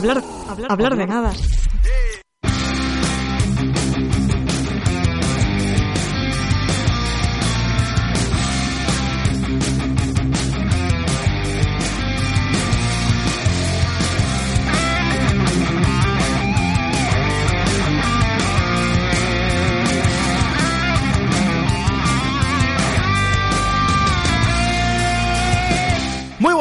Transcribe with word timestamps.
hablar, 0.00 0.22
hablar 0.68 0.96
de 0.96 1.06
nada. 1.06 1.32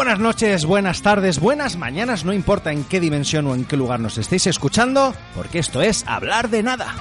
Buenas 0.10 0.24
noches, 0.24 0.66
buenas 0.66 1.02
tardes, 1.04 1.40
buenas 1.40 1.78
mañanas, 1.78 2.26
no 2.26 2.34
importa 2.34 2.72
en 2.72 2.84
qué 2.84 3.00
dimensión 3.00 3.46
o 3.46 3.54
en 3.54 3.64
qué 3.64 3.78
lugar 3.78 4.00
nos 4.00 4.18
estéis 4.18 4.48
escuchando, 4.48 5.14
porque 5.36 5.60
esto 5.60 5.84
es 5.84 6.04
Hablar 6.08 6.50
de 6.50 6.64
Nada. 6.64 6.96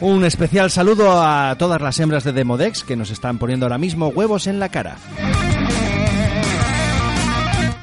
Un 0.00 0.24
especial 0.24 0.72
saludo 0.72 1.22
a 1.22 1.54
todas 1.56 1.80
las 1.80 2.00
hembras 2.00 2.24
de 2.24 2.32
Demodex 2.32 2.82
que 2.82 2.96
nos 2.96 3.12
están 3.12 3.38
poniendo 3.38 3.66
ahora 3.66 3.78
mismo 3.78 4.08
huevos 4.08 4.48
en 4.48 4.58
la 4.58 4.70
cara. 4.70 4.96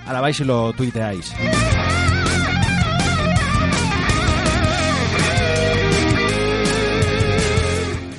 Vais 0.05 0.39
y 0.41 0.43
lo 0.43 0.73
tuiteáis. 0.73 1.33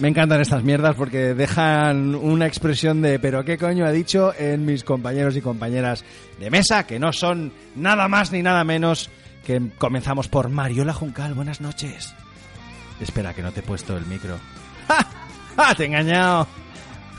Me 0.04 0.10
encantan 0.10 0.42
estas 0.42 0.62
mierdas 0.62 0.94
porque 0.96 1.32
dejan 1.32 2.14
una 2.14 2.46
expresión 2.46 3.00
de 3.00 3.18
pero 3.18 3.42
qué 3.42 3.56
coño 3.56 3.86
ha 3.86 3.90
dicho 3.90 4.34
en 4.38 4.66
mis 4.66 4.84
compañeros 4.84 5.34
y 5.34 5.40
compañeras 5.40 6.04
de 6.38 6.50
mesa 6.50 6.86
que 6.86 6.98
no 6.98 7.10
son 7.10 7.54
nada 7.74 8.06
más 8.06 8.30
ni 8.30 8.42
nada 8.42 8.64
menos 8.64 9.08
que 9.46 9.70
comenzamos 9.78 10.28
por 10.28 10.50
Mariola 10.50 10.92
Juncal. 10.92 11.32
Buenas 11.32 11.62
noches. 11.62 12.14
Espera 13.00 13.32
que 13.32 13.40
no 13.40 13.50
te 13.52 13.60
he 13.60 13.62
puesto 13.62 13.96
el 13.96 14.04
micro. 14.04 14.36
¡Ja! 14.88 15.06
¡Ja! 15.56 15.74
Te 15.74 15.84
he 15.84 15.86
engañado. 15.86 16.48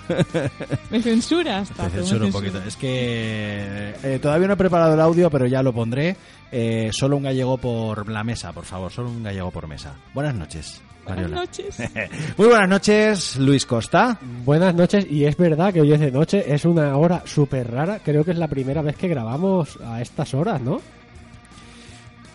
Me 0.91 1.01
censuras. 1.01 1.71
Te 1.71 1.89
censuro 1.89 2.27
un 2.27 2.31
poquito. 2.31 2.61
Es 2.61 2.75
que 2.75 3.95
eh, 4.03 4.19
todavía 4.21 4.45
no 4.45 4.53
he 4.53 4.57
preparado 4.57 4.93
el 4.93 5.01
audio, 5.01 5.31
pero 5.31 5.47
ya 5.47 5.63
lo 5.63 5.73
pondré. 5.73 6.15
Eh, 6.51 6.91
solo 6.91 7.17
un 7.17 7.23
gallego 7.23 7.57
por 7.57 8.07
la 8.11 8.23
mesa, 8.23 8.53
por 8.53 8.65
favor. 8.65 8.91
Solo 8.91 9.09
un 9.09 9.23
gallego 9.23 9.49
por 9.49 9.67
mesa. 9.67 9.95
Buenas 10.13 10.35
noches. 10.35 10.83
Buenas 11.05 11.29
noches. 11.31 11.77
Muy 12.37 12.47
buenas 12.47 12.69
noches, 12.69 13.37
Luis 13.37 13.65
Costa. 13.65 14.17
Buenas 14.43 14.73
noches, 14.73 15.05
y 15.09 15.25
es 15.25 15.37
verdad 15.37 15.71
que 15.73 15.81
hoy 15.81 15.93
es 15.93 15.99
de 15.99 16.11
noche, 16.11 16.43
es 16.53 16.65
una 16.65 16.97
hora 16.97 17.21
súper 17.25 17.71
rara, 17.71 17.99
creo 18.03 18.23
que 18.25 18.31
es 18.31 18.37
la 18.37 18.47
primera 18.47 18.81
vez 18.81 18.95
que 18.95 19.07
grabamos 19.07 19.77
a 19.85 20.01
estas 20.01 20.33
horas, 20.33 20.61
¿no? 20.61 20.81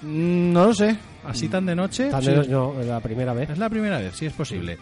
Mm, 0.03 0.53
No 0.53 0.67
lo 0.67 0.75
sé. 0.75 0.97
¿Así 1.25 1.49
tan 1.49 1.67
de 1.67 1.75
noche? 1.75 2.11
Sí. 2.21 2.31
vez 2.31 2.49
no, 2.49 2.81
es 2.81 2.87
la 2.87 3.01
primera 3.01 3.35
vez. 3.35 3.51
Es 3.51 3.59
la 3.59 3.69
primera 3.69 3.99
vez, 3.99 4.15
sí 4.17 4.27
es 4.27 4.33
posible. 4.33 4.79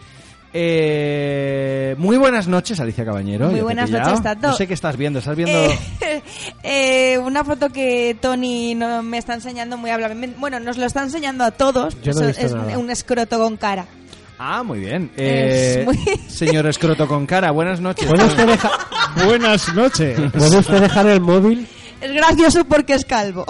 Eh, 0.52 1.94
muy 1.98 2.16
buenas 2.16 2.48
noches, 2.48 2.80
Alicia 2.80 3.04
Cabañero. 3.04 3.50
Muy 3.50 3.60
buenas 3.60 3.90
noches, 3.90 4.22
Tato. 4.22 4.48
No 4.48 4.52
sé 4.54 4.66
qué 4.66 4.74
estás 4.74 4.96
viendo. 4.96 5.18
¿Estás 5.18 5.36
viendo...? 5.36 5.58
Eh, 6.00 6.22
eh, 6.62 7.18
una 7.18 7.44
foto 7.44 7.68
que 7.70 8.16
Tony 8.20 8.74
no, 8.74 9.02
me 9.02 9.18
está 9.18 9.34
enseñando 9.34 9.76
muy 9.76 9.90
amablemente. 9.90 10.36
Bueno, 10.40 10.58
nos 10.58 10.78
lo 10.78 10.86
está 10.86 11.02
enseñando 11.02 11.44
a 11.44 11.50
todos. 11.50 12.00
Yo 12.02 12.12
no 12.12 12.20
he 12.20 12.30
Eso 12.30 12.40
visto 12.40 12.46
es 12.46 12.54
nada. 12.54 12.78
un 12.78 12.90
escroto 12.90 13.38
con 13.38 13.56
cara. 13.58 13.86
Ah, 14.38 14.62
muy 14.62 14.78
bien. 14.80 15.10
Es 15.16 15.84
muy- 15.84 15.98
Señor 16.28 16.66
Escroto 16.66 17.06
con 17.06 17.26
cara, 17.26 17.50
buenas 17.50 17.80
noches. 17.80 18.06
¿Puede 18.08 18.24
usted, 18.24 18.46
deja- 18.46 18.70
buenas 19.26 19.74
noches. 19.74 20.18
¿Puede 20.32 20.58
usted 20.58 20.80
dejar 20.80 21.06
el 21.08 21.20
móvil? 21.20 21.66
Es 22.00 22.12
gracioso 22.12 22.64
porque 22.64 22.94
es 22.94 23.04
calvo. 23.04 23.44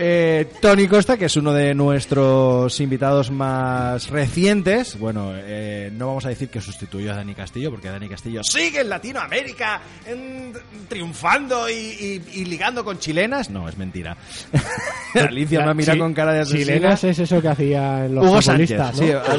Eh, 0.00 0.46
Tony 0.60 0.86
Costa, 0.86 1.16
que 1.16 1.24
es 1.24 1.36
uno 1.36 1.52
de 1.52 1.74
nuestros 1.74 2.78
invitados 2.80 3.32
más 3.32 4.08
recientes. 4.10 4.96
Bueno, 4.98 5.32
eh, 5.34 5.90
no 5.92 6.06
vamos 6.06 6.24
a 6.24 6.28
decir 6.28 6.48
que 6.50 6.60
sustituyó 6.60 7.12
a 7.12 7.16
Dani 7.16 7.34
Castillo, 7.34 7.70
porque 7.72 7.88
Dani 7.88 8.08
Castillo 8.08 8.42
sigue 8.44 8.82
en 8.82 8.88
Latinoamérica 8.90 9.80
en- 10.06 10.52
triunfando 10.88 11.68
y, 11.68 11.72
y- 11.74 12.22
y 12.40 12.44
ligando 12.44 12.84
con 12.84 12.98
chilenas. 13.00 13.50
No, 13.50 13.68
es 13.68 13.76
mentira. 13.76 14.16
Alicia 15.14 15.66
me 15.66 15.74
mira 15.74 15.96
con 15.98 16.14
cara 16.14 16.32
de 16.32 16.40
asesina. 16.40 16.64
Chilenas 16.76 17.04
es 17.04 17.18
eso 17.18 17.42
que 17.42 17.48
hacían 17.48 18.14
los 18.14 18.24
Hugo 18.24 18.40
Sánchez, 18.42 18.78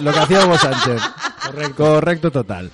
lo 0.01 0.11
que 0.13 0.19
hacía 0.19 0.45
Hugo 0.45 0.57
Sánchez. 0.57 1.01
Correcto. 1.45 1.75
Correcto 1.85 2.31
total. 2.31 2.69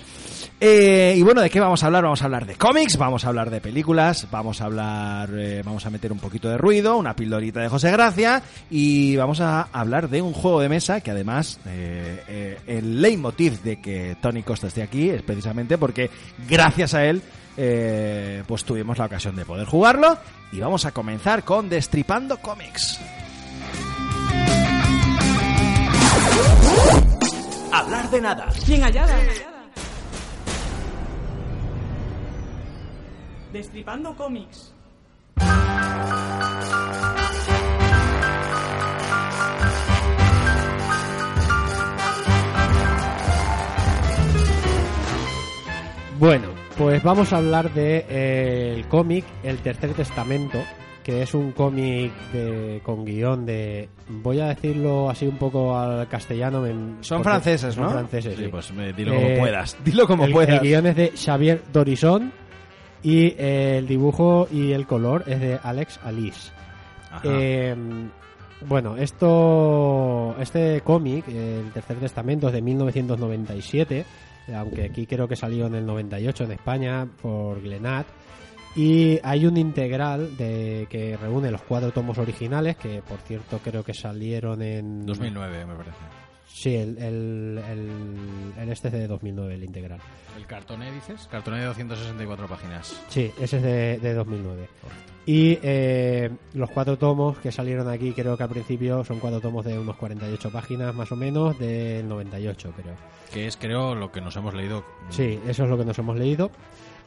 Eh, 0.67 1.13
y 1.15 1.21
bueno, 1.21 1.41
¿de 1.41 1.51
qué 1.51 1.59
vamos 1.59 1.83
a 1.83 1.85
hablar? 1.85 2.05
Vamos 2.05 2.23
a 2.23 2.25
hablar 2.25 2.47
de 2.47 2.55
cómics, 2.55 2.97
vamos 2.97 3.23
a 3.23 3.27
hablar 3.27 3.51
de 3.51 3.61
películas, 3.61 4.27
vamos 4.31 4.61
a 4.61 4.65
hablar, 4.65 5.29
eh, 5.37 5.61
vamos 5.63 5.85
a 5.85 5.91
meter 5.91 6.11
un 6.11 6.17
poquito 6.17 6.49
de 6.49 6.57
ruido, 6.57 6.97
una 6.97 7.15
pildorita 7.15 7.59
de 7.59 7.69
José 7.69 7.91
Gracia 7.91 8.41
y 8.71 9.15
vamos 9.15 9.41
a 9.41 9.67
hablar 9.71 10.09
de 10.09 10.23
un 10.23 10.33
juego 10.33 10.61
de 10.61 10.69
mesa 10.69 11.01
que 11.01 11.11
además 11.11 11.59
eh, 11.67 12.19
eh, 12.27 12.57
el 12.65 12.99
leitmotiv 12.99 13.61
de 13.61 13.79
que 13.79 14.17
Tony 14.19 14.41
Costa 14.41 14.65
esté 14.65 14.81
aquí 14.81 15.07
es 15.07 15.21
precisamente 15.21 15.77
porque 15.77 16.09
gracias 16.49 16.95
a 16.95 17.05
él 17.05 17.21
eh, 17.57 18.41
pues 18.47 18.63
tuvimos 18.63 18.97
la 18.97 19.05
ocasión 19.05 19.35
de 19.35 19.45
poder 19.45 19.67
jugarlo 19.67 20.17
y 20.51 20.59
vamos 20.61 20.83
a 20.85 20.91
comenzar 20.91 21.43
con 21.43 21.69
Destripando 21.69 22.37
Comics. 22.37 22.99
Hablar 27.71 28.09
de 28.09 28.19
nada. 28.19 28.47
Bien 28.65 28.81
hallada. 28.81 29.53
Destripando 33.55 34.13
cómics. 34.17 34.73
Bueno, 46.19 46.47
pues 46.77 47.03
vamos 47.03 47.33
a 47.33 47.37
hablar 47.37 47.73
de 47.73 48.05
eh, 48.09 48.73
el 48.75 48.85
cómic 48.87 49.25
El 49.43 49.57
Tercer 49.57 49.93
Testamento, 49.93 50.59
que 51.03 51.21
es 51.21 51.33
un 51.33 51.51
cómic 51.51 52.11
de- 52.31 52.79
con 52.83 53.03
guion 53.03 53.45
de... 53.45 53.89
Voy 54.07 54.39
a 54.39 54.47
decirlo 54.47 55.09
así 55.09 55.27
un 55.27 55.37
poco 55.37 55.77
al 55.77 56.07
castellano. 56.07 56.61
me- 56.61 57.03
Son 57.03 57.23
franceses, 57.23 57.75
¿no? 57.77 57.83
Son 57.85 57.93
franceses, 57.93 58.37
sí. 58.37 58.47
pues 58.49 58.71
eh, 58.77 58.93
dilo 58.95 59.13
Eh, 59.13 59.21
como 59.23 59.37
puedas. 59.39 59.77
Dilo 59.83 60.07
como 60.07 60.25
el, 60.25 60.31
puedas. 60.31 60.55
el 60.61 60.67
guion 60.67 60.85
es 60.87 60.95
de 60.95 61.11
Xavier 61.15 61.61
Dorison 61.73 62.31
y 63.05 63.35
eh, 63.37 63.77
el 63.77 63.87
dibujo 63.87 64.47
y 64.51 64.71
el 64.71 64.87
color 64.87 65.25
es 65.27 65.39
de 65.39 65.59
Alex 65.61 65.99
Alice. 66.03 66.51
Eh, 67.23 67.75
bueno, 68.61 68.97
esto, 68.97 70.35
este 70.39 70.81
cómic, 70.81 71.27
El 71.27 71.71
Tercer 71.71 71.97
Testamento, 71.97 72.47
es 72.47 72.53
de 72.53 72.63
1997, 72.63 74.05
aunque 74.55 74.85
aquí 74.85 75.05
creo 75.05 75.27
que 75.27 75.35
salió 75.35 75.67
en 75.67 75.75
el 75.75 75.85
98 75.85 76.45
en 76.45 76.51
España 76.53 77.07
por 77.21 77.61
Glenat. 77.61 78.07
Y 78.75 79.19
hay 79.23 79.45
un 79.45 79.55
integral 79.55 80.35
de 80.35 80.87
que 80.89 81.15
reúne 81.15 81.51
los 81.51 81.61
cuatro 81.61 81.91
tomos 81.91 82.17
originales, 82.17 82.75
que 82.75 83.03
por 83.03 83.19
cierto 83.19 83.59
creo 83.59 83.83
que 83.83 83.93
salieron 83.93 84.63
en... 84.63 85.05
2009, 85.05 85.65
me 85.67 85.75
parece. 85.75 86.24
Sí, 86.47 86.75
el, 86.75 86.97
el, 86.97 87.61
el, 87.69 88.53
el 88.57 88.69
este 88.69 88.87
es 88.87 88.93
de 88.93 89.07
2009, 89.07 89.53
el 89.55 89.63
integral. 89.63 89.99
¿El 90.37 90.45
cartoné 90.45 90.91
dices? 90.91 91.27
Cartoné 91.29 91.59
de 91.59 91.65
264 91.65 92.47
páginas. 92.47 93.01
Sí, 93.09 93.31
ese 93.39 93.57
es 93.57 93.63
de, 93.63 93.99
de 93.99 94.13
2009. 94.13 94.67
Y 95.25 95.57
eh, 95.63 96.29
los 96.53 96.69
cuatro 96.69 96.97
tomos 96.97 97.37
que 97.39 97.51
salieron 97.51 97.89
aquí, 97.89 98.11
creo 98.11 98.37
que 98.37 98.43
al 98.43 98.49
principio 98.49 99.03
son 99.03 99.19
cuatro 99.19 99.41
tomos 99.41 99.65
de 99.65 99.77
unos 99.77 99.95
48 99.95 100.51
páginas 100.51 100.93
más 100.93 101.11
o 101.11 101.15
menos, 101.15 101.57
del 101.57 102.07
98 102.07 102.73
creo. 102.75 102.95
Que 103.33 103.47
es, 103.47 103.57
creo, 103.57 103.95
lo 103.95 104.11
que 104.11 104.21
nos 104.21 104.35
hemos 104.35 104.53
leído. 104.53 104.85
Sí, 105.09 105.39
eso 105.47 105.63
es 105.63 105.69
lo 105.69 105.77
que 105.77 105.85
nos 105.85 105.97
hemos 105.97 106.15
leído. 106.15 106.51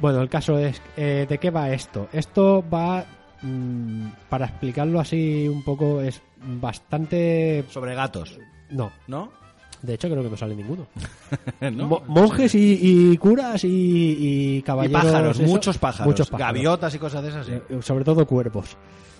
Bueno, 0.00 0.20
el 0.20 0.28
caso 0.28 0.58
es, 0.58 0.82
eh, 0.96 1.26
¿de 1.28 1.38
qué 1.38 1.50
va 1.50 1.70
esto? 1.70 2.08
Esto 2.12 2.64
va, 2.68 3.04
mm, 3.42 4.08
para 4.28 4.46
explicarlo 4.46 4.98
así 4.98 5.46
un 5.46 5.62
poco, 5.62 6.00
es 6.00 6.20
bastante... 6.38 7.64
Sobre 7.68 7.94
gatos, 7.94 8.36
No, 8.70 8.90
¿no? 9.06 9.30
de 9.80 9.94
hecho 9.94 10.08
creo 10.10 10.24
que 10.24 10.30
no 10.30 10.36
sale 10.36 10.56
ninguno. 10.56 10.88
¿No? 11.60 11.86
Mo- 11.86 12.02
monjes 12.08 12.52
y, 12.56 13.12
y 13.12 13.16
curas 13.16 13.62
y, 13.62 13.68
y 13.68 14.56
Y 14.56 14.62
caballeros... 14.62 15.02
pájaros, 15.04 15.38
eso- 15.40 15.48
muchos 15.48 15.78
pájaros. 15.78 16.06
Muchos 16.08 16.28
pájaros. 16.30 16.54
Gaviotas 16.54 16.94
y 16.94 16.98
cosas 16.98 17.22
de 17.22 17.28
esas, 17.28 17.46
sí. 17.46 17.52
Eh, 17.52 17.78
sobre 17.82 18.04
todo 18.04 18.26
cuervos. 18.26 18.76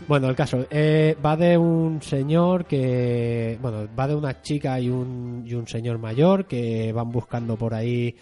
Bueno, 0.09 0.29
el 0.29 0.35
caso 0.35 0.67
eh, 0.71 1.17
va 1.25 1.37
de 1.37 1.57
un 1.59 2.03
señor 2.03 2.65
que, 2.67 3.57
bueno, 3.63 3.87
va 3.99 4.09
de 4.09 4.15
una 4.17 4.43
chica 4.43 4.81
y 4.81 4.89
un, 4.89 5.45
y 5.47 5.55
un 5.55 5.67
señor 5.69 5.99
mayor 5.99 6.47
que 6.47 6.93
van 6.93 7.11
buscando 7.11 7.57
por 7.57 7.75
ahí, 7.75 8.17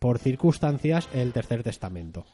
por 0.00 0.18
circunstancias, 0.18 1.08
el 1.14 1.32
tercer 1.32 1.62
testamento. 1.62 2.24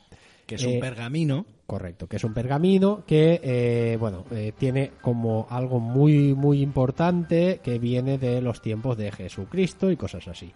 Que 0.47 0.55
es 0.57 0.65
eh, 0.65 0.69
un 0.75 0.81
pergamino 0.81 1.45
Correcto, 1.73 2.07
que 2.07 2.17
es 2.17 2.25
un 2.25 2.35
pergamino 2.35 3.03
que, 3.07 3.41
eh, 3.43 3.97
bueno, 3.99 4.27
eh, 4.31 4.53
tiene 4.59 4.91
como 5.01 5.47
algo 5.49 5.81
muy, 5.81 6.35
muy 6.35 6.61
importante 6.61 7.61
que 7.65 7.79
viene 7.79 8.19
de 8.19 8.43
los 8.43 8.61
tiempos 8.61 8.99
de 8.99 9.11
Jesucristo 9.11 9.91
y 9.91 9.97
cosas 9.97 10.29
así. 10.29 10.53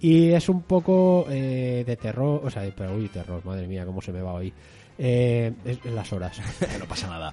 Y 0.00 0.30
es 0.30 0.48
un 0.48 0.62
poco 0.62 1.26
eh, 1.30 1.84
de 1.86 1.96
terror, 1.96 2.40
o 2.44 2.50
sea, 2.50 2.68
pero 2.76 2.96
uy, 2.96 3.06
terror, 3.08 3.44
madre 3.44 3.68
mía, 3.68 3.86
cómo 3.86 4.02
se 4.02 4.12
me 4.12 4.22
va 4.22 4.32
hoy. 4.32 4.52
Es- 4.98 5.84
las 5.84 6.12
horas. 6.12 6.40
no 6.80 6.86
pasa 6.86 7.06
nada. 7.06 7.32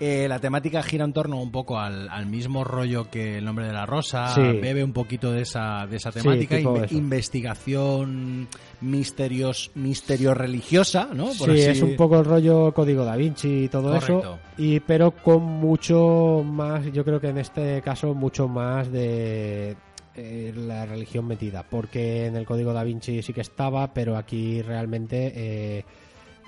Eh, 0.00 0.26
la 0.26 0.40
temática 0.40 0.82
gira 0.82 1.04
en 1.04 1.12
torno 1.12 1.40
un 1.40 1.52
poco 1.52 1.78
al, 1.78 2.08
al 2.08 2.26
mismo 2.26 2.64
rollo 2.64 3.08
que 3.08 3.38
El 3.38 3.44
nombre 3.44 3.66
de 3.66 3.72
la 3.72 3.86
rosa. 3.86 4.34
Sí. 4.34 4.40
Bebe 4.40 4.82
un 4.82 4.92
poquito 4.92 5.30
de 5.30 5.42
esa, 5.42 5.86
de 5.88 5.98
esa 5.98 6.10
temática. 6.10 6.56
eso. 6.58 6.94
investigación 6.96 8.48
misterios, 8.80 9.70
misterio 9.76 10.34
religiosa, 10.34 11.08
¿no? 11.14 11.26
Por 11.26 11.34
sí, 11.54 11.62
así- 11.62 11.62
es 11.70 11.82
un 11.82 11.94
poco 11.96 12.18
el 12.18 12.24
rollo 12.24 12.71
Código 12.72 13.04
Da 13.04 13.16
Vinci 13.16 13.64
y 13.64 13.68
todo 13.68 13.92
Correcto. 13.92 14.18
eso, 14.20 14.38
y 14.58 14.80
pero 14.80 15.10
con 15.12 15.42
mucho 15.42 16.42
más, 16.44 16.84
yo 16.92 17.04
creo 17.04 17.20
que 17.20 17.28
en 17.28 17.38
este 17.38 17.80
caso 17.82 18.14
mucho 18.14 18.48
más 18.48 18.90
de 18.90 19.76
eh, 20.14 20.52
la 20.56 20.84
religión 20.86 21.26
metida, 21.26 21.62
porque 21.68 22.26
en 22.26 22.36
el 22.36 22.44
Código 22.46 22.72
Da 22.72 22.84
Vinci 22.84 23.22
sí 23.22 23.32
que 23.32 23.40
estaba, 23.40 23.92
pero 23.94 24.16
aquí 24.16 24.60
realmente 24.62 25.32
eh, 25.34 25.84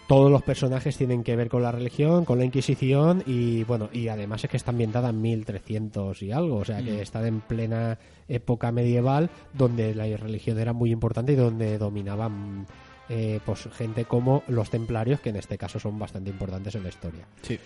todos 0.07 0.31
los 0.31 0.43
personajes 0.43 0.99
tienen 0.99 1.23
que 1.25 1.35
ver 1.35 1.49
con 1.49 1.63
la 1.63 1.73
religión, 1.73 2.27
con 2.27 2.39
la 2.39 2.45
Inquisición 2.45 3.23
y 3.27 3.65
bueno, 3.65 3.89
y 3.91 4.09
además 4.09 4.45
es 4.45 4.51
que 4.51 4.59
está 4.59 4.71
ambientada 4.71 5.09
en 5.09 5.23
1300 5.23 6.23
y 6.23 6.31
algo, 6.31 6.57
o 6.57 6.65
sea 6.67 6.83
que 6.83 6.93
Mm. 6.99 7.01
está 7.01 7.27
en 7.27 7.41
plena 7.41 7.99
época 8.29 8.71
medieval 8.71 9.31
donde 9.55 9.95
la 9.95 10.05
religión 10.19 10.59
era 10.59 10.75
muy 10.75 10.91
importante 10.93 11.33
y 11.33 11.37
donde 11.37 11.79
dominaban 11.79 12.67
eh, 13.09 13.41
pues 13.45 13.69
gente 13.77 14.05
como 14.05 14.43
los 14.49 14.71
templarios, 14.71 15.21
que 15.21 15.31
en 15.31 15.37
este 15.37 15.59
caso 15.59 15.79
son 15.79 15.99
bastante 15.99 16.31
importantes 16.31 16.75
en 16.75 16.83
la 16.83 16.89
historia. 16.89 17.27
Sí. 17.43 17.59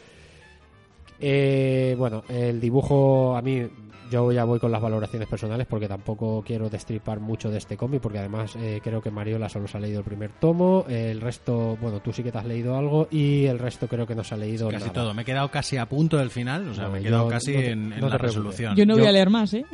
Eh, 1.21 1.97
bueno, 1.99 2.23
el 2.29 2.61
dibujo 2.61 3.37
a 3.37 3.43
mí 3.43 3.67
yo 4.11 4.33
ya 4.33 4.45
voy 4.45 4.59
con 4.59 4.71
las 4.73 4.81
valoraciones 4.81 5.29
personales 5.29 5.67
porque 5.69 5.87
tampoco 5.89 6.43
quiero 6.47 6.71
destripar 6.71 7.21
mucho 7.21 7.51
de 7.51 7.59
este 7.59 7.77
cómic 7.77 8.01
porque 8.01 8.19
además 8.21 8.55
eh, 8.57 8.81
creo 8.83 9.03
que 9.03 9.11
Mariola 9.11 9.49
solo 9.51 9.67
se 9.69 9.77
ha 9.77 9.81
leído 9.81 9.99
el 9.99 10.05
primer 10.05 10.31
tomo, 10.31 10.87
el 10.89 11.21
resto, 11.21 11.77
bueno, 11.83 12.01
tú 12.01 12.13
sí 12.13 12.23
que 12.23 12.33
te 12.33 12.39
has 12.39 12.47
leído 12.47 12.75
algo 12.79 13.09
y 13.11 13.45
el 13.47 13.59
resto 13.59 13.87
creo 13.89 14.07
que 14.07 14.15
no 14.15 14.23
se 14.25 14.35
ha 14.35 14.39
leído 14.39 14.69
Casi 14.71 14.81
nada. 14.87 14.93
todo. 14.95 15.13
Me 15.13 15.23
he 15.23 15.25
quedado 15.27 15.51
casi 15.51 15.77
a 15.77 15.87
punto 15.87 16.17
del 16.17 16.31
final. 16.31 16.69
O 16.69 16.75
sea, 16.75 16.85
No, 16.85 16.91
me 16.93 17.01
he 17.01 17.03
quedado 17.03 17.29
casi 17.29 17.53
no 17.53 17.59
te- 17.61 17.71
en, 17.73 17.93
en 17.93 18.01
no 18.01 18.09
la 18.09 18.17
preocupes. 18.17 18.23
resolución. 18.23 18.77
Yo 18.77 18.87
no 18.87 18.95
voy 18.95 19.03
Yo- 19.03 19.09
a 19.09 19.13
leer 19.13 19.29
más, 19.29 19.53
¿eh? 19.55 19.65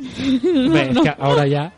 Hombre, 0.43 0.89
es 0.91 0.99
que 0.99 1.13
ahora 1.17 1.47
ya. 1.47 1.73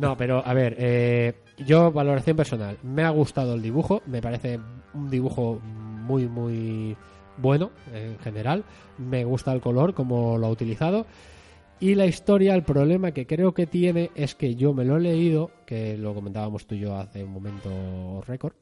No, 0.00 0.16
pero 0.16 0.42
a 0.44 0.54
ver, 0.54 0.74
eh, 0.78 1.34
yo 1.58 1.92
valoración 1.92 2.36
personal. 2.36 2.78
Me 2.82 3.02
ha 3.02 3.10
gustado 3.10 3.54
el 3.54 3.62
dibujo, 3.62 4.02
me 4.06 4.20
parece 4.20 4.60
un 4.94 5.10
dibujo 5.10 5.60
muy, 5.62 6.28
muy 6.28 6.96
bueno 7.38 7.70
en 7.92 8.18
general. 8.18 8.64
Me 8.98 9.24
gusta 9.24 9.52
el 9.52 9.60
color, 9.60 9.94
como 9.94 10.38
lo 10.38 10.46
ha 10.46 10.50
utilizado. 10.50 11.06
Y 11.78 11.94
la 11.94 12.06
historia, 12.06 12.54
el 12.54 12.62
problema 12.62 13.12
que 13.12 13.26
creo 13.26 13.52
que 13.52 13.66
tiene 13.66 14.10
es 14.14 14.34
que 14.34 14.54
yo 14.54 14.72
me 14.72 14.84
lo 14.84 14.96
he 14.96 15.00
leído, 15.00 15.50
que 15.66 15.98
lo 15.98 16.14
comentábamos 16.14 16.66
tú 16.66 16.74
y 16.74 16.80
yo 16.80 16.96
hace 16.96 17.22
un 17.22 17.32
momento 17.32 18.22
récord. 18.26 18.54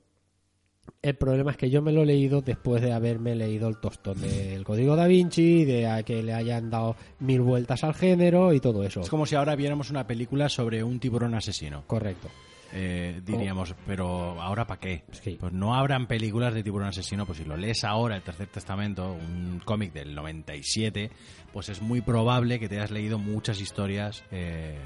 El 1.01 1.15
problema 1.17 1.53
es 1.53 1.57
que 1.57 1.71
yo 1.71 1.81
me 1.81 1.93
lo 1.93 2.03
he 2.03 2.07
leído 2.07 2.41
después 2.41 2.83
de 2.83 2.93
haberme 2.93 3.35
leído 3.35 3.69
el 3.69 3.79
tostón 3.79 4.21
del 4.21 4.65
Código 4.65 4.97
Da 4.97 5.07
Vinci, 5.07 5.65
de 5.65 5.87
a 5.87 6.03
que 6.03 6.23
le 6.23 6.33
hayan 6.33 6.71
dado 6.71 6.97
mil 7.21 7.41
vueltas 7.41 7.85
al 7.85 7.95
género 7.95 8.53
y 8.53 8.61
todo 8.61 8.85
eso. 8.85 9.01
Es 9.01 9.11
como 9.11 9.27
si 9.27 9.35
ahora 9.35 9.55
viéramos 9.55 9.91
una 9.91 10.07
película 10.07 10.49
sobre 10.49 10.83
un 10.83 10.99
tiburón 10.99 11.35
asesino. 11.35 11.85
Correcto. 11.87 12.29
Eh, 12.77 13.21
diríamos, 13.25 13.75
pero 13.87 14.41
¿ahora 14.43 14.67
para 14.67 14.81
qué? 14.81 15.05
Sí. 15.13 15.37
Pues 15.39 15.53
no 15.53 15.75
habrán 15.77 16.07
películas 16.09 16.53
de 16.55 16.63
tiburón 16.65 16.89
asesino, 16.89 17.25
pues 17.25 17.39
si 17.39 17.45
lo 17.45 17.57
lees 17.57 17.85
ahora, 17.85 18.17
el 18.17 18.23
Tercer 18.23 18.49
Testamento, 18.49 19.13
un 19.13 19.61
cómic 19.65 19.93
del 19.93 20.15
97, 20.15 21.11
pues 21.53 21.69
es 21.69 21.81
muy 21.81 22.01
probable 22.01 22.59
que 22.59 22.69
te 22.69 22.77
hayas 22.77 22.91
leído 22.91 23.19
muchas 23.19 23.61
historias 23.61 24.25
eh, 24.33 24.77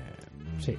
Sí. 0.58 0.76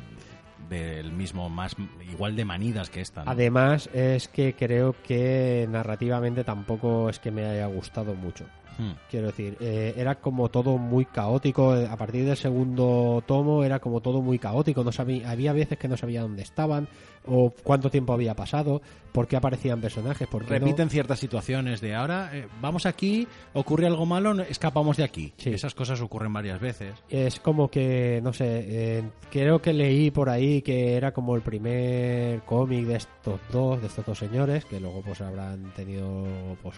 del 0.70 1.12
mismo, 1.12 1.50
más 1.50 1.76
igual 2.12 2.36
de 2.36 2.46
manidas 2.46 2.90
que 2.92 3.02
esta. 3.02 3.24
¿no? 3.24 3.32
Además, 3.32 3.90
es 3.94 4.28
que 4.28 4.54
creo 4.54 4.96
que 5.04 5.68
narrativamente 5.70 6.44
tampoco 6.44 7.10
es 7.10 7.18
que 7.20 7.32
me 7.32 7.46
haya 7.46 7.66
gustado 7.66 8.14
mucho. 8.14 8.46
Hmm. 8.80 8.94
Quiero 9.12 9.28
decir, 9.28 9.58
eh, 9.60 9.94
era 9.98 10.16
como 10.16 10.48
todo 10.50 10.78
muy 10.78 11.04
caótico. 11.04 11.74
A 11.74 11.98
partir 11.98 12.26
del 12.26 12.38
segundo 12.38 13.22
tomo 13.28 13.66
era 13.66 13.80
como 13.80 14.00
todo 14.00 14.22
muy 14.22 14.40
caótico. 14.40 14.86
No 14.86 14.94
sabía, 14.94 15.30
había 15.30 15.52
veces 15.52 15.78
que 15.78 15.90
no 15.90 15.98
sabía 15.98 16.22
dónde 16.22 16.44
estaban 16.44 16.88
o 17.26 17.54
cuánto 17.64 17.90
tiempo 17.90 18.14
había 18.14 18.36
pasado, 18.36 18.82
por 19.12 19.28
qué 19.28 19.36
aparecían 19.36 19.82
personajes, 19.82 20.28
por 20.28 20.46
qué 20.46 20.60
no. 20.60 20.66
Repiten 20.66 20.90
ciertas 20.90 21.20
situaciones 21.20 21.82
de 21.82 21.96
ahora, 21.96 22.30
eh, 22.34 22.48
vamos 22.62 22.86
aquí, 22.86 23.28
ocurre 23.54 23.88
algo 23.88 24.06
malo, 24.06 24.40
escapamos 24.42 24.98
de 24.98 25.04
aquí. 25.04 25.34
Sí. 25.38 25.50
Esas 25.52 25.74
cosas 25.74 26.02
ocurren 26.02 26.32
varias 26.34 26.60
veces. 26.60 26.94
Es 27.10 27.40
como 27.40 27.70
que, 27.70 28.20
no 28.24 28.34
sé, 28.34 28.46
eh, 28.48 29.04
creo 29.32 29.62
que 29.62 29.74
leí 29.74 30.12
por 30.12 30.30
ahí 30.30 30.62
que 30.62 30.94
era 30.96 31.12
como 31.12 31.36
el 31.36 31.42
primer 31.42 32.42
cómic 32.42 32.86
de 32.86 32.96
estos 32.96 33.40
dos, 33.52 33.82
de 33.82 33.88
estos 33.88 34.06
dos 34.06 34.18
señores, 34.18 34.66
que 34.66 34.80
luego 34.80 35.02
pues 35.02 35.22
habrán 35.22 35.74
tenido 35.74 36.26
pues 36.62 36.76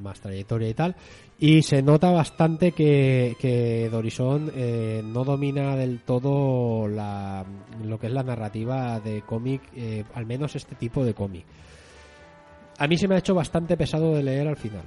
más 0.00 0.20
trayectoria 0.20 0.68
y 0.68 0.74
tal. 0.74 0.96
Y 1.38 1.62
se 1.62 1.82
nota 1.82 2.10
bastante 2.10 2.72
que, 2.72 3.36
que 3.40 3.88
Dorison 3.90 4.50
eh, 4.54 5.02
no 5.04 5.24
domina 5.24 5.76
del 5.76 6.00
todo 6.00 6.88
la, 6.88 7.44
lo 7.84 7.98
que 7.98 8.06
es 8.06 8.12
la 8.12 8.22
narrativa 8.22 9.00
de 9.00 9.22
cómic, 9.22 9.62
eh, 9.84 10.04
al 10.14 10.26
menos 10.26 10.56
este 10.56 10.74
tipo 10.74 11.04
de 11.04 11.14
cómic. 11.14 11.44
A 12.78 12.86
mí 12.88 12.96
se 12.98 13.06
me 13.06 13.14
ha 13.14 13.18
hecho 13.18 13.34
bastante 13.34 13.76
pesado 13.76 14.14
de 14.14 14.22
leer 14.22 14.48
al 14.48 14.56
final. 14.56 14.82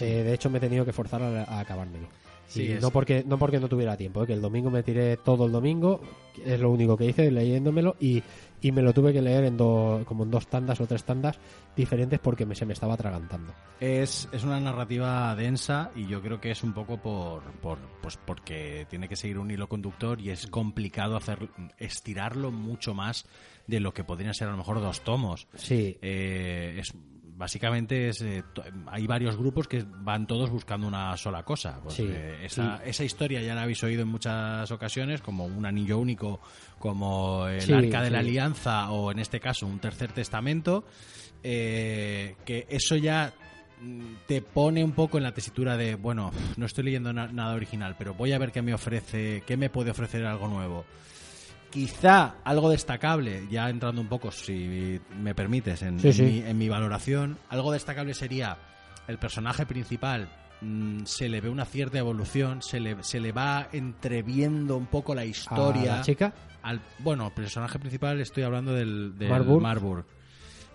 Eh, 0.00 0.22
de 0.22 0.34
hecho, 0.34 0.50
me 0.50 0.58
he 0.58 0.60
tenido 0.60 0.84
que 0.84 0.92
forzar 0.92 1.22
a, 1.22 1.44
a 1.44 1.60
acabármelo. 1.60 2.06
Sí, 2.46 2.64
y 2.64 2.72
es- 2.72 2.82
no 2.82 2.90
porque 2.90 3.22
no 3.26 3.38
porque 3.38 3.60
no 3.60 3.68
tuviera 3.68 3.96
tiempo, 3.96 4.22
¿eh? 4.24 4.26
que 4.26 4.32
el 4.32 4.40
domingo 4.42 4.70
me 4.70 4.82
tiré 4.82 5.16
todo 5.16 5.46
el 5.46 5.52
domingo, 5.52 6.00
es 6.44 6.58
lo 6.60 6.70
único 6.70 6.96
que 6.96 7.06
hice 7.06 7.30
leyéndomelo 7.30 7.94
y, 8.00 8.22
y 8.62 8.72
me 8.72 8.82
lo 8.82 8.92
tuve 8.92 9.12
que 9.12 9.22
leer 9.22 9.44
en 9.44 9.56
do- 9.56 10.02
como 10.06 10.24
en 10.24 10.30
dos 10.30 10.46
tandas 10.48 10.80
o 10.80 10.86
tres 10.86 11.04
tandas 11.04 11.38
diferentes 11.76 12.18
porque 12.18 12.44
me, 12.46 12.54
se 12.54 12.66
me 12.66 12.72
estaba 12.74 12.94
atragantando. 12.94 13.54
Es, 13.80 14.28
es 14.32 14.44
una 14.44 14.60
narrativa 14.60 15.34
densa 15.34 15.90
y 15.96 16.06
yo 16.06 16.20
creo 16.20 16.40
que 16.40 16.50
es 16.50 16.62
un 16.62 16.72
poco 16.74 16.98
por, 16.98 17.42
por 17.62 17.78
pues 18.02 18.18
porque 18.18 18.86
tiene 18.90 19.08
que 19.08 19.16
seguir 19.16 19.38
un 19.38 19.50
hilo 19.50 19.68
conductor 19.68 20.20
y 20.20 20.30
es 20.30 20.46
complicado 20.46 21.16
hacer 21.16 21.48
estirarlo 21.78 22.50
mucho 22.50 22.94
más 22.94 23.24
de 23.66 23.80
lo 23.80 23.94
que 23.94 24.04
podrían 24.04 24.34
ser 24.34 24.48
a 24.48 24.52
lo 24.52 24.56
mejor 24.58 24.80
dos 24.80 25.00
tomos. 25.02 25.46
Sí, 25.54 25.96
Eh, 26.02 26.76
es 26.80 26.92
básicamente 27.40 28.10
es, 28.10 28.20
eh, 28.20 28.44
hay 28.86 29.06
varios 29.08 29.36
grupos 29.36 29.66
que 29.66 29.84
van 30.02 30.26
todos 30.28 30.50
buscando 30.50 30.86
una 30.86 31.16
sola 31.16 31.42
cosa. 31.42 31.80
Pues, 31.82 31.96
Sí, 31.96 32.04
eh, 32.08 32.44
esa, 32.44 32.76
sí. 32.76 32.82
esa 32.90 33.02
historia 33.04 33.40
ya 33.42 33.54
la 33.56 33.62
habéis 33.62 33.82
oído 33.82 34.02
en 34.02 34.08
muchas 34.08 34.70
ocasiones, 34.70 35.22
como 35.22 35.46
un 35.46 35.66
anillo 35.66 35.98
único, 35.98 36.40
como 36.78 37.48
el 37.48 37.62
Sí, 37.62 37.72
arca 37.72 38.02
de 38.02 38.10
la 38.10 38.18
alianza 38.20 38.90
o 38.90 39.10
en 39.10 39.18
este 39.18 39.40
caso 39.40 39.66
un 39.66 39.80
tercer 39.80 40.12
testamento. 40.12 40.84
eh, 41.42 42.36
que 42.44 42.66
eso 42.68 42.96
ya 42.96 43.32
mm, 43.80 44.02
te 44.26 44.42
pone 44.42 44.84
un 44.84 44.92
poco 44.92 45.16
en 45.16 45.24
la 45.24 45.32
tesitura 45.32 45.76
de, 45.78 45.94
bueno, 45.94 46.30
no 46.58 46.66
estoy 46.66 46.84
leyendo 46.84 47.12
na- 47.14 47.28
nada 47.32 47.54
original, 47.54 47.96
pero 47.98 48.12
voy 48.12 48.32
a 48.32 48.38
ver 48.38 48.52
qué 48.52 48.60
me 48.60 48.74
ofrece, 48.74 49.42
qué 49.46 49.56
me 49.56 49.70
puede 49.70 49.90
ofrecer 49.90 50.26
algo 50.26 50.46
nuevo. 50.48 50.84
Quizá 51.70 52.34
algo 52.44 52.68
destacable, 52.70 53.46
ya 53.50 53.70
entrando 53.70 54.00
un 54.00 54.08
poco, 54.08 54.30
si 54.32 55.00
me 55.20 55.34
permites, 55.34 55.82
en, 55.82 56.00
Sí, 56.00 56.08
en 56.08 56.12
sí. 56.14 56.22
mi, 56.22 56.38
en 56.40 56.58
mi 56.58 56.68
valoración, 56.68 57.38
algo 57.48 57.72
destacable 57.72 58.12
sería 58.14 58.58
el 59.08 59.18
personaje 59.18 59.66
principal. 59.66 60.28
mm, 60.62 61.04
se 61.04 61.28
le 61.30 61.40
ve 61.40 61.48
una 61.48 61.64
cierta 61.64 61.98
evolución, 61.98 62.60
se 62.60 62.80
le, 62.80 63.02
se 63.02 63.18
le 63.20 63.32
va 63.32 63.68
entreviendo 63.72 64.76
un 64.76 64.86
poco 64.86 65.14
la 65.14 65.22
a 65.22 65.24
historia. 65.24 65.96
la 65.96 66.02
chica, 66.02 66.32
Al, 66.62 66.80
bueno, 66.98 67.30
personaje 67.34 67.78
principal 67.78 68.20
estoy 68.20 68.42
hablando 68.42 68.74
del, 68.74 69.16
del 69.16 69.30
Marburg. 69.30 69.62
Marburg. 69.62 70.04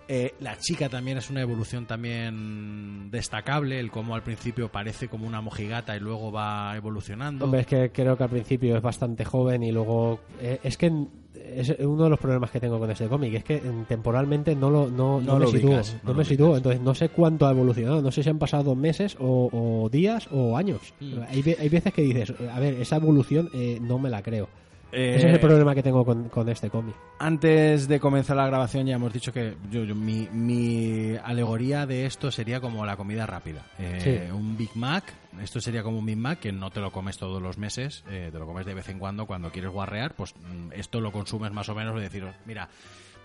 Eh, 0.08 0.34
la 0.40 0.56
chica 0.58 0.88
también 0.88 1.18
es 1.18 1.30
una 1.30 1.40
evolución 1.40 1.86
también 1.86 3.10
destacable, 3.10 3.80
el 3.80 3.90
cómo 3.90 4.14
al 4.14 4.22
principio 4.22 4.70
parece 4.70 5.08
como 5.08 5.26
una 5.26 5.40
mojigata 5.40 5.96
y 5.96 6.00
luego 6.00 6.30
va 6.30 6.76
evolucionando. 6.76 7.44
hombre, 7.44 7.62
es 7.62 7.66
que 7.66 7.90
creo 7.90 8.16
que 8.16 8.22
al 8.22 8.30
principio 8.30 8.76
es 8.76 8.82
bastante 8.82 9.24
joven 9.24 9.62
y 9.64 9.72
luego 9.72 10.20
eh, 10.40 10.60
es 10.62 10.76
que 10.76 10.92
es 11.34 11.70
uno 11.80 12.04
de 12.04 12.10
los 12.10 12.18
problemas 12.18 12.50
que 12.50 12.60
tengo 12.60 12.78
con 12.78 12.90
este 12.90 13.06
cómic, 13.08 13.34
es 13.34 13.44
que 13.44 13.62
temporalmente 13.88 14.54
no 14.54 14.70
lo 14.70 14.90
no, 14.90 15.20
No 15.20 15.38
no 15.38 15.38
me 15.38 15.46
sitúo, 15.46 15.70
ubicas, 15.70 15.96
no 16.02 16.14
me 16.14 16.24
sitúo, 16.24 16.56
entonces 16.56 16.80
no 16.80 16.94
sé 16.94 17.08
cuánto 17.08 17.46
ha 17.46 17.50
evolucionado, 17.50 18.02
no 18.02 18.10
sé 18.10 18.22
si 18.22 18.30
han 18.30 18.38
pasado 18.38 18.74
meses 18.74 19.16
o, 19.20 19.48
o 19.52 19.88
días 19.88 20.28
o 20.30 20.56
años. 20.56 20.94
Mm. 21.00 21.20
Hay, 21.28 21.56
hay 21.58 21.68
veces 21.68 21.92
que 21.92 22.02
dices, 22.02 22.32
a 22.52 22.60
ver, 22.60 22.74
esa 22.74 22.96
evolución 22.96 23.48
eh, 23.54 23.78
no 23.80 23.98
me 23.98 24.10
la 24.10 24.22
creo. 24.22 24.48
Eh, 24.92 25.16
Ese 25.16 25.26
es 25.28 25.34
el 25.34 25.40
problema 25.40 25.74
que 25.74 25.82
tengo 25.82 26.04
con, 26.04 26.28
con 26.28 26.48
este 26.48 26.70
cómic. 26.70 26.94
Antes 27.18 27.88
de 27.88 27.98
comenzar 28.00 28.36
la 28.36 28.46
grabación 28.46 28.86
ya 28.86 28.94
hemos 28.94 29.12
dicho 29.12 29.32
que 29.32 29.56
yo, 29.70 29.84
yo- 29.84 29.94
mi, 29.94 30.28
mi 30.32 31.16
alegoría 31.22 31.86
de 31.86 32.06
esto 32.06 32.30
sería 32.30 32.60
como 32.60 32.86
la 32.86 32.96
comida 32.96 33.26
rápida. 33.26 33.62
Eh, 33.78 34.00
Sí. 34.28 34.32
Un 34.32 34.56
Big 34.56 34.70
Mac, 34.76 35.04
esto 35.42 35.60
sería 35.60 35.82
como 35.82 35.98
un 35.98 36.06
Big 36.06 36.16
Mac 36.16 36.38
que 36.38 36.52
no 36.52 36.70
te 36.70 36.80
lo 36.80 36.92
comes 36.92 37.18
todos 37.18 37.42
los 37.42 37.58
meses, 37.58 38.04
eh, 38.10 38.28
te 38.32 38.38
lo 38.38 38.46
comes 38.46 38.64
de 38.64 38.74
vez 38.74 38.88
en 38.88 38.98
cuando 38.98 39.26
cuando 39.26 39.50
quieres 39.50 39.70
guarrear, 39.72 40.14
pues 40.14 40.34
mm, 40.36 40.72
esto 40.72 41.00
lo 41.00 41.10
consumes 41.12 41.50
más 41.52 41.68
o 41.68 41.74
menos 41.74 41.94
de 41.96 42.02
decir, 42.02 42.24
mira, 42.46 42.68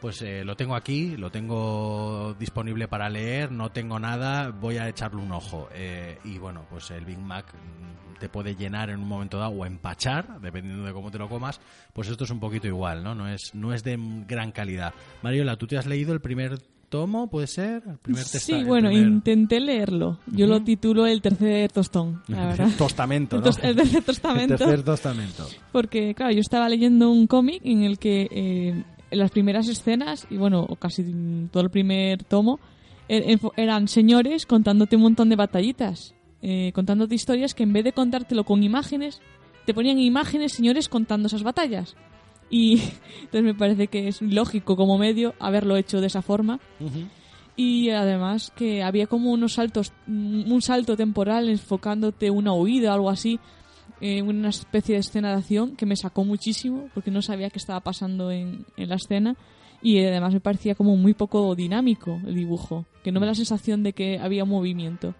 pues 0.02 0.22
eh, 0.24 0.44
lo 0.44 0.56
tengo 0.58 0.76
aquí, 0.76 1.16
lo 1.16 1.30
tengo 1.32 2.36
disponible 2.40 2.88
para 2.88 3.08
leer, 3.10 3.52
no 3.52 3.72
tengo 3.72 4.00
nada, 4.00 4.50
voy 4.50 4.78
a 4.78 4.90
echarle 4.90 5.22
un 5.22 5.32
ojo. 5.32 5.70
Eh, 5.74 6.18
y 6.26 6.38
bueno, 6.40 6.66
pues 6.70 6.90
el 6.92 7.06
Big 7.06 7.20
Mac 7.20 7.46
te 8.20 8.28
puede 8.30 8.56
llenar 8.56 8.90
en 8.90 9.00
un 9.00 9.08
momento 9.08 9.38
dado 9.38 9.52
o 9.52 9.66
empachar, 9.66 10.40
dependiendo 10.42 10.86
de 10.86 10.94
cómo 10.94 11.10
te 11.12 11.18
lo 11.18 11.30
comas, 11.30 11.60
pues 11.94 12.08
esto 12.10 12.24
es 12.24 12.30
un 12.32 12.40
poquito 12.40 12.68
igual, 12.68 13.04
¿no? 13.04 13.16
No 13.16 13.28
es, 13.28 13.52
no 13.54 13.74
es 13.74 13.84
de 13.84 13.98
gran 14.28 14.52
calidad. 14.52 14.94
Mariola, 15.22 15.56
¿tú 15.56 15.68
te 15.68 15.78
has 15.78 15.86
leído 15.88 16.14
el 16.14 16.22
primer 16.22 16.60
tomo, 16.90 17.30
puede 17.30 17.48
ser? 17.48 17.82
El 17.88 17.98
primer 18.00 18.24
testa- 18.24 18.40
Sí, 18.40 18.52
el 18.54 18.66
bueno, 18.66 18.90
primer- 18.90 19.08
intenté 19.08 19.60
leerlo. 19.62 20.20
Yo 20.28 20.46
lo 20.46 20.62
titulo 20.62 21.08
El 21.08 21.22
tercer 21.22 21.72
tostón, 21.72 22.22
la 22.28 22.48
verdad. 22.48 22.68
Tostamento, 22.78 23.38
El, 23.38 23.44
¿no? 23.44 23.48
el 23.48 23.76
tercer 23.76 23.96
El 24.00 24.04
tostamento. 24.04 24.58
tercer 24.58 24.84
tostamento. 24.84 25.48
Porque, 25.72 26.14
claro, 26.14 26.34
yo 26.34 26.42
estaba 26.42 26.68
leyendo 26.68 27.10
un 27.10 27.28
cómic 27.28 27.62
en 27.64 27.84
el 27.84 27.98
que 27.98 28.28
eh, 28.30 28.84
en 29.12 29.20
las 29.20 29.30
primeras 29.32 29.68
escenas, 29.68 30.26
y 30.30 30.38
bueno, 30.38 30.66
casi 30.80 31.04
todo 31.52 31.62
el 31.64 31.70
primer 31.70 32.24
tomo, 32.24 32.60
enfo- 33.10 33.52
eran 33.58 33.88
señores 33.88 34.46
contándote 34.46 34.96
un 34.96 35.02
montón 35.04 35.30
de 35.30 35.36
batallitas, 35.36 36.16
eh, 36.42 36.72
contándote 36.74 37.14
historias 37.16 37.54
que 37.54 37.64
en 37.64 37.74
vez 37.74 37.84
de 37.84 37.92
contártelo 37.94 38.44
con 38.46 38.64
imágenes, 38.64 39.22
te 39.66 39.74
ponían 39.74 40.00
imágenes 40.00 40.54
señores 40.54 40.90
contando 40.90 41.28
esas 41.28 41.44
batallas. 41.44 41.96
Y 42.50 42.76
entonces 43.20 43.44
me 43.44 43.54
parece 43.54 43.88
que 43.88 44.08
es 44.08 44.22
lógico 44.22 44.76
como 44.76 44.98
medio 44.98 45.36
haberlo 45.40 45.76
hecho 45.78 46.02
de 46.02 46.08
esa 46.08 46.22
forma. 46.22 46.60
Y 47.58 47.90
además 47.90 48.52
que 48.56 48.82
había 48.82 49.08
como 49.08 49.32
unos 49.32 49.54
saltos, 49.54 49.92
un 50.08 50.62
salto 50.62 50.96
temporal 50.96 51.50
enfocándote 51.50 52.32
una 52.32 52.54
huida 52.54 52.92
o 52.92 52.94
algo 52.96 53.10
así, 53.10 53.40
eh, 54.02 54.22
una 54.22 54.50
especie 54.50 54.96
de 54.96 55.02
escena 55.02 55.30
de 55.30 55.36
acción 55.36 55.76
que 55.76 55.86
me 55.86 55.96
sacó 55.96 56.26
muchísimo 56.26 56.90
porque 56.94 57.12
no 57.12 57.22
sabía 57.22 57.50
qué 57.50 57.60
estaba 57.60 57.80
pasando 57.80 58.32
en, 58.32 58.66
en 58.76 58.90
la 58.90 58.96
escena 58.96 59.38
y 59.82 59.98
eh, 60.00 60.10
además 60.10 60.34
me 60.34 60.40
parecía 60.40 60.76
como 60.76 60.96
muy 60.96 61.14
poco 61.14 61.56
dinámico 61.56 62.20
el 62.26 62.36
dibujo, 62.36 62.86
que 63.04 63.12
no 63.12 63.20
me 63.20 63.26
da 63.26 63.32
la 63.32 63.36
sensación 63.36 63.84
de 63.84 63.94
que 63.94 64.20
había 64.20 64.46
movimiento. 64.46 65.16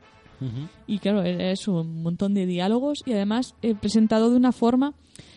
Y 0.88 0.98
claro, 0.98 1.22
era 1.22 1.52
eso, 1.52 1.82
un 1.82 2.02
montón 2.02 2.34
de 2.34 2.48
diálogos 2.48 3.04
y 3.06 3.14
además 3.14 3.54
eh, 3.62 3.76
presentado 3.76 4.32
de 4.32 4.38
una 4.38 4.52
forma 4.52 4.96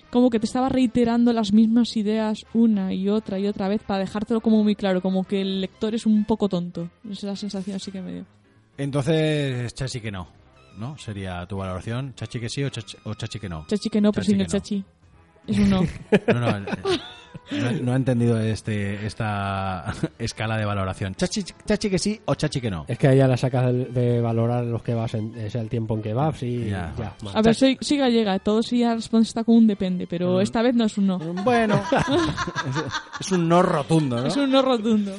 como 0.09 0.31
que 0.31 0.41
te 0.41 0.47
estaba 0.47 0.71
reiterando 0.71 1.35
las 1.35 1.53
mismas 1.53 1.95
ideas 1.99 2.47
una 2.55 2.95
y 2.95 3.11
otra 3.11 3.39
y 3.39 3.47
otra 3.47 3.69
vez 3.69 3.83
para 3.83 4.01
dejártelo 4.01 4.41
como 4.41 4.65
muy 4.65 4.75
claro, 4.75 5.03
como 5.03 5.25
que 5.25 5.43
el 5.43 5.61
lector 5.61 5.95
es 5.95 6.07
un 6.07 6.25
poco 6.25 6.49
tonto. 6.49 6.89
Esa 7.05 7.13
es 7.13 7.23
la 7.25 7.37
sensación 7.37 7.77
así 7.77 7.93
que 7.93 8.01
me 8.01 8.13
dio. 8.15 8.27
Entonces, 8.79 9.75
chachi 9.75 10.01
que 10.01 10.11
no, 10.11 10.27
¿no? 10.79 10.97
Sería 10.99 11.47
tu 11.47 11.57
valoración, 11.57 12.15
chachi 12.15 12.41
que 12.41 12.49
sí 12.49 12.63
o 12.65 12.69
chachi, 12.71 12.97
o 13.05 13.15
chachi 13.15 13.39
que 13.39 13.49
no. 13.49 13.67
Chachi 13.67 13.89
que 13.91 14.01
no, 14.01 14.13
pero 14.13 14.25
sin 14.25 14.41
el 14.41 14.47
chachi. 14.47 14.85
Es 15.47 15.59
un 15.59 15.71
no. 15.71 15.81
No, 16.29 16.41
no, 16.41 16.57
el- 16.57 16.67
no, 17.51 17.71
no 17.73 17.93
he 17.93 17.97
entendido 17.97 18.41
este, 18.41 19.05
esta 19.05 19.93
escala 20.19 20.57
de 20.57 20.65
valoración. 20.65 21.15
Chachi, 21.15 21.43
chachi 21.67 21.91
que 21.91 21.99
sí 21.99 22.19
o 22.25 22.35
chachi 22.37 22.59
que 22.61 22.71
no. 22.71 22.87
Es 22.89 22.97
que 22.97 23.09
ahí 23.09 23.19
ya 23.19 23.29
la 23.29 23.37
sacas 23.37 23.67
de, 23.67 23.85
de 23.87 24.21
valorar 24.23 24.65
los 24.65 24.83
kebabs, 24.83 25.13
en, 25.15 25.37
es 25.39 25.55
el 25.55 25.69
tiempo 25.69 25.95
en 25.95 26.03
kebabs 26.03 26.43
y 26.43 26.71
Ya. 26.71 26.95
ya. 26.97 27.15
A 27.35 27.43
ver, 27.43 27.55
soy, 27.55 27.77
soy 27.83 27.99
gallega, 27.99 28.39
todo 28.39 28.63
sí 28.63 28.79
ya 28.79 28.95
responde 28.95 29.27
está 29.27 29.45
con 29.45 29.57
un 29.57 29.67
depende, 29.67 30.07
pero 30.07 30.41
esta 30.41 30.63
vez 30.63 30.75
no 30.75 30.85
es 30.87 30.97
un 30.97 31.07
no. 31.09 31.19
Bueno, 31.19 31.83
es, 33.21 33.27
es 33.27 33.33
un 33.33 33.47
no 33.49 33.61
rotundo, 33.63 34.21
¿no? 34.23 34.27
Es 34.27 34.37
un 34.39 34.51
no 34.51 34.63
rotundo. 34.63 35.13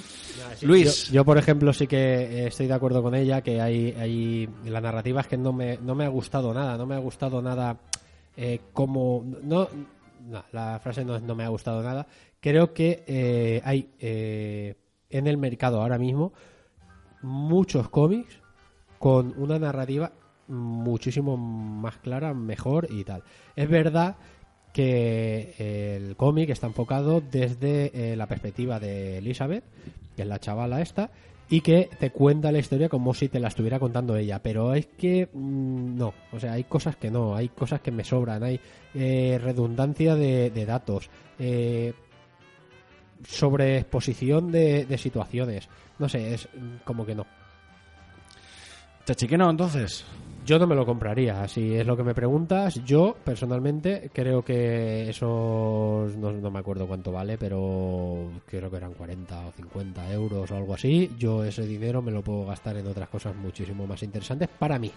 Luis, 0.63 1.07
Yo, 1.07 1.13
yo, 1.15 1.25
por 1.25 1.37
ejemplo, 1.37 1.73
sí 1.73 1.87
que 1.87 1.97
eh, 1.97 2.47
estoy 2.47 2.67
de 2.67 2.73
acuerdo 2.73 3.01
con 3.01 3.15
ella, 3.15 3.41
que 3.41 3.61
hay, 3.61 3.91
hay 3.97 4.49
la 4.65 4.81
narrativa 4.81 5.21
es 5.21 5.27
que 5.27 5.37
no 5.37 5.53
me, 5.53 5.77
no 5.77 5.95
me 5.95 6.05
ha 6.05 6.09
gustado 6.09 6.53
nada, 6.53 6.77
no 6.77 6.85
me 6.85 6.95
ha 6.95 6.99
gustado 6.99 7.41
nada 7.41 7.77
eh, 8.37 8.59
como... 8.73 9.25
No, 9.43 9.67
no, 10.27 10.43
la 10.51 10.79
frase 10.79 11.05
no 11.05 11.19
no 11.19 11.35
me 11.35 11.43
ha 11.43 11.49
gustado 11.49 11.81
nada. 11.83 12.07
Creo 12.39 12.73
que 12.73 13.03
eh, 13.07 13.61
hay 13.63 13.89
eh, 13.99 14.75
en 15.09 15.27
el 15.27 15.37
mercado 15.37 15.81
ahora 15.81 15.97
mismo 15.97 16.33
muchos 17.21 17.89
cómics 17.89 18.39
con 18.99 19.33
una 19.37 19.59
narrativa 19.59 20.11
muchísimo 20.47 21.37
más 21.37 21.97
clara, 21.97 22.33
mejor 22.33 22.87
y 22.89 23.03
tal. 23.03 23.23
Es 23.55 23.69
verdad 23.69 24.15
que 24.75 25.95
el 25.95 26.17
cómic 26.17 26.49
está 26.49 26.67
enfocado 26.67 27.21
desde 27.21 28.11
eh, 28.11 28.17
la 28.17 28.27
perspectiva 28.27 28.77
de 28.77 29.19
Elizabeth, 29.19 29.63
que 30.17 30.23
es 30.23 30.27
la 30.27 30.39
chavala 30.39 30.81
esta, 30.81 31.11
y 31.47 31.61
que 31.61 31.89
te 31.97 32.09
cuenta 32.11 32.51
la 32.51 32.59
historia 32.59 32.89
como 32.89 33.13
si 33.13 33.29
te 33.29 33.39
la 33.39 33.47
estuviera 33.47 33.79
contando 33.79 34.17
ella. 34.17 34.39
Pero 34.43 34.73
es 34.73 34.87
que 34.87 35.29
mm, 35.31 35.95
no, 35.97 36.13
o 36.33 36.39
sea, 36.41 36.51
hay 36.51 36.65
cosas 36.65 36.97
que 36.97 37.09
no, 37.09 37.37
hay 37.37 37.47
cosas 37.47 37.79
que 37.79 37.91
me 37.91 38.03
sobran, 38.03 38.43
hay 38.43 38.59
eh, 38.93 39.39
redundancia 39.41 40.13
de, 40.15 40.65
datos, 40.65 41.09
eh, 41.39 41.93
sobreexposición 43.25 44.51
de, 44.51 44.85
de 44.85 44.97
situaciones. 44.97 45.69
No 45.99 46.09
sé, 46.09 46.33
es 46.33 46.49
mm, 46.53 46.83
como 46.83 47.05
que 47.05 47.15
no. 47.15 47.25
chachi 49.05 49.25
que 49.25 49.37
no, 49.37 49.49
entonces. 49.49 50.03
Yo 50.45 50.59
no 50.59 50.67
me 50.67 50.75
lo 50.75 50.85
compraría, 50.85 51.47
si 51.47 51.73
es 51.73 51.87
lo 51.87 51.97
que 51.97 52.03
me 52.03 52.13
preguntas. 52.13 52.79
Yo, 52.85 53.15
personalmente, 53.23 54.11
creo 54.13 54.43
que 54.43 55.09
esos. 55.09 56.15
No, 56.17 56.31
no 56.31 56.51
me 56.51 56.59
acuerdo 56.59 56.85
cuánto 56.87 57.11
vale, 57.11 57.37
pero 57.37 58.29
creo 58.45 58.69
que 58.69 58.77
eran 58.77 58.93
40 58.93 59.47
o 59.47 59.51
50 59.51 60.11
euros 60.13 60.51
o 60.51 60.55
algo 60.55 60.73
así. 60.75 61.09
Yo 61.17 61.43
ese 61.43 61.63
dinero 61.65 62.01
me 62.01 62.11
lo 62.11 62.21
puedo 62.21 62.45
gastar 62.45 62.77
en 62.77 62.87
otras 62.87 63.09
cosas 63.09 63.35
muchísimo 63.35 63.87
más 63.87 64.03
interesantes 64.03 64.47
para 64.59 64.77
mí. 64.77 64.91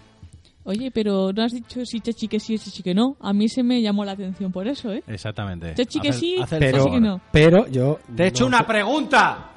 Oye, 0.65 0.91
pero 0.91 1.31
no 1.33 1.41
has 1.43 1.53
dicho 1.53 1.83
si 1.85 1.99
chachi 2.01 2.27
que 2.27 2.39
sí 2.39 2.55
o 2.55 2.57
chachi 2.59 2.83
que 2.83 2.93
no. 2.93 3.15
A 3.21 3.33
mí 3.33 3.47
se 3.49 3.63
me 3.63 3.81
llamó 3.81 4.05
la 4.05 4.11
atención 4.11 4.51
por 4.51 4.67
eso, 4.67 4.91
¿eh? 4.91 5.03
Exactamente. 5.07 5.73
Chachi 5.73 5.99
que 5.99 6.13
sí, 6.13 6.35
haz 6.39 6.51
el 6.53 6.59
Pero, 6.59 6.77
chachi 6.77 6.91
que 6.91 6.99
no. 7.01 7.21
pero 7.31 7.67
yo. 7.67 7.97
Te 8.15 8.23
he 8.25 8.27
hecho 8.27 8.43
no 8.43 8.49
una 8.49 8.59
sé- 8.59 8.63
pregunta. 8.65 9.49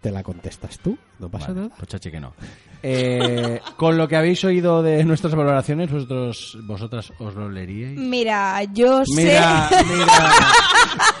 Te 0.00 0.12
la 0.12 0.22
contestas 0.22 0.78
tú, 0.78 0.96
no 1.18 1.28
pasa 1.28 1.48
Vale, 1.48 1.60
nada. 1.62 1.74
pues 1.76 1.88
chachi 1.88 2.10
que 2.12 2.20
no. 2.20 2.32
Eh, 2.84 3.60
con 3.76 3.98
lo 3.98 4.06
que 4.06 4.14
habéis 4.14 4.44
oído 4.44 4.80
de 4.80 5.02
nuestras 5.04 5.34
valoraciones, 5.34 5.90
vosotros, 5.90 6.56
vosotras 6.62 7.12
os 7.18 7.34
lo 7.34 7.50
leeríais. 7.50 7.98
Mira, 7.98 8.62
yo 8.72 9.02
Mira, 9.16 9.68
sé... 9.68 9.84
mira. 9.84 10.08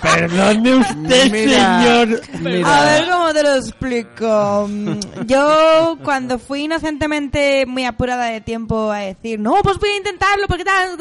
Perdone 0.00 0.76
usted, 0.76 1.30
Mira, 1.32 1.82
señor. 2.06 2.20
mira. 2.40 2.78
A 2.78 2.84
ver 2.84 3.08
cómo 3.10 3.32
te 3.32 3.42
lo 3.42 3.54
explico. 3.56 4.66
Mm, 4.68 5.00
Yo 5.26 5.98
cuando 6.04 6.38
fui 6.38 6.62
inocentemente 6.64 7.66
muy 7.66 7.84
apurada 7.84 8.26
de 8.26 8.40
tiempo 8.40 8.92
a 8.92 8.98
decir, 8.98 9.40
no, 9.40 9.56
pues 9.62 9.78
voy 9.78 9.90
a 9.90 9.96
intentarlo 9.96 10.46
porque 10.46 10.64
tal... 10.64 10.96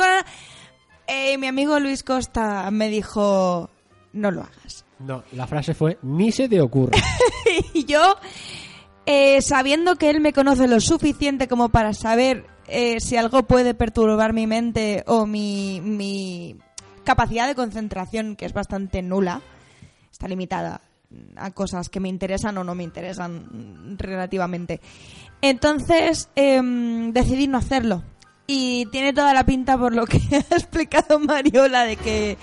Eh, 1.09 1.37
mi 1.37 1.47
amigo 1.47 1.79
Luis 1.79 2.03
Costa 2.03 2.69
me 2.71 2.89
dijo, 2.89 3.69
no 4.13 4.31
lo 4.31 4.41
hagas. 4.41 4.83
No, 4.99 5.23
la 5.33 5.47
frase 5.47 5.73
fue: 5.73 5.97
ni 6.01 6.31
se 6.31 6.49
te 6.49 6.61
ocurre. 6.61 6.97
y 7.73 7.85
yo, 7.85 8.15
eh, 9.05 9.41
sabiendo 9.41 9.95
que 9.95 10.09
él 10.09 10.21
me 10.21 10.33
conoce 10.33 10.67
lo 10.67 10.79
suficiente 10.79 11.47
como 11.47 11.69
para 11.69 11.93
saber 11.93 12.45
eh, 12.67 12.99
si 12.99 13.15
algo 13.15 13.43
puede 13.43 13.73
perturbar 13.73 14.33
mi 14.33 14.47
mente 14.47 15.03
o 15.07 15.25
mi, 15.25 15.81
mi 15.81 16.57
capacidad 17.03 17.47
de 17.47 17.55
concentración, 17.55 18.35
que 18.35 18.45
es 18.45 18.53
bastante 18.53 19.01
nula, 19.01 19.41
está 20.11 20.27
limitada 20.27 20.81
a 21.37 21.51
cosas 21.51 21.89
que 21.89 21.99
me 21.99 22.09
interesan 22.09 22.57
o 22.57 22.63
no 22.63 22.75
me 22.75 22.83
interesan 22.83 23.95
relativamente. 23.97 24.81
Entonces 25.41 26.29
em, 26.35 27.13
decidí 27.13 27.47
no 27.47 27.57
hacerlo. 27.57 28.03
Y 28.45 28.85
tiene 28.87 29.13
toda 29.13 29.33
la 29.33 29.45
pinta 29.45 29.77
por 29.77 29.93
lo 29.93 30.05
que 30.05 30.17
ha 30.51 30.55
explicado 30.55 31.19
Mariola 31.19 31.83
de 31.83 31.95
que... 31.95 32.37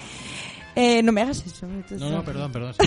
eh, 0.76 1.02
no 1.02 1.12
me 1.12 1.22
hagas 1.22 1.44
eso. 1.46 1.66
No, 1.98 2.10
no, 2.10 2.24
perdón, 2.24 2.52
perdón. 2.52 2.74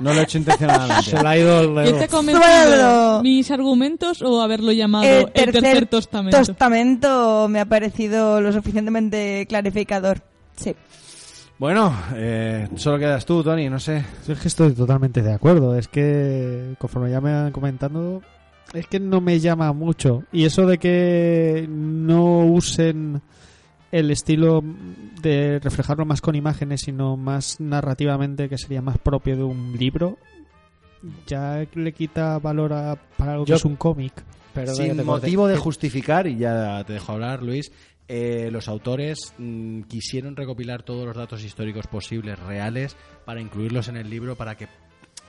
No 0.00 0.14
lo 0.14 0.20
he 0.20 0.22
hecho 0.24 0.38
intencionadamente. 0.38 1.10
Se 1.10 1.22
le 1.22 1.28
ha 1.28 1.38
ido 1.38 1.60
el 1.60 1.84
¿Quién 1.84 1.98
dedo. 1.98 2.22
te? 2.24 2.32
Suelo. 2.32 3.20
¿Mis 3.22 3.50
argumentos 3.50 4.22
o 4.22 4.40
haberlo 4.40 4.72
llamado 4.72 5.04
el 5.04 5.30
el 5.34 5.52
tercer, 5.52 5.86
tostamento? 5.86 6.38
tostamento 6.38 7.48
me 7.48 7.60
ha 7.60 7.64
parecido 7.66 8.40
lo 8.40 8.52
suficientemente 8.52 9.46
clarificador. 9.48 10.22
Sí. 10.56 10.74
Bueno, 11.58 11.94
eh, 12.14 12.68
solo 12.76 12.98
quedas 12.98 13.24
tú, 13.24 13.42
Tony, 13.44 13.68
no 13.68 13.78
sé. 13.78 14.04
Yo 14.26 14.32
es 14.32 14.40
que 14.40 14.48
estoy 14.48 14.72
totalmente 14.72 15.22
de 15.22 15.32
acuerdo. 15.32 15.76
Es 15.76 15.88
que, 15.88 16.74
conforme 16.78 17.10
ya 17.10 17.20
me 17.20 17.30
han 17.30 17.52
comentando, 17.52 18.22
es 18.72 18.86
que 18.86 18.98
no 18.98 19.20
me 19.20 19.38
llama 19.38 19.72
mucho. 19.72 20.24
Y 20.32 20.44
eso 20.44 20.66
de 20.66 20.78
que 20.78 21.66
no 21.68 22.40
usen 22.40 23.22
el 23.98 24.10
estilo 24.10 24.62
de 25.22 25.60
reflejarlo 25.60 26.04
más 26.04 26.20
con 26.20 26.34
imágenes, 26.34 26.82
sino 26.82 27.16
más 27.16 27.60
narrativamente, 27.60 28.48
que 28.48 28.58
sería 28.58 28.82
más 28.82 28.98
propio 28.98 29.36
de 29.36 29.44
un 29.44 29.76
libro, 29.78 30.18
ya 31.26 31.64
le 31.74 31.92
quita 31.92 32.38
valor 32.38 32.72
a, 32.72 32.96
para 33.16 33.32
algo 33.34 33.44
Yo- 33.44 33.54
que 33.54 33.58
es 33.58 33.64
un 33.64 33.76
cómic. 33.76 34.12
Sin 34.74 35.04
motivo 35.04 35.48
de 35.48 35.56
justificar, 35.56 36.26
y 36.26 36.36
ya 36.36 36.82
te 36.84 36.92
dejo 36.92 37.12
hablar, 37.12 37.42
Luis, 37.42 37.72
eh, 38.06 38.48
los 38.52 38.68
autores 38.68 39.32
mm, 39.38 39.82
quisieron 39.82 40.36
recopilar 40.36 40.82
todos 40.82 41.06
los 41.06 41.16
datos 41.16 41.42
históricos 41.44 41.86
posibles, 41.88 42.38
reales, 42.38 42.96
para 43.24 43.40
incluirlos 43.40 43.88
en 43.88 43.96
el 43.96 44.08
libro, 44.10 44.36
para 44.36 44.56
que, 44.56 44.68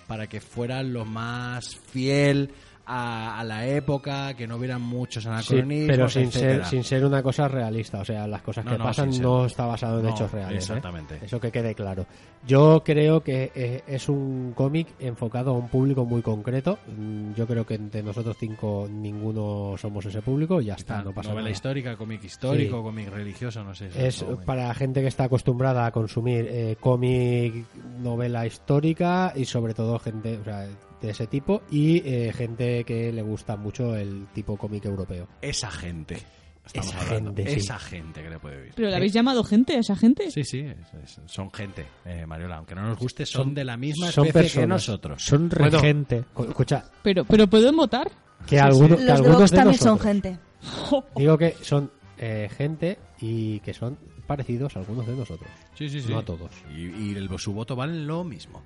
para 0.07 0.27
que 0.27 0.41
fuera 0.41 0.84
lo 0.84 1.05
más 1.05 1.75
fiel 1.88 2.51
a, 2.86 3.39
a 3.39 3.44
la 3.44 3.65
época, 3.68 4.34
que 4.36 4.46
no 4.48 4.58
hubiera 4.58 4.77
muchos 4.77 5.24
Sí, 5.24 5.30
anacronismos, 5.30 5.88
pero 5.88 6.10
sin 6.10 6.32
ser, 6.32 6.65
sin 6.65 6.84
ser 6.84 7.04
una 7.06 7.24
cosa 7.24 7.48
realista. 7.48 8.00
O 8.01 8.06
sea, 8.06 8.27
las 8.27 8.42
cosas 8.42 8.63
No, 8.65 8.72
que 8.72 8.77
no, 8.77 8.84
pasan 8.84 9.10
no 9.22 9.46
está 9.46 9.65
basado 9.65 10.00
en 10.00 10.06
No, 10.06 10.12
hechos 10.12 10.32
reales. 10.32 10.54
¿eh? 10.54 10.58
exactamente. 10.74 11.20
Eso 11.24 11.39
que 11.39 11.51
quede 11.51 11.74
claro. 11.75 12.06
Yo 12.46 12.84
creo 12.86 13.22
que 13.22 13.51
eh, 13.56 13.84
es 13.88 14.08
un 14.08 14.54
cómic 14.56 14.88
enfocado 15.00 15.51
a 15.51 15.54
un 15.54 15.68
público 15.70 16.06
muy 16.06 16.22
concreto. 16.22 16.77
Mm, 16.96 17.34
Yo 17.34 17.48
creo 17.48 17.65
que 17.65 17.74
entre 17.75 18.04
nosotros 18.04 18.36
cinco 18.39 18.88
ninguno 18.89 19.75
somos 19.77 20.06
ese 20.06 20.22
público 20.22 20.62
y 20.62 20.65
ya 20.65 20.75
está, 20.75 21.01
no 21.01 21.12
pasa 21.12 21.30
novela 21.30 21.44
nada. 21.46 21.51
histórica, 21.51 21.96
cómic 21.98 22.24
histórico, 22.24 22.77
Sí. 22.77 22.84
cómic 22.84 23.10
religioso, 23.10 23.63
no 23.63 23.74
sé. 23.74 23.89
Es 23.96 24.24
para 24.46 24.74
gente 24.75 25.01
que 25.01 25.08
está 25.08 25.24
acostumbrada 25.25 25.86
a 25.86 25.92
consumir 25.92 26.48
eh, 26.50 26.77
cómic, 26.80 27.65
novela 28.00 28.46
histórica 28.46 29.34
y 29.36 29.46
sobre 29.46 29.74
todo 29.74 29.98
gente 30.00 30.38
o 30.38 30.44
sea, 30.44 30.68
de 31.06 31.12
ese 31.12 31.28
tipo 31.28 31.62
y 31.72 31.98
eh, 32.06 32.34
gente 32.34 32.84
que 32.84 33.12
le 33.14 33.22
gusta 33.22 33.56
mucho 33.56 33.96
el 33.96 34.28
tipo 34.34 34.58
cómic 34.58 34.86
europeo. 34.86 35.28
Esa 35.42 35.72
gente. 35.72 36.18
Estamos 36.66 36.90
Esa 36.90 37.02
hablando. 37.02 37.36
gente, 37.36 37.52
sí. 37.52 37.60
Esa 37.60 37.78
gente 37.78 38.24
que 38.24 38.30
le 38.30 38.40
puede 38.40 38.58
vivir. 38.58 38.74
¿Pero 38.76 38.90
le 38.90 38.96
habéis 38.96 39.14
llamado 39.14 39.44
gente 39.44 39.76
a 39.76 39.80
esa 39.82 39.96
gente? 39.96 40.32
Sí, 40.32 40.44
sí, 40.44 40.60
es- 40.62 40.94
es- 41.04 41.22
son 41.32 41.52
gente, 41.52 41.86
eh, 42.06 42.26
Mariola. 42.26 42.58
Aunque 42.58 42.74
no 42.74 42.82
nos 42.82 42.98
guste, 42.98 43.24
son, 43.26 43.44
Son- 43.44 43.54
de 43.54 43.64
la 43.64 43.78
misma 43.78 44.12
son 44.12 44.26
especie 44.26 44.62
que 44.62 44.68
nosotros. 44.68 45.24
Son 45.24 45.48
Bueno, 45.48 45.80
regente. 45.80 46.24
Cu- 46.34 46.46
Escucha, 46.46 46.84
Pero, 47.04 47.24
pero 47.24 47.46
¿pueden 47.48 47.76
votar? 47.78 48.12
que 48.48 48.60
algunos, 48.60 48.98
que 49.00 49.06
Los 49.06 49.06
de 49.06 49.12
algunos 49.12 49.52
de 49.52 49.58
también 49.58 49.78
son 49.80 49.88
nosotros- 50.00 50.02
gente. 50.14 50.40
Digo 51.16 51.38
que 51.38 51.56
son 51.62 51.92
eh, 52.18 52.50
gente 52.58 52.98
y 53.22 53.60
que 53.60 53.74
son 53.76 53.98
parecidos 54.26 54.76
a 54.76 54.80
algunos 54.80 55.06
de 55.06 55.16
nosotros. 55.16 55.48
Sí, 55.78 55.88
sí, 55.88 56.02
sí. 56.02 56.10
No 56.12 56.18
a 56.20 56.26
todos. 56.26 56.50
Y, 56.76 56.86
y 56.88 57.14
el, 57.16 57.30
su 57.38 57.54
voto 57.54 57.76
vale 57.76 57.94
lo 58.00 58.24
mismo. 58.24 58.64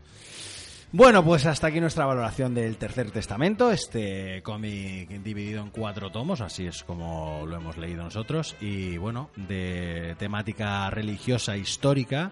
Bueno, 0.91 1.24
pues 1.24 1.46
hasta 1.46 1.67
aquí 1.67 1.79
nuestra 1.79 2.08
valoración 2.08 2.55
del 2.55 2.77
Tercer 2.77 3.12
Testamento, 3.12 3.72
este 3.72 4.41
cómic 4.41 5.08
dividido 5.22 5.62
en 5.62 5.69
cuatro 5.69 6.10
tomos, 6.10 6.41
así 6.41 6.65
es 6.65 6.84
como 6.84 7.46
lo 7.46 7.58
hemos 7.58 7.77
leído 7.77 8.03
nosotros, 8.03 8.55
y 8.60 8.98
bueno, 8.98 9.29
de 9.36 10.15
temática 10.17 10.89
religiosa 10.89 11.55
histórica. 11.55 12.31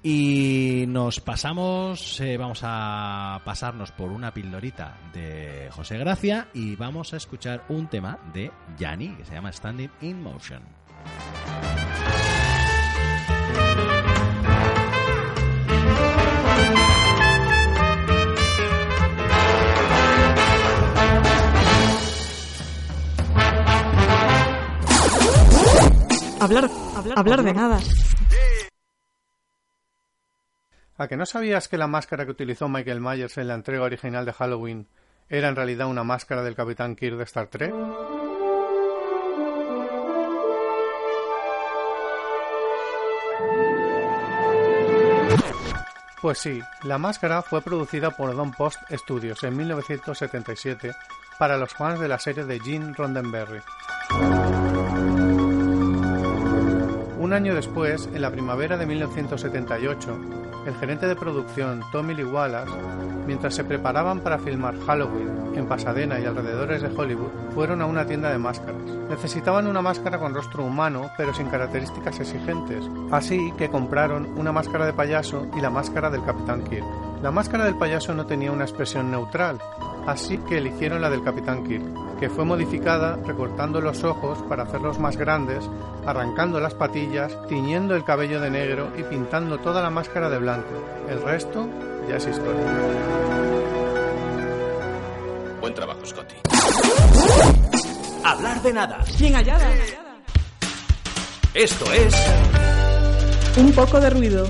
Y 0.00 0.84
nos 0.86 1.18
pasamos, 1.18 2.20
eh, 2.20 2.36
vamos 2.36 2.60
a 2.62 3.42
pasarnos 3.44 3.90
por 3.90 4.12
una 4.12 4.32
pildorita 4.32 4.96
de 5.12 5.68
José 5.72 5.98
Gracia 5.98 6.46
y 6.54 6.76
vamos 6.76 7.12
a 7.14 7.16
escuchar 7.16 7.64
un 7.68 7.88
tema 7.88 8.16
de 8.32 8.52
Yanni 8.78 9.08
que 9.16 9.24
se 9.24 9.34
llama 9.34 9.50
Standing 9.50 9.90
in 10.02 10.22
Motion. 10.22 10.62
Hablar, 26.40 26.70
hablar, 27.16 27.42
de 27.42 27.52
nada. 27.52 27.80
¿A 30.96 31.08
que 31.08 31.16
no 31.16 31.26
sabías 31.26 31.68
que 31.68 31.76
la 31.76 31.86
máscara 31.86 32.24
que 32.24 32.30
utilizó 32.30 32.68
Michael 32.68 33.00
Myers 33.00 33.38
en 33.38 33.48
la 33.48 33.54
entrega 33.54 33.82
original 33.82 34.24
de 34.24 34.32
Halloween 34.32 34.88
era 35.28 35.48
en 35.48 35.56
realidad 35.56 35.88
una 35.88 36.04
máscara 36.04 36.42
del 36.42 36.54
Capitán 36.54 36.94
Kirk 36.94 37.16
de 37.16 37.24
Star 37.24 37.48
Trek? 37.48 37.74
Pues 46.20 46.38
sí, 46.38 46.60
la 46.82 46.98
máscara 46.98 47.42
fue 47.42 47.62
producida 47.62 48.10
por 48.10 48.34
Don 48.34 48.52
Post 48.52 48.80
Studios 48.90 49.42
en 49.44 49.56
1977 49.56 50.92
para 51.38 51.56
los 51.56 51.72
fans 51.72 52.00
de 52.00 52.08
la 52.08 52.18
serie 52.18 52.44
de 52.44 52.58
Gene 52.58 52.92
Roddenberry. 52.92 53.60
Un 57.28 57.34
año 57.34 57.54
después, 57.54 58.08
en 58.14 58.22
la 58.22 58.30
primavera 58.30 58.78
de 58.78 58.86
1978, 58.86 60.18
el 60.66 60.74
gerente 60.76 61.06
de 61.06 61.14
producción 61.14 61.82
Tommy 61.92 62.14
Lee 62.14 62.24
Wallace, 62.24 62.72
mientras 63.26 63.54
se 63.54 63.64
preparaban 63.64 64.20
para 64.20 64.38
filmar 64.38 64.80
Halloween 64.86 65.54
en 65.54 65.66
Pasadena 65.66 66.18
y 66.18 66.24
alrededores 66.24 66.80
de 66.80 66.88
Hollywood, 66.88 67.28
fueron 67.54 67.82
a 67.82 67.86
una 67.86 68.06
tienda 68.06 68.30
de 68.30 68.38
máscaras. 68.38 68.80
Necesitaban 69.10 69.66
una 69.66 69.82
máscara 69.82 70.18
con 70.18 70.32
rostro 70.32 70.64
humano, 70.64 71.10
pero 71.18 71.34
sin 71.34 71.50
características 71.50 72.18
exigentes, 72.18 72.88
así 73.10 73.52
que 73.58 73.68
compraron 73.68 74.24
una 74.38 74.50
máscara 74.50 74.86
de 74.86 74.94
payaso 74.94 75.48
y 75.54 75.60
la 75.60 75.68
máscara 75.68 76.08
del 76.08 76.24
Capitán 76.24 76.64
Kirk. 76.64 76.86
La 77.22 77.32
máscara 77.32 77.64
del 77.64 77.76
payaso 77.76 78.14
no 78.14 78.26
tenía 78.26 78.52
una 78.52 78.64
expresión 78.64 79.10
neutral, 79.10 79.60
así 80.06 80.38
que 80.38 80.58
eligieron 80.58 81.00
la 81.02 81.10
del 81.10 81.24
Capitán 81.24 81.64
Kirk, 81.64 82.18
que 82.20 82.30
fue 82.30 82.44
modificada 82.44 83.16
recortando 83.16 83.80
los 83.80 84.04
ojos 84.04 84.38
para 84.48 84.62
hacerlos 84.62 85.00
más 85.00 85.16
grandes, 85.16 85.68
arrancando 86.06 86.60
las 86.60 86.74
patillas, 86.74 87.36
tiñendo 87.48 87.96
el 87.96 88.04
cabello 88.04 88.40
de 88.40 88.50
negro 88.50 88.92
y 88.96 89.02
pintando 89.02 89.58
toda 89.58 89.82
la 89.82 89.90
máscara 89.90 90.30
de 90.30 90.38
blanco. 90.38 90.70
El 91.08 91.20
resto 91.20 91.68
ya 92.08 92.16
es 92.16 92.26
historia. 92.28 92.64
Buen 95.60 95.74
trabajo, 95.74 96.06
Scotty. 96.06 96.36
Hablar 98.24 98.62
de 98.62 98.72
nada. 98.72 99.04
Bien 99.18 99.34
hallada. 99.34 99.70
Esto 101.52 101.92
es 101.92 102.14
Un 103.56 103.72
poco 103.72 103.98
de 103.98 104.10
ruido. 104.10 104.48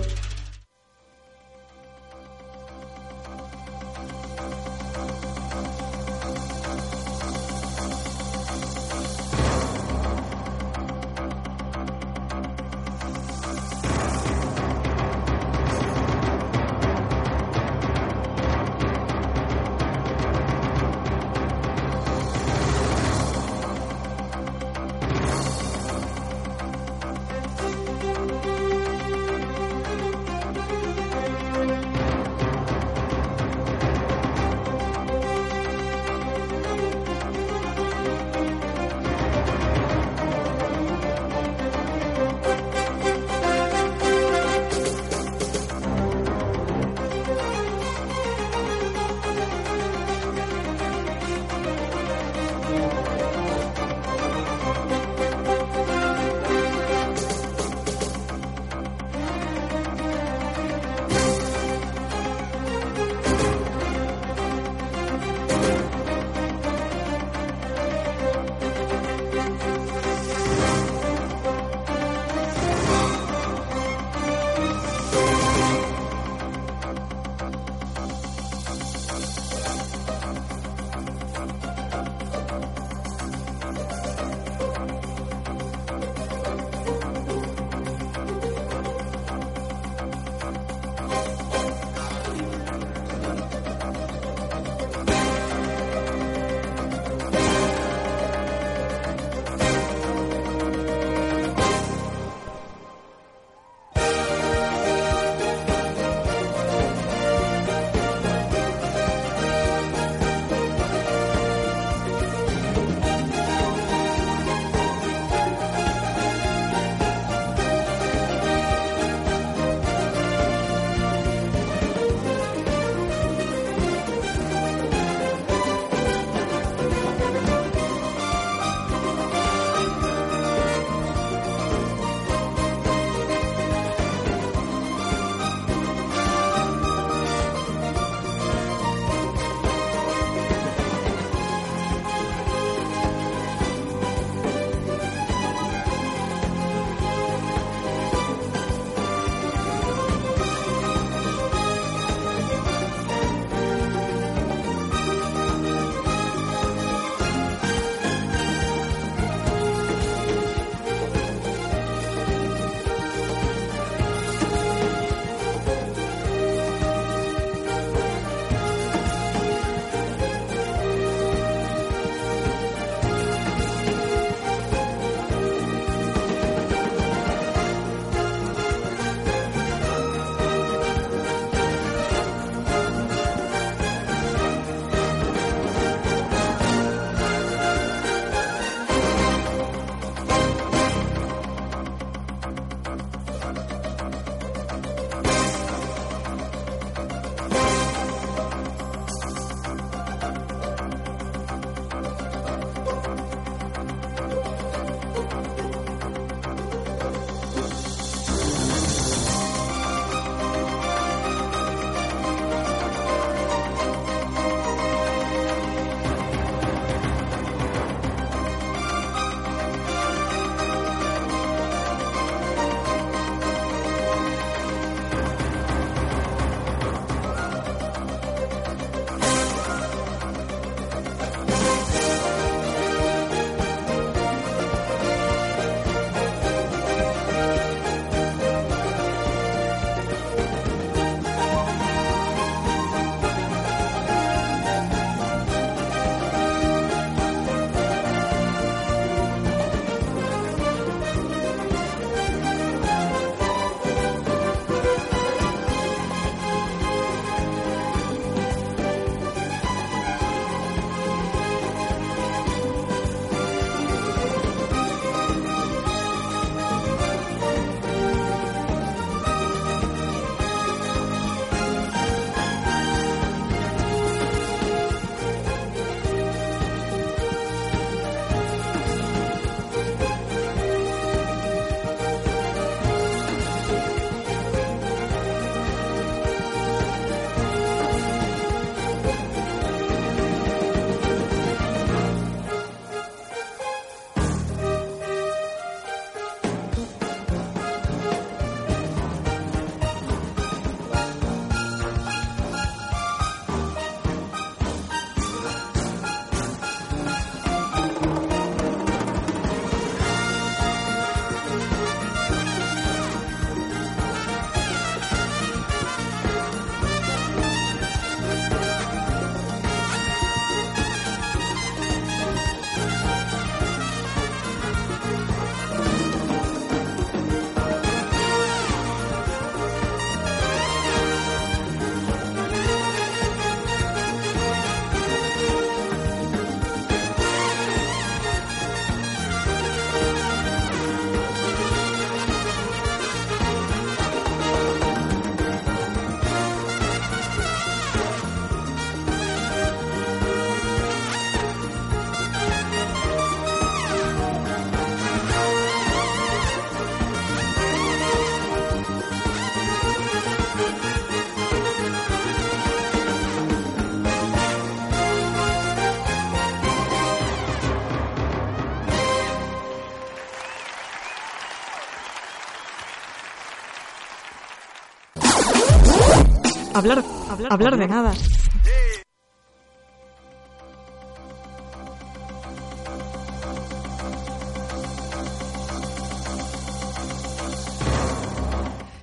Hablar, 376.78 377.02
hablar, 377.28 377.52
hablar 377.52 377.76
de 377.76 377.88
nada. 377.88 378.12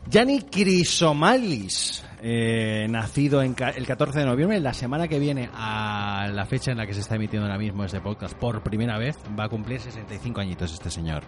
Gianni 0.10 0.44
Crisomalis, 0.44 2.04
eh, 2.22 2.88
nacido 2.90 3.42
en 3.42 3.54
ca- 3.54 3.72
el 3.72 3.86
14 3.86 4.20
de 4.20 4.26
noviembre, 4.26 4.60
la 4.62 4.74
semana 4.74 5.08
que 5.08 5.20
viene 5.20 5.50
a 5.54 6.30
la 6.32 6.46
fecha 6.46 6.72
en 6.72 6.78
la 6.78 6.86
que 6.86 6.94
se 6.94 7.02
está 7.02 7.16
emitiendo 7.16 7.48
ahora 7.48 7.58
mismo 7.60 7.84
este 7.84 8.00
podcast 8.00 8.34
por 8.38 8.62
primera 8.62 8.98
vez, 8.98 9.18
va 9.38 9.46
a 9.46 9.50
cumplir 9.50 9.82
65 9.82 10.40
añitos 10.40 10.72
este 10.74 10.90
señor. 10.90 11.24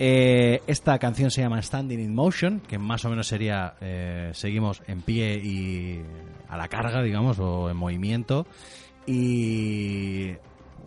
Eh, 0.00 0.62
esta 0.68 0.98
canción 0.98 1.30
se 1.30 1.42
llama 1.42 1.60
Standing 1.60 1.98
in 1.98 2.14
Motion, 2.14 2.60
que 2.60 2.78
más 2.78 3.04
o 3.04 3.10
menos 3.10 3.26
sería 3.26 3.74
eh, 3.80 4.30
seguimos 4.32 4.82
en 4.86 5.02
pie 5.02 5.40
y 5.42 6.02
a 6.48 6.56
la 6.56 6.68
carga, 6.68 7.02
digamos, 7.02 7.38
o 7.40 7.68
en 7.68 7.76
movimiento. 7.76 8.46
Y 9.06 10.32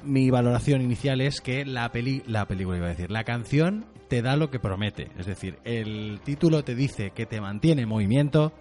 mi 0.04 0.30
valoración 0.30 0.82
inicial 0.82 1.19
es 1.21 1.41
que 1.41 1.65
la 1.65 1.91
peli 1.91 2.24
la 2.26 2.47
película 2.47 2.78
iba 2.78 2.88
a 2.88 2.89
decir 2.89 3.12
la 3.12 3.24
canción 3.24 3.86
te 4.08 4.21
da 4.21 4.36
lo 4.36 4.50
que 4.50 4.60
promete. 4.60 5.10
Es 5.17 5.26
decir 5.26 5.60
el 5.63 6.21
título 6.24 6.63
te 6.63 6.76
dice 6.76 7.12
que 7.12 7.26
te 7.26 7.41
mantiene 7.41 7.84
en 7.84 7.89
movimiento 7.89 8.54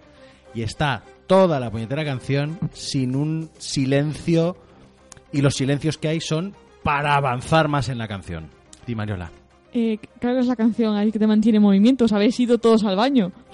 y 0.53 0.63
está 0.63 1.03
toda 1.27 1.59
la 1.59 1.71
puñetera 1.71 2.03
canción 2.03 2.59
sin 2.73 3.15
un 3.15 3.49
silencio 3.57 4.57
y 5.31 5.41
los 5.41 5.55
silencios 5.55 5.97
que 5.97 6.09
hay 6.09 6.19
son 6.19 6.55
para 6.83 7.15
avanzar 7.15 7.69
más 7.69 7.87
en 7.89 7.97
la 7.97 8.07
canción. 8.07 8.49
Di 8.85 8.95
Mariola 8.95 9.40
Eh, 9.73 9.97
claro 10.19 10.37
que 10.37 10.41
es 10.41 10.47
la 10.47 10.55
canción 10.55 10.95
ahí 10.95 11.11
que 11.11 11.19
te 11.19 11.27
mantiene 11.27 11.57
en 11.57 11.63
movimiento. 11.63 12.05
Os 12.05 12.11
habéis 12.11 12.39
ido 12.39 12.57
todos 12.57 12.83
al 12.83 12.95
baño. 12.95 13.31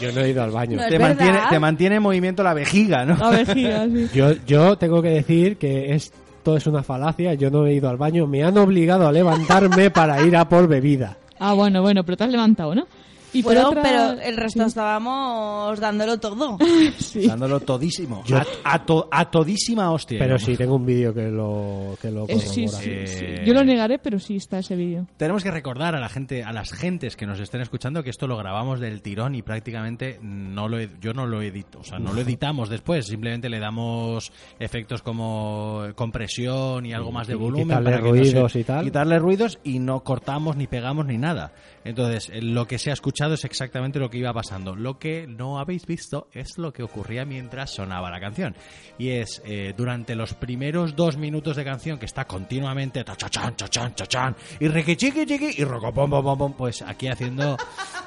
Yo 0.00 0.12
no 0.12 0.20
he 0.20 0.30
ido 0.30 0.42
al 0.42 0.50
baño. 0.50 0.76
No, 0.76 0.82
es 0.82 0.88
te 0.88 0.98
mantiene, 0.98 1.38
te 1.50 1.58
mantiene 1.58 1.96
en 1.96 2.02
movimiento 2.02 2.42
la 2.44 2.54
vejiga 2.54 3.04
¿no? 3.04 3.16
La 3.16 3.30
vejiga, 3.30 3.86
sí. 3.92 4.08
Yo, 4.14 4.32
yo 4.46 4.78
tengo 4.78 5.02
que 5.02 5.08
decir 5.08 5.56
que 5.56 5.92
esto 5.92 6.56
es 6.56 6.66
una 6.66 6.82
falacia. 6.82 7.34
Yo 7.34 7.50
no 7.50 7.66
he 7.66 7.74
ido 7.74 7.88
al 7.88 7.96
baño. 7.96 8.26
Me 8.26 8.44
han 8.44 8.56
obligado 8.58 9.08
a 9.08 9.12
levantarme 9.12 9.90
para 9.90 10.22
ir 10.22 10.36
a 10.36 10.48
por 10.48 10.68
bebida. 10.68 11.16
Ah, 11.40 11.54
bueno, 11.54 11.82
bueno, 11.82 12.04
pero 12.04 12.16
te 12.16 12.24
has 12.24 12.30
levantado, 12.30 12.74
¿no? 12.74 12.86
Y 13.32 13.42
Bueno, 13.42 13.68
otra- 13.68 13.82
pero 13.82 14.20
el 14.22 14.36
resto 14.36 14.62
sí, 14.62 14.68
estábamos 14.68 15.78
dándolo 15.80 16.18
todo. 16.18 16.56
sí. 16.98 17.26
dándolo 17.26 17.60
todísimo 17.60 18.22
Yo- 18.24 18.38
a, 18.38 18.46
a 18.64 18.84
to- 18.86 19.08
a 19.10 19.30
todísima 19.30 19.90
hostia 19.90 20.18
Pero 20.18 20.34
¿no? 20.34 20.38
sí, 20.38 20.56
tengo 20.56 20.76
un 20.76 20.86
vídeo 20.86 21.12
que 21.12 21.28
lo, 21.28 21.96
que 22.00 22.10
lo 22.10 22.24
Eh, 22.24 22.34
corrobora. 22.34 22.48
sí, 22.52 22.68
sí, 22.68 22.90
Eh, 22.90 23.06
sí. 23.06 23.26
Yo 23.46 23.54
lo 23.54 23.64
negaré, 23.64 23.98
pero 23.98 24.18
sí 24.18 24.36
está 24.36 24.58
ese 24.60 24.76
vídeo. 24.76 25.06
Tenemos 25.16 25.42
que 25.42 25.50
recordar 25.50 25.94
a 25.94 26.00
la 26.00 26.08
gente, 26.08 26.42
a 26.42 26.52
las 26.52 26.72
gentes 26.72 27.16
que 27.16 27.26
nos 27.26 27.38
estén 27.40 27.60
escuchando 27.60 28.02
que 28.02 28.10
esto 28.10 28.26
lo 28.26 28.36
grabamos 28.36 28.80
del 28.80 29.02
tirón 29.02 29.34
y 29.34 29.42
prácticamente 29.42 30.18
no 30.22 30.68
lo 30.68 30.78
ed- 30.78 30.98
yo 31.00 31.12
no 31.12 31.26
lo 31.26 31.42
edito, 31.42 31.80
o 31.80 31.84
sea, 31.84 31.98
no 31.98 32.12
lo 32.12 32.20
editamos 32.22 32.68
después, 32.68 33.06
simplemente 33.06 33.48
le 33.48 33.58
damos 33.60 34.32
efectos 34.58 35.02
como 35.02 35.84
compresión 35.94 36.86
y 36.86 36.92
algo 36.92 37.12
más 37.12 37.26
de 37.26 37.34
Y 37.34 37.36
volumen 37.36 37.66
quitarle 37.68 37.84
para 37.90 37.96
que 37.98 38.02
no 38.04 38.10
ruidos 38.10 38.52
se- 38.52 38.60
y 38.60 38.64
tal. 38.64 38.84
quitarle 38.84 39.18
ruidos 39.18 39.58
y 39.64 39.78
no 39.78 40.00
cortamos 40.00 40.56
ni 40.56 40.66
pegamos 40.66 41.06
ni 41.06 41.18
nada. 41.18 41.52
Entonces, 41.88 42.28
eh, 42.32 42.42
lo 42.42 42.66
que 42.66 42.78
se 42.78 42.90
ha 42.90 42.92
escuchado 42.92 43.34
es 43.34 43.44
exactamente 43.44 43.98
lo 43.98 44.10
que 44.10 44.18
iba 44.18 44.32
pasando. 44.32 44.76
Lo 44.76 44.98
que 44.98 45.26
no 45.26 45.58
habéis 45.58 45.86
visto 45.86 46.28
es 46.32 46.58
lo 46.58 46.72
que 46.72 46.82
ocurría 46.82 47.24
mientras 47.24 47.70
sonaba 47.70 48.10
la 48.10 48.20
canción. 48.20 48.54
Y 48.98 49.08
es 49.10 49.40
eh, 49.46 49.72
durante 49.76 50.14
los 50.14 50.34
primeros 50.34 50.94
dos 50.94 51.16
minutos 51.16 51.56
de 51.56 51.64
canción 51.64 51.98
que 51.98 52.06
está 52.06 52.26
continuamente 52.26 53.02
tachachan, 53.04 53.56
chachan, 53.56 53.94
chachan, 53.94 54.36
y 54.60 54.68
riqui 54.68 54.96
chiqui 54.96 55.24
chiqui 55.24 55.50
y 55.56 55.64
rocopom 55.64 56.10
pom 56.10 56.22
pom 56.24 56.38
pom, 56.38 56.52
pues 56.54 56.82
aquí 56.82 57.08
haciendo 57.08 57.56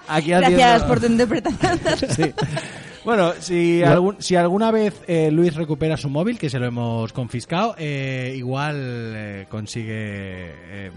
aquí 0.08 0.30
Gracias 0.30 0.62
haciendo- 0.62 0.88
por 0.88 1.00
tu 1.00 1.06
interpretación. 1.08 1.80
Sí. 2.15 2.34
Bueno, 3.04 3.34
si, 3.39 3.82
algún- 3.82 4.22
si 4.22 4.36
alguna 4.36 4.70
vez 4.70 5.02
eh, 5.08 5.32
Luis 5.32 5.56
recupera 5.56 5.98
su 5.98 6.08
móvil, 6.08 6.38
que 6.38 6.52
se 6.52 6.60
lo 6.60 6.67
hemos 6.67 7.12
confiscado, 7.13 7.74
eh, 7.80 8.32
igual 8.38 8.76
eh, 8.78 9.46
consigue 9.50 9.96
eh, 9.96 10.91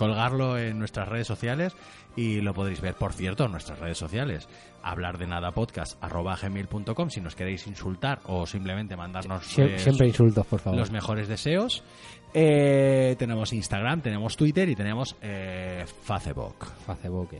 colgarlo 0.00 0.58
en 0.58 0.78
nuestras 0.78 1.06
redes 1.08 1.26
sociales 1.26 1.76
y 2.16 2.40
lo 2.40 2.54
podréis 2.54 2.80
ver, 2.80 2.94
por 2.94 3.12
cierto, 3.12 3.44
en 3.44 3.52
nuestras 3.52 3.78
redes 3.78 3.98
sociales. 3.98 4.48
Hablar 4.82 5.18
de 5.18 5.26
nada 5.26 5.52
podcast 5.52 6.02
arroba 6.02 6.36
gmail.com 6.40 7.10
si 7.10 7.20
nos 7.20 7.36
queréis 7.36 7.66
insultar 7.66 8.20
o 8.24 8.46
simplemente 8.46 8.96
mandarnos 8.96 9.44
Sie- 9.46 9.74
eh, 9.74 9.78
siempre 9.78 10.08
insultos, 10.08 10.46
por 10.46 10.58
favor. 10.60 10.78
los 10.78 10.90
mejores 10.90 11.28
deseos. 11.28 11.84
Eh, 12.32 13.14
tenemos 13.18 13.52
Instagram, 13.52 14.00
tenemos 14.00 14.36
Twitter 14.36 14.68
y 14.68 14.74
tenemos 14.76 15.16
eh, 15.20 15.84
Facebook. 16.04 16.66
Facebook. 17.00 17.30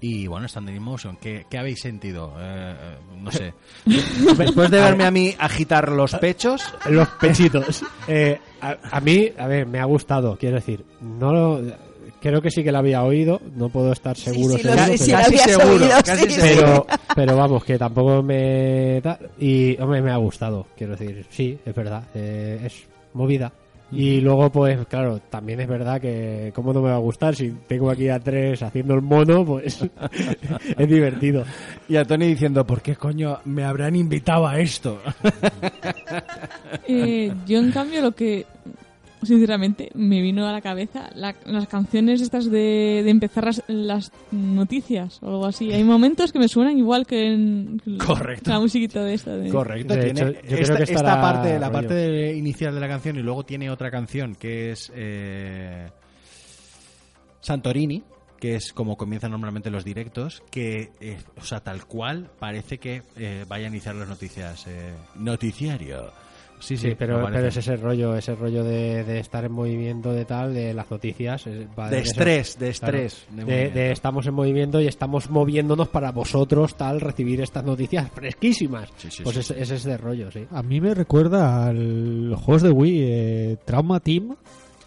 Y 0.00 0.26
bueno, 0.26 0.46
Standing 0.46 0.76
in 0.76 0.82
Motion, 0.82 1.16
¿qué, 1.16 1.46
qué 1.48 1.56
habéis 1.56 1.80
sentido? 1.80 2.34
Eh, 2.38 2.98
no 3.16 3.30
sé. 3.30 3.54
Después 3.86 4.70
de 4.70 4.78
verme 4.80 5.04
a 5.06 5.10
mí 5.10 5.34
agitar 5.38 5.90
los 5.90 6.14
pechos, 6.16 6.62
Los 6.90 7.08
pechitos. 7.08 7.82
Eh, 8.06 8.38
a, 8.60 8.76
a 8.90 9.00
mí, 9.00 9.30
a 9.38 9.46
ver, 9.46 9.66
me 9.66 9.78
ha 9.80 9.84
gustado, 9.86 10.36
quiero 10.36 10.56
decir. 10.56 10.84
No 11.00 11.32
lo, 11.32 11.62
creo 12.24 12.40
que 12.40 12.50
sí 12.50 12.64
que 12.64 12.72
la 12.72 12.78
había 12.78 13.02
oído, 13.04 13.38
no 13.54 13.68
puedo 13.68 13.92
estar 13.92 14.16
seguro. 14.16 14.56
sí, 14.56 14.62
lo 14.62 14.72
seguro, 14.72 14.86
sé, 14.86 14.98
sí, 14.98 15.10
pero- 15.10 15.18
lo 15.18 15.24
casi 15.24 15.38
seguro, 15.38 15.74
oído, 15.84 15.96
casi 16.04 16.24
sí, 16.24 16.30
seguro. 16.40 16.86
pero, 16.86 17.00
pero 17.14 17.36
vamos, 17.36 17.64
que 17.64 17.78
tampoco 17.78 18.22
me 18.22 19.00
da. 19.02 19.18
Y, 19.38 19.78
hombre, 19.80 20.00
me 20.00 20.10
ha 20.10 20.16
gustado, 20.16 20.66
quiero 20.74 20.96
decir. 20.96 21.26
Sí, 21.28 21.58
es 21.64 21.74
verdad, 21.74 22.04
eh, 22.14 22.60
es 22.64 22.84
movida. 23.12 23.52
Y 23.92 24.20
luego, 24.22 24.50
pues, 24.50 24.78
claro, 24.88 25.20
también 25.30 25.60
es 25.60 25.68
verdad 25.68 26.00
que, 26.00 26.50
¿cómo 26.54 26.72
no 26.72 26.80
me 26.80 26.88
va 26.88 26.96
a 26.96 27.00
gustar? 27.00 27.36
Si 27.36 27.50
tengo 27.68 27.90
aquí 27.90 28.08
a 28.08 28.18
tres 28.18 28.60
haciendo 28.62 28.94
el 28.94 29.02
mono, 29.02 29.44
pues 29.44 29.78
es 30.78 30.88
divertido. 30.88 31.44
y 31.88 31.96
a 31.96 32.04
Tony 32.04 32.26
diciendo, 32.28 32.66
¿por 32.66 32.80
qué 32.80 32.96
coño 32.96 33.38
me 33.44 33.62
habrán 33.62 33.94
invitado 33.94 34.48
a 34.48 34.58
esto? 34.58 34.98
Eh, 36.88 37.32
yo, 37.46 37.58
en 37.60 37.70
cambio, 37.70 38.00
lo 38.02 38.12
que 38.12 38.46
sinceramente 39.24 39.90
me 39.94 40.20
vino 40.22 40.46
a 40.46 40.52
la 40.52 40.60
cabeza 40.60 41.10
la- 41.14 41.34
las 41.46 41.66
canciones 41.68 42.20
estas 42.20 42.50
de, 42.50 43.02
de 43.04 43.10
empezar 43.10 43.44
las, 43.44 43.62
las 43.68 44.12
noticias 44.30 45.18
o 45.22 45.28
algo 45.28 45.46
así. 45.46 45.72
Hay 45.72 45.84
momentos 45.84 46.32
que 46.32 46.38
me 46.38 46.48
suenan 46.48 46.78
igual 46.78 47.06
que 47.06 47.32
en 47.32 47.80
Correcto. 48.04 48.50
la 48.50 48.60
musiquita 48.60 49.02
de 49.02 49.14
esta. 49.14 49.36
De... 49.36 49.48
Correcto, 49.50 49.94
De 49.94 50.04
tiene 50.12 50.20
hecho, 50.30 50.32
yo 50.32 50.40
creo 50.48 50.58
esta, 50.60 50.76
que 50.76 50.82
esta 50.92 51.20
parte, 51.20 51.58
la 51.58 51.68
rollo. 51.68 51.72
parte 51.72 51.94
de- 51.94 52.36
inicial 52.36 52.74
de 52.74 52.80
la 52.80 52.88
canción 52.88 53.16
y 53.16 53.22
luego 53.22 53.44
tiene 53.44 53.70
otra 53.70 53.90
canción 53.90 54.34
que 54.34 54.70
es 54.72 54.92
eh, 54.94 55.88
Santorini, 57.40 58.02
que 58.40 58.56
es 58.56 58.72
como 58.72 58.96
comienzan 58.96 59.30
normalmente 59.30 59.70
los 59.70 59.84
directos, 59.84 60.42
que, 60.50 60.90
eh, 61.00 61.18
o 61.40 61.44
sea, 61.44 61.60
tal 61.60 61.86
cual 61.86 62.30
parece 62.38 62.78
que 62.78 63.02
eh, 63.16 63.44
vaya 63.48 63.66
a 63.66 63.68
iniciar 63.68 63.94
las 63.94 64.08
noticias. 64.08 64.66
eh, 64.66 64.92
noticiario. 65.16 66.10
Sí, 66.64 66.78
sí, 66.78 66.88
Sí, 66.88 66.94
pero, 66.98 67.22
pero 67.30 67.46
es 67.48 67.56
ese 67.58 67.76
rollo, 67.76 68.16
ese 68.16 68.34
rollo 68.34 68.64
de, 68.64 69.04
de 69.04 69.18
estar 69.20 69.44
en 69.44 69.52
movimiento 69.52 70.12
de 70.12 70.24
tal, 70.24 70.54
de 70.54 70.72
las 70.72 70.90
noticias. 70.90 71.46
eh, 71.46 71.68
de 71.90 71.98
eso. 71.98 72.10
estrés, 72.10 72.58
de 72.58 72.68
estrés. 72.70 73.26
de 73.30 73.44
De, 73.70 73.90
estamos 73.92 74.26
en 74.26 74.32
movimiento 74.32 74.80
y 74.80 74.86
estamos 74.86 75.28
moviéndonos 75.28 75.88
para 75.88 76.10
vosotros, 76.10 76.74
tal, 76.74 77.02
recibir 77.02 77.42
estas 77.42 77.64
noticias 77.64 78.10
fresquísimas. 78.10 78.88
Sí, 78.96 79.08
sí, 79.10 79.22
pues 79.22 79.34
sí, 79.34 79.40
es, 79.40 79.46
sí. 79.48 79.54
es 79.58 79.70
ese 79.72 79.96
rollo, 79.98 80.30
sí. 80.30 80.46
A 80.50 80.62
mí 80.62 80.80
me 80.80 80.94
recuerda 80.94 81.66
a 81.66 81.72
los 81.74 82.40
juegos 82.40 82.62
de 82.62 82.70
Wii, 82.70 83.00
eh, 83.02 83.56
Trauma 83.66 84.00
Team, 84.00 84.34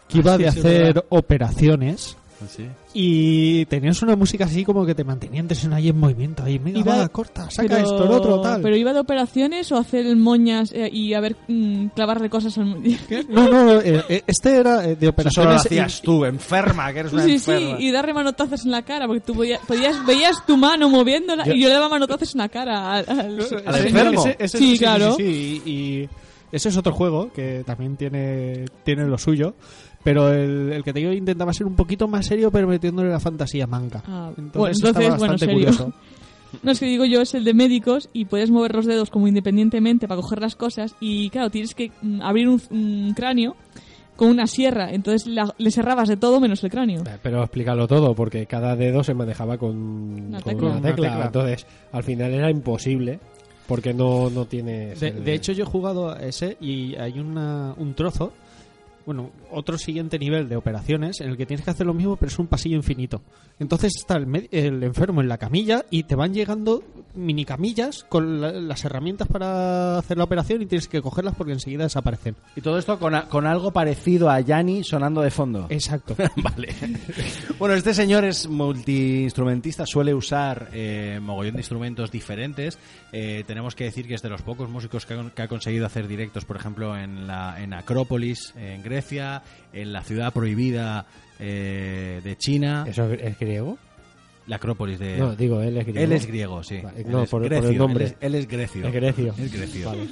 que 0.07 0.17
iba 0.17 0.33
Ah, 0.33 0.37
sí, 0.37 0.43
de 0.43 0.51
sí, 0.51 0.59
hacer 0.59 1.05
operaciones 1.09 2.17
Sí. 2.47 2.67
y 2.93 3.65
tenías 3.65 3.99
una 4.03 4.15
música 4.15 4.45
así 4.45 4.63
como 4.63 4.85
que 4.85 4.93
te 4.93 5.03
mantenía 5.03 5.41
antes 5.41 5.63
en 5.63 5.73
ahí 5.73 5.89
en 5.89 5.99
movimiento. 5.99 6.43
Ahí, 6.43 6.59
venga, 6.59 6.79
Iba- 6.79 6.97
va, 6.97 7.09
corta, 7.09 7.49
saca 7.49 7.67
pero, 7.67 7.77
esto, 7.77 8.03
el 8.05 8.11
otro, 8.11 8.41
tal. 8.41 8.61
pero 8.61 8.75
iba 8.75 8.93
de 8.93 8.99
operaciones 8.99 9.71
o 9.71 9.77
hacer 9.77 10.15
moñas 10.15 10.71
eh, 10.71 10.87
y 10.91 11.13
a 11.15 11.19
ver 11.19 11.35
mm, 11.47 11.87
clavarle 11.95 12.29
cosas 12.29 12.57
al 12.59 12.81
No, 13.29 13.49
no, 13.49 13.81
eh, 13.81 14.03
eh, 14.07 14.23
este 14.27 14.55
era 14.57 14.85
eh, 14.85 14.95
de 14.95 15.07
Eso 15.07 15.29
solo 15.31 15.49
lo 15.49 15.55
operaciones. 15.55 15.65
hacías 15.65 16.01
tú, 16.01 16.25
enferma, 16.25 16.93
que 16.93 16.99
eres 16.99 17.13
una 17.13 17.23
Sí, 17.23 17.39
sí, 17.39 17.51
enferma. 17.51 17.79
y 17.81 17.91
darle 17.91 18.13
manotazos 18.13 18.65
en 18.65 18.71
la 18.71 18.81
cara, 18.83 19.07
porque 19.07 19.21
tú 19.21 19.33
podías, 19.33 19.59
podías- 19.67 20.05
veías 20.05 20.45
tu 20.45 20.57
mano 20.57 20.89
moviéndola 20.89 21.43
Yo- 21.45 21.53
y 21.53 21.61
yo 21.61 21.67
le 21.69 21.73
daba 21.73 21.89
manotazos 21.89 22.35
en 22.35 22.39
la 22.39 22.49
cara 22.49 22.93
al, 22.97 23.05
al- 23.09 23.39
¿Al 23.65 23.87
enfermo? 23.87 24.21
ese- 24.25 24.35
ese- 24.39 24.57
Sí, 24.59 24.77
claro. 24.77 25.15
sí, 25.15 25.23
sí, 25.23 25.61
y, 25.65 25.71
y 25.71 26.09
ese 26.51 26.69
es 26.69 26.77
otro 26.77 26.93
juego 26.93 27.31
que 27.33 27.63
también 27.65 27.97
tiene, 27.97 28.65
tiene 28.83 29.05
lo 29.05 29.17
suyo. 29.17 29.55
Pero 30.07 30.31
el, 30.31 30.71
el 30.71 30.83
que 30.85 30.93
te 30.93 30.99
digo 30.99 31.11
intentaba 31.11 31.51
ser 31.51 31.67
un 31.67 31.75
poquito 31.75 32.07
más 32.07 32.25
serio, 32.25 32.49
pero 32.49 32.65
metiéndole 32.65 33.09
la 33.09 33.19
fantasía 33.19 33.67
manca. 33.67 34.01
Ah, 34.07 34.29
entonces, 34.37 34.53
bueno, 34.53 34.71
estaba 34.71 34.89
entonces, 35.05 35.19
bueno, 35.19 35.33
bastante 35.33 35.45
serio. 35.45 35.53
curioso. 35.59 35.93
No, 36.63 36.71
es 36.71 36.79
que 36.79 36.85
digo 36.85 37.03
yo, 37.03 37.19
es 37.21 37.33
el 37.33 37.43
de 37.43 37.53
médicos 37.53 38.07
y 38.13 38.23
puedes 38.23 38.49
mover 38.51 38.73
los 38.73 38.85
dedos 38.85 39.09
como 39.09 39.27
independientemente 39.27 40.07
para 40.07 40.21
coger 40.21 40.39
las 40.39 40.55
cosas 40.55 40.95
y 41.01 41.29
claro, 41.29 41.49
tienes 41.49 41.75
que 41.75 41.91
mm, 42.01 42.21
abrir 42.21 42.47
un, 42.47 42.61
un 42.71 43.13
cráneo 43.13 43.57
con 44.15 44.29
una 44.29 44.47
sierra, 44.47 44.91
entonces 44.93 45.27
la- 45.27 45.53
le 45.57 45.71
cerrabas 45.71 46.07
de 46.07 46.15
todo 46.15 46.39
menos 46.39 46.63
el 46.63 46.69
cráneo. 46.69 47.01
Eh, 47.01 47.17
Pero 47.21 47.43
explícalo 47.43 47.85
todo, 47.85 48.15
porque 48.15 48.45
cada 48.45 48.77
dedo 48.77 49.03
se 49.03 49.13
manejaba 49.13 49.57
con, 49.57 49.75
Una 49.75 50.39
con 50.39 50.53
tecla. 50.53 50.69
una 50.69 50.77
Una 50.77 50.87
tecla. 50.89 51.09
tecla. 51.09 51.25
Entonces, 51.25 51.67
al 51.91 52.03
final 52.03 52.33
era 52.33 52.49
imposible, 52.49 53.19
porque 53.67 53.93
no, 53.93 54.29
no. 54.29 54.45
De, 54.45 54.93
el- 55.01 55.23
de 55.25 55.33
hecho, 55.33 55.51
yo 55.51 55.63
he 55.65 55.67
jugado 55.67 56.11
a 56.11 56.19
ese 56.21 56.55
y 56.61 56.95
hay 56.95 57.19
una, 57.19 57.73
un 57.77 57.93
trozo 57.93 58.31
bueno, 59.07 59.31
otro 59.51 59.77
siguiente 59.79 60.19
nivel 60.19 60.47
de 60.49 60.55
operaciones 60.57 61.19
en 61.21 61.29
el 61.29 61.37
que 61.37 61.45
tienes 61.47 61.63
que 61.63 61.71
hacer 61.71 61.87
lo 61.87 61.93
mismo, 61.95 62.17
pero 62.17 62.27
es 62.29 62.37
un 62.37 62.45
pasillo 62.47 62.75
infinito. 62.75 63.23
Entonces 63.57 63.93
está 63.95 64.17
el, 64.17 64.47
el 64.51 64.83
enfermo 64.83 65.21
en 65.21 65.29
la 65.29 65.37
camilla 65.39 65.85
y 65.89 66.03
te 66.03 66.13
van 66.13 66.33
llegando 66.33 66.83
mini 67.15 67.45
camillas 67.45 68.03
con 68.09 68.41
la- 68.41 68.51
las 68.51 68.85
herramientas 68.85 69.27
para 69.27 69.97
hacer 69.97 70.17
la 70.17 70.25
operación 70.25 70.61
y 70.61 70.65
tienes 70.67 70.87
que 70.87 71.01
cogerlas 71.01 71.33
porque 71.35 71.53
enseguida 71.53 71.83
desaparecen. 71.85 72.35
Y 72.55 72.61
todo 72.61 72.77
esto 72.77 72.99
con, 72.99 73.15
a- 73.15 73.29
con 73.29 73.47
algo 73.47 73.71
parecido 73.71 74.29
a 74.29 74.39
Yanni 74.41 74.83
sonando 74.83 75.21
de 75.21 75.31
fondo. 75.31 75.65
Exacto. 75.69 76.15
vale. 76.35 76.67
bueno, 77.57 77.73
este 77.75 77.93
señor 77.93 78.25
es 78.25 78.47
multiinstrumentista, 78.49 79.85
suele 79.85 80.13
usar 80.13 80.69
eh, 80.73 81.19
mogollón 81.21 81.53
de 81.55 81.61
instrumentos 81.61 82.11
diferentes. 82.11 82.77
Eh, 83.13 83.43
tenemos 83.47 83.73
que 83.73 83.85
decir 83.85 84.05
que 84.05 84.15
es 84.15 84.21
de 84.21 84.29
los 84.29 84.41
pocos 84.41 84.69
músicos 84.69 85.05
que 85.05 85.13
ha, 85.13 85.29
que 85.33 85.41
ha 85.41 85.47
conseguido 85.47 85.85
hacer 85.85 86.07
directos, 86.09 86.43
por 86.45 86.57
ejemplo, 86.57 86.97
en, 86.97 87.25
la, 87.25 87.55
en 87.63 87.73
Acrópolis, 87.73 88.53
en 88.57 88.83
Grecia, 88.83 88.96
en 89.73 89.93
la 89.93 90.03
ciudad 90.03 90.33
prohibida 90.33 91.05
eh, 91.39 92.21
de 92.23 92.37
China. 92.37 92.85
¿Eso 92.87 93.11
es 93.11 93.37
griego? 93.39 93.77
La 94.47 94.55
Acrópolis 94.55 94.97
de... 94.97 95.17
No, 95.17 95.35
digo, 95.35 95.61
él 95.61 95.77
es 95.77 95.85
griego. 95.85 96.03
Él 96.05 96.11
es 96.13 96.25
griego, 96.25 96.63
sí. 96.63 96.79
Vale, 96.81 97.01
Él 97.01 97.11
no, 97.11 97.23
es 97.23 97.29
por- 97.29 97.41
por 97.41 97.49
grecio, 97.49 97.69
el 97.69 97.77
nombre. 97.77 98.05
Él 98.05 98.11
es, 98.11 98.17
él 98.21 98.35
es 98.35 98.47
grecio. 98.47 98.87
Es 98.87 98.93
grecio. 98.93 99.35
Es 99.37 99.51
grecio. 99.53 99.89
Vale. 99.89 100.07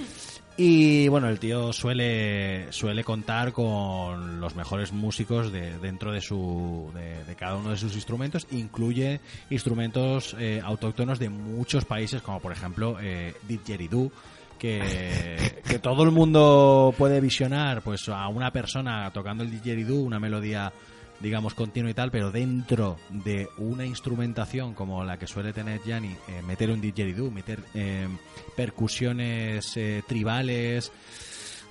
Y 0.58 1.10
bueno, 1.10 1.28
el 1.28 1.38
tío 1.39 1.74
suele, 1.74 2.71
suele 2.71 3.04
contar 3.04 3.52
con 3.52 4.39
los 4.39 4.56
mejores 4.56 4.93
músicos 4.93 5.52
de, 5.52 5.78
dentro 5.80 6.13
de, 6.13 6.21
su, 6.21 6.91
de, 6.93 7.24
de 7.26 7.36
cada 7.36 7.56
uno 7.58 7.71
de 7.71 7.78
sus 7.78 7.93
instrumentos. 7.95 8.48
Incluye 8.52 9.19
instrumentos 9.50 10.34
eh, 10.39 10.62
autóctonos 10.63 11.19
de 11.19 11.28
muchos 11.30 11.84
países, 11.84 12.21
como 12.21 12.39
por 12.39 12.54
ejemplo 12.54 12.98
eh, 13.02 13.34
didgeridoo, 13.48 14.12
que, 14.65 15.80
todo 15.80 16.04
el 16.04 16.12
mundo 16.12 16.93
puede 16.97 17.19
visionar 17.19 17.82
pues 17.82 18.08
a 18.10 18.28
una 18.30 18.51
persona 18.51 19.12
tocando 19.12 19.43
el 19.43 19.51
didgeridoo, 19.51 20.01
una 20.01 20.19
melodía 20.19 20.71
digamos 21.19 21.54
continua 21.54 21.91
y 21.91 21.93
tal, 21.93 22.12
pero 22.12 22.32
dentro 22.32 22.97
de 23.10 23.47
una 23.58 23.86
instrumentación 23.86 24.73
como 24.73 25.04
la 25.04 25.17
que 25.17 25.28
suele 25.28 25.54
tener 25.54 25.82
Gianni, 25.84 26.15
eh, 26.28 26.41
meter 26.45 26.69
un 26.69 26.82
didgeridoo, 26.82 27.32
meter 27.32 27.60
eh, 27.73 28.08
percusiones 28.56 29.78
eh, 29.78 30.04
tribales, 30.08 30.91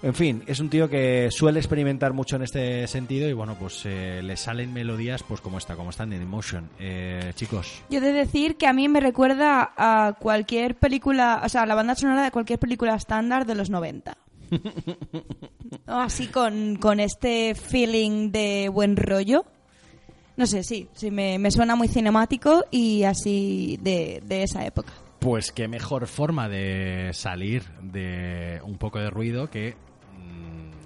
en 0.04 0.12
fin, 0.12 0.42
es 0.46 0.60
un 0.60 0.68
tío 0.68 0.90
que 0.90 1.30
suele 1.30 1.60
experimentar 1.60 2.12
mucho 2.12 2.36
en 2.36 2.42
este 2.42 2.86
sentido 2.86 3.26
y 3.26 3.32
bueno, 3.32 3.56
pues 3.58 3.86
eh, 3.86 4.20
le 4.22 4.36
salen 4.36 4.70
melodías 4.70 5.22
pues 5.22 5.40
como 5.40 5.56
esta, 5.56 5.76
como 5.76 5.90
Standing 5.90 6.20
in 6.20 6.28
Motion. 6.28 6.68
Eh, 6.78 7.32
chicos, 7.34 7.82
Yo 7.88 7.98
he 7.98 8.02
de 8.02 8.12
decir 8.12 8.56
que 8.56 8.66
a 8.66 8.74
mí 8.74 8.86
me 8.86 9.00
recuerda 9.00 9.72
a 9.74 10.14
cualquier 10.20 10.74
película, 10.76 11.40
o 11.42 11.48
sea, 11.48 11.62
a 11.62 11.66
la 11.66 11.74
banda 11.74 11.94
sonora 11.94 12.22
de 12.22 12.30
cualquier 12.30 12.58
película 12.58 12.94
estándar 12.94 13.46
de 13.46 13.54
los 13.54 13.70
90. 13.70 14.18
¿No? 15.86 16.00
Así 16.02 16.26
con, 16.26 16.76
con 16.76 17.00
este 17.00 17.54
feeling 17.54 18.30
de 18.30 18.68
buen 18.70 18.98
rollo. 18.98 19.46
No 20.36 20.46
sé, 20.46 20.64
sí, 20.64 20.86
sí 20.92 21.10
me, 21.10 21.38
me 21.38 21.50
suena 21.50 21.76
muy 21.76 21.88
cinemático 21.88 22.66
y 22.70 23.04
así 23.04 23.78
de, 23.80 24.22
de 24.26 24.42
esa 24.42 24.66
época. 24.66 24.92
Pues 25.18 25.50
qué 25.50 25.66
mejor 25.66 26.06
forma 26.08 26.50
de 26.50 27.08
salir 27.14 27.62
de 27.80 28.60
un 28.64 28.76
poco 28.76 28.98
de 28.98 29.08
ruido 29.08 29.48
que 29.48 29.74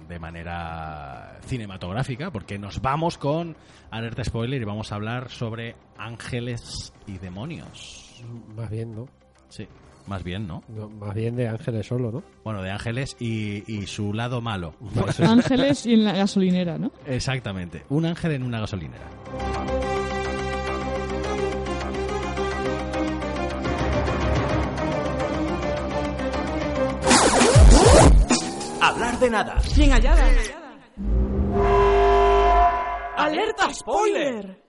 de 0.09 0.19
manera 0.19 1.37
cinematográfica, 1.45 2.31
porque 2.31 2.57
nos 2.57 2.81
vamos 2.81 3.17
con 3.17 3.55
alerta 3.91 4.23
spoiler 4.23 4.61
y 4.61 4.65
vamos 4.65 4.91
a 4.91 4.95
hablar 4.95 5.29
sobre 5.29 5.75
ángeles 5.97 6.91
y 7.07 7.19
demonios. 7.19 8.23
Más 8.55 8.69
bien, 8.69 8.95
¿no? 8.95 9.07
Sí, 9.49 9.67
más 10.07 10.23
bien, 10.23 10.47
¿no? 10.47 10.63
No, 10.67 10.89
Más 10.89 11.13
bien 11.13 11.35
de 11.35 11.47
ángeles 11.47 11.85
solo, 11.87 12.11
¿no? 12.11 12.23
Bueno, 12.43 12.61
de 12.63 12.71
ángeles 12.71 13.15
y, 13.19 13.63
y 13.71 13.85
su 13.85 14.13
lado 14.13 14.41
malo. 14.41 14.73
Ángeles 15.19 15.85
y 15.85 15.93
en 15.93 16.03
la 16.03 16.13
gasolinera, 16.13 16.77
¿no? 16.79 16.91
Exactamente, 17.05 17.83
un 17.89 18.05
ángel 18.05 18.31
en 18.31 18.43
una 18.43 18.59
gasolinera. 18.59 19.05
De 29.19 29.29
nada. 29.29 29.55
Bien 29.75 29.91
hallada. 29.91 30.27
¡Alerta 33.17 33.73
spoiler! 33.73 34.63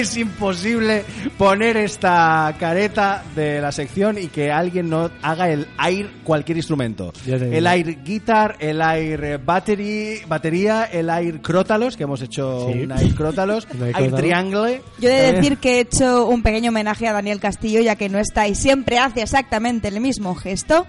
Es 0.00 0.16
imposible 0.16 1.04
poner 1.36 1.76
esta 1.76 2.56
careta 2.58 3.22
de 3.36 3.60
la 3.60 3.70
sección 3.70 4.16
y 4.16 4.28
que 4.28 4.50
alguien 4.50 4.88
no 4.88 5.10
haga 5.20 5.50
el 5.50 5.66
air 5.86 6.10
cualquier 6.24 6.56
instrumento. 6.56 7.12
El 7.26 7.66
air 7.66 8.02
guitar, 8.02 8.56
el 8.60 8.80
air 8.80 9.38
battery, 9.44 10.22
batería, 10.26 10.84
el 10.84 11.10
air 11.10 11.42
crótalos, 11.42 11.98
que 11.98 12.04
hemos 12.04 12.22
hecho 12.22 12.68
Sí. 12.72 12.80
un 12.84 12.92
air 12.92 13.14
crótalos, 13.14 13.68
air 13.78 13.94
air 13.94 14.12
triangle. 14.14 14.82
Yo 14.98 15.10
he 15.10 15.12
de 15.12 15.32
decir 15.34 15.58
que 15.58 15.76
he 15.76 15.80
hecho 15.80 16.26
un 16.28 16.42
pequeño 16.42 16.70
homenaje 16.70 17.06
a 17.06 17.12
Daniel 17.12 17.38
Castillo, 17.38 17.82
ya 17.82 17.96
que 17.96 18.08
no 18.08 18.18
está 18.18 18.48
y 18.48 18.54
siempre 18.54 18.98
hace 18.98 19.20
exactamente 19.20 19.88
el 19.88 20.00
mismo 20.00 20.34
gesto. 20.34 20.86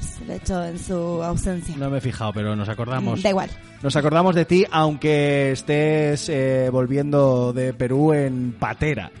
Se 0.00 0.24
lo 0.24 0.32
he 0.32 0.36
hecho 0.36 0.64
en 0.64 0.78
su 0.78 0.94
ausencia. 1.22 1.74
No 1.76 1.90
me 1.90 1.98
he 1.98 2.00
fijado, 2.00 2.32
pero 2.32 2.56
nos 2.56 2.68
acordamos. 2.68 3.22
Da 3.22 3.30
igual. 3.30 3.50
Nos 3.82 3.96
acordamos 3.96 4.34
de 4.34 4.44
ti, 4.44 4.64
aunque 4.70 5.52
estés 5.52 6.28
eh, 6.28 6.68
volviendo 6.70 7.52
de 7.52 7.72
Perú 7.72 8.12
en 8.12 8.52
patera. 8.58 9.10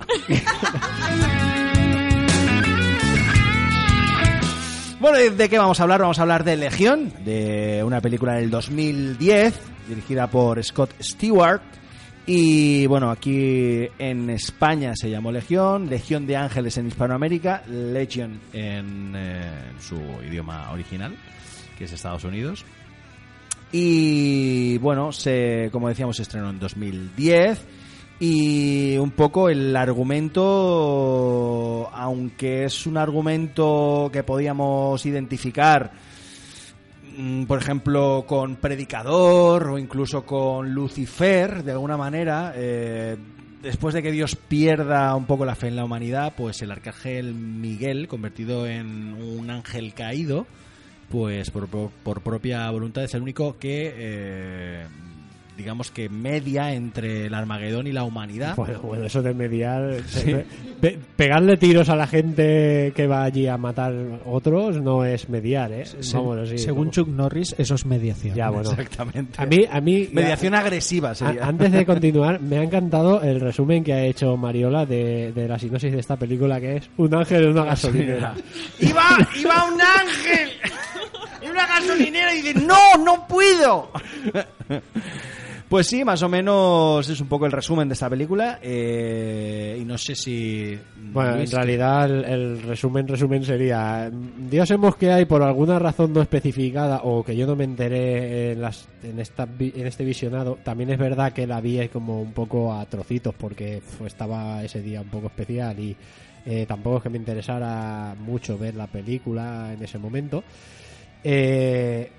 Bueno, 5.00 5.16
¿de- 5.16 5.30
¿de 5.30 5.48
qué 5.48 5.58
vamos 5.58 5.80
a 5.80 5.84
hablar? 5.84 6.02
Vamos 6.02 6.18
a 6.18 6.22
hablar 6.22 6.44
de 6.44 6.56
Legión, 6.58 7.10
de 7.24 7.82
una 7.84 8.02
película 8.02 8.34
del 8.34 8.50
2010, 8.50 9.54
dirigida 9.88 10.26
por 10.26 10.62
Scott 10.62 10.90
Stewart. 11.00 11.62
Y 12.32 12.86
bueno, 12.86 13.10
aquí 13.10 13.88
en 13.98 14.30
España 14.30 14.92
se 14.94 15.10
llamó 15.10 15.32
Legión, 15.32 15.90
Legión 15.90 16.28
de 16.28 16.36
Ángeles 16.36 16.78
en 16.78 16.86
Hispanoamérica, 16.86 17.64
Legion 17.66 18.38
en, 18.52 19.14
eh, 19.16 19.70
en 19.72 19.80
su 19.82 19.96
idioma 20.24 20.70
original, 20.70 21.16
que 21.76 21.86
es 21.86 21.92
Estados 21.92 22.22
Unidos. 22.22 22.64
Y 23.72 24.78
bueno, 24.78 25.10
se, 25.10 25.70
como 25.72 25.88
decíamos, 25.88 26.18
se 26.18 26.22
estrenó 26.22 26.50
en 26.50 26.60
2010. 26.60 27.66
Y 28.20 28.96
un 28.98 29.10
poco 29.10 29.48
el 29.48 29.74
argumento, 29.74 30.40
aunque 31.92 32.62
es 32.62 32.86
un 32.86 32.96
argumento 32.96 34.08
que 34.12 34.22
podíamos 34.22 35.04
identificar, 35.04 35.90
por 37.46 37.58
ejemplo, 37.58 38.24
con 38.26 38.56
Predicador 38.56 39.68
o 39.70 39.78
incluso 39.78 40.24
con 40.24 40.72
Lucifer, 40.72 41.62
de 41.62 41.72
alguna 41.72 41.96
manera, 41.96 42.52
eh, 42.56 43.16
después 43.62 43.94
de 43.94 44.02
que 44.02 44.12
Dios 44.12 44.36
pierda 44.36 45.14
un 45.14 45.26
poco 45.26 45.44
la 45.44 45.54
fe 45.54 45.68
en 45.68 45.76
la 45.76 45.84
humanidad, 45.84 46.32
pues 46.36 46.62
el 46.62 46.70
arcángel 46.70 47.34
Miguel, 47.34 48.08
convertido 48.08 48.66
en 48.66 49.14
un 49.14 49.50
ángel 49.50 49.92
caído, 49.94 50.46
pues 51.10 51.50
por, 51.50 51.68
por- 51.68 51.90
por 51.90 52.20
propia 52.22 52.70
voluntad 52.70 53.04
es 53.04 53.14
el 53.14 53.22
único 53.22 53.58
que 53.58 53.92
eh, 53.96 54.86
digamos 55.60 55.90
que 55.90 56.08
media 56.08 56.72
entre 56.72 57.26
el 57.26 57.34
Armagedón 57.34 57.86
y 57.86 57.92
la 57.92 58.04
humanidad. 58.04 58.56
Bueno, 58.56 58.80
bueno, 58.80 59.04
eso 59.06 59.22
de 59.22 59.34
mediar. 59.34 59.96
Sí. 60.10 60.24
pe- 60.32 60.46
pe- 60.80 60.98
pegarle 61.16 61.56
tiros 61.56 61.88
a 61.88 61.96
la 61.96 62.06
gente 62.06 62.92
que 62.96 63.06
va 63.06 63.22
allí 63.24 63.46
a 63.46 63.56
matar 63.56 63.92
otros 64.24 64.80
no 64.80 65.04
es 65.04 65.28
mediar, 65.28 65.70
¿eh? 65.72 65.84
Se- 65.86 66.16
Vámonos, 66.16 66.48
sí, 66.48 66.58
según 66.58 66.84
como- 66.84 66.90
Chuck 66.92 67.08
Norris, 67.08 67.54
eso 67.58 67.74
es 67.74 67.86
mediación. 67.86 68.34
Ya, 68.34 68.50
bueno. 68.50 68.70
Exactamente. 68.70 69.40
A 69.40 69.46
mí, 69.46 69.64
a 69.70 69.80
mí 69.80 70.08
Mediación 70.12 70.54
agresiva 70.54 71.14
sería. 71.14 71.44
antes 71.46 71.70
de 71.72 71.84
continuar, 71.86 72.40
me 72.40 72.58
ha 72.58 72.62
encantado 72.62 73.20
el 73.22 73.40
resumen 73.40 73.84
que 73.84 73.92
ha 73.92 74.02
hecho 74.04 74.36
Mariola 74.36 74.86
de, 74.86 75.32
de 75.32 75.46
la 75.48 75.58
sinopsis 75.58 75.92
de 75.92 76.00
esta 76.00 76.16
película, 76.16 76.58
que 76.60 76.76
es 76.76 76.90
un 76.96 77.14
ángel 77.14 77.44
en 77.44 77.50
una 77.50 77.64
gasolinera. 77.64 78.34
¡Iba, 78.80 79.02
iba 79.38 79.64
un 79.64 79.80
ángel! 79.80 80.48
En 81.42 81.50
una 81.52 81.66
gasolinera 81.66 82.34
y 82.34 82.42
dice, 82.42 82.54
¡No, 82.60 83.02
no 83.04 83.26
puedo! 83.26 83.90
Pues 85.70 85.86
sí, 85.86 86.04
más 86.04 86.20
o 86.24 86.28
menos 86.28 87.08
es 87.08 87.20
un 87.20 87.28
poco 87.28 87.46
el 87.46 87.52
resumen 87.52 87.86
de 87.86 87.92
esta 87.94 88.10
película. 88.10 88.58
eh, 88.60 89.78
y 89.80 89.84
no 89.84 89.96
sé 89.96 90.16
si... 90.16 90.76
Bueno, 91.12 91.36
Luis, 91.36 91.52
en 91.52 91.56
realidad 91.58 92.10
el, 92.10 92.24
el 92.24 92.62
resumen 92.62 93.06
resumen 93.06 93.44
sería 93.44 94.10
Dios 94.10 94.68
hemos 94.72 94.96
que 94.96 95.12
hay 95.12 95.26
por 95.26 95.44
alguna 95.44 95.78
razón 95.78 96.12
no 96.12 96.22
especificada 96.22 97.02
o 97.04 97.22
que 97.22 97.36
yo 97.36 97.46
no 97.46 97.54
me 97.54 97.62
enteré 97.62 98.50
en, 98.50 98.60
las, 98.60 98.88
en, 99.04 99.20
esta, 99.20 99.46
en 99.60 99.86
este 99.86 100.04
visionado. 100.04 100.58
También 100.64 100.90
es 100.90 100.98
verdad 100.98 101.32
que 101.32 101.46
la 101.46 101.60
vi 101.60 101.86
como 101.86 102.20
un 102.20 102.32
poco 102.32 102.74
a 102.74 102.84
trocitos 102.86 103.32
porque 103.38 103.80
estaba 104.04 104.64
ese 104.64 104.82
día 104.82 105.00
un 105.00 105.08
poco 105.08 105.28
especial 105.28 105.78
y 105.78 105.96
eh, 106.46 106.66
tampoco 106.66 106.96
es 106.96 107.02
que 107.04 107.10
me 107.10 107.18
interesara 107.18 108.16
mucho 108.18 108.58
ver 108.58 108.74
la 108.74 108.88
película 108.88 109.72
en 109.72 109.84
ese 109.84 109.98
momento. 109.98 110.42
Eh, 111.22 112.10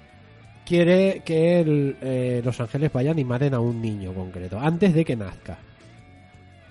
quiere 0.66 1.22
que 1.26 1.60
el- 1.62 1.96
eh, 2.02 2.42
los 2.44 2.60
ángeles 2.62 2.92
vayan 2.94 3.18
y 3.20 3.24
maten 3.24 3.54
a 3.54 3.60
un 3.60 3.82
niño 3.82 4.14
concreto 4.14 4.60
antes 4.60 4.94
de 4.94 5.04
que 5.06 5.16
nazca 5.16 5.58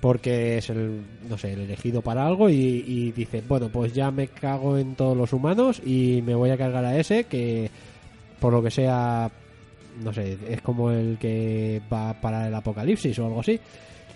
porque 0.00 0.56
es 0.58 0.70
el 0.70 1.02
no 1.28 1.36
sé 1.36 1.52
el 1.52 1.60
elegido 1.60 2.00
para 2.00 2.26
algo 2.26 2.48
y, 2.48 2.54
y 2.86 3.12
dice 3.12 3.42
bueno 3.46 3.68
pues 3.68 3.92
ya 3.92 4.10
me 4.10 4.28
cago 4.28 4.78
en 4.78 4.94
todos 4.94 5.16
los 5.16 5.32
humanos 5.32 5.82
y 5.84 6.22
me 6.24 6.34
voy 6.34 6.50
a 6.50 6.56
cargar 6.56 6.84
a 6.86 6.96
ese 6.98 7.24
que 7.24 7.70
por 8.40 8.52
lo 8.52 8.62
que 8.62 8.70
sea 8.70 9.30
no 10.02 10.12
sé 10.14 10.38
es 10.48 10.62
como 10.62 10.90
el 10.90 11.18
que 11.18 11.82
va 11.92 12.14
para 12.14 12.48
el 12.48 12.54
apocalipsis 12.54 13.18
o 13.18 13.26
algo 13.26 13.40
así 13.40 13.60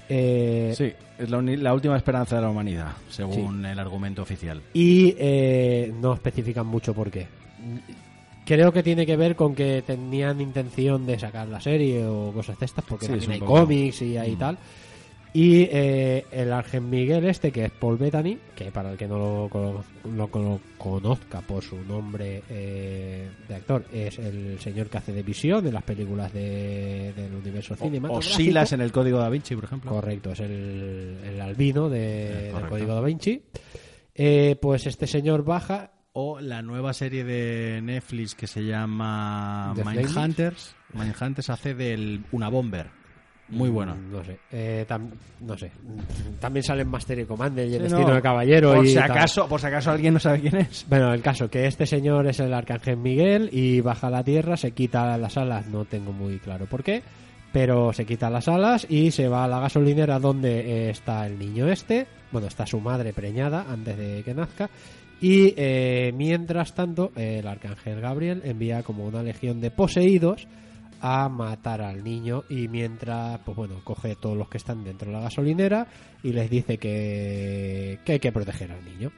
Eh, 0.08 0.74
Sí, 0.76 0.92
es 1.18 1.30
la 1.30 1.72
última 1.74 1.96
esperanza 1.96 2.36
de 2.36 2.42
la 2.42 2.50
humanidad, 2.50 2.92
según 3.08 3.64
el 3.64 3.78
argumento 3.78 4.20
oficial. 4.22 4.60
y 4.74 5.14
eh, 5.18 5.90
no 6.00 6.12
especifican 6.14 6.66
mucho 6.66 6.92
por 6.92 7.10
qué. 7.10 7.26
Creo 8.46 8.72
que 8.72 8.82
tiene 8.82 9.06
que 9.06 9.16
ver 9.16 9.36
con 9.36 9.54
que 9.54 9.82
tenían 9.86 10.40
intención 10.40 11.06
de 11.06 11.18
sacar 11.18 11.48
la 11.48 11.60
serie 11.60 12.04
o 12.06 12.30
cosas 12.32 12.58
de 12.58 12.66
estas, 12.66 12.84
porque 12.84 13.06
Sí, 13.06 13.12
también 13.12 13.32
hay 13.32 13.38
poco- 13.40 13.54
cómics 13.60 14.02
y 14.02 14.16
hay 14.18 14.32
Mm. 14.32 14.38
tal. 14.38 14.58
Y 15.36 15.62
eh, 15.62 16.26
el 16.30 16.52
Argen 16.52 16.88
Miguel 16.88 17.24
este, 17.24 17.50
que 17.50 17.64
es 17.64 17.70
Paul 17.72 17.96
Bettany, 17.96 18.38
que 18.54 18.70
para 18.70 18.92
el 18.92 18.96
que 18.96 19.08
no 19.08 19.18
lo, 19.18 19.48
cono- 19.48 19.82
lo 20.14 20.28
cono- 20.28 20.60
conozca 20.78 21.40
por 21.40 21.60
su 21.64 21.76
nombre 21.84 22.42
eh, 22.48 23.28
de 23.48 23.54
actor, 23.56 23.84
es 23.92 24.16
el 24.20 24.60
señor 24.60 24.88
que 24.88 24.98
hace 24.98 25.12
de 25.12 25.24
visión 25.24 25.66
en 25.66 25.74
las 25.74 25.82
películas 25.82 26.32
de- 26.32 27.12
del 27.16 27.34
universo 27.34 27.74
cinematográfico. 27.74 28.32
o 28.32 28.36
Silas 28.36 28.72
en 28.74 28.82
el 28.82 28.92
código 28.92 29.18
da 29.18 29.28
Vinci, 29.28 29.56
por 29.56 29.64
ejemplo. 29.64 29.90
Correcto, 29.90 30.30
es 30.30 30.38
el, 30.40 31.16
el 31.24 31.40
albino 31.40 31.88
de, 31.88 32.50
Eh, 32.50 32.52
del. 32.52 32.68
Código 32.68 32.94
da 32.94 33.00
Vinci. 33.00 33.42
Eh, 34.14 34.56
pues 34.62 34.86
este 34.86 35.08
señor 35.08 35.42
baja 35.44 35.90
O 36.16 36.38
la 36.40 36.62
nueva 36.62 36.92
serie 36.92 37.24
de 37.24 37.80
Netflix 37.82 38.36
que 38.36 38.46
se 38.46 38.64
llama 38.64 39.72
¿The 39.74 39.84
Mindhunters. 39.84 40.76
Mindhunters 40.92 41.50
hace 41.50 41.74
del 41.74 42.22
una 42.30 42.48
bomber. 42.48 42.86
Muy 43.48 43.68
buena. 43.68 43.94
Mm, 43.94 44.12
No 44.12 44.24
sé. 44.24 44.38
Eh, 44.52 44.86
tam- 44.88 45.10
no 45.40 45.58
sé. 45.58 45.72
También 46.38 46.62
salen 46.62 46.86
Master 46.88 47.18
y 47.18 47.24
Commander 47.24 47.66
y 47.66 47.72
el 47.74 47.78
Sí, 47.78 47.82
destino 47.82 48.06
no. 48.08 48.14
del 48.14 48.22
caballero. 48.22 48.74
Por 48.74 48.84
y 48.86 48.90
si 48.90 48.94
tal. 48.94 49.10
acaso, 49.10 49.48
por 49.48 49.60
si 49.60 49.66
acaso 49.66 49.90
alguien 49.90 50.14
no 50.14 50.20
sabe 50.20 50.40
quién 50.40 50.54
es. 50.56 50.86
Bueno, 50.88 51.12
el 51.12 51.20
caso 51.20 51.50
que 51.50 51.66
este 51.66 51.84
señor 51.84 52.28
es 52.28 52.38
el 52.38 52.54
arcángel 52.54 52.96
Miguel 52.96 53.50
y 53.52 53.80
baja 53.80 54.06
a 54.06 54.10
la 54.10 54.22
tierra, 54.22 54.56
se 54.56 54.70
quita 54.70 55.18
las 55.18 55.36
alas, 55.36 55.66
no 55.66 55.84
tengo 55.84 56.12
muy 56.12 56.38
claro 56.38 56.66
por 56.66 56.84
qué, 56.84 57.02
pero 57.52 57.92
se 57.92 58.06
quita 58.06 58.30
las 58.30 58.46
alas 58.46 58.86
y 58.88 59.10
se 59.10 59.26
va 59.26 59.44
a 59.44 59.48
la 59.48 59.58
gasolinera 59.58 60.20
donde 60.20 60.60
eh, 60.60 60.90
está 60.90 61.26
el 61.26 61.40
niño 61.40 61.68
este, 61.68 62.06
bueno, 62.30 62.46
está 62.46 62.64
su 62.66 62.78
madre 62.80 63.12
preñada 63.12 63.66
antes 63.68 63.98
de 63.98 64.22
que 64.24 64.32
nazca 64.32 64.70
y 65.20 65.54
eh, 65.56 66.12
mientras 66.14 66.74
tanto 66.74 67.12
el 67.16 67.46
arcángel 67.46 68.00
Gabriel 68.00 68.42
envía 68.44 68.82
como 68.82 69.06
una 69.06 69.22
legión 69.22 69.60
de 69.60 69.70
poseídos 69.70 70.46
a 71.00 71.28
matar 71.28 71.82
al 71.82 72.02
niño 72.02 72.44
y 72.48 72.68
mientras, 72.68 73.38
pues 73.40 73.56
bueno, 73.56 73.80
coge 73.84 74.16
todos 74.16 74.36
los 74.36 74.48
que 74.48 74.56
están 74.58 74.84
dentro 74.84 75.10
de 75.10 75.16
la 75.16 75.22
gasolinera 75.22 75.86
y 76.22 76.32
les 76.32 76.48
dice 76.48 76.78
que, 76.78 77.98
que 78.04 78.12
hay 78.12 78.18
que 78.20 78.32
proteger 78.32 78.72
al 78.72 78.84
niño. 78.84 79.12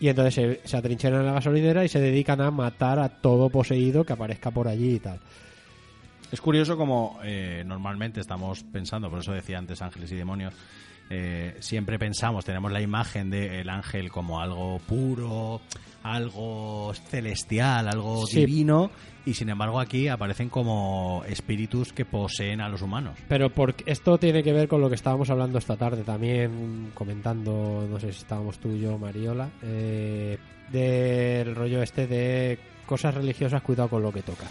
Y 0.00 0.08
entonces 0.08 0.34
se, 0.34 0.68
se 0.68 0.76
atrincheran 0.76 1.20
en 1.20 1.26
la 1.26 1.32
gasolinera 1.32 1.84
y 1.84 1.88
se 1.88 2.00
dedican 2.00 2.40
a 2.40 2.50
matar 2.50 2.98
a 2.98 3.08
todo 3.08 3.48
poseído 3.48 4.04
que 4.04 4.12
aparezca 4.12 4.50
por 4.50 4.68
allí 4.68 4.94
y 4.94 5.00
tal. 5.00 5.18
Es 6.30 6.40
curioso 6.40 6.76
como 6.76 7.18
eh, 7.22 7.62
normalmente 7.64 8.20
estamos 8.20 8.64
pensando, 8.64 9.08
por 9.08 9.20
eso 9.20 9.32
decía 9.32 9.58
antes 9.58 9.80
ángeles 9.82 10.10
y 10.10 10.16
demonios, 10.16 10.52
eh, 11.10 11.56
siempre 11.60 11.98
pensamos, 11.98 12.44
tenemos 12.44 12.72
la 12.72 12.80
imagen 12.80 13.30
del 13.30 13.68
ángel 13.68 14.10
como 14.10 14.40
algo 14.40 14.78
puro, 14.80 15.60
algo 16.02 16.92
celestial, 17.08 17.88
algo 17.88 18.26
Sí. 18.26 18.40
divino, 18.40 18.90
y 19.26 19.34
sin 19.34 19.48
embargo 19.48 19.80
aquí 19.80 20.08
aparecen 20.08 20.48
como 20.50 21.22
espíritus 21.26 21.92
que 21.92 22.04
poseen 22.04 22.60
a 22.60 22.68
los 22.68 22.82
humanos. 22.82 23.18
Pero 23.28 23.50
porque 23.50 23.84
esto 23.86 24.18
tiene 24.18 24.42
que 24.42 24.52
ver 24.52 24.68
con 24.68 24.80
lo 24.80 24.88
que 24.88 24.96
estábamos 24.96 25.30
hablando 25.30 25.58
esta 25.58 25.76
tarde 25.76 26.02
también, 26.02 26.90
comentando, 26.94 27.86
no 27.88 27.98
sé 27.98 28.12
si 28.12 28.18
estábamos 28.18 28.58
tú 28.58 28.70
y 28.72 28.80
yo, 28.80 28.98
Mariola, 28.98 29.48
eh, 29.62 30.38
del 30.70 31.54
rollo 31.54 31.82
este 31.82 32.06
de 32.06 32.58
cosas 32.86 33.14
religiosas, 33.14 33.62
cuidado 33.62 33.88
con 33.88 34.02
lo 34.02 34.12
que 34.12 34.22
tocas. 34.22 34.50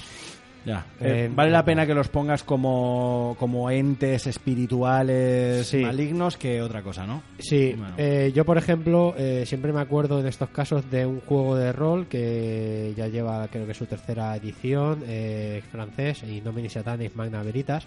Ya. 0.66 0.86
Eh, 1.02 1.26
Eh, 1.26 1.32
vale 1.34 1.52
la 1.52 1.66
pena 1.66 1.86
que 1.86 1.94
los 1.94 2.08
pongas 2.08 2.44
como, 2.44 3.36
como 3.40 3.70
entes 3.70 4.28
espirituales 4.28 5.68
Sí. 5.68 5.78
malignos 5.80 6.38
que 6.38 6.62
otra 6.62 6.82
cosa, 6.82 7.06
¿no? 7.06 7.22
Sí, 7.40 7.74
Bueno. 7.78 7.96
eh, 7.98 8.32
yo 8.34 8.46
por 8.46 8.58
ejemplo 8.58 9.14
eh, 9.18 9.44
siempre 9.46 9.74
me 9.74 9.82
acuerdo 9.82 10.20
en 10.20 10.28
estos 10.28 10.50
casos 10.50 10.90
de 10.90 11.06
un 11.06 11.20
juego 11.22 11.56
de 11.56 11.72
rol 11.74 12.08
que 12.08 12.94
ya 12.96 13.08
lleva 13.08 13.48
creo 13.50 13.68
que 13.68 13.74
su 13.74 13.86
tercera 13.86 14.36
edición, 14.36 15.04
eh, 15.08 15.62
francés, 15.72 16.24
y 16.24 16.42
Nomini 16.42 16.70
Satanis 16.70 17.16
Magna 17.16 17.44
Veritas. 17.44 17.86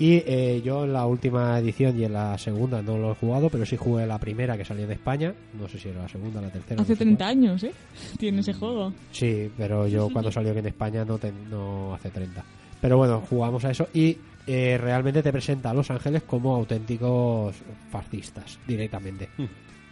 Y 0.00 0.22
eh, 0.26 0.62
yo 0.64 0.84
en 0.84 0.92
la 0.92 1.06
última 1.06 1.58
edición 1.58 1.98
y 1.98 2.04
en 2.04 2.12
la 2.12 2.38
segunda 2.38 2.80
no 2.82 2.96
lo 2.98 3.10
he 3.10 3.14
jugado, 3.16 3.50
pero 3.50 3.66
sí 3.66 3.76
jugué 3.76 4.06
la 4.06 4.18
primera 4.18 4.56
que 4.56 4.64
salió 4.64 4.86
de 4.86 4.94
España. 4.94 5.34
No 5.58 5.68
sé 5.68 5.78
si 5.78 5.88
era 5.88 6.02
la 6.02 6.08
segunda 6.08 6.38
o 6.38 6.42
la 6.42 6.50
tercera. 6.50 6.80
Hace 6.80 6.92
no 6.92 6.96
sé 6.98 7.04
30 7.04 7.18
cuál. 7.24 7.30
años, 7.30 7.62
¿eh? 7.64 7.72
Tiene 8.16 8.40
ese 8.40 8.52
juego. 8.54 8.92
Sí, 9.10 9.50
pero 9.58 9.88
yo 9.88 10.08
cuando 10.10 10.30
salió 10.30 10.50
aquí 10.50 10.60
en 10.60 10.66
España 10.68 11.04
no, 11.04 11.18
te- 11.18 11.32
no 11.50 11.94
hace 11.94 12.10
30. 12.10 12.44
Pero 12.80 12.96
bueno, 12.96 13.22
jugamos 13.28 13.64
a 13.64 13.72
eso 13.72 13.88
y 13.92 14.16
eh, 14.46 14.78
realmente 14.80 15.20
te 15.20 15.32
presenta 15.32 15.70
a 15.70 15.74
Los 15.74 15.90
Ángeles 15.90 16.22
como 16.22 16.54
auténticos 16.54 17.56
fascistas 17.90 18.58
directamente. 18.68 19.28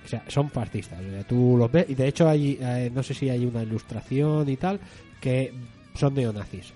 O 0.04 0.08
sea, 0.08 0.22
son 0.28 0.50
fascistas. 0.50 1.00
o 1.00 1.10
sea, 1.10 1.24
tú 1.24 1.56
los 1.58 1.70
ves 1.72 1.86
y 1.88 1.94
de 1.96 2.06
hecho 2.06 2.28
hay, 2.28 2.56
eh, 2.60 2.92
no 2.94 3.02
sé 3.02 3.12
si 3.12 3.28
hay 3.28 3.44
una 3.44 3.64
ilustración 3.64 4.48
y 4.48 4.56
tal, 4.56 4.78
que 5.20 5.52
son 5.94 6.14
neonazis. 6.14 6.72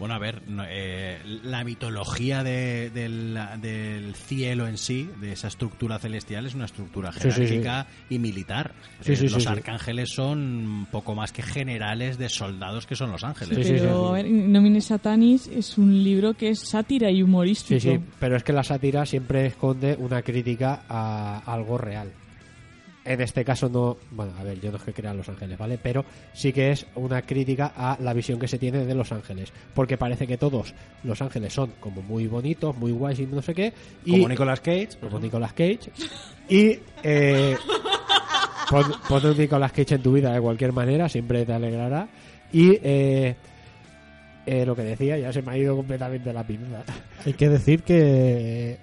Bueno, 0.00 0.14
a 0.14 0.18
ver, 0.18 0.40
no, 0.48 0.64
eh, 0.66 1.18
la 1.44 1.62
mitología 1.62 2.42
de- 2.42 2.90
del, 2.90 3.38
del 3.60 4.14
cielo 4.16 4.66
en 4.66 4.78
sí, 4.78 5.08
de 5.20 5.32
esa 5.32 5.46
estructura 5.48 5.98
celestial, 5.98 6.46
es 6.46 6.54
una 6.54 6.64
estructura 6.64 7.12
Sí, 7.12 7.20
sí, 7.20 7.30
sí. 7.32 7.36
jerárquica 7.46 7.86
y 8.08 8.18
militar. 8.18 8.72
Sí, 9.02 9.12
Eh, 9.12 9.16
sí, 9.16 9.28
sí, 9.28 9.34
los 9.34 9.42
sí. 9.42 9.48
arcángeles 9.50 10.08
son 10.14 10.88
poco 10.90 11.14
más 11.14 11.32
que 11.32 11.42
generales 11.42 12.16
de 12.16 12.30
soldados 12.30 12.86
que 12.86 12.96
son 12.96 13.12
los 13.12 13.22
ángeles. 13.24 13.54
Sí, 13.56 13.62
sí, 13.62 13.72
Pero, 13.78 14.00
sí. 14.04 14.08
a 14.08 14.12
ver, 14.12 14.30
Nomine 14.30 14.80
Satanis 14.80 15.46
es 15.48 15.76
un 15.76 16.02
libro 16.02 16.32
que 16.32 16.48
es 16.48 16.60
sátira 16.60 17.10
y 17.10 17.22
humorístico. 17.22 17.78
Sí, 17.78 17.90
sí, 17.90 18.00
pero 18.18 18.36
es 18.36 18.42
que 18.42 18.54
la 18.54 18.64
sátira 18.64 19.04
siempre 19.04 19.44
esconde 19.46 19.96
una 19.98 20.22
crítica 20.22 20.82
a 20.88 21.42
algo 21.44 21.76
real. 21.76 22.10
En 23.04 23.20
este 23.22 23.44
caso 23.44 23.68
no, 23.68 23.96
bueno, 24.10 24.32
a 24.38 24.44
ver, 24.44 24.60
yo 24.60 24.70
no 24.70 24.76
es 24.76 24.82
que 24.82 24.92
crea 24.92 25.14
Los 25.14 25.28
Ángeles, 25.28 25.56
¿vale? 25.56 25.78
Pero 25.82 26.04
sí 26.34 26.52
que 26.52 26.70
es 26.70 26.86
una 26.94 27.22
crítica 27.22 27.72
a 27.74 27.96
la 28.00 28.12
visión 28.12 28.38
que 28.38 28.46
se 28.46 28.58
tiene 28.58 28.84
de 28.84 28.94
Los 28.94 29.10
Ángeles, 29.10 29.52
porque 29.74 29.96
parece 29.96 30.26
que 30.26 30.36
todos 30.36 30.74
Los 31.02 31.22
Ángeles 31.22 31.52
son 31.54 31.72
como 31.80 32.02
muy 32.02 32.26
bonitos, 32.26 32.76
muy 32.76 32.92
guays 32.92 33.18
y 33.20 33.26
no 33.26 33.40
sé 33.40 33.54
qué, 33.54 33.72
y 34.04 34.12
Como 34.12 34.28
Nicolas 34.28 34.60
Cage. 34.60 34.90
como 35.00 35.18
Nicolas 35.18 35.52
Cage 35.54 35.90
y 36.48 36.78
eh, 37.02 37.56
pon, 38.68 38.84
pon 39.08 39.26
un 39.26 39.38
Nicolas 39.38 39.72
Cage 39.72 39.94
en 39.94 40.02
tu 40.02 40.12
vida 40.12 40.32
de 40.32 40.40
cualquier 40.40 40.72
manera, 40.72 41.08
siempre 41.08 41.46
te 41.46 41.52
alegrará 41.54 42.06
y 42.52 42.72
eh, 42.82 43.34
eh, 44.46 44.66
lo 44.66 44.76
que 44.76 44.82
decía 44.82 45.16
ya 45.16 45.32
se 45.32 45.42
me 45.42 45.52
ha 45.52 45.56
ido 45.56 45.74
completamente 45.76 46.32
la 46.32 46.46
pinza. 46.46 46.82
Hay 47.24 47.32
que 47.32 47.48
decir 47.48 47.82
que 47.82 48.78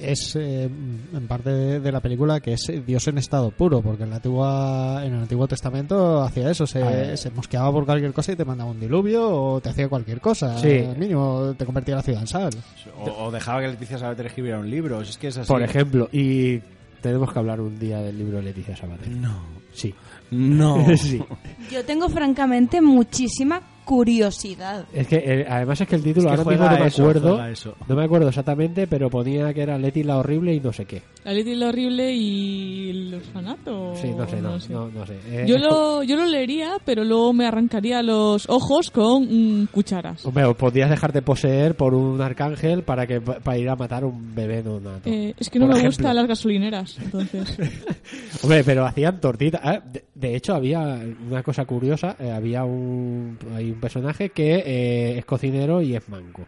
es 0.00 0.36
eh, 0.36 0.64
en 0.64 1.26
parte 1.28 1.50
de, 1.50 1.80
de 1.80 1.92
la 1.92 2.00
película 2.00 2.40
que 2.40 2.52
es 2.54 2.70
Dios 2.86 3.06
en 3.08 3.18
estado 3.18 3.50
puro, 3.50 3.80
porque 3.82 4.04
en 4.04 4.10
la 4.10 4.16
antigua 4.16 5.02
en 5.04 5.14
el 5.14 5.20
Antiguo 5.22 5.46
Testamento 5.48 6.22
hacía 6.22 6.50
eso, 6.50 6.66
se, 6.66 6.82
A 6.82 6.88
ver. 6.90 7.18
se 7.18 7.30
mosqueaba 7.30 7.70
por 7.72 7.84
cualquier 7.86 8.12
cosa 8.12 8.32
y 8.32 8.36
te 8.36 8.44
mandaba 8.44 8.70
un 8.70 8.80
diluvio 8.80 9.28
o 9.28 9.60
te 9.60 9.70
hacía 9.70 9.88
cualquier 9.88 10.20
cosa. 10.20 10.58
Sí. 10.58 10.78
Al 10.78 10.96
mínimo 10.98 11.54
te 11.56 11.64
convertía 11.64 11.96
la 11.96 12.02
ciudad 12.02 12.20
en 12.20 12.26
sal. 12.26 12.50
O, 12.98 13.26
o 13.26 13.30
dejaba 13.30 13.60
que 13.60 13.68
Leticia 13.68 13.98
Sabater 13.98 14.26
escribiera 14.26 14.58
un 14.58 14.70
libro. 14.70 15.00
Es 15.00 15.16
que 15.18 15.28
es 15.28 15.38
así. 15.38 15.48
Por 15.48 15.62
ejemplo, 15.62 16.08
y 16.12 16.60
tenemos 17.00 17.32
que 17.32 17.38
hablar 17.38 17.60
un 17.60 17.78
día 17.78 17.98
del 18.00 18.18
libro 18.18 18.38
de 18.38 18.44
Leticia 18.44 18.76
Sabater. 18.76 19.08
No. 19.10 19.40
Sí. 19.72 19.94
No. 20.30 20.84
sí. 20.96 21.22
Yo 21.70 21.84
tengo 21.84 22.08
francamente 22.08 22.80
muchísima 22.80 23.60
curiosidad. 23.86 24.84
Es 24.92 25.06
que 25.06 25.16
eh, 25.24 25.46
además 25.48 25.80
es 25.80 25.88
que 25.88 25.96
el 25.96 26.02
título 26.02 26.28
Es 26.28 26.34
que 26.34 26.38
ahora 26.40 26.50
mismo 26.50 26.68
no 26.70 26.78
me 26.78 26.86
eso, 26.88 27.02
acuerdo. 27.02 27.40
No 27.88 27.96
me 27.96 28.04
acuerdo 28.04 28.28
exactamente, 28.28 28.86
pero 28.86 29.08
ponía 29.08 29.54
que 29.54 29.62
era 29.62 29.78
Leti 29.78 30.02
la 30.02 30.18
horrible 30.18 30.52
y 30.54 30.60
no 30.60 30.72
sé 30.72 30.84
qué. 30.84 31.02
La 31.24 31.32
Leti 31.32 31.54
lo 31.54 31.68
horrible 31.68 32.12
y 32.12 32.90
el 32.90 33.14
orfanato. 33.14 33.94
Sí, 33.96 34.10
no 34.16 34.28
sé, 34.28 34.42
no, 34.42 34.60
sé. 34.60 34.72
no, 34.72 34.88
no 34.90 35.06
sé. 35.06 35.14
Eh, 35.28 35.44
Yo 35.48 35.56
lo, 35.58 36.02
yo 36.02 36.16
lo 36.16 36.26
leería, 36.26 36.72
pero 36.84 37.04
luego 37.04 37.32
me 37.32 37.46
arrancaría 37.46 38.02
los 38.02 38.48
ojos 38.50 38.90
con 38.90 39.62
mm, 39.62 39.66
cucharas. 39.68 40.26
Hombre, 40.26 40.44
o 40.44 40.54
podrías 40.54 40.90
dejarte 40.90 41.22
poseer 41.22 41.74
por 41.76 41.94
un 41.94 42.20
arcángel 42.20 42.82
para 42.82 43.06
que 43.06 43.20
para 43.20 43.56
ir 43.56 43.68
a 43.68 43.76
matar 43.76 44.04
un 44.04 44.34
bebé 44.34 44.62
neonato. 44.62 45.08
Eh, 45.08 45.34
es 45.38 45.48
que 45.48 45.58
no 45.58 45.66
Por 45.66 45.74
me 45.74 45.80
ejemplo. 45.80 45.96
gustan 45.98 46.16
las 46.16 46.26
gasolineras, 46.26 46.98
entonces. 47.02 47.56
Hombre, 48.42 48.64
pero 48.64 48.84
hacían 48.84 49.20
tortitas. 49.20 49.60
Ah, 49.64 49.80
De, 49.80 50.04
de 50.14 50.34
hecho, 50.36 50.54
había 50.54 50.98
una 51.28 51.42
cosa 51.42 51.64
curiosa. 51.64 52.16
eh, 52.18 52.30
había 52.32 52.64
un, 52.64 53.38
hay 53.54 53.75
un 53.76 53.80
personaje 53.80 54.30
que 54.30 54.56
eh, 54.66 55.18
es 55.18 55.24
cocinero 55.24 55.80
y 55.82 55.94
es 55.94 56.08
manco. 56.08 56.46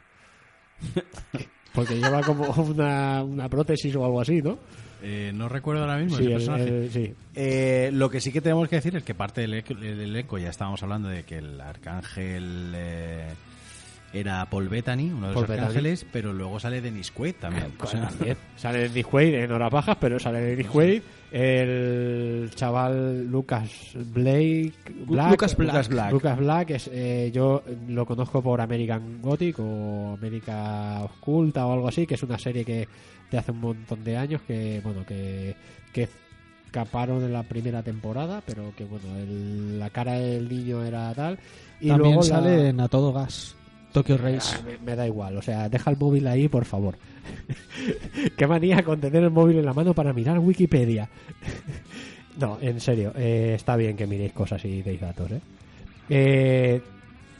Porque 1.74 1.94
lleva 1.96 2.22
como 2.22 2.46
una, 2.50 3.22
una 3.22 3.48
prótesis 3.48 3.94
o 3.96 4.04
algo 4.04 4.20
así, 4.20 4.42
¿no? 4.42 4.58
Eh, 5.02 5.30
no 5.34 5.48
recuerdo 5.48 5.82
ahora 5.82 5.98
mismo 5.98 6.16
Sí, 6.16 6.24
ese 6.24 6.32
el- 6.32 6.36
personaje. 6.38 6.68
el- 6.68 6.90
sí. 6.90 7.14
Eh, 7.36 7.90
lo 7.92 8.10
que 8.10 8.20
sí 8.20 8.32
que 8.32 8.40
tenemos 8.40 8.68
que 8.68 8.76
decir 8.76 8.96
es 8.96 9.04
que 9.04 9.14
parte 9.14 9.42
del 9.42 9.54
eco, 9.54 9.74
del 9.74 10.00
elenco, 10.00 10.38
ya 10.38 10.50
estábamos 10.50 10.82
hablando 10.82 11.08
de 11.08 11.22
que 11.24 11.38
el 11.38 11.60
arcángel 11.60 12.72
eh, 12.74 13.28
era 14.12 14.44
Paul 14.48 14.68
Bettany, 14.68 15.10
uno 15.12 15.28
de 15.28 15.34
los 15.34 15.42
Bettany. 15.42 15.58
arcángeles, 15.58 16.06
pero 16.12 16.32
luego 16.32 16.58
sale 16.58 16.80
Dennis 16.80 17.10
Quaid 17.10 17.34
también. 17.36 17.72
O 17.80 17.86
sea, 17.86 18.08
También. 18.08 18.36
Sale 18.56 18.88
Dennis 18.88 19.06
Quaid 19.06 19.34
en 19.34 19.52
Horas 19.52 19.70
Bajas, 19.70 19.96
pero 20.00 20.18
sale 20.18 20.40
Dennis 20.40 20.66
Quaid, 20.68 21.02
el 21.30 22.50
chaval 22.54 23.26
Lucas 23.26 23.92
Blake, 23.94 24.72
Black, 25.06 25.30
Lucas 25.32 25.56
Black. 25.56 25.68
Lucas 25.74 25.88
Black. 25.88 26.12
Lucas 26.12 26.38
Black, 26.38 26.70
es, 26.70 26.90
eh, 26.92 27.30
yo 27.34 27.62
lo 27.88 28.06
conozco 28.06 28.42
por 28.42 28.60
American 28.60 29.20
Gothic 29.20 29.56
o 29.58 30.14
América 30.18 31.00
Oculta 31.02 31.66
o 31.66 31.72
algo 31.74 31.88
así, 31.88 32.06
que 32.06 32.14
es 32.14 32.22
una 32.22 32.38
serie 32.38 32.64
que 32.64 32.88
de 33.30 33.38
hace 33.38 33.52
un 33.52 33.60
montón 33.60 34.02
de 34.04 34.16
años 34.16 34.40
que, 34.46 34.80
bueno, 34.82 35.04
que, 35.06 35.54
que 35.92 36.08
escaparon 36.66 37.22
en 37.24 37.32
la 37.32 37.42
primera 37.42 37.82
temporada, 37.82 38.42
pero 38.46 38.72
que 38.76 38.84
bueno, 38.84 39.16
el- 39.18 39.78
la 39.78 39.90
cara 39.90 40.14
del 40.14 40.48
niño 40.48 40.82
era 40.84 41.12
tal. 41.14 41.38
Y 41.80 41.88
También 41.88 42.14
luego 42.14 42.22
la- 42.22 42.26
sale 42.28 42.68
en 42.70 42.80
A 42.80 42.88
Todo 42.88 43.12
Gas, 43.12 43.54
Tokyo 43.98 44.16
Race. 44.16 44.54
Ah, 44.56 44.62
me, 44.64 44.78
me 44.78 44.96
da 44.96 45.06
igual, 45.06 45.36
o 45.36 45.42
sea, 45.42 45.68
deja 45.68 45.90
el 45.90 45.96
móvil 45.96 46.26
ahí, 46.28 46.48
por 46.48 46.64
favor. 46.64 46.96
Qué 48.36 48.46
manía 48.46 48.82
con 48.82 49.00
tener 49.00 49.24
el 49.24 49.30
móvil 49.30 49.58
en 49.58 49.64
la 49.64 49.74
mano 49.74 49.92
para 49.92 50.12
mirar 50.12 50.38
Wikipedia. 50.38 51.08
no, 52.38 52.58
en 52.60 52.80
serio, 52.80 53.12
eh, 53.16 53.54
está 53.56 53.76
bien 53.76 53.96
que 53.96 54.06
miréis 54.06 54.32
cosas 54.32 54.64
y 54.64 54.82
deis 54.82 55.00
datos, 55.00 55.32
¿eh? 55.32 55.40
Eh, 56.10 56.80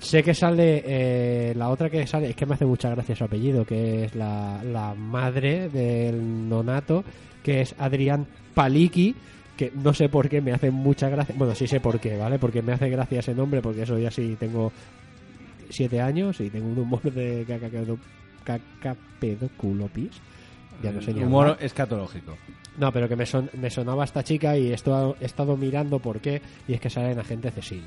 sé 0.00 0.22
que 0.22 0.34
sale, 0.34 0.82
eh, 0.84 1.54
la 1.54 1.68
otra 1.70 1.88
que 1.88 2.06
sale, 2.06 2.30
es 2.30 2.36
que 2.36 2.44
me 2.44 2.54
hace 2.54 2.66
mucha 2.66 2.90
gracia 2.90 3.14
su 3.14 3.24
apellido, 3.24 3.64
que 3.64 4.04
es 4.04 4.14
la, 4.14 4.61
la 4.64 4.94
madre 4.94 5.68
del 5.68 6.48
nonato, 6.48 7.04
que 7.42 7.61
es 7.61 7.74
Adrián 7.78 8.26
Paliki, 8.52 9.14
que 9.56 9.72
no 9.74 9.94
sé 9.94 10.09
por 10.09 10.28
qué 10.28 10.40
me 10.40 10.52
hace 10.52 10.70
mucha 10.70 11.09
gracia, 11.09 11.34
bueno, 11.38 11.54
sí 11.54 11.66
sé 11.66 11.80
por 11.80 11.98
qué, 11.98 12.16
¿vale? 12.16 12.38
Porque 12.38 12.62
me 12.62 12.72
hace 12.72 12.90
gracia 12.90 13.20
ese 13.20 13.34
nombre, 13.34 13.62
porque 13.62 13.82
eso 13.82 13.98
ya 13.98 14.11
sí 14.11 14.36
tengo 14.38 14.72
siete 15.70 16.00
años 16.00 16.40
y 16.40 16.50
tengo 16.50 16.68
un 16.68 16.78
humor 16.78 17.02
de 17.02 17.44
cacapedo- 17.46 17.98
cacapedoculopis. 18.44 20.10
Ya 20.82 20.92
no 20.92 21.02
sé 21.02 21.12
ni 21.12 21.22
Humor 21.24 21.48
hablar. 21.48 21.64
escatológico. 21.64 22.36
No, 22.78 22.92
pero 22.92 23.08
que 23.08 23.16
me, 23.16 23.26
son- 23.26 23.50
me 23.60 23.68
sonaba 23.70 24.04
esta 24.04 24.22
chica 24.22 24.56
y 24.56 24.72
esto, 24.72 25.16
he 25.20 25.24
estado 25.24 25.56
mirando 25.56 25.98
por 25.98 26.20
qué 26.20 26.40
y 26.68 26.74
es 26.74 26.80
que 26.80 26.88
sale 26.88 27.10
en 27.12 27.18
Agente 27.18 27.50
Cecil. 27.50 27.84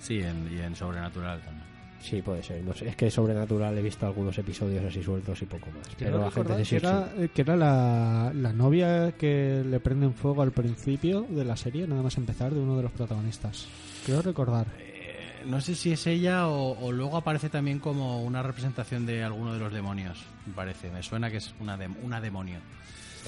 sí, 0.00 0.20
en- 0.20 0.48
y 0.52 0.58
en 0.60 0.74
Sobrenatural 0.74 1.40
también. 1.42 1.64
Sí, 2.02 2.22
puede 2.22 2.42
ser. 2.42 2.62
No 2.62 2.72
sé, 2.74 2.88
es 2.88 2.96
que 2.96 3.10
Sobrenatural 3.10 3.76
he 3.78 3.82
visto 3.82 4.06
algunos 4.06 4.36
episodios 4.38 4.84
así 4.84 5.02
sueltos 5.02 5.40
y 5.42 5.46
poco 5.46 5.66
más. 5.70 5.88
Pero 5.98 6.16
Agente 6.26 6.28
recordar 6.40 6.58
que 6.58 6.64
Cecil 6.64 6.86
era, 6.88 7.08
que 7.32 7.42
era 7.42 7.56
la, 7.56 8.32
la 8.34 8.52
novia 8.52 9.12
que 9.12 9.64
le 9.68 9.80
prenden 9.80 10.12
fuego 10.14 10.42
al 10.42 10.50
principio 10.52 11.26
de 11.30 11.44
la 11.44 11.56
serie, 11.56 11.86
nada 11.86 12.02
más 12.02 12.16
empezar, 12.16 12.52
de 12.52 12.60
uno 12.60 12.76
de 12.76 12.82
los 12.82 12.92
protagonistas. 12.92 13.66
Quiero 14.04 14.22
recordar. 14.22 14.66
No 15.46 15.60
sé 15.60 15.74
si 15.74 15.92
es 15.92 16.06
ella 16.06 16.48
o, 16.48 16.78
o 16.78 16.92
luego 16.92 17.16
aparece 17.16 17.48
también 17.48 17.78
como 17.78 18.22
una 18.22 18.42
representación 18.42 19.06
de 19.06 19.22
alguno 19.22 19.52
de 19.54 19.58
los 19.60 19.72
demonios, 19.72 20.18
me 20.46 20.52
parece. 20.54 20.90
Me 20.90 21.02
suena 21.02 21.30
que 21.30 21.36
es 21.38 21.54
una, 21.60 21.78
una 22.02 22.20
demonio. 22.20 22.58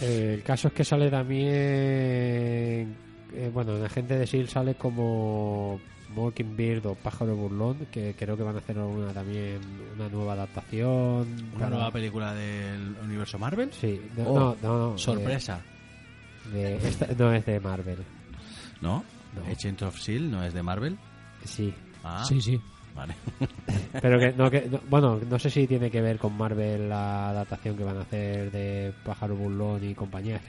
Eh, 0.01 0.35
el 0.35 0.43
caso 0.43 0.69
es 0.69 0.75
que 0.75 0.85
sale 0.85 1.11
también. 1.11 2.97
eh, 3.33 3.51
bueno, 3.53 3.77
en 3.77 3.85
Agente 3.85 4.19
de 4.19 4.27
Seal 4.27 4.49
sale 4.49 4.75
como 4.75 5.81
Mockingbird 6.15 6.87
o 6.87 6.95
Pájaro 6.95 7.37
Burlón, 7.37 7.87
que 7.91 8.15
creo 8.19 8.37
que 8.37 8.43
van 8.43 8.57
a 8.57 8.59
hacer 8.59 8.79
una 8.79 9.13
también 9.13 9.59
una 9.97 10.09
nueva 10.09 10.33
adaptación. 10.35 11.27
Una 11.51 11.59
para- 11.59 11.71
nueva 11.71 11.91
película 11.91 12.35
del 12.35 12.97
universo 13.05 13.39
Marvel. 13.39 13.71
Sí, 13.73 14.01
no, 14.17 14.25
Oh, 14.29 14.39
no, 14.39 14.57
no, 14.63 14.91
no, 14.93 14.99
Sorpresa. 14.99 15.61
de- 16.53 16.79
de 16.79 16.89
esta- 16.89 17.09
no 17.19 17.33
es 17.33 17.45
de 17.45 17.61
Marvel. 17.61 17.99
¿No? 18.81 19.05
No. 19.35 19.53
Agent 19.53 19.83
of 19.83 19.99
Seal 20.01 20.31
no 20.31 20.43
es 20.45 20.55
de 20.55 20.63
Marvel. 20.63 20.97
Sí, 21.45 21.73
Ah, 22.09 22.25
Sí, 22.25 22.41
sí. 22.41 22.61
vale. 22.95 23.15
pero 24.01 24.19
que, 24.19 24.33
no, 24.33 24.51
que 24.51 24.63
no- 24.71 24.81
bueno, 24.89 25.21
no 25.29 25.39
sé 25.39 25.51
si 25.51 25.67
tiene 25.67 25.91
que 25.91 26.01
ver 26.01 26.19
con 26.19 26.37
Marvel 26.37 26.89
la 26.89 27.31
adaptación 27.31 27.77
que 27.77 27.85
van 27.85 27.99
a 27.99 28.03
hacer 28.03 28.51
de 28.51 28.93
Pájaro 29.05 29.37
Burlón 29.37 29.85
y 29.89 29.95
compañía. 29.95 30.41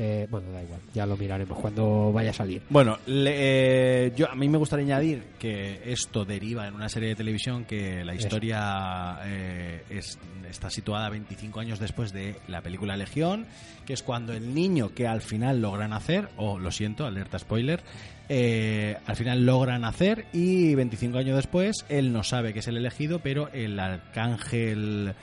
Eh, 0.00 0.28
bueno, 0.30 0.52
da 0.52 0.62
igual, 0.62 0.78
ya 0.94 1.04
lo 1.06 1.16
miraremos 1.16 1.58
cuando 1.58 2.12
vaya 2.12 2.30
a 2.30 2.32
salir. 2.32 2.62
Bueno, 2.70 2.98
le- 3.06 4.04
eh, 4.06 4.12
yo 4.14 4.30
a 4.30 4.36
mí 4.36 4.48
me 4.48 4.56
gustaría 4.58 4.84
añadir 4.84 5.24
que 5.40 5.80
esto 5.90 6.24
deriva 6.24 6.68
en 6.68 6.74
una 6.74 6.88
serie 6.88 7.08
de 7.08 7.14
televisión 7.16 7.64
que 7.64 8.04
la 8.04 8.14
historia 8.14 9.18
eh, 9.24 9.82
es- 9.90 10.16
está 10.48 10.70
situada 10.70 11.10
25 11.10 11.58
años 11.58 11.80
después 11.80 12.12
de 12.12 12.36
la 12.46 12.60
película 12.62 12.96
Legión, 12.96 13.46
que 13.86 13.92
es 13.94 14.04
cuando 14.04 14.32
el 14.34 14.54
niño 14.54 14.94
que 14.94 15.08
al 15.08 15.20
final 15.20 15.60
logra 15.60 15.88
nacer, 15.88 16.28
o 16.36 16.60
lo 16.60 16.70
siento, 16.70 17.04
alerta 17.04 17.40
spoiler, 17.40 17.82
eh, 18.28 18.96
al 19.06 19.16
final 19.16 19.44
logra 19.46 19.78
nacer 19.78 20.26
y 20.32 20.74
25 20.74 21.18
años 21.18 21.36
después 21.36 21.84
él 21.88 22.12
no 22.12 22.22
sabe 22.22 22.52
que 22.52 22.58
es 22.60 22.68
el 22.68 22.76
elegido, 22.76 23.20
pero 23.20 23.48
el 23.52 23.78
arcángel... 23.80 25.14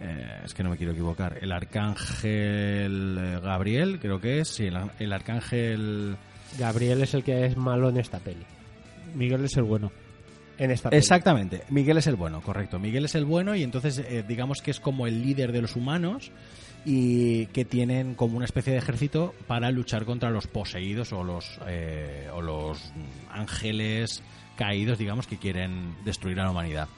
eh, 0.00 0.40
es 0.44 0.54
que 0.54 0.62
no 0.62 0.70
me 0.70 0.76
quiero 0.76 0.92
equivocar. 0.92 1.38
El 1.40 1.52
arcángel 1.52 3.18
eh, 3.20 3.40
Gabriel, 3.42 3.98
creo 4.00 4.20
que 4.20 4.40
es. 4.40 4.48
Sí, 4.48 4.66
el, 4.66 4.76
el 4.98 5.12
arcángel. 5.12 6.16
Gabriel 6.58 7.02
es 7.02 7.14
el 7.14 7.24
que 7.24 7.46
es 7.46 7.56
malo 7.56 7.88
en 7.88 7.98
esta 7.98 8.18
peli. 8.18 8.44
Miguel 9.14 9.44
es 9.44 9.56
el 9.56 9.64
bueno. 9.64 9.90
En 10.58 10.70
esta 10.70 10.90
peli. 10.90 10.98
Exactamente, 10.98 11.62
Miguel 11.70 11.96
es 11.96 12.06
el 12.06 12.16
bueno, 12.16 12.40
correcto. 12.42 12.78
Miguel 12.78 13.06
es 13.06 13.14
el 13.14 13.24
bueno 13.24 13.56
y 13.56 13.62
entonces 13.62 13.98
eh, 13.98 14.22
digamos 14.26 14.60
que 14.62 14.70
es 14.70 14.80
como 14.80 15.06
el 15.06 15.22
líder 15.22 15.50
de 15.50 15.62
los 15.62 15.76
humanos 15.76 16.30
y 16.84 17.46
que 17.46 17.64
tienen 17.64 18.14
como 18.14 18.36
una 18.36 18.44
especie 18.44 18.72
de 18.72 18.78
ejército 18.78 19.34
para 19.46 19.70
luchar 19.70 20.04
contra 20.04 20.30
los 20.30 20.46
poseídos 20.46 21.12
o 21.12 21.22
los 21.22 21.58
eh, 21.66 22.28
o 22.32 22.40
los 22.40 22.92
ángeles 23.30 24.22
caídos, 24.56 24.98
digamos, 24.98 25.26
que 25.26 25.38
quieren 25.38 25.94
destruir 26.04 26.40
a 26.40 26.44
la 26.44 26.50
humanidad. 26.50 26.88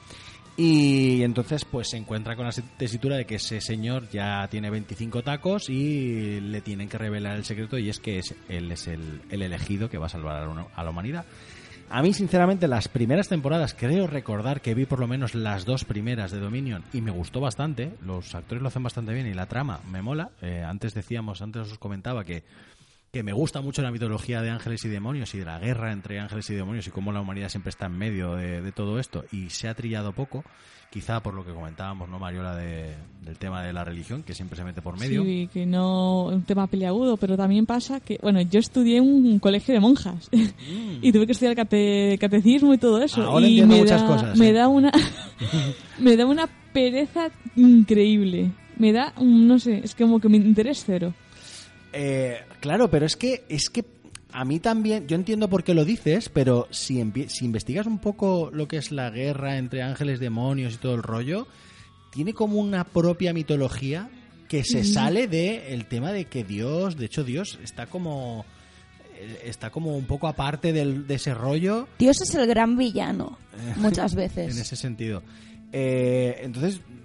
Y 0.57 1.21
entonces 1.23 1.65
pues 1.65 1.89
se 1.89 1.97
encuentra 1.97 2.37
con 2.37 2.45
la 2.45 2.53
tesitura 2.77 3.17
de 3.17 3.25
que 3.25 3.35
ese 3.35 3.59
señor 3.59 4.09
ya 4.09 4.47
tiene 4.49 4.69
25 4.69 5.21
tacos 5.21 5.69
y 5.69 6.39
le 6.39 6.61
tienen 6.61 6.87
que 6.87 6.97
revelar 6.97 7.35
el 7.35 7.43
secreto 7.43 7.77
y 7.77 7.89
es 7.89 7.99
que 7.99 8.19
es, 8.19 8.33
él 8.47 8.71
es 8.71 8.87
el, 8.87 9.21
el 9.29 9.41
elegido 9.41 9.89
que 9.89 9.97
va 9.97 10.05
a 10.05 10.09
salvar 10.09 10.47
a 10.73 10.83
la 10.83 10.89
humanidad. 10.89 11.25
A 11.89 12.01
mí, 12.01 12.13
sinceramente, 12.13 12.67
las 12.67 12.87
primeras 12.87 13.29
temporadas, 13.29 13.75
creo 13.77 14.07
recordar 14.07 14.61
que 14.61 14.73
vi 14.73 14.85
por 14.85 14.99
lo 14.99 15.07
menos 15.07 15.35
las 15.35 15.65
dos 15.65 15.85
primeras 15.85 16.31
de 16.31 16.39
Dominion 16.39 16.83
y 16.93 17.01
me 17.01 17.11
gustó 17.11 17.41
bastante. 17.41 17.91
Los 18.03 18.33
actores 18.33 18.61
lo 18.61 18.69
hacen 18.69 18.83
bastante 18.83 19.13
bien 19.13 19.27
y 19.27 19.33
la 19.33 19.45
trama 19.45 19.79
me 19.91 20.01
mola. 20.01 20.31
Eh, 20.41 20.63
antes 20.65 20.95
decíamos, 20.95 21.41
antes 21.43 21.71
os 21.71 21.77
comentaba 21.77 22.23
que, 22.23 22.43
que 23.15 23.23
me 23.23 23.31
gusta 23.31 23.61
mucho 23.61 23.81
la 23.81 23.91
mitología 23.91 24.41
de 24.41 24.49
ángeles 24.49 24.83
y 24.83 24.89
demonios 24.89 25.33
y 25.35 25.37
de 25.37 25.45
la 25.45 25.57
guerra 25.57 25.93
entre 25.93 26.19
ángeles 26.19 26.49
y 26.49 26.53
demonios 26.53 26.85
y 26.85 26.91
cómo 26.91 27.13
la 27.13 27.21
humanidad 27.21 27.47
siempre 27.47 27.69
está 27.69 27.85
en 27.85 27.97
medio 27.97 28.35
de, 28.35 28.61
de 28.61 28.71
todo 28.73 28.99
esto 28.99 29.23
y 29.31 29.49
se 29.51 29.69
ha 29.69 29.73
trillado 29.73 30.11
poco. 30.11 30.43
Quizá 30.91 31.21
por 31.23 31.33
lo 31.33 31.45
que 31.45 31.53
comentábamos, 31.53 32.09
¿no, 32.09 32.19
Mariola, 32.19 32.57
de- 32.57 32.93
del 33.23 33.37
tema 33.37 33.63
de 33.63 33.71
la 33.71 33.85
religión, 33.85 34.21
que 34.23 34.33
siempre 34.33 34.57
se 34.57 34.65
mete 34.65 34.81
por 34.81 34.99
medio. 34.99 35.23
Sí, 35.23 35.49
que 35.53 35.65
no 35.65 36.25
un 36.25 36.43
tema 36.43 36.67
peliagudo, 36.67 37.15
pero 37.15 37.37
también 37.37 37.65
pasa 37.65 38.01
que, 38.01 38.19
bueno, 38.21 38.41
yo 38.41 38.59
estudié 38.59 38.97
en 38.97 39.03
un 39.05 39.39
colegio 39.39 39.73
de 39.73 39.79
monjas 39.79 40.29
y 41.01 41.11
tuve 41.13 41.25
que 41.25 41.31
estudiar 41.31 41.55
cate- 41.55 42.17
catecismo 42.19 42.73
y 42.73 42.77
todo 42.77 43.01
eso. 43.01 43.21
Mm. 43.21 43.25
Ahora 43.25 43.47
y 43.47 43.59
entiendo 43.61 43.75
me 43.75 43.79
muchas 43.81 44.01
da, 44.01 44.07
cosas, 44.07 44.37
Me 44.37 44.49
¿eh? 44.49 44.53
da 44.53 44.67
una 44.67 44.91
me 45.99 46.17
da 46.17 46.25
una 46.25 46.47
pereza 46.73 47.29
increíble. 47.55 48.51
Me 48.77 48.91
da, 48.91 49.13
un- 49.17 49.47
no 49.47 49.57
sé, 49.57 49.79
es 49.85 49.95
como 49.95 50.19
que 50.19 50.27
mi 50.27 50.35
interés 50.37 50.83
cero. 50.85 51.13
Eh, 51.97 52.37
claro, 52.65 52.89
pero 52.89 53.05
es 53.05 53.15
que 53.15 53.43
es 53.47 53.69
que 53.69 53.85
a 54.31 54.43
mí 54.43 54.59
también, 54.59 55.07
yo 55.07 55.15
entiendo 55.15 55.47
por 55.49 55.63
qué 55.63 55.73
lo 55.73 55.85
dices, 55.85 56.29
pero 56.29 56.67
si, 56.71 56.99
investigas 56.99 57.85
un 57.87 57.99
poco 57.99 58.49
lo 58.51 58.67
que 58.67 58.77
es 58.77 58.91
la 58.91 59.09
guerra 59.09 59.57
entre 59.57 59.81
ángeles, 59.83 60.19
demonios 60.19 60.73
y 60.73 60.77
todo 60.77 60.95
el 60.95 61.03
rollo, 61.03 61.47
tiene 62.11 62.33
como 62.33 62.59
una 62.59 62.83
propia 62.83 63.33
mitología 63.33 64.09
que 64.49 64.63
se 64.63 64.83
sale 64.83 65.27
de 65.27 65.73
el 65.73 65.85
tema 65.85 66.11
de 66.11 66.25
que 66.25 66.43
Dios, 66.43 66.97
de 66.97 67.05
hecho 67.05 67.23
Dios 67.23 67.59
está 67.63 67.85
como 67.85 68.45
eh, 69.17 69.41
está 69.45 69.69
como 69.69 69.95
un 69.95 70.05
poco 70.05 70.27
aparte 70.27 70.73
del- 70.73 71.07
de 71.07 71.15
ese 71.15 71.33
rollo 71.33 71.87
Dios 71.99 72.19
es 72.21 72.33
el 72.35 72.45
gran 72.47 72.77
villano, 72.77 73.37
muchas 73.77 74.15
veces. 74.21 74.53
en 74.55 74.61
ese 74.61 74.75
sentido. 74.75 75.23
Eh, 75.71 76.39
entonces, 76.43 76.79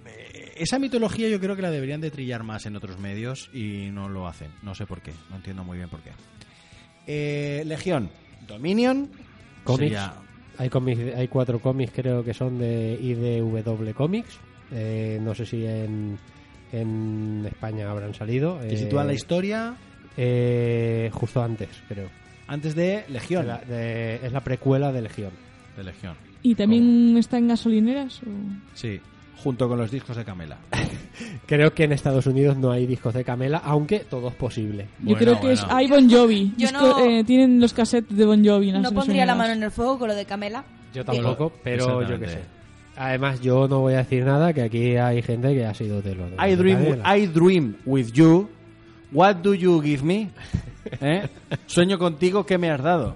esa 0.63 0.79
mitología 0.79 1.27
yo 1.29 1.39
creo 1.39 1.55
que 1.55 1.61
la 1.61 1.71
deberían 1.71 2.01
de 2.01 2.11
trillar 2.11 2.43
más 2.43 2.65
en 2.65 2.75
otros 2.75 2.97
medios 2.99 3.49
y 3.53 3.89
no 3.91 4.09
lo 4.09 4.27
hacen. 4.27 4.51
No 4.63 4.75
sé 4.75 4.85
por 4.85 5.01
qué, 5.01 5.11
no 5.29 5.35
entiendo 5.37 5.63
muy 5.63 5.77
bien 5.77 5.89
por 5.89 6.01
qué. 6.01 6.11
Eh, 7.07 7.63
Legión, 7.65 8.09
Dominion, 8.47 9.09
Cómics. 9.63 9.83
sería- 9.83 10.13
Hay, 10.57 10.69
cómics- 10.69 11.15
hay 11.15 11.27
cuatro 11.27 11.59
cómics, 11.59 11.91
creo 11.95 12.23
que 12.23 12.33
son 12.33 12.59
de 12.59 12.97
IDW 13.01 13.93
Comics. 13.93 14.37
Eh, 14.71 15.17
no 15.21 15.33
sé 15.33 15.45
si 15.45 15.65
en, 15.65 16.17
en 16.71 17.43
España 17.47 17.89
habrán 17.89 18.13
salido. 18.13 18.59
que 18.59 18.73
Eh, 18.73 18.77
sitúan 18.77 19.07
la 19.07 19.13
historia 19.13 19.75
eh, 20.17 21.09
justo 21.13 21.41
antes, 21.41 21.69
creo. 21.87 22.09
antes 22.47 22.75
de 22.75 23.05
Legión. 23.09 23.41
De 23.43 23.47
la- 23.47 23.57
de- 23.61 24.15
es 24.23 24.31
la 24.31 24.41
precuela 24.41 24.91
de 24.91 25.01
Legión. 25.01 25.31
De 25.75 25.83
Legión. 25.83 26.15
¿Y 26.43 26.53
también 26.55 27.15
está 27.17 27.37
en 27.37 27.47
gasolineras? 27.47 28.19
o? 28.23 28.27
Sí. 28.75 28.99
Junto 29.43 29.67
con 29.67 29.77
los 29.77 29.89
discos 29.91 30.15
de 30.17 30.23
Camela. 30.25 30.57
Creo 31.45 31.73
que 31.73 31.83
en 31.83 31.91
Estados 31.91 32.25
Unidos 32.27 32.57
no 32.57 32.71
hay 32.71 32.85
discos 32.85 33.13
de 33.13 33.23
Camela, 33.23 33.61
aunque 33.63 33.99
todo 33.99 34.29
es 34.29 34.35
posible. 34.35 34.87
Yo 34.99 35.05
Bueno, 35.05 35.17
creo 35.19 35.33
que 35.35 35.47
bueno. 35.47 35.53
es 35.53 35.65
hay 35.69 35.87
Bon 35.87 36.09
Jovi. 36.09 36.53
Yo 36.57 36.67
Disco- 36.67 36.79
no- 36.81 36.99
eh, 37.05 37.23
tienen 37.23 37.59
los 37.59 37.73
cassettes 37.73 38.15
de 38.15 38.25
Bon 38.25 38.43
Jovi. 38.45 38.69
en 38.69 38.75
las 38.81 38.83
No 38.83 38.91
pondría 38.93 39.25
la 39.25 39.35
mano 39.35 39.53
en 39.53 39.63
el 39.63 39.71
fuego 39.71 39.99
con 39.99 40.07
lo 40.07 40.15
de 40.15 40.25
Camela. 40.25 40.63
Yo 40.93 41.03
tampoco, 41.05 41.51
pero 41.63 42.01
yo 42.01 42.07
qué 42.07 42.13
Exactamente. 42.25 42.33
sé. 42.43 42.61
Además, 42.97 43.41
yo 43.41 43.67
no 43.67 43.79
voy 43.79 43.93
a 43.93 43.97
decir 43.97 44.23
nada, 44.25 44.53
que 44.53 44.61
aquí 44.61 44.95
hay 44.97 45.21
gente 45.21 45.53
que 45.53 45.65
ha 45.65 45.73
sido 45.73 46.01
de 46.01 46.15
los 46.15 46.29
de 46.31 46.35
I 46.49 46.55
dream. 46.55 47.01
I 47.05 47.27
dream 47.27 47.75
with 47.85 48.07
you. 48.13 48.49
What 49.11 49.37
do 49.37 49.53
you 49.53 49.81
give 49.81 50.03
me? 50.03 50.29
¿Eh? 51.01 51.27
Sueño 51.65 51.97
contigo, 51.99 52.45
¿qué 52.45 52.57
me 52.57 52.69
has 52.69 52.81
dado? 52.81 53.15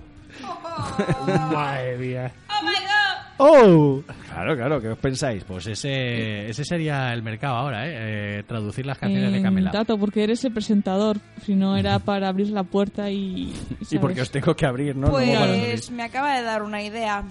Madre 1.52 1.98
mía. 1.98 2.32
¡Oh! 2.50 2.95
Claro, 3.38 4.56
claro, 4.56 4.82
¿qué 4.82 4.90
os 4.90 4.98
pensáis? 4.98 5.44
Pues 5.44 5.68
ese, 5.68 6.50
ese 6.50 6.64
sería 6.64 7.14
el 7.14 7.22
mercado 7.24 7.56
ahora, 7.56 7.88
¿eh? 7.88 7.94
Eh, 8.40 8.44
traducir 8.48 8.86
las 8.86 8.98
canciones 8.98 9.32
de 9.32 9.40
Eh, 9.40 9.42
Camela. 9.42 9.72
Tato, 9.72 9.98
porque 9.98 10.24
eres 10.24 10.44
el 10.46 10.54
presentador. 10.54 11.18
Si 11.46 11.56
no 11.56 11.76
era 11.78 12.00
para 12.00 12.30
abrir 12.30 12.50
la 12.50 12.64
puerta 12.64 13.10
y. 13.10 13.54
Y 13.82 13.86
¿sabes? 13.86 14.00
porque 14.00 14.22
os 14.22 14.32
tengo 14.32 14.56
que 14.56 14.66
abrir, 14.66 14.96
¿no? 14.96 15.10
Pues 15.10 15.92
me 15.92 16.04
acaba 16.04 16.36
de 16.38 16.44
dar 16.44 16.64
una 16.64 16.82
idea. 16.82 17.24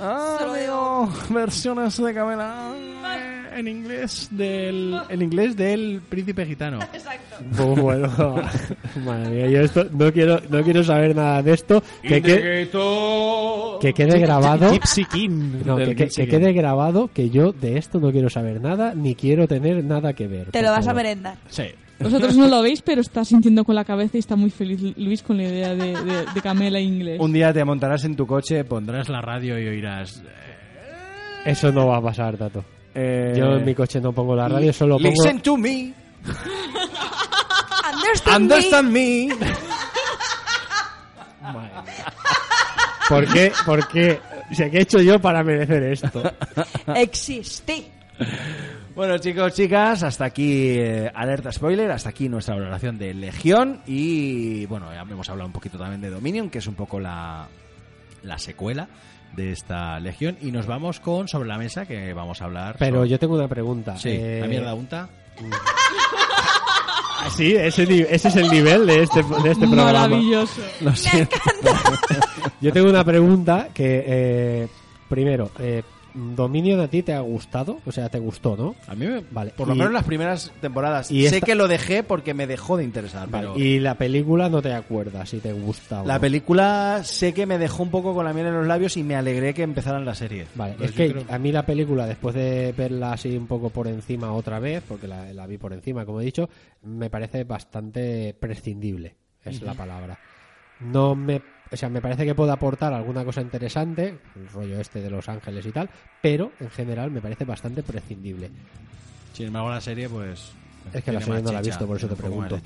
Ah, 0.00 0.36
Se 0.38 0.46
lo 0.46 0.52
veo 0.52 1.08
versiones 1.30 1.96
de 1.96 2.14
Camela 2.14 2.72
En 3.56 3.68
inglés 3.68 4.28
del, 4.30 4.98
en 5.08 5.22
inglés 5.22 5.56
del 5.56 6.00
príncipe 6.08 6.46
gitano. 6.46 6.78
Pues 7.56 7.80
bueno, 7.80 8.08
madre 9.04 9.30
mía, 9.30 9.48
yo 9.48 9.60
esto 9.62 9.84
no 9.90 10.12
quiero, 10.12 10.40
no 10.48 10.62
quiero 10.62 10.84
saber 10.84 11.16
nada 11.16 11.42
de 11.42 11.52
esto. 11.54 11.82
Que, 12.00 12.22
que, 12.22 12.68
que 13.80 13.92
quede 13.92 14.18
grabado. 14.20 14.70
Gypsy 14.72 15.04
King. 15.06 15.62
No, 15.64 15.76
que, 15.76 15.96
que- 15.96 16.08
que 16.08 16.28
quede 16.28 16.52
grabado 16.52 17.10
que 17.12 17.30
yo 17.30 17.52
de 17.52 17.78
esto 17.78 17.98
no 17.98 18.12
quiero 18.12 18.30
saber 18.30 18.60
nada, 18.60 18.94
ni 18.94 19.16
quiero 19.16 19.48
tener 19.48 19.82
nada 19.82 20.12
que 20.12 20.28
ver. 20.28 20.50
Te 20.52 20.62
lo 20.62 20.70
vas 20.70 20.86
a 20.86 20.94
merendar. 20.94 21.36
Sí. 21.48 21.64
Vosotros 22.02 22.36
no 22.36 22.48
lo 22.48 22.62
veis, 22.62 22.82
pero 22.82 23.00
está 23.00 23.24
sintiendo 23.24 23.64
con 23.64 23.74
la 23.74 23.84
cabeza 23.84 24.16
y 24.16 24.20
está 24.20 24.36
muy 24.36 24.50
feliz 24.50 24.80
Luis 24.96 25.22
con 25.22 25.36
la 25.36 25.44
idea 25.44 25.74
de, 25.74 25.94
de, 26.02 26.26
de 26.34 26.40
Camela 26.42 26.80
inglés. 26.80 27.20
Un 27.20 27.32
día 27.32 27.52
te 27.52 27.64
montarás 27.64 28.04
en 28.04 28.16
tu 28.16 28.26
coche, 28.26 28.64
Pondrás 28.64 29.08
la 29.08 29.20
radio 29.20 29.58
y 29.58 29.66
oirás. 29.68 30.22
eh, 30.24 31.50
Eso 31.50 31.70
no 31.72 31.86
va 31.88 31.98
a 31.98 32.02
pasar, 32.02 32.36
Tato. 32.36 32.64
eh, 32.94 33.34
Yo 33.36 33.56
en 33.56 33.64
mi 33.64 33.74
coche 33.74 34.00
no 34.00 34.12
pongo 34.12 34.34
la 34.36 34.48
radio, 34.48 34.72
solo 34.72 34.96
pongo. 34.98 35.08
Listen 35.10 35.40
to 35.40 35.56
me, 35.56 35.92
Understand, 37.94 38.42
understand 38.42 38.90
me. 38.90 39.28
¿Por 43.08 43.26
qué? 43.32 43.52
¿Por 43.66 43.88
qué? 43.88 44.20
O 44.50 44.54
sea, 44.54 44.70
¿qué 44.70 44.78
he 44.78 44.82
hecho 44.82 45.00
yo 45.00 45.18
para 45.20 45.42
merecer 45.42 45.82
esto? 45.84 46.22
me. 46.86 47.90
Bueno, 48.94 49.16
chicos, 49.18 49.54
chicas, 49.54 50.02
hasta 50.02 50.26
aquí 50.26 50.76
eh, 50.78 51.10
alerta 51.14 51.50
spoiler, 51.50 51.90
hasta 51.90 52.10
aquí 52.10 52.28
nuestra 52.28 52.54
valoración 52.54 52.98
de 52.98 53.14
Legión 53.14 53.80
y 53.86 54.66
bueno, 54.66 54.92
ya 54.92 55.00
hemos 55.00 55.28
hablado 55.30 55.46
un 55.46 55.52
poquito 55.52 55.78
también 55.78 56.02
de 56.02 56.10
Dominion, 56.10 56.50
que 56.50 56.58
es 56.58 56.66
un 56.66 56.74
poco 56.74 57.00
la, 57.00 57.48
la 58.22 58.38
secuela 58.38 58.88
de 59.34 59.52
esta 59.52 59.98
Legión 59.98 60.36
y 60.42 60.52
nos 60.52 60.66
vamos 60.66 61.00
con 61.00 61.26
sobre 61.26 61.48
la 61.48 61.56
mesa 61.56 61.86
que 61.86 62.12
vamos 62.12 62.42
a 62.42 62.44
hablar. 62.44 62.76
Pero 62.78 62.96
sobre- 62.98 63.08
yo 63.10 63.18
tengo 63.18 63.34
una 63.36 63.48
pregunta. 63.48 63.96
Sí, 63.96 64.10
Eh, 64.10 64.38
la 64.42 64.46
mierda 64.48 64.74
unta. 64.74 65.08
Sí, 67.36 67.54
ese, 67.54 67.86
ni- 67.86 68.00
ese 68.00 68.28
es 68.28 68.36
el 68.36 68.50
nivel 68.50 68.84
de 68.84 69.04
este, 69.04 69.22
de 69.22 69.52
este 69.52 69.66
programa. 69.68 69.92
Maravilloso. 70.08 70.60
Lo 70.80 70.94
siento. 70.96 71.36
Yo 72.60 72.72
tengo 72.72 72.90
una 72.90 73.04
pregunta 73.04 73.68
que, 73.72 74.02
eh, 74.04 74.68
primero, 75.08 75.52
eh, 75.60 75.84
¿Dominion 76.14 76.80
a 76.80 76.88
ti 76.88 77.02
te 77.02 77.12
ha 77.14 77.20
gustado? 77.20 77.80
O 77.86 77.92
sea, 77.92 78.08
¿te 78.08 78.18
gustó, 78.18 78.56
no? 78.56 78.74
A 78.86 78.94
mí, 78.94 79.06
me- 79.06 79.22
Vale, 79.30 79.52
por 79.56 79.68
lo 79.68 79.74
y- 79.74 79.78
menos 79.78 79.92
las 79.92 80.04
primeras 80.04 80.52
temporadas. 80.60 81.10
y 81.10 81.26
sé 81.28 81.36
esta- 81.36 81.46
que 81.46 81.54
lo 81.54 81.68
dejé 81.68 82.02
porque 82.02 82.34
me 82.34 82.46
dejó 82.46 82.76
de 82.76 82.84
interesar, 82.84 83.28
Vale, 83.30 83.48
pero 83.48 83.58
Y 83.58 83.78
la 83.78 83.94
película 83.96 84.48
no 84.48 84.60
te 84.62 84.72
acuerdas 84.74 85.28
si 85.30 85.38
te 85.38 85.52
gusta 85.52 86.02
o 86.02 86.06
la 86.06 86.14
no. 86.14 86.20
película 86.20 87.00
sé 87.04 87.32
que 87.32 87.46
me 87.46 87.58
dejó 87.58 87.82
un 87.82 87.90
poco 87.90 88.14
con 88.14 88.24
la 88.24 88.32
miel 88.32 88.46
en 88.48 88.54
los 88.54 88.66
labios 88.66 88.96
y 88.96 89.02
me 89.02 89.14
alegré 89.16 89.54
que 89.54 89.62
empezaran 89.62 90.04
la 90.04 90.14
serie. 90.14 90.46
Vale, 90.54 90.74
Pues 90.76 90.90
es 90.90 90.96
que 90.96 91.10
creo- 91.12 91.24
a 91.28 91.38
mí 91.38 91.50
la 91.52 91.64
película, 91.64 92.06
después 92.06 92.34
de 92.34 92.74
verla 92.76 93.12
así 93.12 93.36
un 93.36 93.46
poco 93.46 93.70
por 93.70 93.86
encima 93.88 94.32
otra 94.32 94.58
vez, 94.58 94.82
porque 94.86 95.08
la, 95.08 95.32
la 95.32 95.46
vi 95.46 95.58
por 95.58 95.72
encima, 95.72 96.04
como 96.04 96.20
he 96.20 96.24
dicho, 96.24 96.48
me 96.82 97.08
parece 97.10 97.44
bastante 97.44 98.34
prescindible, 98.38 99.14
es 99.44 99.62
la 99.62 99.74
palabra. 99.74 100.18
No 100.80 101.14
me, 101.14 101.40
o 101.72 101.76
sea, 101.76 101.88
me 101.88 102.00
parece 102.00 102.24
que 102.26 102.34
puede 102.34 102.52
aportar 102.52 102.92
alguna 102.92 103.24
cosa 103.24 103.40
interesante, 103.40 104.18
el 104.36 104.48
rollo 104.48 104.80
este 104.80 105.00
de 105.00 105.10
Los 105.10 105.28
Ángeles 105.28 105.64
y 105.64 105.72
tal, 105.72 105.88
pero 106.20 106.52
en 106.60 106.70
general 106.70 107.10
me 107.10 107.20
parece 107.20 107.44
bastante 107.44 107.82
prescindible. 107.82 108.50
Sin 109.32 109.46
embargo, 109.46 109.70
la 109.70 109.80
serie, 109.80 110.08
pues. 110.08 110.52
Es 110.92 111.02
que 111.02 111.12
la 111.12 111.20
serie 111.20 111.42
no 111.42 111.52
la 111.52 111.60
he 111.60 111.62
visto, 111.62 111.86
por 111.86 111.96
eso 111.96 112.08
te 112.08 112.16
pregunto. 112.16 112.60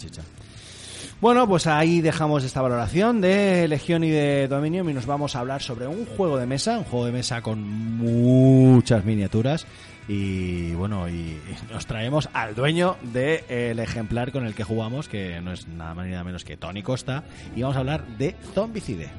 Bueno, 1.20 1.48
pues 1.48 1.66
ahí 1.66 2.00
dejamos 2.00 2.44
esta 2.44 2.60
valoración 2.60 3.20
de 3.20 3.68
Legión 3.68 4.04
y 4.04 4.10
de 4.10 4.48
Dominion 4.48 4.90
y 4.90 4.92
nos 4.92 5.06
vamos 5.06 5.34
a 5.34 5.40
hablar 5.40 5.62
sobre 5.62 5.86
un 5.86 6.04
juego 6.04 6.36
de 6.36 6.46
mesa, 6.46 6.78
un 6.78 6.84
juego 6.84 7.06
de 7.06 7.12
mesa 7.12 7.40
con 7.40 7.62
muchas 7.62 9.04
miniaturas 9.04 9.66
y 10.08 10.74
bueno, 10.74 11.08
y, 11.08 11.40
nos 11.70 11.86
traemos 11.86 12.28
al 12.32 12.54
dueño 12.54 12.96
del 13.02 13.78
ejemplar 13.78 14.32
con 14.32 14.46
el 14.46 14.54
que 14.54 14.64
jugamos, 14.64 15.08
que 15.08 15.40
no 15.40 15.52
es 15.52 15.66
nada 15.68 15.94
más 15.94 16.06
ni 16.06 16.12
nada 16.12 16.24
menos 16.24 16.44
que 16.44 16.56
Tony 16.56 16.82
Costa, 16.82 17.24
y 17.54 17.62
vamos 17.62 17.76
a 17.76 17.80
hablar 17.80 18.06
de 18.18 18.36
Zombicide. 18.54 19.10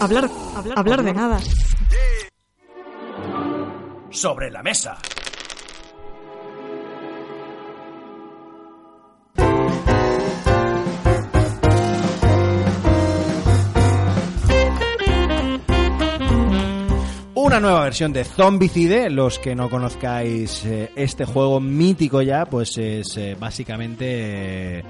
Hablar, 0.00 0.30
hablar, 0.76 1.02
de 1.02 1.12
nada. 1.12 1.40
Sobre 4.10 4.50
la 4.50 4.62
mesa. 4.62 4.96
Una 17.48 17.60
nueva 17.60 17.84
versión 17.84 18.12
de 18.12 18.24
Zombicide. 18.24 19.08
Los 19.08 19.38
que 19.38 19.54
no 19.54 19.70
conozcáis 19.70 20.66
eh, 20.66 20.90
este 20.96 21.24
juego 21.24 21.60
mítico 21.60 22.20
ya, 22.20 22.44
pues 22.44 22.76
es 22.76 23.16
eh, 23.16 23.38
básicamente 23.40 24.80
eh, 24.80 24.84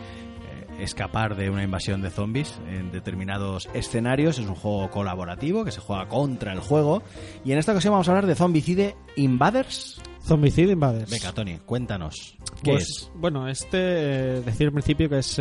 escapar 0.81 1.37
de 1.37 1.51
una 1.51 1.63
invasión 1.63 2.03
de 2.03 2.11
zombies 2.11 2.59
en 2.69 2.91
determinados 2.91 3.69
escenarios. 3.75 4.41
Es 4.41 4.47
un 4.47 4.57
juego 4.57 4.91
colaborativo 4.91 5.65
que 5.65 5.71
se 5.71 5.79
juega 5.79 6.09
contra 6.09 6.53
el 6.53 6.59
juego. 6.59 7.05
Y 7.45 7.53
en 7.53 7.59
esta 7.59 7.71
ocasión 7.71 7.93
vamos 7.93 8.09
a 8.09 8.11
hablar 8.11 8.27
de 8.27 8.35
Zombicide 8.35 8.97
Invaders. 9.15 10.03
Zombicide 10.25 10.73
Invaders. 10.73 11.09
Venga, 11.09 11.33
Tony, 11.33 11.59
cuéntanos. 11.65 12.37
¿Qué 12.65 12.73
Pues, 12.73 12.89
es? 12.89 13.11
Bueno, 13.15 13.47
este, 13.47 13.79
eh, 13.79 14.43
decir 14.45 14.67
al 14.67 14.73
principio 14.73 15.09
que 15.09 15.21
es, 15.21 15.41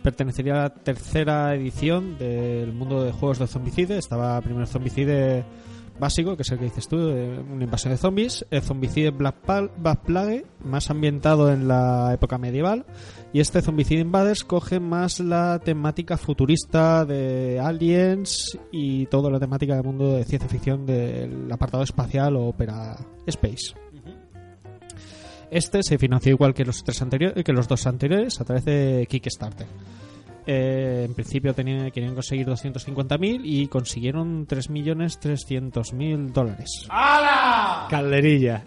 pertenecería 0.00 0.52
a 0.52 0.62
la 0.62 0.74
tercera 0.74 1.52
edición 1.56 2.16
del 2.18 2.72
mundo 2.72 3.02
de 3.02 3.10
juegos 3.10 3.40
de 3.40 3.48
Zombicide. 3.48 3.98
Estaba 3.98 4.40
primero 4.40 4.64
Zombicide 4.64 5.44
básico, 6.00 6.34
que 6.36 6.42
es 6.42 6.50
el 6.50 6.58
que 6.58 6.64
dices 6.64 6.88
tú, 6.88 6.96
eh, 6.98 7.38
una 7.38 7.64
invasión 7.64 7.92
de 7.92 7.98
zombies. 7.98 8.44
El 8.50 8.62
Zombicide 8.62 9.10
Black, 9.10 9.36
Pal- 9.46 9.70
Black 9.76 10.00
Plague, 10.00 10.46
más 10.64 10.90
ambientado 10.90 11.52
en 11.52 11.68
la 11.68 12.12
época 12.12 12.38
medieval. 12.38 12.86
Y 13.32 13.38
este 13.40 13.62
Zombicide 13.62 14.00
Invaders 14.00 14.42
coge 14.42 14.80
más 14.80 15.20
la 15.20 15.60
temática 15.62 16.16
futurista 16.16 17.04
de 17.04 17.60
aliens 17.60 18.58
y 18.72 19.06
toda 19.06 19.30
la 19.30 19.38
temática 19.38 19.74
del 19.74 19.84
mundo 19.84 20.14
de 20.14 20.24
ciencia 20.24 20.48
ficción 20.48 20.86
del 20.86 21.50
apartado 21.52 21.84
espacial 21.84 22.34
o 22.34 22.46
ópera 22.46 22.96
space. 23.26 23.74
Este 25.50 25.82
se 25.82 25.98
financió 25.98 26.32
igual 26.32 26.54
que 26.54 26.64
los 26.64 26.82
tres 26.84 27.02
anteriores, 27.02 27.44
que 27.44 27.52
los 27.52 27.66
dos 27.66 27.86
anteriores 27.86 28.40
a 28.40 28.44
través 28.44 28.64
de 28.64 29.06
Kickstarter. 29.10 29.66
Eh, 30.46 31.04
en 31.06 31.14
principio 31.14 31.54
tenían, 31.54 31.90
querían 31.90 32.14
conseguir 32.14 32.46
250.000 32.46 33.40
y 33.44 33.68
consiguieron 33.68 34.46
3.300.000 34.46 36.32
dólares. 36.32 36.86
Calderilla. 37.88 38.62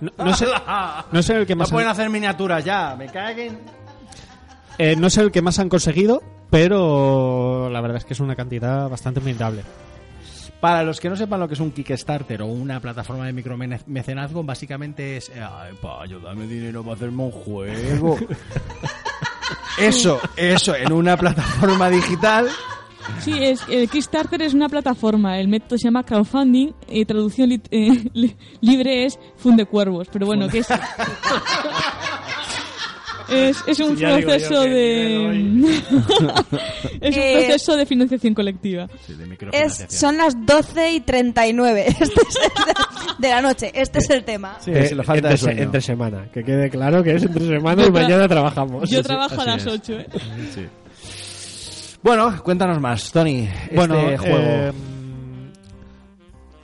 No, 0.00 0.12
no 0.16 0.34
sé, 0.34 0.46
no 1.10 1.22
sé 1.22 1.34
el 1.34 1.46
que 1.46 1.54
No 1.56 1.60
más 1.60 1.70
pueden 1.70 1.88
han, 1.88 1.92
hacer 1.92 2.08
miniaturas 2.08 2.64
ya, 2.64 2.94
me 2.96 3.06
caguen. 3.06 3.58
eh, 4.78 4.94
no 4.96 5.10
sé 5.10 5.22
el 5.22 5.32
que 5.32 5.42
más 5.42 5.58
han 5.58 5.68
conseguido, 5.68 6.22
pero 6.50 7.68
la 7.68 7.80
verdad 7.80 7.96
es 7.98 8.04
que 8.04 8.14
es 8.14 8.20
una 8.20 8.36
cantidad 8.36 8.88
bastante 8.88 9.20
admirable. 9.20 9.62
Para 10.60 10.82
los 10.82 10.98
que 10.98 11.08
no 11.08 11.14
sepan 11.16 11.38
lo 11.38 11.46
que 11.46 11.54
es 11.54 11.60
un 11.60 11.70
Kickstarter 11.70 12.42
o 12.42 12.46
una 12.46 12.80
plataforma 12.80 13.26
de 13.26 13.32
micromecenazgo 13.32 14.42
básicamente 14.42 15.16
es 15.16 15.30
ay, 15.30 15.72
pa, 15.80 16.02
ayúdame 16.02 16.48
dinero 16.48 16.82
para 16.82 16.94
hacerme 16.96 17.22
un 17.22 17.30
juego 17.30 18.16
Eso, 19.80 20.20
eso, 20.36 20.74
en 20.74 20.92
una 20.92 21.16
plataforma 21.16 21.88
digital. 21.90 22.48
Sí, 23.20 23.32
es, 23.42 23.60
el 23.70 23.88
Kickstarter 23.88 24.42
es 24.42 24.52
una 24.54 24.68
plataforma. 24.68 25.38
El 25.38 25.48
método 25.48 25.78
se 25.78 25.84
llama 25.84 26.02
crowdfunding 26.04 26.72
y 26.88 27.04
traducción 27.06 27.50
lit- 27.50 27.68
eh, 27.70 28.10
li- 28.14 28.36
libre 28.60 29.06
es 29.06 29.18
funde 29.36 29.64
cuervos. 29.66 30.08
Pero 30.12 30.26
bueno, 30.26 30.48
que 30.48 30.58
es. 30.58 30.68
Es, 33.30 33.56
es 33.66 33.80
un 33.80 33.96
Ya 33.96 34.16
proceso 34.18 34.62
de. 34.62 35.26
es 37.00 37.16
un 37.16 37.22
Eh, 37.22 37.44
proceso 37.46 37.76
de 37.76 37.86
financiación 37.86 38.34
colectiva. 38.34 38.88
Sí, 39.06 39.14
de 39.14 39.36
Es, 39.52 39.84
son 39.88 40.16
las 40.18 40.34
12 40.46 40.92
y 40.92 41.00
39 41.00 41.84
este 42.00 42.04
es 42.04 42.10
el- 42.10 43.18
de 43.18 43.28
la 43.28 43.42
noche. 43.42 43.70
Este 43.74 43.98
es 43.98 44.10
el 44.10 44.24
tema. 44.24 44.56
Sí, 44.60 44.70
Eh, 44.72 44.86
sí, 44.86 44.94
le 44.94 45.02
falta 45.02 45.18
entre, 45.18 45.30
de 45.32 45.36
se- 45.36 45.44
sueño. 45.44 45.62
entre 45.62 45.80
semana. 45.80 46.28
Que 46.32 46.42
quede 46.44 46.70
claro 46.70 47.02
que 47.02 47.14
es 47.16 47.22
entre 47.22 47.46
semana 47.46 47.84
y 47.86 47.90
mañana 47.90 48.28
trabajamos. 48.28 48.88
Yo 48.88 49.02
trabajo 49.02 49.34
a 49.34 49.38
así 49.44 49.46
las 49.50 49.66
es. 49.66 49.72
8, 49.72 49.98
¿eh? 49.98 50.06
Sí. 50.54 50.66
Bueno, 52.02 52.42
cuéntanos 52.42 52.80
más, 52.80 53.10
Tony. 53.10 53.48
Bueno, 53.74 53.98
este 54.10 54.18
juego. 54.18 54.38
eh, 54.38 54.72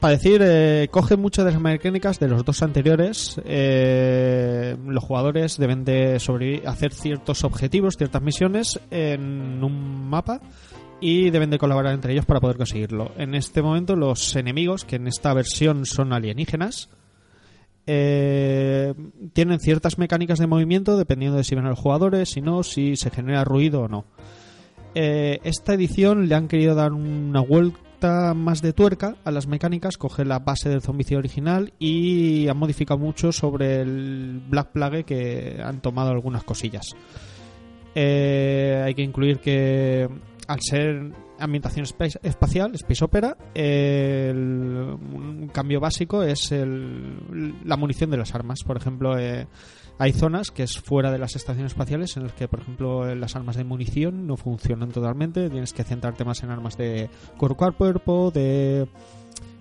para 0.05 0.19
decir, 0.19 0.43
eh, 0.45 0.89
coge 0.91 1.17
muchas 1.17 1.47
de 1.47 1.53
las 1.53 1.63
mecánicas 1.63 2.21
de 2.21 2.29
los 2.29 2.45
dos 2.45 2.63
anteriores. 2.63 3.41
Eh, 3.47 4.77
los 4.85 5.03
jugadores 5.03 5.57
deben 5.57 5.83
de 5.87 6.21
hacer 6.67 6.93
ciertos 6.93 7.43
objetivos, 7.43 7.95
ciertas 7.97 8.21
misiones 8.21 8.79
en 8.91 9.65
un 9.65 10.07
mapa 10.11 10.43
y 11.01 11.31
deben 11.31 11.49
de 11.49 11.57
colaborar 11.57 11.95
entre 11.95 12.13
ellos 12.13 12.27
para 12.27 12.39
poder 12.39 12.59
conseguirlo. 12.59 13.13
En 13.17 13.35
este 13.35 13.63
momento 13.63 13.97
los 13.97 14.37
enemigos, 14.37 14.85
que 14.85 14.97
en 14.97 15.07
esta 15.07 15.33
versión 15.33 15.87
son 15.87 16.13
alienígenas, 16.13 16.91
eh, 17.87 18.93
tienen 19.33 19.59
ciertas 19.59 19.97
mecánicas 19.97 20.39
de 20.39 20.47
movimiento 20.47 20.99
dependiendo 20.99 21.39
de 21.39 21.45
si 21.45 21.55
ven 21.55 21.65
a 21.65 21.71
los 21.71 21.79
jugadores, 21.79 22.29
si 22.29 22.43
no, 22.43 22.63
si 22.63 22.97
se 22.97 23.09
genera 23.09 23.43
ruido 23.43 23.81
o 23.81 23.89
no. 23.89 24.05
Eh, 24.95 25.39
esta 25.45 25.73
edición 25.73 26.29
le 26.29 26.35
han 26.35 26.47
querido 26.47 26.75
dar 26.75 26.93
una 26.93 27.41
vuelta 27.41 27.79
más 28.35 28.63
de 28.63 28.73
tuerca 28.73 29.17
a 29.25 29.31
las 29.31 29.47
mecánicas, 29.47 29.97
coger 29.97 30.27
la 30.27 30.39
base 30.39 30.69
del 30.69 30.83
zombicide 30.83 31.19
original 31.19 31.73
y 31.79 32.49
han 32.49 32.57
modificado 32.57 32.99
mucho 32.99 33.33
sobre 33.33 33.81
el 33.81 34.43
Black 34.49 34.73
Plague 34.73 35.05
que 35.05 35.61
han 35.65 35.81
tomado 35.81 36.11
algunas 36.11 36.45
cosillas. 36.45 36.95
Eh, 37.95 38.83
hay 38.85 38.95
que 38.95 39.03
incluir 39.03 39.39
que 39.39 40.09
al 40.49 40.61
ser 40.61 41.13
ambientación 41.39 41.87
espacial, 42.23 42.75
Space 42.75 43.05
Opera, 43.05 43.37
un 43.57 45.51
cambio 45.53 45.81
básico 45.81 46.23
es 46.23 46.53
el- 46.53 47.55
la 47.65 47.77
munición 47.77 48.11
de 48.11 48.17
las 48.19 48.35
armas. 48.35 48.63
Por 48.65 48.77
ejemplo, 48.77 49.19
eh, 49.19 49.47
hay 49.99 50.13
zonas 50.13 50.51
que 50.51 50.65
es 50.65 50.79
fuera 50.81 51.13
de 51.13 51.19
las 51.19 51.37
estaciones 51.37 51.73
espaciales 51.73 52.17
en 52.17 52.25
las 52.25 52.33
que, 52.33 52.49
por 52.49 52.61
ejemplo, 52.61 53.15
las 53.15 53.37
armas 53.37 53.57
de 53.57 53.65
munición 53.65 54.27
no 54.27 54.37
funcionan 54.37 54.91
totalmente. 54.91 55.49
Tienes 55.51 55.73
que 55.73 55.85
centrarte 55.85 56.25
más 56.25 56.43
en 56.43 56.51
armas 56.51 56.77
de 56.77 57.09
cuerpo 57.37 57.65
a 57.65 57.73
cuerpo, 57.73 58.31
de 58.33 58.89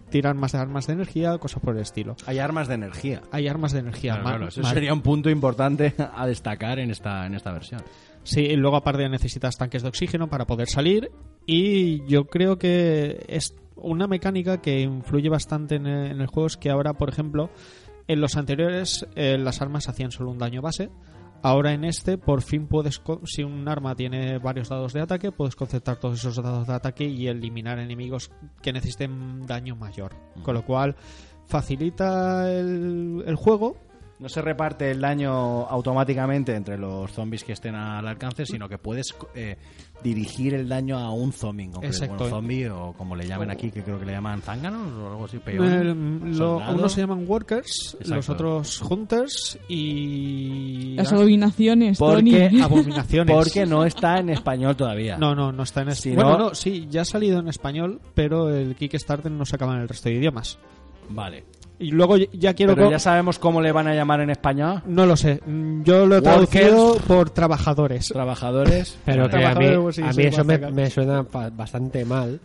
tirar 0.09 0.35
más 0.35 0.51
de 0.51 0.59
armas 0.59 0.87
de 0.87 0.93
energía, 0.93 1.37
cosas 1.37 1.61
por 1.61 1.75
el 1.75 1.81
estilo. 1.81 2.15
Hay 2.25 2.39
armas 2.39 2.67
de 2.67 2.75
energía. 2.75 3.21
Hay 3.31 3.47
armas 3.47 3.73
de 3.73 3.79
energía. 3.79 4.13
Claro, 4.13 4.27
claro, 4.29 4.47
eso 4.47 4.63
sería 4.63 4.93
un 4.93 5.01
punto 5.01 5.29
importante 5.29 5.93
a 6.15 6.25
destacar 6.25 6.79
en 6.79 6.91
esta, 6.91 7.25
en 7.25 7.35
esta 7.35 7.51
versión. 7.51 7.81
Sí, 8.23 8.41
y 8.41 8.55
luego 8.55 8.77
aparte 8.77 9.07
necesitas 9.09 9.57
tanques 9.57 9.81
de 9.81 9.89
oxígeno 9.89 10.29
para 10.29 10.45
poder 10.45 10.67
salir 10.67 11.11
y 11.45 12.05
yo 12.07 12.25
creo 12.25 12.57
que 12.57 13.25
es 13.27 13.55
una 13.75 14.07
mecánica 14.07 14.61
que 14.61 14.81
influye 14.81 15.29
bastante 15.29 15.75
en 15.75 15.87
el, 15.87 16.11
en 16.11 16.21
el 16.21 16.27
juego 16.27 16.47
es 16.47 16.57
que 16.57 16.69
ahora, 16.69 16.93
por 16.93 17.09
ejemplo, 17.09 17.49
en 18.07 18.21
los 18.21 18.35
anteriores 18.37 19.05
eh, 19.15 19.37
las 19.37 19.61
armas 19.61 19.89
hacían 19.89 20.11
solo 20.11 20.31
un 20.31 20.37
daño 20.37 20.61
base. 20.61 20.89
Ahora 21.41 21.73
en 21.73 21.83
este, 21.83 22.17
por 22.17 22.41
fin 22.41 22.67
puedes, 22.67 23.01
si 23.25 23.43
un 23.43 23.67
arma 23.67 23.95
tiene 23.95 24.37
varios 24.37 24.69
dados 24.69 24.93
de 24.93 25.01
ataque, 25.01 25.33
puedes 25.33 25.57
concentrar 25.57 25.97
todos 25.97 26.19
esos 26.19 26.37
dados 26.41 26.67
de 26.67 26.73
ataque 26.73 27.03
y 27.03 27.27
eliminar 27.27 27.79
enemigos 27.79 28.31
que 28.61 28.71
necesiten 28.71 29.45
daño 29.45 29.75
mayor. 29.75 30.15
Con 30.41 30.53
lo 30.53 30.65
cual 30.65 30.95
facilita 31.45 32.49
el, 32.49 33.23
el 33.27 33.35
juego, 33.35 33.75
No 34.19 34.29
se 34.29 34.41
reparte 34.41 34.89
el 34.91 35.01
daño 35.01 35.31
automáticamente 35.67 36.55
entre 36.55 36.77
los 36.77 37.11
zombies 37.11 37.43
que 37.43 37.51
estén 37.53 37.75
al 37.75 38.07
alcance, 38.07 38.45
sino 38.45 38.69
que 38.69 38.77
puedes 38.77 39.13
eh, 39.35 39.57
dirigir 40.01 40.53
el 40.53 40.69
daño 40.69 40.97
a 40.97 41.11
un 41.11 41.33
zombie. 41.33 41.69
Exacto. 41.81 42.15
Bueno, 42.19 42.29
zombie 42.35 42.69
o 42.69 42.93
como 42.93 43.15
le 43.17 43.27
llamen 43.27 43.51
aquí, 43.51 43.69
que 43.69 43.83
creo 43.83 43.99
que 43.99 44.05
le 44.05 44.13
llaman 44.13 44.41
zánganos 44.41 44.93
o 44.93 45.07
algo 45.09 45.25
así, 45.25 45.41
Eh, 45.45 45.53
lo- 45.55 46.35
soldado. 46.35 46.75
unos 46.75 46.91
se 46.93 47.01
llaman 47.01 47.25
workers, 47.27 47.97
Exacto. 47.99 48.15
los 48.15 48.29
otros 48.29 48.81
hunters 48.83 49.59
y 49.67 50.95
Las 50.95 51.11
abominaciones, 51.11 51.97
Tony. 51.97 52.31
Porque, 52.31 52.49
abominaciones. 52.63 53.35
porque 53.35 53.65
no 53.65 53.83
está 53.83 54.19
en 54.19 54.29
español 54.29 54.75
todavía. 54.77 55.17
No, 55.17 55.35
no, 55.35 55.51
no 55.51 55.63
está 55.63 55.81
en 55.81 55.91
Si 55.95 56.09
español. 56.11 56.23
Bueno, 56.31 56.37
no- 56.45 56.49
no, 56.49 56.55
sí, 56.55 56.87
ya 56.89 57.01
ha 57.01 57.05
salido 57.05 57.39
en 57.39 57.47
español, 57.49 57.99
pero 58.13 58.49
el 58.55 58.75
Kickstarter 58.75 59.31
no 59.31 59.43
se 59.45 59.55
acaba 59.55 59.73
en 59.75 59.81
el 59.81 59.89
resto 59.89 60.07
de 60.09 60.15
idiomas. 60.15 60.57
Vale. 61.09 61.43
Y 61.79 61.91
luego 61.91 62.17
ya- 62.17 62.53
quiero... 62.53 62.75
Pero 62.75 62.89
ya 62.91 62.99
sabemos 62.99 63.39
cómo 63.39 63.59
le 63.61 63.71
van 63.71 63.87
a 63.87 63.95
llamar 63.95 64.21
en 64.21 64.29
español. 64.29 64.81
No 64.85 65.05
lo 65.05 65.17
sé, 65.17 65.41
mm, 65.45 65.83
yo 65.83 66.05
lo 66.05 66.17
he 66.17 66.19
Workers. 66.19 66.49
traducido 66.59 66.97
por 67.07 67.29
trabajadores. 67.31 68.07
Trabajadores. 68.09 68.97
Pero 69.05 69.27
que 69.29 69.43
a 69.45 69.55
mí, 69.55 69.67
pues 69.81 69.95
sí, 69.95 70.01
a 70.01 70.09
eso 70.09 70.17
mí 70.19 70.25
eso 70.27 70.43
me, 70.45 70.57
me 70.57 70.89
suena 70.89 71.23
pa- 71.23 71.49
bastante 71.49 72.05
mal. 72.05 72.39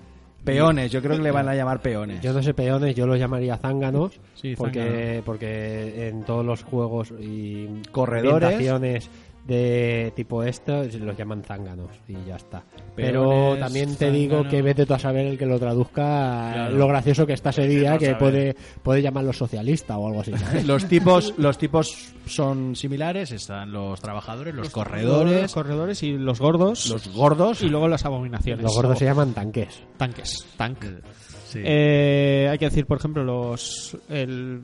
Peones, 0.45 0.91
yo 0.91 1.03
creo 1.03 1.17
que 1.17 1.23
le 1.25 1.31
van 1.31 1.49
a 1.49 1.55
llamar 1.55 1.81
peones. 1.83 2.23
Yo 2.23 2.33
no 2.33 2.43
sé 2.43 2.55
peones, 2.55 2.95
yo 2.95 3.07
los 3.07 3.19
llamaría 3.19 3.57
zánganos. 3.59 4.19
Sí, 4.35 4.55
porque, 4.57 4.81
zánganos. 4.83 5.23
porque 5.25 6.09
en 6.09 6.23
todos 6.23 6.45
los 6.47 6.63
juegos 6.63 7.13
y 7.21 7.67
Corredores. 7.93 8.49
ambientaciones 8.53 9.11
de 9.49 10.13
tipo 10.15 10.43
esto 10.43 10.85
los 11.01 11.17
llaman 11.17 11.43
zánganos 11.43 11.89
y 12.07 12.13
ya 12.27 12.37
está. 12.37 12.63
Pero 12.95 13.29
Peones, 13.31 13.61
también 13.61 13.97
te 13.97 14.11
digo 14.11 14.47
que 14.47 14.61
vete 14.61 14.85
tú 14.85 14.93
a 14.93 14.99
saber 14.99 15.27
el 15.27 15.39
que 15.39 15.47
lo 15.47 15.59
traduzca 15.59 16.53
Claro. 16.53 16.77
lo 16.77 16.87
gracioso 16.87 17.27
que 17.27 17.33
está 17.33 17.49
ese 17.51 17.67
día 17.67 17.97
que 17.97 18.15
puede, 18.15 18.55
puede 18.83 19.01
llamarlo 19.01 19.33
socialista 19.33 19.97
o 19.97 20.07
algo 20.09 20.21
así. 20.21 20.33
Los 20.67 20.87
tipos, 20.87 21.33
los 21.39 21.57
tipos 21.57 22.13
son 22.27 22.77
similares, 22.77 23.33
están 23.33 23.73
los 23.73 23.99
trabajadores, 24.01 24.55
los, 24.55 24.69
corredores, 24.69 25.43
Los 25.43 25.55
corredores 25.55 26.03
y 26.03 26.13
los 26.19 26.39
gordos. 26.41 26.87
los 26.91 27.09
gordos. 27.15 27.63
y 27.63 27.69
luego 27.71 27.89
las 27.89 28.05
abominaciones. 28.05 28.63
los 28.63 28.75
gordos 28.75 28.99
se 28.99 29.07
llaman 29.07 29.33
tanques. 29.33 29.83
Tanques. 29.97 30.47
Tank. 30.59 30.85
Sí. 31.47 31.61
Eh, 31.65 32.47
hay 32.51 32.59
que 32.59 32.67
decir, 32.67 32.85
por 32.85 32.99
ejemplo, 32.99 33.25
los 33.25 33.97
el 34.11 34.61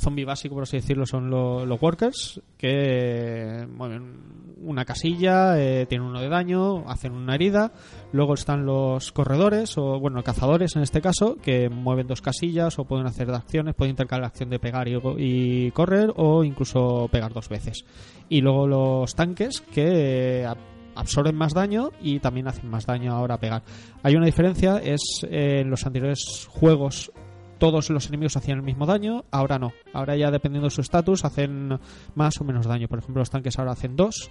zombie 0.00 0.24
básico, 0.24 0.54
por 0.54 0.64
así 0.64 0.76
decirlo, 0.78 1.06
son 1.06 1.30
lo- 1.30 1.64
los 1.66 1.80
workers 1.80 2.40
que 2.58 3.66
mueven 3.76 4.40
una 4.62 4.84
casilla, 4.84 5.58
eh, 5.58 5.86
tienen 5.86 6.06
uno 6.06 6.20
de 6.20 6.28
daño, 6.28 6.86
hacen 6.88 7.12
una 7.12 7.34
herida. 7.34 7.72
Luego 8.12 8.34
están 8.34 8.66
los 8.66 9.10
corredores, 9.12 9.78
o 9.78 9.98
bueno, 9.98 10.22
cazadores 10.22 10.76
en 10.76 10.82
este 10.82 11.00
caso, 11.00 11.36
que 11.42 11.70
mueven 11.70 12.06
dos 12.06 12.20
casillas 12.20 12.78
o 12.78 12.84
pueden 12.84 13.06
hacer 13.06 13.30
acciones, 13.30 13.74
pueden 13.74 13.92
intercalar 13.92 14.20
la 14.22 14.26
acción 14.28 14.50
de 14.50 14.58
pegar 14.58 14.86
y, 14.88 15.70
correr 15.70 16.12
o 16.16 16.44
incluso 16.44 17.08
pegar 17.10 17.32
dos 17.32 17.48
veces. 17.48 17.84
Y 18.28 18.42
luego 18.42 18.66
los 18.66 19.14
tanques 19.14 19.62
que 19.62 20.42
eh, 20.42 20.46
ab- 20.46 20.58
absorben 20.94 21.36
más 21.36 21.54
daño 21.54 21.90
y 22.02 22.18
también 22.20 22.46
hacen 22.48 22.68
más 22.68 22.84
daño 22.84 23.12
ahora 23.14 23.36
a 23.36 23.40
pegar. 23.40 23.62
Hay 24.02 24.14
una 24.16 24.26
diferencia, 24.26 24.76
es 24.76 25.00
eh, 25.24 25.60
en 25.60 25.70
los 25.70 25.86
anteriores 25.86 26.46
juegos 26.50 27.12
todos 27.60 27.90
los 27.90 28.08
enemigos 28.08 28.36
hacían 28.36 28.58
el 28.58 28.64
mismo 28.64 28.86
daño, 28.86 29.24
ahora 29.30 29.60
no. 29.60 29.72
Ahora 29.92 30.16
ya 30.16 30.32
dependiendo 30.32 30.66
de 30.66 30.74
su 30.74 30.80
estatus 30.80 31.24
hacen 31.24 31.78
más 32.16 32.40
o 32.40 32.44
menos 32.44 32.66
daño. 32.66 32.88
Por 32.88 32.98
ejemplo, 32.98 33.20
los 33.20 33.30
tanques 33.30 33.56
ahora 33.60 33.72
hacen 33.72 33.94
2, 33.94 34.30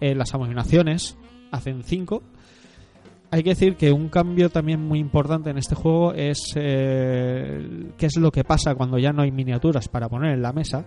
las 0.00 0.32
abominaciones 0.32 1.16
hacen 1.50 1.82
5. 1.82 2.22
Hay 3.32 3.44
que 3.44 3.50
decir 3.50 3.76
que 3.76 3.92
un 3.92 4.08
cambio 4.08 4.50
también 4.50 4.80
muy 4.80 4.98
importante 4.98 5.50
en 5.50 5.58
este 5.58 5.76
juego 5.76 6.12
es 6.12 6.52
eh, 6.56 7.92
qué 7.96 8.06
es 8.06 8.16
lo 8.16 8.32
que 8.32 8.42
pasa 8.42 8.74
cuando 8.74 8.98
ya 8.98 9.12
no 9.12 9.22
hay 9.22 9.30
miniaturas 9.30 9.88
para 9.88 10.08
poner 10.08 10.32
en 10.34 10.42
la 10.42 10.52
mesa. 10.52 10.84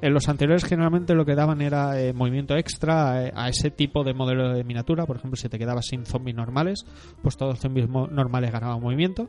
En 0.00 0.14
los 0.14 0.28
anteriores 0.28 0.64
generalmente 0.64 1.14
lo 1.14 1.26
que 1.26 1.34
daban 1.34 1.60
era 1.60 2.00
eh, 2.00 2.14
movimiento 2.14 2.56
extra 2.56 3.26
eh, 3.26 3.32
a 3.34 3.48
ese 3.50 3.70
tipo 3.70 4.04
de 4.04 4.14
modelo 4.14 4.54
de 4.54 4.64
miniatura. 4.64 5.04
Por 5.04 5.16
ejemplo, 5.16 5.36
si 5.36 5.50
te 5.50 5.58
quedabas 5.58 5.86
sin 5.86 6.06
zombies 6.06 6.36
normales, 6.36 6.86
pues 7.22 7.36
todos 7.36 7.54
los 7.54 7.60
zombies 7.60 7.88
normales 7.88 8.52
ganaban 8.52 8.80
movimiento. 8.80 9.28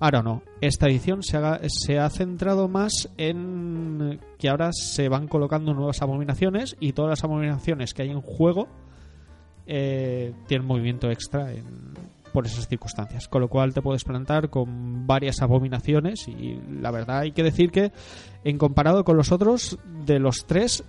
Ahora 0.00 0.22
no. 0.22 0.42
Esta 0.60 0.86
edición 0.86 1.22
se, 1.22 1.36
ha 1.98 2.10
centrado 2.10 2.68
más 2.68 3.08
en 3.16 4.20
que 4.38 4.48
ahora 4.48 4.70
se 4.72 5.08
van 5.08 5.26
colocando 5.26 5.74
nuevas 5.74 6.02
abominaciones 6.02 6.76
y 6.78 6.92
todas 6.92 7.10
las 7.10 7.24
abominaciones 7.24 7.94
que 7.94 8.02
hay 8.02 8.10
en 8.10 8.20
juego 8.20 8.68
eh, 9.66 10.32
tienen 10.46 10.66
movimiento 10.66 11.10
extra 11.10 11.52
en- 11.52 11.94
por 12.32 12.46
esas 12.46 12.68
circunstancias. 12.68 13.26
Con 13.26 13.40
lo 13.40 13.48
cual 13.48 13.74
te 13.74 13.82
puedes 13.82 14.04
plantar 14.04 14.50
con 14.50 15.06
varias 15.06 15.42
abominaciones 15.42 16.28
y 16.28 16.60
la 16.80 16.90
verdad 16.90 17.20
hay 17.20 17.32
que 17.32 17.42
decir 17.42 17.70
que 17.72 17.90
en 18.44 18.58
comparado 18.58 19.04
con 19.04 19.16
los 19.16 19.32
otros 19.32 19.78
de 20.06 20.20
los 20.20 20.46
tres, 20.46 20.84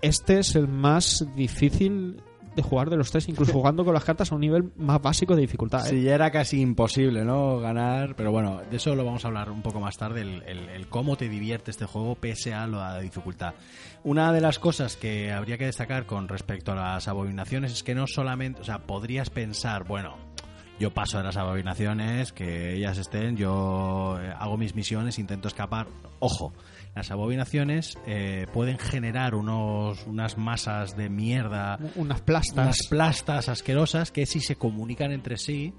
este 0.00 0.38
es 0.38 0.54
el 0.56 0.68
más 0.68 1.26
difícil 1.36 2.22
de 2.58 2.68
jugar 2.68 2.90
de 2.90 2.96
los 2.96 3.10
tres, 3.10 3.28
incluso 3.28 3.52
jugando 3.52 3.84
con 3.84 3.94
las 3.94 4.04
cartas 4.04 4.30
a 4.30 4.34
un 4.34 4.40
nivel 4.42 4.70
más 4.76 5.00
básico 5.00 5.34
de 5.34 5.40
dificultad. 5.42 5.86
¿eh? 5.86 5.90
Sí, 5.90 6.02
ya 6.02 6.14
era 6.14 6.30
casi 6.30 6.60
imposible, 6.60 7.24
¿no? 7.24 7.58
Ganar, 7.58 8.14
pero 8.16 8.30
bueno, 8.32 8.60
de 8.70 8.76
eso 8.76 8.94
lo 8.94 9.04
vamos 9.04 9.24
a 9.24 9.28
hablar 9.28 9.50
un 9.50 9.62
poco 9.62 9.80
más 9.80 9.96
tarde, 9.96 10.20
el, 10.22 10.42
el- 10.46 10.68
el 10.68 10.88
cómo 10.88 11.16
te 11.16 11.28
divierte 11.28 11.70
este 11.70 11.86
juego 11.86 12.14
pese 12.16 12.52
a 12.54 12.66
la 12.66 12.98
dificultad. 13.00 13.54
Una 14.04 14.32
de 14.32 14.40
las 14.40 14.58
cosas 14.58 14.96
que 14.96 15.32
habría 15.32 15.56
que 15.58 15.66
destacar 15.66 16.06
con 16.06 16.28
respecto 16.28 16.72
a 16.72 16.74
las 16.74 17.08
abominaciones 17.08 17.72
es 17.72 17.82
que 17.82 17.94
no 17.94 18.06
solamente, 18.06 18.60
o 18.60 18.64
sea, 18.64 18.78
podrías 18.80 19.30
pensar, 19.30 19.84
bueno, 19.84 20.16
yo 20.80 20.92
paso 20.94 21.18
de 21.18 21.24
las 21.24 21.36
abominaciones, 21.36 22.32
que 22.32 22.74
ellas 22.76 22.98
estén, 22.98 23.36
yo 23.36 24.16
eh, 24.20 24.32
hago 24.38 24.56
mis 24.56 24.74
misiones, 24.76 25.18
intento 25.18 25.48
escapar. 25.48 25.88
Ojo, 26.20 26.52
las 26.98 27.10
abominaciones 27.10 27.96
eh, 28.06 28.46
pueden 28.52 28.78
generar 28.78 29.34
unos, 29.34 30.06
unas 30.06 30.36
masas 30.36 30.96
de 30.96 31.08
mierda, 31.08 31.78
Unas 31.96 32.20
plastas. 32.20 32.64
unas 32.64 32.86
plastas 32.88 33.48
asquerosas 33.48 34.12
que 34.12 34.26
si 34.26 34.40
se 34.40 34.56
comunican 34.56 35.12
entre 35.12 35.38
sí 35.38 35.72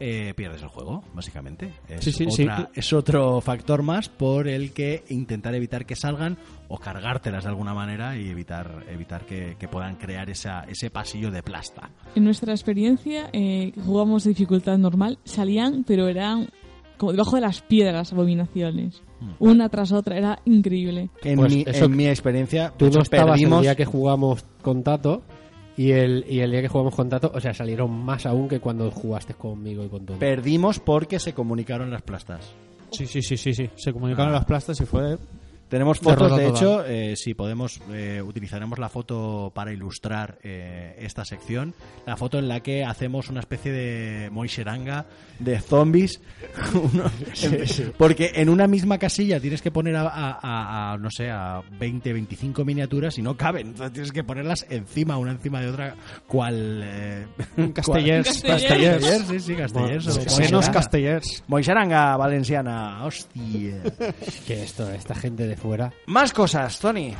eh, 0.00 0.34
pierdes 0.36 0.60
el 0.60 0.68
juego, 0.68 1.04
básicamente. 1.14 1.72
Es, 1.88 2.04
Sí, 2.04 2.10
sí, 2.12 2.24
otra- 2.28 2.56
sí. 2.56 2.80
es 2.80 2.92
otro 2.92 3.40
factor 3.40 3.82
más 3.84 4.08
por 4.08 4.48
el 4.48 4.72
que 4.72 5.04
intentar 5.08 5.54
evitar 5.54 5.86
que 5.86 5.94
salgan 5.94 6.36
o 6.66 6.78
cargártelas 6.78 7.44
de 7.44 7.50
alguna 7.50 7.74
manera 7.74 8.16
y 8.18 8.28
evitar, 8.28 8.84
evitar 8.90 9.24
que, 9.24 9.56
que 9.56 9.68
puedan 9.68 9.94
crear 9.94 10.28
esa, 10.30 10.64
ese 10.64 10.90
pasillo 10.90 11.30
de 11.30 11.44
plasta. 11.44 11.90
En 12.16 12.24
nuestra 12.24 12.52
experiencia, 12.52 13.30
eh, 13.32 13.72
jugamos 13.84 14.24
de 14.24 14.30
dificultad 14.30 14.76
normal, 14.78 15.20
salían, 15.24 15.84
pero 15.84 16.08
eran 16.08 16.48
como 16.98 17.12
debajo 17.12 17.36
de 17.36 17.42
las 17.42 17.60
piedras 17.62 18.12
abominaciones. 18.12 19.00
Una 19.38 19.68
tras 19.68 19.92
otra, 19.92 20.16
era 20.16 20.38
increíble. 20.44 21.10
En, 21.22 21.36
Pues 21.36 21.54
mi, 21.54 21.64
eso 21.66 21.84
en 21.86 21.96
mi 21.96 22.06
experiencia, 22.06 22.72
Tú 22.76 22.90
no 22.90 23.02
estabas 23.02 23.32
perdimos, 23.32 23.58
el 23.58 23.62
día 23.62 23.74
que 23.74 23.84
jugamos 23.84 24.44
con 24.62 24.82
Tato 24.82 25.22
y 25.76 25.90
el, 25.92 26.24
y 26.28 26.40
el 26.40 26.50
día 26.50 26.62
que 26.62 26.68
jugamos 26.68 26.94
con 26.94 27.08
Tato, 27.08 27.32
o 27.34 27.40
sea, 27.40 27.52
salieron 27.54 27.90
más 27.90 28.26
aún 28.26 28.48
que 28.48 28.60
cuando 28.60 28.90
jugaste 28.90 29.34
conmigo 29.34 29.84
y 29.84 29.88
con 29.88 30.06
Tony. 30.06 30.18
perdimos 30.18 30.78
porque 30.80 31.18
se 31.18 31.32
comunicaron 31.32 31.90
las 31.90 32.02
plastas. 32.02 32.52
Sí, 32.92 33.06
sí, 33.06 33.22
sí, 33.22 33.36
sí, 33.36 33.52
sí. 33.54 33.68
Se 33.74 33.92
comunicaron 33.92 34.32
las 34.32 34.44
plastas 34.44 34.80
y 34.80 34.84
fue... 34.84 35.18
Tenemos 35.68 35.98
fotos, 35.98 36.36
de 36.36 36.48
hecho, 36.48 36.84
Eh, 36.86 37.14
si 37.16 37.34
podemos, 37.34 37.80
eh, 37.90 38.22
utilizaremos 38.22 38.78
la 38.78 38.88
foto 38.88 39.50
para 39.54 39.72
ilustrar 39.72 40.38
eh, 40.42 40.94
esta 41.00 41.24
sección. 41.24 41.74
La 42.06 42.16
foto 42.16 42.38
en 42.38 42.48
la 42.48 42.60
que 42.60 42.84
hacemos 42.84 43.28
una 43.28 43.40
especie 43.40 43.72
de 43.72 44.30
moiseranga 44.30 45.06
de 45.38 45.58
zombies. 45.60 46.20
Uno- 46.74 47.10
Porque 47.98 48.32
en 48.36 48.48
una 48.48 48.66
misma 48.66 48.98
casilla 48.98 49.40
tienes 49.40 49.62
que 49.62 49.70
poner 49.70 49.96
a, 49.96 50.02
a- 50.02 50.38
a- 50.40 50.92
a, 50.92 50.98
no 50.98 51.10
sé, 51.10 51.30
a 51.30 51.60
20, 51.78 52.12
25 52.12 52.64
miniaturas 52.64 53.18
y 53.18 53.22
no 53.22 53.36
caben. 53.36 53.68
Entonces 53.68 53.92
tienes 53.92 54.12
que 54.12 54.22
ponerlas 54.24 54.66
encima, 54.70 55.16
una 55.16 55.32
encima 55.32 55.60
de 55.60 55.68
otra, 55.70 55.94
cual... 56.26 56.82
Eh, 56.84 57.26
Castellers. 57.74 58.42
Castellers. 58.42 59.26
Sí, 59.28 59.40
sí, 59.40 59.54
Castellers. 59.54 60.04
Bueno, 60.38 60.58
o 60.58 60.72
castellers. 60.72 61.42
Moisaranga 61.48 62.16
valenciana, 62.16 63.04
hostia. 63.04 63.82
Que 64.46 64.62
esto, 64.62 64.88
esta 64.90 65.14
gente 65.14 65.46
de 65.46 65.53
fuera. 65.56 65.92
Más 66.06 66.32
cosas, 66.32 66.78
Tony. 66.78 67.14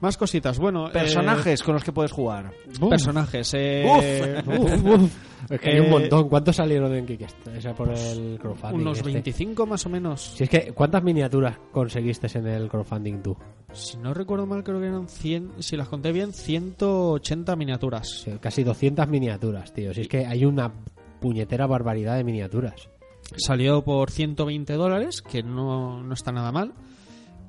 Más 0.00 0.16
cositas. 0.16 0.58
Bueno, 0.60 0.88
eh, 0.88 0.92
Personajes 0.92 1.60
con 1.62 1.74
los 1.74 1.82
que 1.82 1.90
puedes 1.92 2.12
jugar. 2.12 2.52
personajes. 2.88 3.52
eh, 3.54 4.40
Uf, 4.46 4.84
uf. 4.84 5.12
Es 5.50 5.60
que 5.60 5.70
hay 5.70 5.80
un 5.80 5.86
Eh, 5.86 5.90
montón. 5.90 6.28
¿Cuántos 6.28 6.54
salieron 6.56 6.94
en 6.94 7.04
Kickstarter? 7.06 7.56
Esa 7.56 7.74
por 7.74 7.88
el 7.90 8.38
crowdfunding. 8.40 8.80
unos 8.80 8.98
este? 8.98 9.10
25 9.10 9.66
más 9.66 9.84
o 9.86 9.88
menos. 9.88 10.34
Si 10.36 10.44
es 10.44 10.50
que, 10.50 10.72
¿cuántas 10.72 11.02
miniaturas 11.02 11.56
conseguiste 11.72 12.28
en 12.38 12.46
el 12.46 12.68
crowdfunding 12.68 13.22
tú? 13.22 13.36
Si 13.72 13.96
no 13.96 14.14
recuerdo 14.14 14.46
mal, 14.46 14.62
creo 14.62 14.78
que 14.80 14.86
eran 14.86 15.08
100, 15.08 15.54
si 15.62 15.76
las 15.76 15.88
conté 15.88 16.12
bien, 16.12 16.32
180 16.32 17.56
miniaturas. 17.56 18.22
Sí, 18.24 18.32
Casi 18.40 18.62
200 18.62 19.08
miniaturas, 19.08 19.72
tío. 19.72 19.92
Si 19.94 20.02
es 20.02 20.08
que 20.08 20.26
hay 20.26 20.44
una 20.44 20.72
puñetera 21.20 21.66
barbaridad 21.66 22.16
de 22.16 22.24
miniaturas. 22.24 22.88
Salió 23.36 23.82
por 23.82 24.10
120 24.12 24.74
dólares, 24.74 25.22
que 25.22 25.42
no, 25.42 26.02
no 26.02 26.14
está 26.14 26.30
nada 26.30 26.52
mal. 26.52 26.72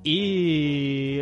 Y 0.04 1.22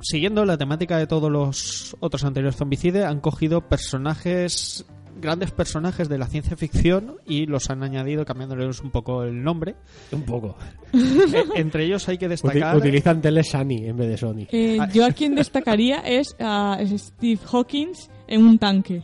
siguiendo 0.00 0.44
la 0.44 0.58
temática 0.58 0.98
de 0.98 1.06
todos 1.06 1.30
los 1.30 1.96
otros 2.00 2.24
anteriores 2.24 2.56
Zombicide, 2.56 3.04
han 3.04 3.20
cogido 3.20 3.68
personajes, 3.68 4.84
grandes 5.20 5.50
personajes 5.52 6.08
de 6.08 6.18
la 6.18 6.26
ciencia 6.26 6.56
ficción 6.56 7.16
y 7.26 7.46
los 7.46 7.70
han 7.70 7.82
añadido 7.82 8.24
cambiándoles 8.24 8.80
un 8.80 8.90
poco 8.90 9.22
el 9.22 9.42
nombre. 9.42 9.76
Un 10.10 10.22
poco. 10.22 10.56
Eh, 10.92 11.44
entre 11.56 11.84
ellos 11.84 12.06
hay 12.08 12.18
que 12.18 12.28
destacar... 12.28 12.76
utilizan 12.76 13.20
tele 13.20 13.42
Sony 13.42 13.86
en 13.86 13.96
vez 13.96 14.08
de 14.08 14.16
Sony. 14.16 14.46
Eh, 14.50 14.78
yo 14.92 15.06
a 15.06 15.10
quien 15.12 15.34
destacaría 15.34 16.00
es 16.00 16.36
a 16.38 16.78
Steve 16.84 17.40
Hawkins 17.50 18.10
en 18.28 18.44
un 18.44 18.58
tanque. 18.58 19.02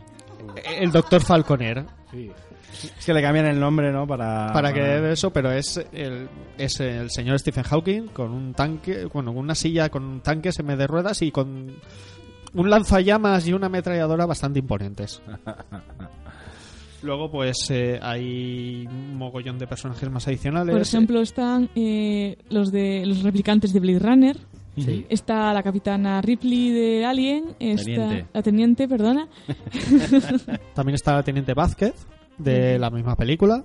el 0.79 0.91
Doctor 0.91 1.23
Falconer. 1.23 1.87
Es 2.99 3.05
que 3.05 3.13
le 3.13 3.23
cambian 3.23 3.47
el 3.47 3.59
nombre, 3.59 3.91
¿no? 3.91 4.07
Para, 4.07 4.53
para 4.53 4.73
que 4.73 5.11
eso, 5.11 5.33
pero 5.33 5.51
es 5.51 5.81
el, 5.93 6.29
es 6.57 6.79
el 6.81 7.11
señor 7.11 7.39
Stephen 7.39 7.65
Hawking 7.65 8.09
con 8.09 8.33
un 8.33 8.55
tanque, 8.55 9.07
bueno, 9.07 9.33
con 9.33 9.45
una 9.45 9.55
silla 9.55 9.89
con 9.89 10.05
un 10.05 10.21
tanque 10.21 10.53
semi 10.53 10.77
de 10.77 10.87
ruedas 10.87 11.23
y 11.23 11.31
con 11.31 11.77
un 12.55 12.71
lanzallamas 12.71 13.47
y 13.47 13.53
una 13.53 13.67
ametralladora 13.67 14.27
bastante 14.27 14.59
imponentes. 14.59 15.23
Luego, 17.03 17.31
pues 17.31 17.71
eh, 17.71 17.99
hay 18.03 18.85
un 18.87 19.17
mogollón 19.17 19.59
de 19.59 19.67
personajes 19.69 20.11
más 20.11 20.27
adicionales. 20.27 20.73
Por 20.73 20.83
ejemplo, 20.83 21.21
están 21.21 21.71
eh, 21.77 22.37
los 22.51 22.73
de 22.73 23.07
los 23.07 23.23
replicantes 23.23 23.73
de 23.73 23.81
Blade 23.81 23.99
Runner. 24.01 24.37
Sí. 24.77 25.07
Está 25.09 25.53
la 25.53 25.63
capitana 25.63 26.21
Ripley 26.21 26.71
de 26.71 27.05
Alien. 27.05 27.57
Está, 27.59 27.85
Teniente. 27.85 28.27
La 28.33 28.43
teniente, 28.43 28.89
perdona. 28.89 29.29
también 30.75 30.95
está 30.95 31.15
la 31.15 31.23
Teniente 31.23 31.55
Vázquez 31.55 31.95
de 32.39 32.79
la 32.79 32.91
misma 32.91 33.17
película. 33.17 33.65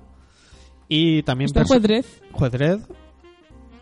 Y 0.87 1.23
también 1.23 1.47
Está 1.47 1.63
Juez 1.65 1.81
Dredd. 1.81 2.05
Juez 2.31 2.51
Dredd. 2.51 2.81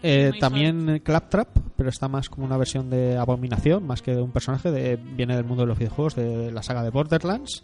Eh, 0.04 0.32
también 0.40 1.00
Claptrap, 1.04 1.50
pero 1.76 1.90
está 1.90 2.08
más 2.08 2.30
como 2.30 2.46
una 2.46 2.58
versión 2.58 2.90
de 2.90 3.18
Abominación, 3.18 3.86
más 3.86 4.02
que 4.02 4.16
de 4.16 4.22
un 4.22 4.32
personaje. 4.32 4.72
De, 4.72 4.96
viene 4.96 5.36
del 5.36 5.46
mundo 5.46 5.64
de 5.64 5.68
los 5.68 5.78
videojuegos, 5.78 6.16
de 6.16 6.52
la 6.52 6.64
saga 6.64 6.84
de 6.84 6.90
Borderlands. 6.90 7.64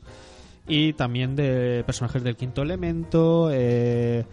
Y 0.67 0.93
también 0.93 1.35
de 1.35 1.83
personajes 1.85 2.23
del 2.23 2.35
Quinto 2.35 2.61
Elemento. 2.61 3.49
eh, 3.51 4.25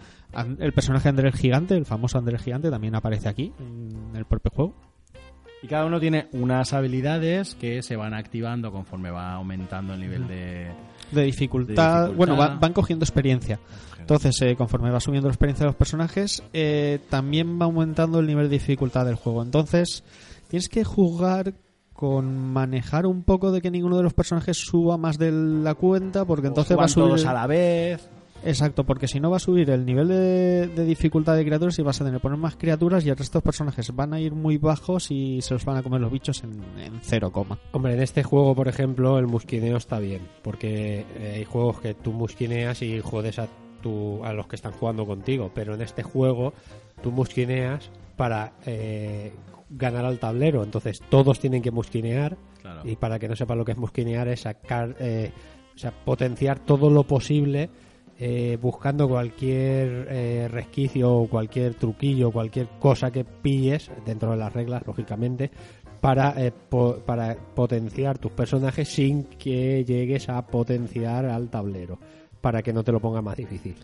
el 0.59 0.73
personaje 0.73 1.07
André 1.07 1.29
el 1.29 1.33
Gigante, 1.33 1.75
el 1.75 1.85
famoso 1.85 2.17
André 2.17 2.35
el 2.35 2.41
Gigante, 2.41 2.69
también 2.69 2.95
aparece 2.95 3.29
aquí, 3.29 3.53
en 3.59 4.15
el 4.15 4.25
propio 4.25 4.51
juego. 4.51 4.75
Y 5.61 5.67
cada 5.67 5.85
uno 5.85 5.99
tiene 5.99 6.27
unas 6.33 6.73
habilidades 6.73 7.55
que 7.55 7.81
se 7.81 7.95
van 7.95 8.13
activando 8.13 8.71
conforme 8.71 9.09
va 9.09 9.33
aumentando 9.33 9.93
el 9.93 10.01
nivel 10.01 10.27
de... 10.27 10.67
De 11.15 11.23
dificultad. 11.23 12.01
De 12.01 12.07
dificultad. 12.09 12.17
Bueno, 12.17 12.37
va- 12.37 12.55
van 12.59 12.73
cogiendo 12.73 13.03
experiencia. 13.03 13.59
Entonces, 13.99 14.39
eh, 14.43 14.55
conforme 14.55 14.91
va 14.91 14.99
subiendo 14.99 15.27
la 15.27 15.33
experiencia 15.33 15.63
de 15.63 15.69
los 15.69 15.75
personajes, 15.75 16.43
eh, 16.53 16.99
también 17.09 17.59
va 17.59 17.65
aumentando 17.65 18.19
el 18.19 18.27
nivel 18.27 18.49
de 18.49 18.57
dificultad 18.57 19.05
del 19.05 19.15
juego. 19.15 19.41
Entonces, 19.41 20.03
tienes 20.47 20.69
que 20.69 20.83
jugar 20.83 21.53
con 21.93 22.37
manejar 22.51 23.05
un 23.07 23.23
poco 23.23 23.51
de 23.51 23.61
que 23.61 23.71
ninguno 23.71 23.97
de 23.97 24.03
los 24.03 24.13
personajes 24.13 24.57
suba 24.57 24.97
más 24.97 25.17
de 25.17 25.31
la 25.31 25.73
cuenta, 25.75 26.25
porque 26.25 26.47
entonces 26.47 26.77
va 26.77 26.83
a 26.85 26.87
subir. 26.87 27.07
todos 27.07 27.25
a 27.25 27.33
la 27.33 27.47
vez. 27.47 28.07
Exacto, 28.45 28.83
porque 28.85 29.07
si 29.07 29.19
no 29.19 29.29
va 29.29 29.37
a 29.37 29.39
subir 29.39 29.69
el 29.69 29.85
nivel 29.85 30.07
de, 30.07 30.67
de 30.67 30.85
dificultad 30.85 31.35
de 31.35 31.43
criaturas 31.43 31.77
y 31.79 31.81
vas 31.81 31.99
a 31.99 32.05
tener 32.05 32.19
que 32.19 32.23
poner 32.23 32.37
más 32.37 32.55
criaturas 32.55 33.05
y 33.05 33.09
el 33.09 33.17
resto 33.17 33.39
de 33.39 33.43
personajes 33.43 33.93
van 33.95 34.13
a 34.13 34.19
ir 34.19 34.33
muy 34.33 34.57
bajos 34.57 35.09
y 35.11 35.41
se 35.41 35.53
los 35.55 35.65
van 35.65 35.77
a 35.77 35.83
comer 35.83 35.99
los 36.01 36.11
bichos 36.11 36.43
en, 36.43 36.53
en 36.79 36.99
cero 37.01 37.31
coma. 37.31 37.59
Hombre, 37.71 37.93
en 37.93 38.01
este 38.01 38.23
juego, 38.23 38.55
por 38.55 38.67
ejemplo, 38.67 39.17
el 39.17 39.27
musquineo 39.27 39.77
está 39.77 39.99
bien, 39.99 40.21
porque 40.43 41.05
eh, 41.17 41.33
hay 41.37 41.43
juegos 41.45 41.81
que 41.81 41.93
tú 41.95 42.11
musquineas 42.13 42.81
y 42.81 43.01
jodes 43.01 43.39
a, 43.39 43.47
tu, 43.81 44.23
a 44.23 44.31
los 44.33 44.47
que 44.47 44.55
están 44.55 44.71
jugando 44.73 45.05
contigo, 45.05 45.51
pero 45.53 45.73
en 45.75 45.81
este 45.81 46.03
juego 46.03 46.53
tú 47.01 47.11
musquineas 47.11 47.89
para 48.15 48.53
eh, 48.65 49.33
ganar 49.69 50.05
al 50.05 50.19
tablero, 50.19 50.63
entonces 50.63 51.01
todos 51.09 51.39
tienen 51.39 51.61
que 51.61 51.71
musquinear 51.71 52.37
Claro. 52.61 52.81
y 52.83 52.95
para 52.95 53.19
que 53.19 53.27
no 53.27 53.35
sepa 53.35 53.53
lo 53.55 53.63
que 53.63 53.73
es 53.73 53.77
musquinear 53.77 54.27
es 54.27 54.41
sacar, 54.41 54.95
eh, 54.99 55.31
o 55.75 55.77
sea, 55.77 55.91
potenciar 55.91 56.57
todo 56.59 56.89
lo 56.89 57.03
posible 57.03 57.69
eh, 58.17 58.57
buscando 58.61 59.09
cualquier 59.09 60.07
eh, 60.09 60.47
resquicio 60.49 61.13
o 61.13 61.27
cualquier 61.27 61.73
truquillo, 61.73 62.31
cualquier 62.31 62.67
cosa 62.79 63.11
que 63.11 63.25
pilles 63.25 63.91
dentro 64.05 64.31
de 64.31 64.37
las 64.37 64.53
reglas, 64.53 64.83
lógicamente, 64.87 65.51
para, 65.99 66.33
eh, 66.41 66.53
para 67.05 67.35
potenciar 67.35 68.17
tus 68.17 68.31
personajes 68.31 68.87
sin 68.87 69.25
que 69.25 69.83
llegues 69.83 70.29
a 70.29 70.41
potenciar 70.47 71.25
al 71.25 71.49
tablero, 71.49 71.99
para 72.39 72.61
que 72.61 72.71
no 72.71 72.85
te 72.85 72.93
lo 72.93 73.01
ponga 73.01 73.21
más 73.21 73.35
difícil. 73.35 73.75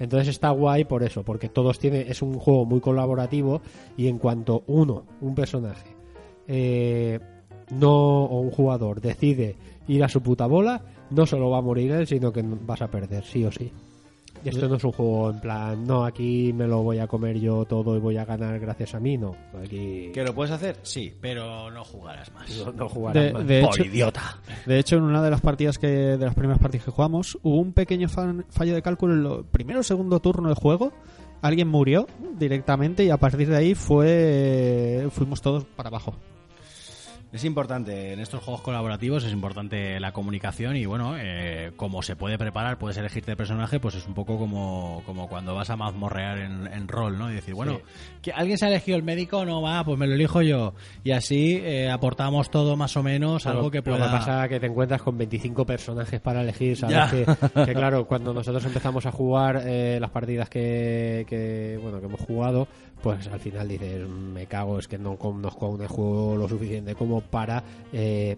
Entonces 0.00 0.28
está 0.28 0.50
guay 0.50 0.84
por 0.84 1.04
eso, 1.04 1.22
porque 1.22 1.48
todos 1.48 1.78
tienen, 1.78 2.08
es 2.08 2.22
un 2.22 2.40
juego 2.40 2.64
muy 2.64 2.80
colaborativo 2.80 3.60
y 3.96 4.08
en 4.08 4.18
cuanto 4.18 4.64
uno, 4.66 5.04
un 5.20 5.36
personaje, 5.36 5.94
no 7.70 8.24
o 8.24 8.40
un 8.40 8.50
jugador 8.50 9.00
decide 9.00 9.54
ir 9.86 10.02
a 10.02 10.08
su 10.08 10.22
puta 10.22 10.46
bola, 10.46 10.82
no 11.10 11.26
solo 11.26 11.50
va 11.50 11.58
a 11.58 11.62
morir 11.62 11.90
él, 11.92 12.06
sino 12.06 12.32
que 12.32 12.42
vas 12.44 12.82
a 12.82 12.88
perder, 12.88 13.24
sí 13.24 13.44
o 13.44 13.52
sí. 13.52 13.70
Y 14.42 14.48
esto 14.48 14.68
no 14.70 14.76
es 14.76 14.84
un 14.84 14.92
juego 14.92 15.30
en 15.30 15.38
plan, 15.40 15.86
no, 15.86 16.02
aquí 16.02 16.50
me 16.54 16.66
lo 16.66 16.82
voy 16.82 16.98
a 16.98 17.06
comer 17.06 17.38
yo 17.38 17.66
todo 17.66 17.94
y 17.94 18.00
voy 18.00 18.16
a 18.16 18.24
ganar 18.24 18.58
gracias 18.58 18.94
a 18.94 19.00
mí, 19.00 19.18
no. 19.18 19.36
Aquí 19.62 20.10
¿Que 20.14 20.24
lo 20.24 20.34
puedes 20.34 20.50
hacer? 20.50 20.78
Sí, 20.82 21.12
pero 21.20 21.70
no 21.70 21.84
jugarás 21.84 22.32
más. 22.32 22.48
no, 22.64 22.72
no 22.72 22.88
jugarás 22.88 23.22
De, 23.22 23.32
más. 23.34 23.46
de 23.46 23.60
Por 23.60 23.74
hecho, 23.74 23.84
idiota. 23.84 24.38
de 24.64 24.78
hecho, 24.78 24.96
en 24.96 25.02
una 25.02 25.22
de 25.22 25.30
las 25.30 25.42
partidas 25.42 25.78
que 25.78 25.88
de 25.88 26.24
las 26.24 26.34
primeras 26.34 26.58
partidas 26.58 26.86
que 26.86 26.90
jugamos, 26.90 27.38
hubo 27.42 27.56
un 27.56 27.74
pequeño 27.74 28.08
fan- 28.08 28.46
fallo 28.48 28.74
de 28.74 28.80
cálculo 28.80 29.12
en 29.14 29.38
el 29.40 29.44
primero 29.44 29.80
o 29.80 29.82
segundo 29.82 30.20
turno 30.20 30.48
del 30.48 30.56
juego. 30.56 30.90
Alguien 31.42 31.68
murió 31.68 32.06
directamente 32.38 33.04
y 33.04 33.10
a 33.10 33.16
partir 33.18 33.48
de 33.48 33.56
ahí 33.56 33.74
fue 33.74 35.06
fuimos 35.10 35.42
todos 35.42 35.64
para 35.64 35.88
abajo. 35.88 36.14
Es 37.32 37.44
importante, 37.44 38.12
en 38.12 38.18
estos 38.18 38.42
juegos 38.42 38.60
colaborativos 38.60 39.22
es 39.22 39.32
importante 39.32 40.00
la 40.00 40.10
comunicación 40.10 40.76
y 40.76 40.84
bueno, 40.84 41.14
eh, 41.16 41.70
como 41.76 42.02
se 42.02 42.16
puede 42.16 42.36
preparar, 42.38 42.76
puedes 42.76 42.96
elegirte 42.96 43.30
el 43.30 43.36
personaje, 43.36 43.78
pues 43.78 43.94
es 43.94 44.06
un 44.08 44.14
poco 44.14 44.36
como, 44.36 45.04
como 45.06 45.28
cuando 45.28 45.54
vas 45.54 45.70
a 45.70 45.76
mazmorrear 45.76 46.38
en, 46.38 46.66
en 46.66 46.88
rol, 46.88 47.16
¿no? 47.18 47.30
Y 47.30 47.34
decir, 47.34 47.54
bueno, 47.54 47.80
que 48.20 48.32
¿alguien 48.32 48.58
se 48.58 48.66
ha 48.66 48.68
elegido 48.68 48.96
el 48.96 49.04
médico? 49.04 49.44
No 49.44 49.62
va, 49.62 49.84
pues 49.84 49.96
me 49.96 50.08
lo 50.08 50.14
elijo 50.14 50.42
yo. 50.42 50.74
Y 51.04 51.12
así 51.12 51.60
eh, 51.62 51.88
aportamos 51.88 52.50
todo 52.50 52.76
más 52.76 52.96
o 52.96 53.02
menos, 53.04 53.46
algo 53.46 53.70
que 53.70 53.78
Lo 53.78 53.84
pueda... 53.84 54.06
que 54.06 54.10
pasa 54.10 54.48
que 54.48 54.58
te 54.58 54.66
encuentras 54.66 55.00
con 55.00 55.16
25 55.16 55.64
personajes 55.64 56.20
para 56.20 56.42
elegir, 56.42 56.76
¿sabes? 56.76 57.10
Que, 57.10 57.64
que 57.64 57.74
claro, 57.74 58.08
cuando 58.08 58.34
nosotros 58.34 58.64
empezamos 58.64 59.06
a 59.06 59.12
jugar 59.12 59.62
eh, 59.64 59.98
las 60.00 60.10
partidas 60.10 60.48
que, 60.48 61.24
que, 61.28 61.78
bueno, 61.80 62.00
que 62.00 62.06
hemos 62.06 62.20
jugado, 62.20 62.66
pues 63.02 63.26
al 63.28 63.40
final 63.40 63.68
dices, 63.68 64.08
me 64.08 64.46
cago, 64.46 64.78
es 64.78 64.88
que 64.88 64.98
no 64.98 65.16
conozco 65.16 65.68
un 65.68 65.86
juego 65.86 66.36
lo 66.36 66.48
suficiente 66.48 66.94
como 66.94 67.20
para 67.20 67.62
eh, 67.92 68.36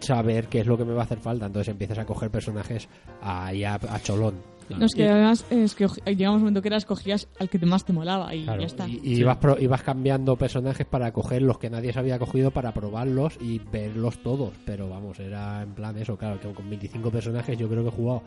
saber 0.00 0.46
qué 0.48 0.60
es 0.60 0.66
lo 0.66 0.76
que 0.78 0.84
me 0.84 0.92
va 0.92 1.02
a 1.02 1.04
hacer 1.04 1.18
falta. 1.18 1.46
Entonces 1.46 1.68
empiezas 1.70 1.98
a 1.98 2.04
coger 2.04 2.30
personajes 2.30 2.88
ahí 3.22 3.64
a, 3.64 3.74
a 3.74 4.00
cholón. 4.00 4.34
No, 4.68 4.84
es 4.84 4.94
que 4.94 5.08
además 5.08 5.46
es 5.48 5.74
que 5.74 5.86
llegamos 6.14 6.36
un 6.36 6.42
momento 6.42 6.60
que 6.60 6.68
era 6.68 6.76
escogías 6.76 7.26
al 7.40 7.48
que 7.48 7.58
más 7.64 7.86
te 7.86 7.94
molaba 7.94 8.34
y 8.34 8.44
Claro, 8.44 8.60
ya 8.60 8.66
está. 8.66 8.86
Y, 8.86 9.00
y 9.02 9.22
vas, 9.22 9.38
pro- 9.38 9.56
y 9.58 9.66
vas 9.66 9.82
cambiando 9.82 10.36
personajes 10.36 10.86
para 10.86 11.10
coger 11.10 11.40
los 11.40 11.58
que 11.58 11.70
nadie 11.70 11.90
se 11.90 11.98
había 11.98 12.18
cogido 12.18 12.50
para 12.50 12.72
probarlos 12.74 13.38
y 13.40 13.60
verlos 13.60 14.18
todos. 14.22 14.52
Pero 14.66 14.90
vamos, 14.90 15.18
era 15.20 15.62
en 15.62 15.70
plan 15.72 15.96
eso, 15.96 16.18
claro, 16.18 16.38
que 16.38 16.52
con 16.52 16.68
25 16.68 17.10
personajes 17.10 17.56
yo 17.56 17.66
creo 17.66 17.82
que 17.82 17.88
he 17.88 17.92
jugado 17.92 18.22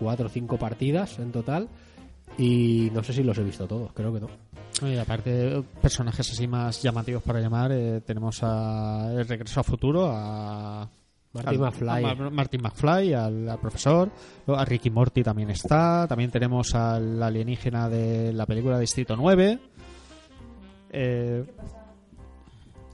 4 0.00 0.24
o 0.24 0.28
5 0.30 0.56
partidas 0.56 1.18
en 1.18 1.32
total. 1.32 1.68
Y 2.38 2.90
no 2.92 3.02
sé 3.02 3.12
si 3.12 3.22
los 3.22 3.38
he 3.38 3.44
visto 3.44 3.66
todos, 3.66 3.92
creo 3.92 4.12
que 4.12 4.20
no. 4.20 4.28
Y 4.88 4.96
aparte, 4.98 5.62
personajes 5.80 6.32
así 6.32 6.48
más 6.48 6.82
llamativos 6.82 7.22
para 7.22 7.40
llamar, 7.40 7.70
eh, 7.72 8.00
tenemos 8.00 8.40
a 8.42 9.12
El 9.12 9.26
Regreso 9.28 9.60
a 9.60 9.64
Futuro, 9.64 10.10
a. 10.12 10.88
Marty 11.32 11.54
al- 11.54 11.58
McFly. 12.62 13.12
a 13.14 13.24
al, 13.26 13.48
al 13.48 13.58
profesor. 13.58 14.10
A 14.46 14.64
Ricky 14.64 14.90
Morty 14.90 15.22
también 15.22 15.50
está. 15.50 16.06
También 16.08 16.30
tenemos 16.30 16.74
al 16.76 17.20
alienígena 17.22 17.88
de 17.88 18.32
la 18.32 18.46
película 18.46 18.78
Distrito 18.78 19.16
9. 19.16 19.58
Eh, 20.90 21.44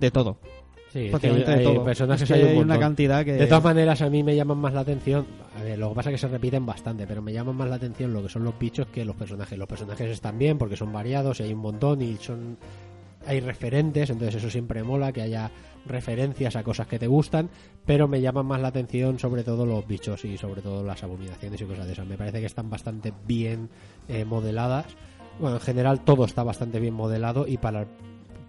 de 0.01 0.11
todo. 0.11 0.39
Sí, 0.93 1.07
es 1.07 1.21
que 1.21 1.29
hay 1.29 1.45
de 1.45 1.65
todo. 1.65 1.85
personajes 1.85 2.23
Es 2.23 2.29
que 2.29 2.35
hay 2.35 2.43
un 2.43 2.49
hay 2.49 2.59
una 2.59 2.79
cantidad 2.79 3.25
que. 3.25 3.35
De 3.35 3.47
todas 3.47 3.63
maneras, 3.63 4.03
a 4.03 4.11
mí 4.11 4.25
me 4.25 4.35
llaman 4.35 4.59
más 4.59 4.75
la 4.75 4.81
atención. 4.81 5.25
A 5.57 5.63
ver, 5.63 5.79
lo 5.79 5.91
que 5.91 5.95
pasa 5.95 6.11
es 6.11 6.15
que 6.15 6.19
se 6.19 6.29
repiten 6.29 6.67
bastante, 6.67 7.07
pero 7.07 7.23
me 7.23 7.33
llaman 7.33 7.57
más 7.57 7.69
la 7.69 7.77
atención 7.77 8.13
lo 8.13 8.23
que 8.23 8.29
son 8.29 8.43
los 8.43 8.59
bichos 8.59 8.89
que 8.89 9.05
los 9.05 9.15
personajes. 9.15 9.57
Los 9.57 9.69
personajes 9.69 10.11
están 10.11 10.39
bien 10.39 10.59
porque 10.59 10.77
son 10.77 10.93
variados 10.93 11.39
y 11.41 11.45
hay 11.45 11.53
un 11.53 11.61
montón 11.61 12.03
y 12.03 12.17
son. 12.17 12.59
Hay 13.27 13.41
referentes, 13.41 14.09
entonces 14.09 14.37
eso 14.37 14.51
siempre 14.51 14.83
mola, 14.83 15.13
que 15.13 15.21
haya 15.21 15.51
referencias 15.87 16.57
a 16.57 16.63
cosas 16.63 16.87
que 16.87 16.99
te 16.99 17.07
gustan, 17.07 17.51
pero 17.85 18.09
me 18.09 18.21
llaman 18.21 18.47
más 18.47 18.61
la 18.63 18.69
atención 18.69 19.19
sobre 19.19 19.45
todo 19.45 19.67
los 19.67 19.87
bichos 19.87 20.25
y 20.25 20.39
sobre 20.39 20.63
todo 20.63 20.83
las 20.83 21.03
abominaciones 21.05 21.61
y 21.61 21.65
cosas 21.65 21.87
de 21.87 21.93
esas. 21.93 22.07
Me 22.07 22.17
parece 22.17 22.41
que 22.41 22.47
están 22.47 22.71
bastante 22.71 23.13
bien 23.27 23.69
eh, 24.09 24.25
modeladas. 24.25 24.87
Bueno, 25.39 25.57
en 25.57 25.63
general 25.63 26.01
todo 26.01 26.25
está 26.25 26.43
bastante 26.43 26.81
bien 26.81 26.95
modelado 26.95 27.47
y 27.47 27.59
para 27.59 27.87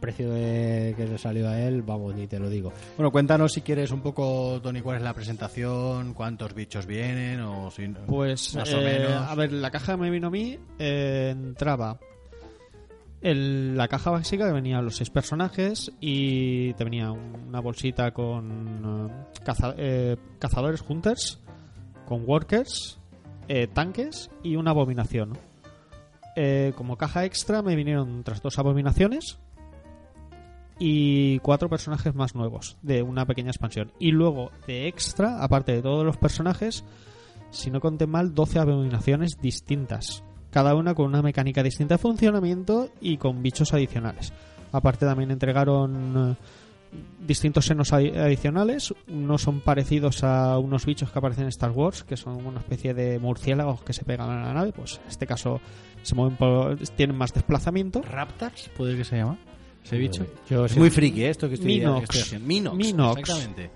precio 0.01 0.29
de 0.31 0.93
que 0.97 1.07
le 1.07 1.17
salió 1.17 1.47
a 1.47 1.57
él, 1.61 1.81
vamos, 1.81 2.13
ni 2.13 2.27
te 2.27 2.37
lo 2.39 2.49
digo. 2.49 2.73
Bueno, 2.97 3.11
cuéntanos 3.11 3.53
si 3.53 3.61
quieres 3.61 3.91
un 3.91 4.01
poco, 4.01 4.59
Tony, 4.61 4.81
cuál 4.81 4.97
es 4.97 5.03
la 5.03 5.13
presentación, 5.13 6.13
cuántos 6.13 6.53
bichos 6.53 6.85
vienen 6.85 7.39
o 7.39 7.71
si... 7.71 7.87
Pues, 7.87 8.53
Más 8.55 8.73
o 8.73 8.81
eh, 8.81 8.83
menos. 8.83 9.29
a 9.29 9.35
ver, 9.35 9.53
la 9.53 9.71
caja 9.71 9.93
que 9.93 10.01
me 10.01 10.09
vino 10.09 10.27
a 10.27 10.31
mí 10.31 10.59
eh, 10.77 11.29
entraba 11.31 11.97
el- 13.21 13.77
la 13.77 13.87
caja 13.87 14.11
básica 14.11 14.47
que 14.47 14.53
venía 14.53 14.81
los 14.81 14.95
seis 14.97 15.09
personajes 15.09 15.91
y 15.99 16.73
te 16.73 16.83
venía 16.83 17.11
una 17.11 17.59
bolsita 17.59 18.11
con 18.11 19.09
eh, 19.09 19.41
caza- 19.45 19.75
eh, 19.77 20.17
cazadores 20.39 20.83
hunters, 20.87 21.39
con 22.07 22.23
workers, 22.27 22.99
eh, 23.47 23.67
tanques 23.67 24.29
y 24.43 24.55
una 24.55 24.71
abominación. 24.71 25.37
Eh, 26.35 26.73
como 26.77 26.97
caja 26.97 27.25
extra 27.25 27.61
me 27.61 27.75
vinieron 27.75 28.21
otras 28.21 28.41
dos 28.41 28.57
abominaciones 28.57 29.37
y 30.83 31.37
cuatro 31.39 31.69
personajes 31.69 32.15
más 32.15 32.33
nuevos 32.33 32.75
de 32.81 33.03
una 33.03 33.27
pequeña 33.27 33.51
expansión. 33.51 33.91
Y 33.99 34.11
luego 34.11 34.49
de 34.65 34.87
extra, 34.87 35.43
aparte 35.43 35.73
de 35.73 35.83
todos 35.83 36.03
los 36.03 36.17
personajes, 36.17 36.83
si 37.51 37.69
no 37.69 37.79
conté 37.79 38.07
mal, 38.07 38.33
12 38.33 38.57
abominaciones 38.57 39.37
distintas. 39.39 40.23
Cada 40.49 40.73
una 40.73 40.95
con 40.95 41.05
una 41.05 41.21
mecánica 41.21 41.61
distinta 41.61 41.93
de 41.95 41.99
funcionamiento 41.99 42.89
y 42.99 43.17
con 43.17 43.43
bichos 43.43 43.75
adicionales. 43.75 44.33
Aparte 44.71 45.05
también 45.05 45.29
entregaron 45.29 46.31
eh, 46.31 46.97
distintos 47.27 47.65
senos 47.67 47.93
adi- 47.93 48.17
adicionales. 48.17 48.91
Unos 49.07 49.43
son 49.43 49.59
parecidos 49.61 50.23
a 50.23 50.57
unos 50.57 50.87
bichos 50.87 51.11
que 51.11 51.19
aparecen 51.19 51.43
en 51.43 51.49
Star 51.49 51.71
Wars, 51.71 52.03
que 52.03 52.17
son 52.17 52.43
una 52.43 52.59
especie 52.59 52.95
de 52.95 53.19
murciélagos 53.19 53.83
que 53.83 53.93
se 53.93 54.03
pegan 54.03 54.31
a 54.31 54.45
la 54.47 54.53
nave. 54.55 54.73
Pues 54.73 54.99
en 55.03 55.09
este 55.09 55.27
caso 55.27 55.61
se 56.01 56.15
mueven 56.15 56.37
por- 56.37 56.75
tienen 56.95 57.15
más 57.17 57.33
desplazamiento. 57.33 58.01
¿Raptors? 58.01 58.69
¿Puede 58.75 58.97
que 58.97 59.03
se 59.03 59.17
llama? 59.17 59.37
Yo 60.49 60.65
es 60.65 60.77
muy 60.77 60.89
friki, 60.89 61.23
¿eh? 61.23 61.29
Esto 61.29 61.47
que 61.47 61.55
estoy, 61.55 61.79
Minox. 61.79 62.07
que 62.09 62.19
estoy. 62.19 62.39
Minox. 62.39 62.77
Minox. 62.77 63.19
Exactamente. 63.19 63.61
más 63.63 63.73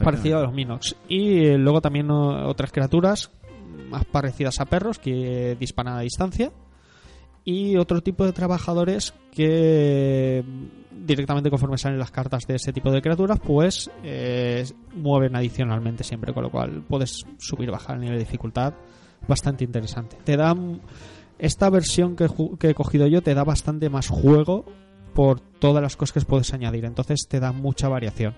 Exactamente. 0.00 0.04
parecido 0.04 0.38
a 0.38 0.42
los 0.42 0.52
Minox. 0.52 0.96
Y 1.08 1.44
eh, 1.46 1.58
luego 1.58 1.80
también 1.80 2.10
o- 2.10 2.48
otras 2.48 2.72
criaturas 2.72 3.30
más 3.90 4.04
parecidas 4.04 4.60
a 4.60 4.64
perros 4.66 4.98
que 4.98 5.56
disparan 5.58 5.94
a 5.96 6.00
distancia. 6.00 6.52
Y 7.44 7.76
otro 7.76 8.02
tipo 8.02 8.26
de 8.26 8.32
trabajadores 8.32 9.14
que 9.32 10.44
directamente 11.06 11.48
conforme 11.48 11.78
salen 11.78 11.98
las 11.98 12.10
cartas 12.10 12.46
de 12.46 12.56
ese 12.56 12.72
tipo 12.74 12.90
de 12.90 13.00
criaturas, 13.00 13.38
pues 13.42 13.90
eh, 14.02 14.66
mueven 14.94 15.34
adicionalmente 15.36 16.04
siempre, 16.04 16.34
con 16.34 16.42
lo 16.42 16.50
cual 16.50 16.82
puedes 16.86 17.24
subir 17.38 17.70
bajar 17.70 17.94
el 17.96 18.02
nivel 18.02 18.18
de 18.18 18.24
dificultad 18.24 18.74
bastante 19.26 19.64
interesante. 19.64 20.18
Te 20.24 20.36
dan 20.36 20.80
esta 21.38 21.70
versión 21.70 22.16
que, 22.16 22.28
que 22.58 22.70
he 22.70 22.74
cogido 22.74 23.06
yo 23.06 23.22
te 23.22 23.32
da 23.32 23.44
bastante 23.44 23.88
más 23.88 24.08
juego 24.08 24.66
por 25.18 25.40
todas 25.40 25.82
las 25.82 25.96
cosas 25.96 26.12
que 26.12 26.28
puedes 26.28 26.54
añadir, 26.54 26.84
entonces 26.84 27.26
te 27.28 27.40
da 27.40 27.50
mucha 27.50 27.88
variación 27.88 28.36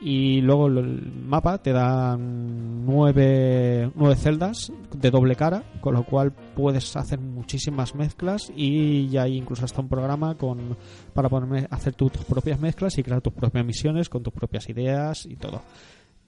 y 0.00 0.40
luego 0.40 0.66
el 0.66 1.12
mapa 1.12 1.58
te 1.58 1.70
da 1.70 2.16
nueve, 2.18 3.92
nueve 3.94 4.16
celdas 4.16 4.72
de 4.92 5.12
doble 5.12 5.36
cara, 5.36 5.62
con 5.80 5.94
lo 5.94 6.02
cual 6.02 6.32
puedes 6.32 6.96
hacer 6.96 7.20
muchísimas 7.20 7.94
mezclas 7.94 8.50
y 8.52 9.08
ya 9.10 9.22
hay 9.22 9.36
incluso 9.36 9.64
hasta 9.64 9.80
un 9.80 9.88
programa 9.88 10.34
con 10.36 10.76
para 11.14 11.28
ponerme, 11.28 11.68
hacer 11.70 11.94
tus 11.94 12.10
propias 12.10 12.58
mezclas 12.58 12.98
y 12.98 13.04
crear 13.04 13.20
tus 13.20 13.32
propias 13.32 13.64
misiones 13.64 14.08
con 14.08 14.24
tus 14.24 14.32
propias 14.32 14.68
ideas 14.68 15.24
y 15.24 15.36
todo. 15.36 15.62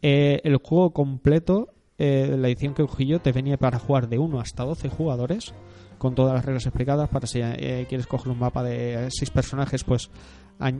Eh, 0.02 0.40
el 0.44 0.58
juego 0.58 0.92
completo, 0.92 1.74
eh, 2.02 2.34
la 2.38 2.48
edición 2.48 2.72
que 2.72 2.82
cogí 2.82 3.04
yo, 3.04 3.20
te 3.20 3.30
venía 3.30 3.58
para 3.58 3.78
jugar 3.78 4.08
de 4.08 4.18
1 4.18 4.40
hasta 4.40 4.64
12 4.64 4.88
jugadores 4.88 5.52
con 5.98 6.14
todas 6.14 6.32
las 6.32 6.42
reglas 6.42 6.64
explicadas 6.64 7.10
para 7.10 7.26
si 7.26 7.40
eh, 7.42 7.84
quieres 7.90 8.06
coger 8.06 8.32
un 8.32 8.38
mapa 8.38 8.62
de 8.62 9.08
6 9.10 9.30
personajes, 9.30 9.84
pues 9.84 10.10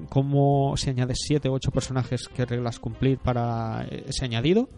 cómo 0.08 0.78
si 0.78 0.88
añades 0.88 1.18
7 1.26 1.50
o 1.50 1.52
8 1.52 1.70
personajes, 1.72 2.26
qué 2.34 2.46
reglas 2.46 2.78
cumplir 2.78 3.18
para 3.18 3.84
eh, 3.84 4.04
ese 4.08 4.24
añadido. 4.24 4.70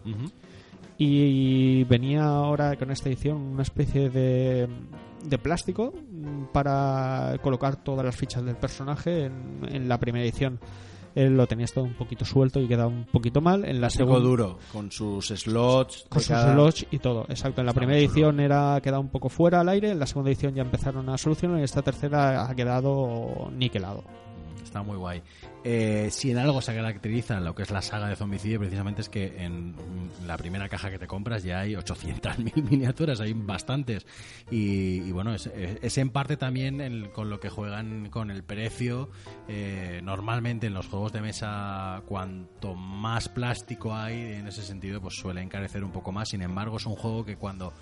Y 0.97 1.85
venía 1.85 2.25
ahora 2.25 2.75
con 2.75 2.91
esta 2.91 3.07
edición 3.07 3.37
una 3.37 3.63
especie 3.63 4.09
de, 4.09 4.67
de 5.23 5.37
plástico 5.37 5.93
mm, 5.93 6.51
para 6.51 7.37
colocar 7.41 7.77
todas 7.77 8.05
las 8.05 8.17
fichas 8.17 8.43
del 8.43 8.57
personaje. 8.57 9.27
En, 9.27 9.61
en 9.69 9.87
la 9.87 9.97
primera 9.97 10.25
edición 10.25 10.59
eh, 11.15 11.29
lo 11.29 11.45
tenías 11.47 11.71
todo 11.73 11.83
un 11.83 11.93
poquito 11.93 12.25
suelto 12.25 12.59
y 12.59 12.67
quedaba 12.67 12.89
un 12.89 13.05
poquito 13.05 13.41
mal. 13.41 13.65
En 13.65 13.79
la 13.81 13.89
segunda 13.89 14.19
duro, 14.19 14.57
con 14.71 14.91
sus 14.91 15.27
slots. 15.27 16.05
con 16.09 16.21
sus 16.21 16.29
cada- 16.29 16.53
slots 16.53 16.85
y 16.91 16.99
todo, 16.99 17.25
exacto. 17.29 17.61
En 17.61 17.67
la 17.67 17.73
primera 17.73 17.97
edición 17.99 18.39
era 18.39 18.79
quedado 18.81 19.01
un 19.01 19.09
poco 19.09 19.29
fuera 19.29 19.61
al 19.61 19.69
aire, 19.69 19.91
en 19.91 19.99
la 19.99 20.05
segunda 20.07 20.29
edición 20.31 20.53
ya 20.55 20.61
empezaron 20.63 21.09
a 21.09 21.17
solucionar 21.17 21.59
y 21.59 21.63
esta 21.63 21.81
tercera 21.81 22.49
ha 22.49 22.55
quedado 22.55 23.49
niquelado. 23.51 24.03
Está 24.73 24.81
muy 24.81 24.97
guay. 24.97 25.21
Eh, 25.63 26.07
si 26.09 26.31
en 26.31 26.39
algo 26.39 26.59
se 26.59 26.73
caracteriza 26.73 27.39
lo 27.39 27.53
que 27.53 27.61
es 27.61 27.69
la 27.69 27.83
saga 27.83 28.07
de 28.09 28.15
Zombicide, 28.15 28.57
precisamente 28.57 29.01
es 29.01 29.09
que 29.09 29.43
en 29.43 29.75
la 30.25 30.35
primera 30.35 30.67
caja 30.67 30.89
que 30.89 30.97
te 30.97 31.05
compras 31.05 31.43
ya 31.43 31.59
hay 31.59 31.73
800.000 31.75 32.63
miniaturas, 32.71 33.19
hay 33.19 33.33
bastantes. 33.33 34.07
Y, 34.49 35.11
bueno, 35.11 35.35
es, 35.35 35.97
en 35.99 36.09
parte 36.09 36.37
también 36.37 36.81
el- 36.81 37.11
con 37.11 37.29
lo 37.29 37.39
que 37.39 37.49
juegan 37.51 38.09
con 38.09 38.31
el 38.31 38.41
precio. 38.43 39.11
Eh, 39.47 40.01
normalmente 40.03 40.65
en 40.65 40.73
los 40.73 40.87
juegos 40.87 41.13
de 41.13 41.21
mesa, 41.21 42.01
cuanto 42.07 42.73
más 42.73 43.29
plástico 43.29 43.93
hay, 43.93 44.15
en 44.33 44.47
ese 44.47 44.63
sentido, 44.63 44.99
pues 45.01 45.13
suele 45.13 45.43
encarecer 45.43 45.83
un 45.83 45.91
poco 45.91 46.11
más. 46.11 46.29
Sin 46.29 46.41
embargo, 46.41 46.77
es 46.77 46.87
un 46.87 46.95
juego 46.95 47.23
que 47.23 47.35
cuando 47.35 47.73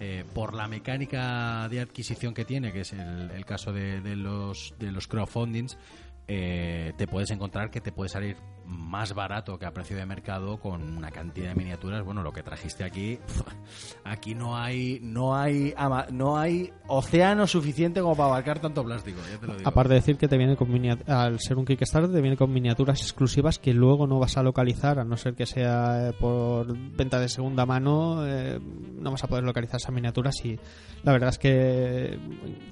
eh, 0.00 0.24
por 0.32 0.54
la 0.54 0.66
mecánica 0.66 1.68
de 1.68 1.80
adquisición 1.80 2.32
que 2.32 2.46
tiene, 2.46 2.72
que 2.72 2.80
es 2.80 2.94
el, 2.94 3.32
el 3.32 3.44
caso 3.44 3.70
de, 3.70 4.00
de 4.00 4.16
los, 4.16 4.72
de 4.78 4.92
los 4.92 5.08
crowdfundings, 5.08 5.76
eh, 6.28 6.92
te 6.96 7.06
puedes 7.06 7.30
encontrar 7.30 7.70
que 7.70 7.80
te 7.80 7.90
puede 7.90 8.10
salir 8.10 8.36
más 8.68 9.14
barato 9.14 9.58
que 9.58 9.66
a 9.66 9.72
precio 9.72 9.96
de 9.96 10.04
mercado 10.04 10.58
con 10.58 10.96
una 10.96 11.10
cantidad 11.10 11.48
de 11.48 11.54
miniaturas. 11.54 12.04
Bueno, 12.04 12.22
lo 12.22 12.32
que 12.32 12.42
trajiste 12.42 12.84
aquí, 12.84 13.18
aquí 14.04 14.34
no 14.34 14.56
hay 14.56 15.00
no 15.02 15.34
hay 15.34 15.74
no 16.10 16.38
hay 16.38 16.72
océano 16.86 17.46
suficiente 17.46 18.00
como 18.00 18.14
para 18.14 18.28
abarcar 18.28 18.60
tanto 18.60 18.84
plástico. 18.84 19.20
Ya 19.30 19.38
te 19.38 19.46
lo 19.46 19.56
digo. 19.56 19.68
Aparte 19.68 19.90
de 19.90 19.94
decir 19.96 20.18
que 20.18 20.28
te 20.28 20.36
viene 20.36 20.56
con 20.56 20.68
al 21.06 21.40
ser 21.40 21.56
un 21.56 21.64
Kickstarter 21.64 22.12
te 22.12 22.20
viene 22.20 22.36
con 22.36 22.52
miniaturas 22.52 23.00
exclusivas 23.00 23.58
que 23.58 23.72
luego 23.72 24.06
no 24.06 24.18
vas 24.18 24.36
a 24.36 24.42
localizar, 24.42 24.98
a 24.98 25.04
no 25.04 25.16
ser 25.16 25.34
que 25.34 25.46
sea 25.46 26.08
eh, 26.08 26.12
por 26.12 26.76
venta 26.76 27.18
de 27.18 27.28
segunda 27.28 27.64
mano, 27.64 28.26
eh, 28.26 28.60
no 28.60 29.10
vas 29.10 29.24
a 29.24 29.28
poder 29.28 29.44
localizar 29.44 29.76
esas 29.76 29.92
miniaturas 29.92 30.34
y 30.44 30.58
la 31.02 31.12
verdad 31.12 31.30
es 31.30 31.38
que 31.38 32.18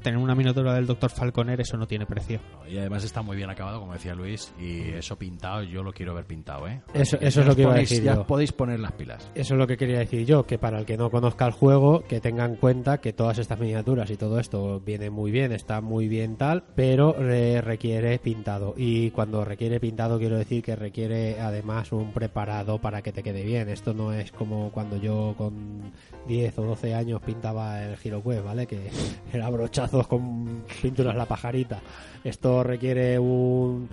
tener 0.03 0.19
una 0.19 0.35
miniatura 0.35 0.75
del 0.75 0.87
Dr. 0.87 1.11
Falconer 1.11 1.61
eso 1.61 1.77
no 1.77 1.87
tiene 1.87 2.07
precio. 2.07 2.41
Y 2.69 2.77
además 2.79 3.05
está 3.05 3.23
muy 3.23 3.37
bien 3.37 3.51
acabado, 3.51 3.81
como 3.81 3.93
decía 3.93 4.15
Luis, 4.15 4.53
y 4.59 4.91
eso 4.91 5.17
pintado, 5.17 5.63
yo 5.63 5.83
lo 5.87 5.93
quiero 5.93 6.15
ver 6.15 6.27
pintado, 6.27 6.69
¿eh? 6.69 6.83
Eso, 6.93 7.17
es 7.21 7.37
lo 7.37 7.55
que 7.55 7.63
iba 7.63 7.73
a 7.73 7.79
decir 7.79 8.03
Ya 8.03 8.15
yo. 8.15 8.21
os 8.21 8.27
podéis 8.27 8.53
poner 8.53 8.81
las 8.81 8.93
pilas. 8.93 9.31
Eso 9.35 9.55
es 9.55 9.59
lo 9.59 9.67
que 9.67 9.77
quería 9.77 10.01
decir 10.01 10.27
yo, 10.27 10.45
que 10.45 10.59
para 10.59 10.79
el 10.79 10.85
que 10.85 10.97
no 10.97 11.11
conozca 11.11 11.47
el 11.47 11.53
juego, 11.53 12.03
que 12.03 12.21
tenga 12.21 12.45
en 12.45 12.57
cuenta 12.57 12.99
que 12.99 13.13
todas 13.13 13.39
estas 13.39 13.59
miniaturas 13.59 14.11
y 14.11 14.17
todo 14.17 14.39
esto 14.39 14.81
viene 14.81 15.09
muy 15.11 15.31
bien, 15.31 15.53
está 15.53 15.81
muy 15.81 16.09
bien 16.09 16.37
tal, 16.37 16.65
pero 16.75 17.17
eh, 17.21 17.61
requiere 17.61 18.19
pintado. 18.19 18.75
Y 18.77 19.11
cuando 19.13 19.45
requiere 19.45 19.81
pintado 19.81 20.19
quiero 20.19 20.37
decir 20.37 20.63
que 20.63 20.77
requiere 20.77 21.41
además 21.41 21.93
un 21.93 22.13
preparado 22.13 22.79
para 22.79 23.01
que 23.01 23.13
te 23.13 23.23
quede 23.23 23.45
bien. 23.45 23.69
Esto 23.69 23.95
no 23.95 24.13
es 24.13 24.33
como 24.33 24.71
cuando 24.73 24.97
yo 24.97 25.35
con 25.39 25.93
10 26.27 26.59
o 26.59 26.63
12 26.63 26.95
años 26.95 27.23
pintaba 27.23 27.83
el 27.83 27.97
HeroQuest, 28.03 28.45
¿vale? 28.45 28.67
Que 28.67 28.91
era 29.33 29.49
brochazos 29.51 30.07
con 30.09 30.65
pinturas 30.83 31.15
la 31.15 31.27
pajarita. 31.27 31.81
Esto 32.25 32.65
requiere 32.65 33.19
un 33.21 33.89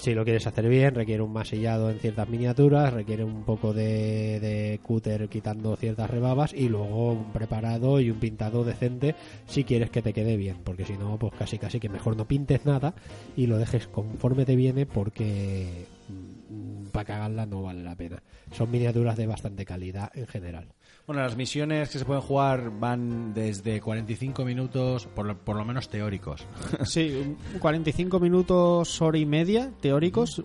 si 0.00 0.14
lo 0.14 0.24
quieres 0.24 0.46
hacer 0.46 0.68
bien, 0.68 0.94
requiere 0.94 1.22
un 1.22 1.32
masillado 1.32 1.90
en 1.90 1.98
ciertas 1.98 2.28
miniaturas, 2.28 2.92
requiere 2.92 3.22
un 3.22 3.44
poco 3.44 3.72
de, 3.72 4.40
de 4.40 4.80
cúter 4.82 5.28
quitando 5.28 5.76
ciertas 5.76 6.10
rebabas 6.10 6.54
y 6.54 6.68
luego 6.68 7.12
un 7.12 7.32
preparado 7.32 8.00
y 8.00 8.10
un 8.10 8.18
pintado 8.18 8.64
decente 8.64 9.14
si 9.46 9.64
quieres 9.64 9.90
que 9.90 10.02
te 10.02 10.12
quede 10.12 10.36
bien, 10.36 10.58
porque 10.64 10.84
si 10.84 10.94
no, 10.94 11.18
pues 11.18 11.34
casi 11.38 11.58
casi 11.58 11.80
que 11.80 11.88
mejor 11.88 12.16
no 12.16 12.26
pintes 12.26 12.64
nada 12.64 12.94
y 13.36 13.46
lo 13.46 13.58
dejes 13.58 13.86
conforme 13.88 14.44
te 14.44 14.56
viene 14.56 14.86
porque 14.86 15.86
para 16.92 17.04
cagarla 17.04 17.46
no 17.46 17.62
vale 17.62 17.82
la 17.82 17.94
pena. 17.94 18.22
Son 18.52 18.70
miniaturas 18.70 19.16
de 19.16 19.26
bastante 19.26 19.64
calidad 19.64 20.10
en 20.14 20.26
general. 20.26 20.68
Bueno, 21.10 21.24
las 21.24 21.34
misiones 21.36 21.88
que 21.88 21.98
se 21.98 22.04
pueden 22.04 22.22
jugar 22.22 22.70
van 22.78 23.34
desde 23.34 23.80
45 23.80 24.44
minutos, 24.44 25.08
por 25.12 25.26
lo, 25.26 25.36
por 25.36 25.56
lo 25.56 25.64
menos 25.64 25.88
teóricos. 25.88 26.46
Sí, 26.84 27.36
un 27.52 27.58
45 27.58 28.20
minutos, 28.20 29.02
hora 29.02 29.18
y 29.18 29.26
media, 29.26 29.72
teóricos, 29.80 30.40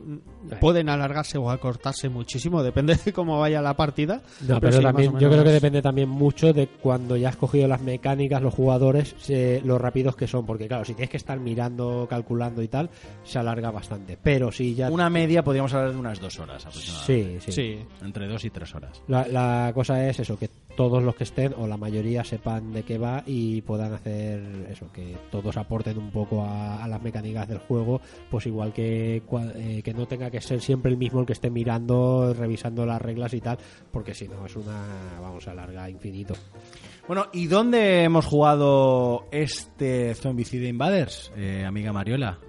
pueden 0.59 0.89
alargarse 0.89 1.38
o 1.38 1.51
acortarse 1.51 2.09
muchísimo, 2.09 2.63
depende 2.63 2.95
de 2.95 3.13
cómo 3.13 3.39
vaya 3.39 3.61
la 3.61 3.76
partida. 3.76 4.22
No, 4.47 4.59
pero, 4.59 4.78
sí, 4.78 4.82
también, 4.82 5.11
yo 5.20 5.30
creo 5.30 5.43
que 5.43 5.51
depende 5.51 5.84
también 5.84 6.09
mucho 6.09 6.51
de 6.51 6.66
cuando 6.68 7.16
ya 7.16 7.30
has 7.30 7.36
cogido 7.36 7.68
las 7.68 7.82
mecánicas, 7.82 8.41
los 8.41 8.53
jugadores, 8.55 9.13
se- 9.20 9.61
lo 9.63 9.78
rápidos 9.78 10.16
que 10.16 10.26
son. 10.26 10.47
Porque 10.47 10.68
claro, 10.68 10.84
si 10.84 10.95
tienes 10.95 11.11
que 11.11 11.18
estar 11.18 11.39
mirando, 11.39 12.07
calculando 12.09 12.63
y 12.63 12.70
tal, 12.70 12.89
se 13.24 13.38
alarga 13.38 13.70
bastante. 13.70 14.18
Pero 14.20 14.51
si 14.51 14.74
ya... 14.74 14.89
Una 14.89 15.11
media 15.11 15.43
podríamos 15.43 15.72
hablar 15.76 15.91
de 15.91 15.97
unas 15.99 16.20
dos 16.20 16.39
horas 16.39 16.66
aproximadamente. 16.66 17.39
Sí, 17.41 17.51
sí. 17.51 17.78
Sí, 17.78 17.86
Entre 18.03 18.28
dos 18.28 18.43
y 18.45 18.49
tres 18.49 18.74
horas. 18.74 18.99
La, 19.07 19.28
la 19.28 19.72
cosa 19.72 20.07
es 20.09 20.20
eso, 20.20 20.39
que 20.39 20.55
todos 20.76 21.04
los 21.04 21.16
que 21.16 21.24
estén, 21.24 21.54
o 21.58 21.68
la 21.68 21.78
mayoría, 21.78 22.24
sepan 22.24 22.72
de 22.74 22.84
qué 22.84 22.98
va 22.98 23.24
y 23.26 23.62
puedan 23.62 23.94
hacer 23.94 24.68
eso, 24.70 24.92
que 24.92 25.16
todos 25.32 25.58
aporten 25.58 25.98
un 25.98 26.12
poco 26.12 26.46
a, 26.46 26.88
las 26.88 27.02
mecánicas 27.02 27.48
del 27.48 27.60
juego, 27.60 28.02
pues 28.30 28.46
igual 28.46 28.74
que, 28.74 29.18
eh, 29.56 29.82
que 29.84 29.94
no 29.94 30.06
tenga 30.08 30.30
que 30.30 30.42
ser 30.42 30.62
siempre 30.62 30.92
el 30.92 30.98
mismo 30.98 31.20
el 31.20 31.26
que 31.26 31.34
esté 31.34 31.50
mirando, 31.50 32.34
revisando 32.34 32.86
las 32.86 33.02
reglas 33.02 33.34
y 33.34 33.42
tal, 33.42 33.58
porque 33.92 34.14
si 34.14 34.28
no 34.28 34.46
es 34.46 34.56
una, 34.56 35.20
vamos 35.20 35.48
a 35.48 35.54
larga 35.54 35.90
infinito. 35.90 36.36
Bueno, 37.08 37.28
¿y 37.34 37.48
dónde 37.48 38.04
hemos 38.04 38.26
jugado 38.26 39.26
este 39.32 40.14
Zombicide 40.16 40.68
Invaders, 40.68 41.32
eh, 41.36 41.64
amiga 41.66 41.94
Mariola? 41.94 42.40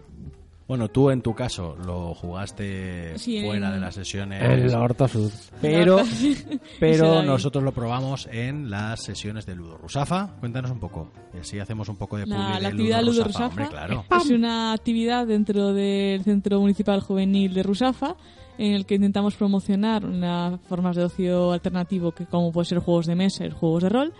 Bueno, 0.68 0.88
tú 0.88 1.10
en 1.10 1.22
tu 1.22 1.32
caso 1.32 1.76
lo 1.86 2.12
jugaste 2.14 3.16
Sí, 3.18 3.40
fuera 3.44 3.68
en- 3.68 3.74
de 3.74 3.80
las 3.80 3.94
sesiones. 3.94 4.74
Horto 4.74 5.06
Sud. 5.06 5.30
Pero, 5.60 6.04
Sí, 6.04 6.36
pero 6.80 7.10
David. 7.14 7.26
nosotros 7.28 7.62
lo 7.62 7.72
probamos 7.72 8.28
en 8.32 8.68
las 8.68 9.00
sesiones 9.04 9.46
de 9.46 9.54
Ludo 9.54 9.78
Rusafa. 9.78 10.34
Cuéntanos 10.40 10.70
un 10.72 10.80
poco. 10.80 11.12
Y 11.34 11.38
así 11.38 11.58
hacemos 11.60 11.88
un 11.88 11.96
poco 11.96 12.16
de 12.16 12.26
La, 12.26 12.54
la 12.54 12.60
de 12.60 12.66
actividad 12.66 13.00
Ludo 13.02 13.12
Ludo 13.12 13.24
Rusafa. 13.24 13.48
Rusafa 13.48 13.62
Hombre, 13.62 13.68
claro. 13.68 14.04
es 14.24 14.30
una 14.30 14.72
actividad 14.72 15.26
dentro 15.26 15.72
del 15.72 16.24
Centro 16.24 16.60
Municipal 16.60 17.00
Juvenil 17.00 17.54
de 17.54 17.62
Rusafa 17.62 18.16
en 18.58 18.72
el 18.72 18.86
que 18.86 18.94
intentamos 18.96 19.34
promocionar 19.36 20.04
unas 20.06 20.58
formas 20.62 20.96
de 20.96 21.04
ocio 21.04 21.52
alternativo 21.52 22.12
que 22.12 22.24
como 22.26 22.50
puede 22.52 22.64
ser 22.64 22.78
juegos 22.78 23.06
de 23.06 23.14
mesa 23.14 23.44
y 23.46 23.50
juegos 23.50 23.82
de 23.84 23.88
rol 23.90 24.14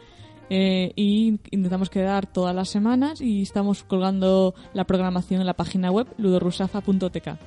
eh, 0.51 0.93
y 0.97 1.39
intentamos 1.51 1.91
quedar 1.91 2.27
todas 2.27 2.55
las 2.55 2.69
semanas 2.69 3.21
y 3.21 3.43
estamos 3.43 3.83
colgando 3.83 4.55
la 4.73 4.85
programación 4.85 5.41
en 5.41 5.47
la 5.47 5.55
página 5.55 5.91
web 5.91 6.07
ludorusafa.tk 6.19 7.39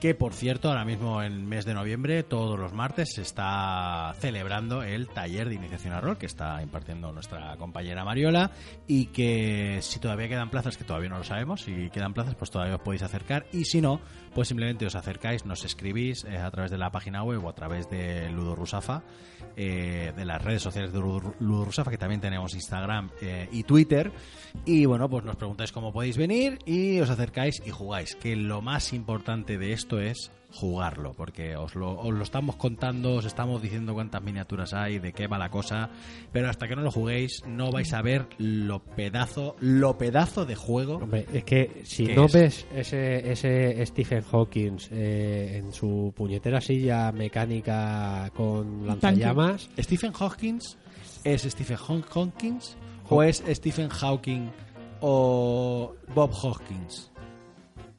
Que 0.00 0.14
por 0.14 0.32
cierto, 0.32 0.68
ahora 0.68 0.84
mismo 0.84 1.22
en 1.22 1.32
el 1.32 1.42
mes 1.42 1.64
de 1.64 1.74
noviembre, 1.74 2.22
todos 2.22 2.58
los 2.58 2.72
martes, 2.72 3.12
se 3.14 3.22
está 3.22 4.14
celebrando 4.18 4.82
el 4.82 5.08
taller 5.08 5.48
de 5.48 5.56
iniciación 5.56 5.92
a 5.92 6.00
rol 6.00 6.18
que 6.18 6.26
está 6.26 6.62
impartiendo 6.62 7.12
nuestra 7.12 7.56
compañera 7.56 8.04
Mariola. 8.04 8.50
Y 8.86 9.06
que 9.06 9.78
si 9.82 9.98
todavía 10.00 10.28
quedan 10.28 10.50
plazas, 10.50 10.76
que 10.76 10.84
todavía 10.84 11.10
no 11.10 11.18
lo 11.18 11.24
sabemos, 11.24 11.62
si 11.62 11.90
quedan 11.90 12.14
plazas, 12.14 12.34
pues 12.34 12.50
todavía 12.50 12.76
os 12.76 12.82
podéis 12.82 13.02
acercar. 13.02 13.46
Y 13.52 13.64
si 13.64 13.80
no, 13.80 14.00
pues 14.38 14.46
simplemente 14.46 14.86
os 14.86 14.94
acercáis, 14.94 15.44
nos 15.44 15.64
escribís 15.64 16.22
eh, 16.22 16.38
a 16.38 16.48
través 16.52 16.70
de 16.70 16.78
la 16.78 16.92
página 16.92 17.24
web 17.24 17.44
o 17.44 17.48
a 17.48 17.54
través 17.56 17.90
de 17.90 18.30
Ludo 18.30 18.54
Rusafa, 18.54 19.02
eh, 19.56 20.12
de 20.16 20.24
las 20.24 20.40
redes 20.40 20.62
sociales 20.62 20.92
de 20.92 21.00
Ludo 21.00 21.64
Rusafa, 21.64 21.90
que 21.90 21.98
también 21.98 22.20
tenemos 22.20 22.54
Instagram 22.54 23.10
eh, 23.20 23.48
y 23.50 23.64
Twitter. 23.64 24.12
Y 24.64 24.86
bueno, 24.86 25.10
pues 25.10 25.24
nos 25.24 25.34
preguntáis 25.34 25.72
cómo 25.72 25.92
podéis 25.92 26.16
venir 26.16 26.60
y 26.64 27.00
os 27.00 27.10
acercáis 27.10 27.60
y 27.66 27.70
jugáis. 27.70 28.14
Que 28.14 28.36
lo 28.36 28.62
más 28.62 28.92
importante 28.92 29.58
de 29.58 29.72
esto 29.72 29.98
es 29.98 30.30
jugarlo, 30.50 31.12
porque 31.12 31.56
os 31.56 31.74
lo, 31.74 31.98
os 32.00 32.12
lo 32.14 32.22
estamos 32.22 32.56
contando, 32.56 33.16
os 33.16 33.26
estamos 33.26 33.60
diciendo 33.60 33.92
cuántas 33.92 34.22
miniaturas 34.22 34.72
hay, 34.72 34.98
de 34.98 35.12
qué 35.12 35.26
va 35.26 35.36
la 35.38 35.50
cosa, 35.50 35.90
pero 36.32 36.48
hasta 36.48 36.66
que 36.66 36.74
no 36.74 36.80
lo 36.82 36.90
juguéis 36.90 37.42
no 37.46 37.70
vais 37.70 37.92
a 37.92 38.00
ver 38.00 38.26
lo 38.38 38.80
pedazo, 38.82 39.56
lo 39.60 39.98
pedazo 39.98 40.46
de 40.46 40.54
juego. 40.56 40.96
Hombre, 40.96 41.26
es 41.32 41.44
que 41.44 41.82
si 41.84 42.06
¿Qué 42.06 42.14
no 42.16 42.24
es? 42.24 42.32
ves 42.32 42.66
ese, 42.74 43.30
ese 43.30 43.84
Stephen 43.86 44.22
Hawking 44.22 44.76
eh, 44.90 45.56
en 45.58 45.72
su 45.72 46.12
puñetera 46.16 46.60
silla 46.62 47.12
mecánica 47.12 48.30
con 48.34 48.86
lanzallamas, 48.86 49.68
Stephen 49.78 50.12
Hawkins 50.18 50.78
es 51.24 51.42
Stephen 51.42 51.76
Haw- 51.76 52.04
Hawkins 52.14 52.76
o 53.10 53.22
es 53.22 53.42
Stephen 53.50 53.88
Hawking 53.90 54.48
o 55.00 55.94
Bob 56.14 56.32
Hawkins. 56.42 57.10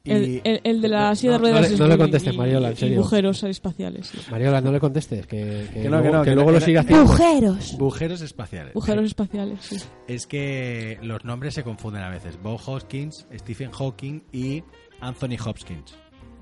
El, 0.05 0.41
el- 0.43 0.61
el 0.63 0.81
de 0.81 0.87
la 0.87 1.13
silla 1.15 1.33
de 1.33 1.37
no 1.37 1.41
ruedas 1.43 1.71
es 1.71 1.79
no 1.79 1.87
le 1.87 1.97
contestes, 1.97 2.33
y- 2.33 2.37
Mariola, 2.37 2.67
en 2.69 2.73
y 2.73 2.77
serio. 2.77 2.99
agujeros 2.99 3.43
espaciales 3.43 4.07
sí. 4.07 4.17
Mariola, 4.31 4.61
no 4.61 4.71
le 4.71 4.79
contestes, 4.79 5.27
que, 5.27 5.67
que 5.73 5.81
Que 5.81 5.89
no, 5.89 5.99
luego, 5.99 6.03
que 6.03 6.11
no, 6.11 6.21
que 6.23 6.29
que 6.29 6.35
luego 6.35 6.49
no, 6.51 6.53
lo 6.53 6.59
que 6.59 6.65
siga 6.65 6.81
no. 6.81 6.85
haciendo. 6.87 7.13
Agujeros. 7.13 7.73
Agujeros 7.73 8.21
espaciales. 8.21 8.71
agujeros 8.71 9.05
espaciales 9.05 9.59
sí. 9.61 9.77
Es 10.07 10.25
que 10.25 10.97
los 11.01 11.23
nombres 11.25 11.53
se 11.53 11.63
confunden 11.63 12.01
a 12.03 12.09
veces. 12.09 12.41
Bob 12.41 12.59
Hawkins, 12.65 13.27
Stephen 13.37 13.71
Hawking 13.71 14.21
y 14.31 14.63
Anthony 15.01 15.37
Hopkins. 15.45 15.95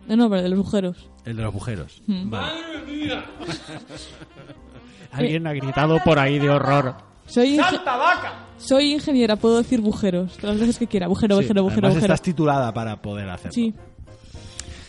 no 0.08 0.16
no 0.16 0.30
pero 0.30 0.44
de 0.44 0.50
los 0.50 0.60
agujeros 0.60 1.10
El 1.26 1.36
de 1.38 1.44
los 1.44 1.52
agujeros. 1.52 2.02
Mm. 2.08 2.30
Vale. 2.30 2.52
alguien 5.12 5.48
ha 5.48 5.54
gritado 5.54 6.00
por 6.04 6.20
ahí 6.20 6.40
de 6.40 6.50
horror. 6.50 6.96
Soy 7.28 7.58
inge- 7.58 7.82
soy 8.58 8.94
ingeniera 8.94 9.36
puedo 9.36 9.58
decir 9.58 9.82
bujeros 9.82 10.34
todas 10.38 10.56
las 10.56 10.60
veces 10.62 10.80
que 10.80 10.88
quiera 10.88 11.06
agujero 11.06 11.36
Sí, 11.38 11.46
agujero 11.46 11.62
además 11.62 11.78
agujero 11.92 12.06
estás 12.14 12.22
titulada 12.24 12.74
para 12.74 13.00
poder 13.02 13.30
hacerlo. 13.30 13.52
sí 13.54 13.74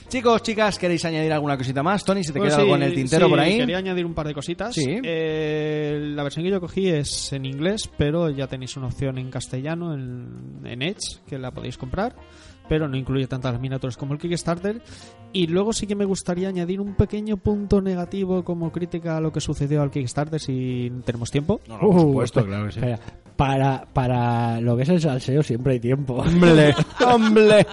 Chicos, 0.09 0.43
chicas, 0.43 0.79
¿queréis 0.79 1.05
añadir 1.05 1.31
alguna 1.35 1.59
cosita 1.59 1.83
más? 1.83 2.03
Tony, 2.03 2.25
si 2.25 2.33
te 2.33 2.39
Pues 2.39 2.49
queda 2.49 2.57
sí, 2.57 2.63
algo 2.63 2.77
en 2.77 2.83
el 2.83 2.95
tintero 2.95 3.27
sí, 3.27 3.31
por 3.31 3.41
ahí. 3.41 3.59
Quería 3.59 3.77
añadir 3.77 4.07
un 4.07 4.15
par 4.15 4.27
de 4.27 4.33
cositas. 4.33 4.75
Sí. 4.75 4.87
Eh, 5.05 6.01
la 6.15 6.23
versión 6.23 6.47
que 6.47 6.51
yo 6.51 6.63
cogí 6.63 6.89
es 6.89 7.31
en 7.35 7.45
inglés, 7.45 7.91
pero 7.99 8.31
ya 8.31 8.47
tenéis 8.47 8.75
una 8.79 8.87
opción 8.87 9.19
en 9.19 9.31
castellano 9.31 9.93
en, 9.93 10.63
en 10.65 10.81
Edge 10.81 11.19
que 11.29 11.37
la 11.37 11.51
podéis 11.51 11.77
comprar, 11.77 12.17
pero 12.69 12.89
no 12.89 12.97
incluye 12.97 13.27
tantas 13.27 13.59
miniaturas 13.61 13.97
como 13.97 14.13
el 14.15 14.19
Kickstarter. 14.19 14.81
Y 15.33 15.47
luego 15.47 15.73
sí 15.73 15.87
que 15.87 15.95
me 15.95 16.05
gustaría 16.05 16.49
añadir 16.49 16.81
un 16.81 16.95
pequeño 16.95 17.37
punto 17.37 17.81
negativo 17.83 18.45
como 18.45 18.73
crítica 18.73 19.17
a 19.17 19.21
lo 19.21 19.33
que 19.33 19.41
sucedió 19.41 19.83
al 19.83 19.91
Kickstarter 19.91 20.41
si 20.41 20.91
tenemos 21.05 21.31
tiempo. 21.31 21.61
No, 21.69 21.75
no, 21.75 21.81
por 21.81 21.97
Uh, 21.97 22.01
supuesto, 22.01 22.45
claro 22.47 22.67
que 22.67 22.73
sí. 22.73 22.81
Para, 23.37 23.85
para 23.93 24.61
lo 24.61 24.77
que 24.77 24.83
es 24.85 24.89
el 24.89 25.01
salseo 25.01 25.43
siempre 25.43 25.75
hay 25.75 25.81
tiempo. 25.81 26.15
¡Hombre! 26.15 26.75
¡Hombre! 27.07 27.67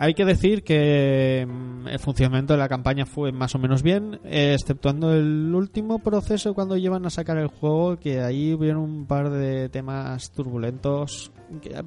Hay 0.00 0.14
que 0.14 0.24
decir 0.24 0.62
que 0.62 1.44
mm, 1.46 1.88
el 1.88 1.98
funcionamiento 1.98 2.52
de 2.52 2.58
la 2.60 2.68
campaña 2.68 3.04
fue 3.04 3.32
más 3.32 3.56
o 3.56 3.58
menos 3.58 3.82
bien, 3.82 4.20
exceptuando 4.24 5.12
el 5.12 5.52
último 5.52 5.98
proceso 5.98 6.54
cuando 6.54 6.76
llevan 6.76 7.04
a 7.04 7.10
sacar 7.10 7.36
el 7.36 7.48
juego, 7.48 7.98
que 7.98 8.20
ahí 8.20 8.54
hubieron 8.54 8.82
un 8.82 9.06
par 9.06 9.30
de 9.30 9.68
temas 9.68 10.30
turbulentos 10.30 11.32
ah, 11.74 11.82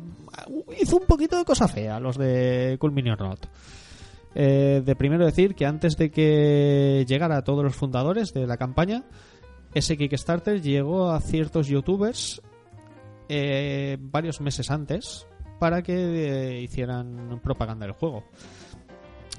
hizo 0.82 0.98
un 0.98 1.06
poquito 1.06 1.38
de 1.38 1.46
cosa 1.46 1.70
fea 1.70 2.02
los 2.02 2.18
de 2.18 2.76
Cool 2.80 2.92
Minion 2.92 3.18
Not. 3.18 3.48
Eh, 4.36 4.82
de 4.86 4.96
primero 4.96 5.26
decir 5.26 5.56
que 5.56 5.66
antes 5.66 5.96
de 5.96 6.12
que 6.12 7.06
llegara 7.08 7.38
a 7.38 7.44
todos 7.44 7.64
los 7.64 7.76
fundadores 7.76 8.34
de 8.34 8.46
la 8.46 8.58
campaña, 8.58 9.06
ese 9.74 9.98
Kickstarter 9.98 10.62
llegó 10.62 11.12
a 11.12 11.22
ciertos 11.22 11.68
youtubers 11.68 12.42
eh, 13.30 13.98
varios 14.00 14.42
meses 14.42 14.70
antes 14.70 15.28
para 15.62 15.84
que 15.84 15.94
eh, 15.94 16.60
hicieran 16.64 17.40
propaganda 17.44 17.86
del 17.86 17.94
juego. 17.94 18.24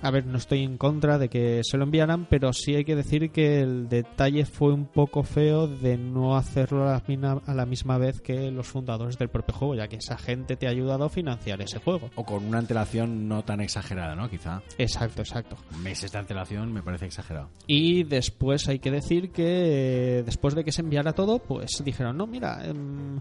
A 0.02 0.10
ver, 0.12 0.24
no 0.24 0.38
estoy 0.38 0.62
en 0.62 0.78
contra 0.78 1.18
de 1.18 1.28
que 1.28 1.62
se 1.64 1.76
lo 1.76 1.82
enviaran, 1.82 2.26
pero 2.30 2.52
sí 2.52 2.76
hay 2.76 2.84
que 2.84 2.94
decir 2.94 3.32
que 3.32 3.60
el 3.60 3.88
detalle 3.88 4.44
fue 4.44 4.72
un 4.72 4.86
poco 4.86 5.24
feo 5.24 5.66
de 5.66 5.96
no 5.96 6.36
hacerlo 6.36 6.88
a 6.88 7.02
la, 7.04 7.32
a 7.44 7.54
la 7.54 7.66
misma 7.66 7.98
vez 7.98 8.20
que 8.20 8.52
los 8.52 8.68
fundadores 8.68 9.18
del 9.18 9.30
propio 9.30 9.54
juego, 9.54 9.74
ya 9.74 9.88
que 9.88 9.96
esa 9.96 10.16
gente 10.16 10.54
te 10.54 10.68
ha 10.68 10.70
ayudado 10.70 11.04
a 11.04 11.08
financiar 11.08 11.60
ese 11.60 11.80
juego. 11.80 12.10
O 12.14 12.24
con 12.24 12.44
una 12.44 12.58
antelación 12.58 13.26
no 13.26 13.44
tan 13.44 13.60
exagerada, 13.60 14.14
¿no? 14.14 14.30
Quizá. 14.30 14.62
Exacto, 14.78 15.22
exacto. 15.22 15.56
Meses 15.82 16.12
de 16.12 16.18
antelación 16.18 16.72
me 16.72 16.84
parece 16.84 17.06
exagerado. 17.06 17.50
Y 17.66 18.04
después 18.04 18.68
hay 18.68 18.78
que 18.78 18.92
decir 18.92 19.32
que 19.32 20.18
eh, 20.18 20.22
después 20.22 20.54
de 20.54 20.62
que 20.62 20.70
se 20.70 20.82
enviara 20.82 21.14
todo, 21.14 21.40
pues 21.40 21.82
dijeron, 21.84 22.16
no, 22.16 22.28
mira, 22.28 22.64
em, 22.64 23.20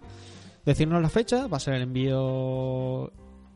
decirnos 0.66 1.02
la 1.02 1.10
fecha, 1.10 1.48
va 1.48 1.58
a 1.58 1.60
ser 1.60 1.76
el 1.76 1.84
envío 1.84 3.12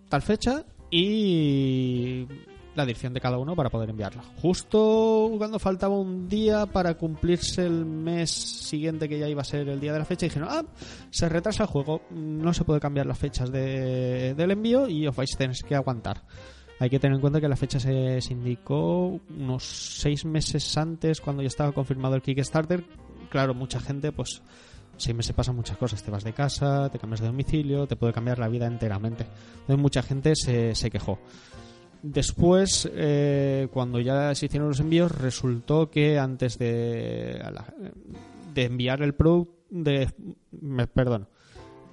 tal 0.10 0.22
fecha 0.22 0.66
y 0.92 2.28
la 2.76 2.86
dirección 2.86 3.14
de 3.14 3.22
cada 3.22 3.38
uno 3.38 3.56
para 3.56 3.70
poder 3.70 3.90
enviarlo. 3.90 4.22
Justo 4.42 5.32
cuando 5.38 5.60
faltaba 5.60 5.98
un 5.98 6.28
día 6.28 6.66
para 6.66 6.96
cumplirse 6.96 7.66
el 7.66 7.86
mes 7.86 8.30
siguiente 8.32 9.08
que 9.08 9.18
ya 9.18 9.30
iba 9.30 9.42
a 9.42 9.46
ser 9.46 9.70
el 9.70 9.80
día 9.80 9.94
de 9.94 10.00
la 10.00 10.06
fecha, 10.06 10.26
dijeron, 10.26 10.50
ah, 10.52 10.66
se 11.10 11.30
retrasa 11.30 11.64
el 11.64 11.70
juego, 11.70 12.02
no 12.12 12.54
se 12.54 12.66
puede 12.66 12.82
cambiar 12.82 13.06
las 13.06 13.18
fechas 13.18 13.50
de- 13.52 14.34
del 14.36 14.52
envío 14.52 14.90
y 14.90 15.08
os 15.08 15.16
vais 15.16 15.34
a 15.34 15.38
tener 15.38 15.56
que 15.66 15.76
aguantar. 15.76 16.24
Hay 16.78 16.90
que 16.90 17.00
tener 17.00 17.16
en 17.16 17.22
cuenta 17.22 17.40
que 17.40 17.48
la 17.48 17.56
fecha 17.56 17.80
se, 17.80 18.20
se 18.20 18.34
indicó 18.34 19.22
unos 19.30 19.64
seis 19.64 20.26
meses 20.26 20.78
antes, 20.78 21.22
cuando 21.22 21.42
ya 21.42 21.48
estaba 21.48 21.72
confirmado 21.72 22.16
el 22.16 22.22
Kickstarter. 22.22 22.84
Claro, 23.30 23.54
mucha 23.54 23.80
gente, 23.80 24.12
pues, 24.12 24.42
seis 24.98 25.16
meses 25.16 25.36
pasan 25.36 25.56
muchas 25.56 25.78
cosas. 25.78 26.02
Te 26.04 26.12
vas 26.12 26.24
de 26.24 26.34
casa, 26.34 26.90
te 26.90 27.00
cambias 27.00 27.22
de 27.22 27.28
domicilio, 27.28 27.88
te 27.88 27.96
puede 27.96 28.14
cambiar 28.14 28.40
la 28.40 28.48
vida 28.48 28.66
enteramente. 28.68 29.26
Entonces, 29.62 29.78
mucha 29.78 30.02
gente 30.02 30.36
se, 30.36 30.76
se 30.76 30.90
quejó. 30.90 31.20
Después, 32.02 32.90
eh, 32.94 33.68
cuando 33.74 34.00
ya 34.00 34.36
se 34.36 34.46
hicieron 34.46 34.70
los 34.70 34.80
envíos, 34.80 35.12
resultó 35.12 35.90
que 35.90 36.20
antes 36.20 36.60
de, 36.60 37.42
de 38.54 38.64
enviar 38.64 39.02
el 39.02 39.16
producto, 39.16 39.56
de, 39.72 40.08
perdón, 40.94 41.28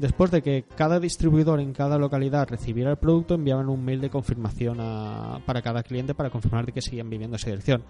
Después 0.02 0.30
de 0.32 0.42
que 0.42 0.64
cada 0.76 0.98
distribuidor 0.98 1.60
en 1.60 1.72
cada 1.72 1.96
localidad 1.96 2.48
recibiera 2.48 2.90
el 2.90 2.96
producto, 2.96 3.34
enviaban 3.34 3.68
un 3.68 3.84
mail 3.84 4.00
de 4.00 4.10
confirmación 4.10 4.78
para 5.46 5.62
cada 5.62 5.84
cliente 5.84 6.12
para 6.12 6.28
confirmar 6.28 6.66
de 6.66 6.72
que 6.72 6.82
seguían 6.82 7.08
viviendo 7.08 7.36
esa 7.36 7.50
dirección. 7.50 7.84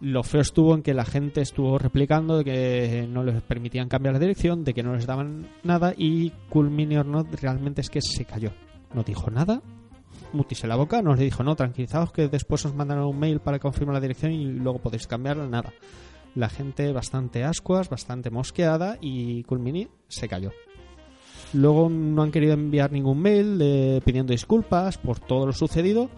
Lo 0.00 0.22
feo 0.22 0.40
estuvo 0.40 0.74
en 0.74 0.82
que 0.82 0.92
la 0.92 1.04
gente 1.04 1.40
estuvo 1.40 1.78
replicando 1.78 2.38
de 2.38 2.44
que 2.44 3.06
no 3.08 3.22
les 3.22 3.40
permitían 3.42 3.88
cambiar 3.88 4.14
la 4.14 4.20
dirección, 4.20 4.64
de 4.64 4.74
que 4.74 4.82
no 4.82 4.94
les 4.94 5.06
daban 5.06 5.48
nada 5.62 5.94
y 5.96 6.30
Cool 6.50 6.70
Not 7.06 7.40
realmente 7.40 7.80
es 7.80 7.90
que 7.90 8.00
se 8.02 8.24
cayó. 8.24 8.52
No 8.92 9.02
dijo 9.02 9.30
nada, 9.30 9.62
mutise 10.32 10.66
la 10.66 10.76
boca, 10.76 11.00
nos 11.00 11.18
le 11.18 11.24
dijo 11.24 11.42
no, 11.42 11.56
tranquilizados 11.56 12.12
que 12.12 12.28
después 12.28 12.64
os 12.66 12.74
mandarán 12.74 13.04
un 13.04 13.18
mail 13.18 13.40
para 13.40 13.58
confirmar 13.58 13.94
la 13.94 14.00
dirección 14.00 14.32
y 14.32 14.44
luego 14.44 14.80
podéis 14.80 15.06
cambiarla, 15.06 15.46
nada. 15.46 15.72
La 16.34 16.48
gente 16.48 16.92
bastante 16.92 17.44
ascuas, 17.44 17.88
bastante 17.88 18.30
mosqueada 18.30 18.98
y 19.00 19.44
Cool 19.44 19.88
se 20.08 20.28
cayó. 20.28 20.50
Luego 21.52 21.88
no 21.88 22.22
han 22.22 22.32
querido 22.32 22.54
enviar 22.54 22.90
ningún 22.90 23.20
mail 23.20 23.58
eh, 23.62 24.00
pidiendo 24.04 24.32
disculpas 24.32 24.98
por 24.98 25.20
todo 25.20 25.46
lo 25.46 25.52
sucedido, 25.52 26.10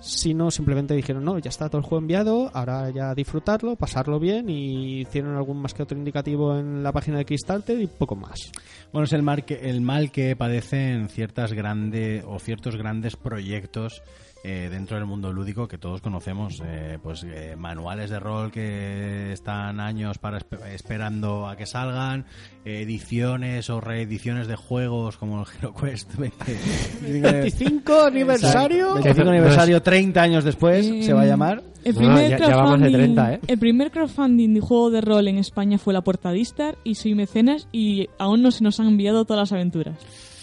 sino 0.00 0.50
simplemente 0.50 0.94
dijeron, 0.94 1.24
no, 1.24 1.38
ya 1.38 1.50
está 1.50 1.68
todo 1.68 1.78
el 1.78 1.84
juego 1.84 2.00
enviado, 2.00 2.50
ahora 2.54 2.90
ya 2.90 3.14
disfrutarlo, 3.14 3.76
pasarlo 3.76 4.18
bien 4.18 4.48
y 4.48 5.00
hicieron 5.00 5.36
algún 5.36 5.60
más 5.60 5.74
que 5.74 5.82
otro 5.82 5.96
indicativo 5.96 6.56
en 6.56 6.82
la 6.82 6.92
página 6.92 7.18
de 7.18 7.24
Kickstarter 7.24 7.80
y 7.80 7.86
poco 7.86 8.16
más. 8.16 8.50
Bueno, 8.92 9.04
es 9.04 9.12
el 9.12 9.22
mal 9.22 9.44
que, 9.44 9.70
el 9.70 9.80
mal 9.80 10.10
que 10.10 10.34
padecen 10.36 11.08
ciertas 11.08 11.52
grandes 11.52 12.24
o 12.26 12.38
ciertos 12.38 12.76
grandes 12.76 13.16
proyectos 13.16 14.02
eh, 14.42 14.68
dentro 14.70 14.96
del 14.96 15.06
mundo 15.06 15.32
lúdico 15.32 15.68
que 15.68 15.76
todos 15.78 16.00
conocemos, 16.00 16.62
eh, 16.64 16.98
pues 17.02 17.24
eh, 17.24 17.56
manuales 17.58 18.08
de 18.10 18.18
rol 18.20 18.50
que 18.50 19.32
están 19.32 19.80
años 19.80 20.18
para 20.18 20.38
espe- 20.38 20.64
esperando 20.72 21.46
a 21.46 21.56
que 21.56 21.66
salgan, 21.66 22.24
eh, 22.64 22.80
ediciones 22.82 23.68
o 23.70 23.80
reediciones 23.80 24.46
de 24.48 24.56
juegos 24.56 25.16
como 25.18 25.40
el 25.42 25.46
HeroQuest 25.46 26.14
20. 26.16 26.58
25 27.02 28.02
aniversario. 28.04 28.94
25 28.94 29.28
aniversario, 29.30 29.82
30 29.82 30.22
años 30.22 30.44
después, 30.44 30.86
Eh, 30.86 31.02
se 31.02 31.12
va 31.12 31.22
a 31.22 31.26
llamar. 31.26 31.62
El 31.82 31.94
No, 31.94 31.98
primer, 32.00 32.30
ya- 32.30 32.38
ya 32.38 32.46
de 32.46 32.52
crowdfunding- 32.54 32.92
30, 32.92 33.32
¿eh? 33.34 33.40
el 33.46 33.58
primer 33.58 33.90
crowdfunding 33.90 34.52
de 34.54 34.60
juego 34.60 34.90
de 34.90 35.00
rol 35.00 35.28
en 35.28 35.38
España 35.38 35.78
fue 35.78 35.94
La 35.94 36.02
Puerta 36.02 36.30
Distar 36.30 36.76
y 36.84 36.94
soy 36.96 37.14
mecenas 37.14 37.68
y 37.72 38.08
aún 38.18 38.42
no 38.42 38.50
se 38.50 38.62
nos 38.64 38.80
han 38.80 38.88
enviado 38.88 39.24
todas 39.24 39.40
las 39.44 39.52
aventuras. 39.52 39.96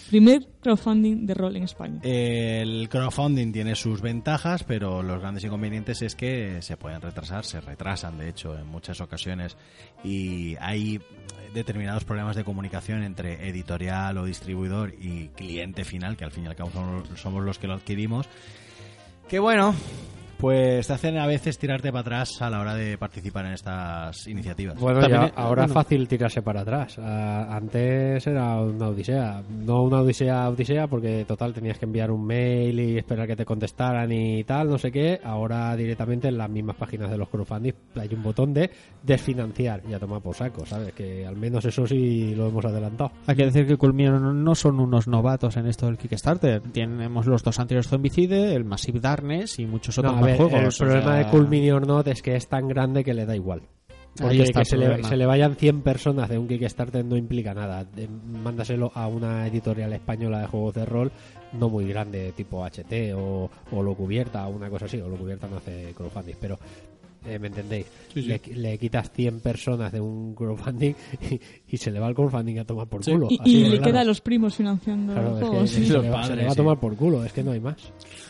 Primer 0.10 0.48
crowdfunding 0.62 1.26
de 1.26 1.34
rol 1.34 1.56
en 1.58 1.64
España. 1.64 2.00
El 2.04 2.88
crowdfunding 2.90 3.52
tiene 3.52 3.76
sus 3.76 4.02
ventajas, 4.02 4.64
pero 4.64 5.04
los 5.04 5.20
grandes 5.20 5.44
inconvenientes 5.44 6.02
es 6.02 6.16
que 6.16 6.62
se 6.62 6.78
pueden 6.78 7.02
retrasar, 7.02 7.44
se 7.44 7.60
retrasan 7.60 8.18
de 8.18 8.30
hecho 8.30 8.58
en 8.58 8.68
muchas 8.68 9.02
ocasiones 9.02 9.58
y 10.04 10.56
hay 10.62 11.02
determinados 11.54 12.06
problemas 12.06 12.36
de 12.36 12.44
comunicación 12.44 13.04
entre 13.04 13.50
editorial 13.50 14.18
o 14.18 14.26
distribuidor 14.26 14.94
y 15.00 15.30
cliente 15.30 15.84
final, 15.84 16.16
que 16.16 16.24
al 16.24 16.32
fin 16.32 16.46
y 16.46 16.48
al 16.48 16.56
cabo 16.56 16.72
somos, 17.16 17.44
los 17.44 17.60
que 17.60 17.68
lo 17.68 17.74
adquirimos, 17.74 18.28
que 19.28 19.40
bueno, 19.40 19.76
pues 20.38 20.88
te 20.88 20.94
hacen 20.94 21.18
a 21.18 21.26
veces 21.28 21.58
tirarte 21.58 21.90
para 21.92 22.02
atrás 22.02 22.42
a 22.42 22.50
la 22.50 22.60
hora 22.62 22.76
de 22.76 22.98
participar 22.98 23.46
en 23.46 23.54
estas 23.54 24.28
iniciativas. 24.28 24.80
Bueno, 24.80 25.00
También 25.00 25.22
ya, 25.22 25.28
es- 25.28 25.34
ahora 25.36 25.64
bueno. 25.64 25.66
es 25.66 25.74
fácil 25.74 26.08
tirarse 26.08 26.42
para 26.42 26.62
atrás. 26.62 26.98
Ah, 27.00 27.48
antes 27.56 28.26
era 28.28 28.62
una 28.62 28.88
odisea. 28.90 29.42
No 29.66 29.84
una 29.84 30.02
odisea, 30.02 30.50
odisea, 30.50 30.88
porque 30.88 31.26
total 31.28 31.54
tenías 31.54 31.78
que 31.80 31.86
enviar 31.86 32.12
un 32.12 32.26
mail 32.26 32.80
y 32.80 32.98
esperar 32.98 33.28
que 33.28 33.36
te 33.36 33.46
contestaran 33.46 34.12
y 34.12 34.44
tal, 34.44 34.70
no 34.70 34.78
sé 34.78 34.92
qué. 34.92 35.20
Ahora 35.24 35.76
directamente 35.76 36.28
en 36.28 36.38
las 36.38 36.50
mismas 36.50 36.76
páginas 36.76 37.10
de 37.10 37.18
los 37.18 37.30
crowdfunding 37.30 37.74
hay 37.96 38.10
un 38.14 38.24
botón 38.24 38.54
de 38.54 38.70
desfinanciar. 39.04 39.82
Ya 39.90 40.00
toma 40.00 40.20
por 40.20 40.36
saco, 40.36 40.66
¿sabes? 40.66 40.94
Que 40.94 41.26
al 41.26 41.36
menos 41.36 41.66
eso 41.66 41.88
sí 41.88 42.36
lo 42.36 42.48
hemos 42.48 42.66
adelantado. 42.66 43.12
Hay 43.26 43.36
que 43.36 43.46
decir 43.46 43.66
que 43.68 43.78
Culmino 43.78 44.20
no- 44.20 44.56
son 44.56 44.80
unos 44.80 45.08
novatos 45.08 45.58
en 45.58 45.68
esto 45.68 45.86
del 45.88 45.98
Kickstarter. 45.98 46.62
Tenemos 46.74 47.26
los 47.26 47.44
dos 47.44 47.60
anteriores 47.60 47.88
Zombicide, 47.90 48.54
el 48.56 48.66
Massive 48.66 49.00
Darkness 49.00 49.60
y 49.60 49.66
muchos 49.66 49.98
otros 49.98 50.14
No, 50.16 50.27
ver, 50.28 50.38
juegos. 50.38 50.60
el 50.60 50.68
o 50.68 50.90
problema 50.90 51.16
sea, 51.16 51.26
de 51.26 51.32
Cool 51.32 51.48
Mini 51.50 51.72
or 51.72 51.86
Not 51.88 52.08
es 52.08 52.22
que 52.22 52.36
es 52.36 52.48
tan 52.48 52.68
grande 52.68 53.04
que 53.04 53.14
le 53.14 53.26
da 53.26 53.36
igual. 53.36 53.62
Porque 54.20 54.46
que 54.46 54.66
se 54.66 54.78
le, 54.78 55.04
se 55.04 55.16
le 55.16 55.26
vayan 55.28 55.56
100 55.56 55.82
personas 55.82 56.28
de 56.28 56.40
un 56.40 56.48
Kickstarter 56.48 57.06
no 57.06 57.16
implica 57.16 57.54
nada. 57.54 57.84
De- 57.84 58.08
mándaselo 58.08 58.92
a 58.96 59.08
una 59.08 59.46
editorial 59.46 59.94
española 59.94 60.40
de 60.42 60.48
juegos 60.48 60.74
de 60.74 60.86
rol 60.86 61.12
no 61.54 61.70
muy 61.70 61.88
grande, 61.88 62.34
tipo 62.36 62.66
HT 62.66 63.14
o, 63.16 63.50
o 63.72 63.84
Lo 63.84 63.94
Cubierta 63.94 64.48
o 64.48 64.50
una 64.50 64.70
cosa 64.72 64.86
así. 64.86 65.00
O 65.00 65.08
Lo 65.08 65.18
Cubierta 65.18 65.48
no 65.48 65.58
hace 65.58 65.94
crowdfunding, 65.96 66.36
pero 66.42 66.58
eh, 67.28 67.40
¿me 67.40 67.48
entendéis? 67.48 67.86
Le, 68.16 68.42
le 68.56 68.78
quitas 68.78 69.12
100 69.12 69.40
personas 69.42 69.92
de 69.92 70.02
un 70.02 70.34
crowdfunding 70.34 70.94
y, 71.30 71.40
y 71.68 71.78
se 71.78 71.92
le 71.92 72.00
va 72.00 72.08
el 72.08 72.16
crowdfunding 72.16 72.60
a 72.60 72.66
tomar 72.66 72.88
por 72.88 73.04
culo. 73.04 73.28
y 73.30 73.64
le 73.66 73.70
claro. 73.78 73.84
queda 73.84 74.02
a 74.02 74.06
los 74.06 74.22
primos 74.22 74.56
financiando 74.56 75.14
Claro, 75.14 75.30
es 75.36 75.40
que 75.40 75.46
juegos. 75.46 76.04
le 76.04 76.10
va, 76.10 76.24
se 76.26 76.36
le 76.36 76.46
va 76.46 76.52
a 76.52 76.56
tomar 76.56 76.80
por 76.80 76.96
culo, 76.96 77.24
es 77.24 77.34
que 77.34 77.44
no 77.44 77.52
hay 77.52 77.60
más. 77.60 77.76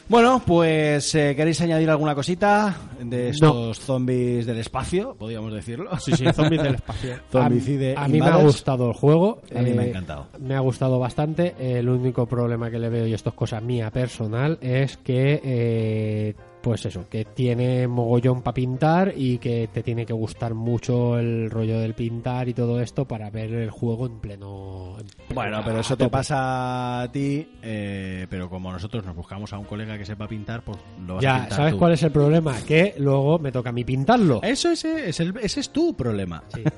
Bueno, 0.10 0.42
pues 0.46 1.14
eh, 1.16 1.34
¿queréis 1.36 1.60
añadir 1.60 1.90
alguna 1.90 2.16
cosita 2.16 2.76
de 3.02 3.30
estos 3.30 3.78
zombies 3.80 4.46
del 4.46 4.58
espacio? 4.60 5.16
Podríamos 5.20 5.54
decirlo. 5.54 5.90
Sí, 6.00 6.14
sí, 6.16 6.26
zombies 6.34 6.64
del 6.64 6.76
espacio. 6.76 7.16
Zombicide 7.32 7.94
a, 7.96 8.06
a 8.06 8.08
mí 8.08 8.20
me 8.22 8.26
ha 8.28 8.38
gustado 8.38 8.88
el 8.88 8.94
juego. 8.94 9.42
A 9.54 9.62
mí 9.62 9.72
me 9.74 9.82
ha 9.82 9.86
eh, 9.86 9.90
encantado. 9.90 10.28
Me 10.40 10.56
ha 10.56 10.60
gustado 10.62 10.98
bastante. 10.98 11.56
El 11.60 11.90
único 11.90 12.26
problema 12.26 12.72
que 12.72 12.80
le 12.80 12.88
veo, 12.90 13.06
y 13.06 13.14
esto 13.14 13.30
es 13.32 13.36
cosa 13.36 13.60
mía 13.60 13.92
personal, 13.92 14.58
es 14.62 14.96
que, 14.96 15.42
eh, 15.44 16.36
pues 16.68 16.86
eso, 16.86 17.06
que 17.10 17.24
tiene 17.26 17.88
mogollón 17.88 18.42
para 18.42 18.54
pintar 18.54 19.14
y 19.16 19.38
que 19.38 19.70
te 19.74 19.84
tiene 19.84 20.06
que 20.06 20.14
gustar 20.14 20.54
mucho 20.54 21.18
el 21.18 21.50
rollo 21.50 21.80
del 21.80 21.94
pintar 21.94 22.50
y 22.50 22.54
todo 22.54 22.82
esto 22.82 23.06
para 23.06 23.30
ver 23.30 23.54
el 23.54 23.70
juego 23.72 24.06
en 24.06 24.20
pleno. 24.20 24.98
en 25.00 25.08
pleno- 25.08 25.34
Bueno, 25.34 25.62
pero 25.64 25.78
a 25.78 25.82
eso 25.82 25.96
te 25.96 26.10
pasa 26.10 27.02
a 27.04 27.12
ti, 27.12 27.48
eh, 27.62 28.28
pero 28.30 28.50
como 28.50 28.72
nosotros 28.72 29.06
nos 29.06 29.16
buscamos 29.16 29.54
a 29.54 29.58
un 29.58 29.66
colega 29.66 29.98
que 29.98 30.06
sepa 30.06 30.28
pintar, 30.28 30.62
pues 30.64 30.78
lo 31.06 31.16
vas 31.16 31.24
a 31.24 31.28
Ya, 31.28 31.40
pintar 31.42 31.58
¿sabes 31.58 31.74
tú. 31.74 31.80
cuál 31.80 31.94
es 31.94 32.04
el 32.04 32.12
problema? 32.12 32.54
Que 32.68 32.96
luego 32.98 33.40
me 33.40 33.52
toca 33.52 33.70
a 33.70 33.74
mí 33.74 33.84
pintarlo. 33.84 34.42
Eso 34.44 34.70
es, 34.72 34.84
el, 34.86 35.38
ese 35.42 35.60
es 35.62 35.70
tu 35.70 35.96
problema. 35.96 36.44
Sí. 36.54 36.64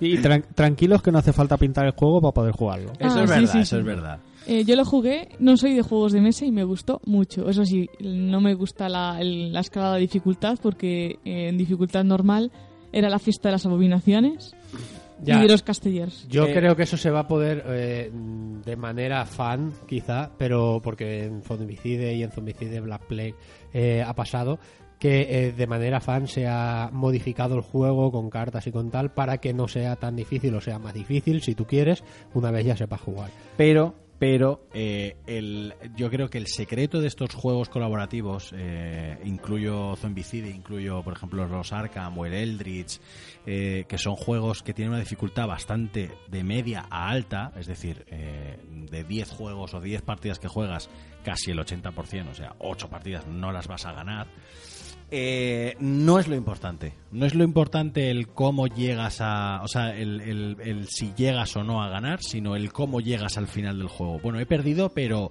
Y, 0.00 0.14
y 0.14 0.18
tran- 0.18 0.44
tranquilos 0.54 1.02
que 1.02 1.10
no 1.12 1.18
hace 1.18 1.32
falta 1.32 1.56
pintar 1.56 1.86
el 1.86 1.92
juego 1.92 2.20
para 2.20 2.32
poder 2.32 2.52
jugarlo. 2.52 2.92
Eso 2.98 3.20
Ah, 3.20 3.24
es 3.24 3.30
sí, 3.30 3.36
verdad, 3.36 3.52
sí, 3.52 3.58
eso 3.60 3.76
sí. 3.76 3.80
es 3.80 3.84
verdad. 3.84 4.18
Eh, 4.46 4.64
yo 4.64 4.74
lo 4.76 4.84
jugué, 4.84 5.28
no 5.38 5.56
soy 5.56 5.74
de 5.74 5.82
juegos 5.82 6.12
de 6.12 6.20
mesa 6.20 6.44
y 6.44 6.50
me 6.50 6.64
gustó 6.64 7.00
mucho. 7.06 7.48
Eso 7.48 7.64
sí, 7.64 7.88
no 8.00 8.40
me 8.40 8.54
gusta 8.54 8.88
la, 8.88 9.20
el- 9.20 9.52
la 9.52 9.60
escala 9.60 9.94
de 9.94 10.00
dificultad 10.00 10.58
porque 10.62 11.18
eh, 11.24 11.48
en 11.48 11.56
dificultad 11.58 12.04
normal 12.04 12.50
era 12.92 13.08
la 13.08 13.18
fiesta 13.18 13.48
de 13.48 13.52
las 13.52 13.66
abominaciones. 13.66 14.54
Ya. 15.24 15.38
y 15.38 15.42
de 15.42 15.52
los 15.52 15.62
castellers. 15.62 16.26
Yo 16.28 16.46
Eh, 16.46 16.52
creo 16.52 16.74
que 16.74 16.82
eso 16.82 16.96
se 16.96 17.08
va 17.08 17.20
a 17.20 17.28
poder 17.28 17.62
eh, 17.68 18.10
de 18.12 18.74
manera 18.76 19.24
fan, 19.24 19.72
quizá, 19.86 20.32
pero 20.36 20.80
porque 20.82 21.22
en 21.26 21.42
Zombicide 21.42 22.12
y 22.16 22.24
en 22.24 22.32
Zombicide 22.32 22.80
Black 22.80 23.02
Plague 23.06 23.36
eh, 23.72 24.02
ha 24.04 24.14
pasado 24.16 24.58
que 24.98 25.28
eh, 25.46 25.52
de 25.52 25.66
manera 25.68 26.00
fan 26.00 26.26
se 26.26 26.48
ha 26.48 26.90
modificado 26.92 27.54
el 27.54 27.60
juego 27.60 28.10
con 28.10 28.30
cartas 28.30 28.66
y 28.66 28.72
con 28.72 28.90
tal 28.90 29.12
para 29.12 29.38
que 29.38 29.52
no 29.54 29.68
sea 29.68 29.94
tan 29.94 30.16
difícil 30.16 30.56
o 30.56 30.60
sea 30.60 30.80
más 30.80 30.92
difícil, 30.92 31.40
si 31.40 31.54
tú 31.54 31.66
quieres, 31.66 32.02
una 32.34 32.50
vez 32.50 32.66
ya 32.66 32.76
sepas 32.76 33.00
jugar. 33.00 33.30
Pero, 33.56 33.94
pero 34.22 34.68
eh, 34.72 35.16
el, 35.26 35.74
yo 35.96 36.08
creo 36.08 36.30
que 36.30 36.38
el 36.38 36.46
secreto 36.46 37.00
de 37.00 37.08
estos 37.08 37.34
juegos 37.34 37.68
colaborativos, 37.68 38.54
eh, 38.56 39.18
incluyo 39.24 39.96
Zombicide, 39.96 40.48
incluyo, 40.48 41.02
por 41.02 41.14
ejemplo, 41.14 41.44
los 41.48 41.72
Arkham 41.72 42.16
o 42.16 42.24
el 42.24 42.32
Eldritch, 42.32 43.00
eh, 43.46 43.84
que 43.88 43.98
son 43.98 44.14
juegos 44.14 44.62
que 44.62 44.74
tienen 44.74 44.90
una 44.90 45.00
dificultad 45.00 45.48
bastante 45.48 46.12
de 46.28 46.44
media 46.44 46.86
a 46.88 47.08
alta, 47.08 47.50
es 47.56 47.66
decir, 47.66 48.04
eh, 48.12 48.60
de 48.92 49.02
10 49.02 49.28
juegos 49.28 49.74
o 49.74 49.80
10 49.80 50.02
partidas 50.02 50.38
que 50.38 50.46
juegas, 50.46 50.88
casi 51.24 51.50
el 51.50 51.58
80%, 51.58 52.30
o 52.30 52.34
sea, 52.34 52.54
8 52.60 52.88
partidas 52.88 53.26
no 53.26 53.50
las 53.50 53.66
vas 53.66 53.86
a 53.86 53.92
ganar. 53.92 54.28
Eh, 55.14 55.76
no 55.78 56.18
es 56.18 56.26
lo 56.26 56.34
importante. 56.34 56.94
No 57.10 57.26
es 57.26 57.34
lo 57.34 57.44
importante 57.44 58.10
el 58.10 58.28
cómo 58.28 58.66
llegas 58.66 59.18
a. 59.20 59.60
O 59.62 59.68
sea, 59.68 59.94
el, 59.94 60.20
el- 60.22 60.56
el 60.64 60.88
si 60.88 61.12
llegas 61.14 61.54
o 61.56 61.62
no 61.62 61.82
a 61.82 61.88
ganar, 61.90 62.20
sino 62.22 62.56
el 62.56 62.72
cómo 62.72 63.00
llegas 63.00 63.36
al 63.36 63.46
final 63.46 63.78
del 63.78 63.88
juego. 63.88 64.18
Bueno, 64.22 64.40
he 64.40 64.46
perdido, 64.46 64.88
pero. 64.88 65.30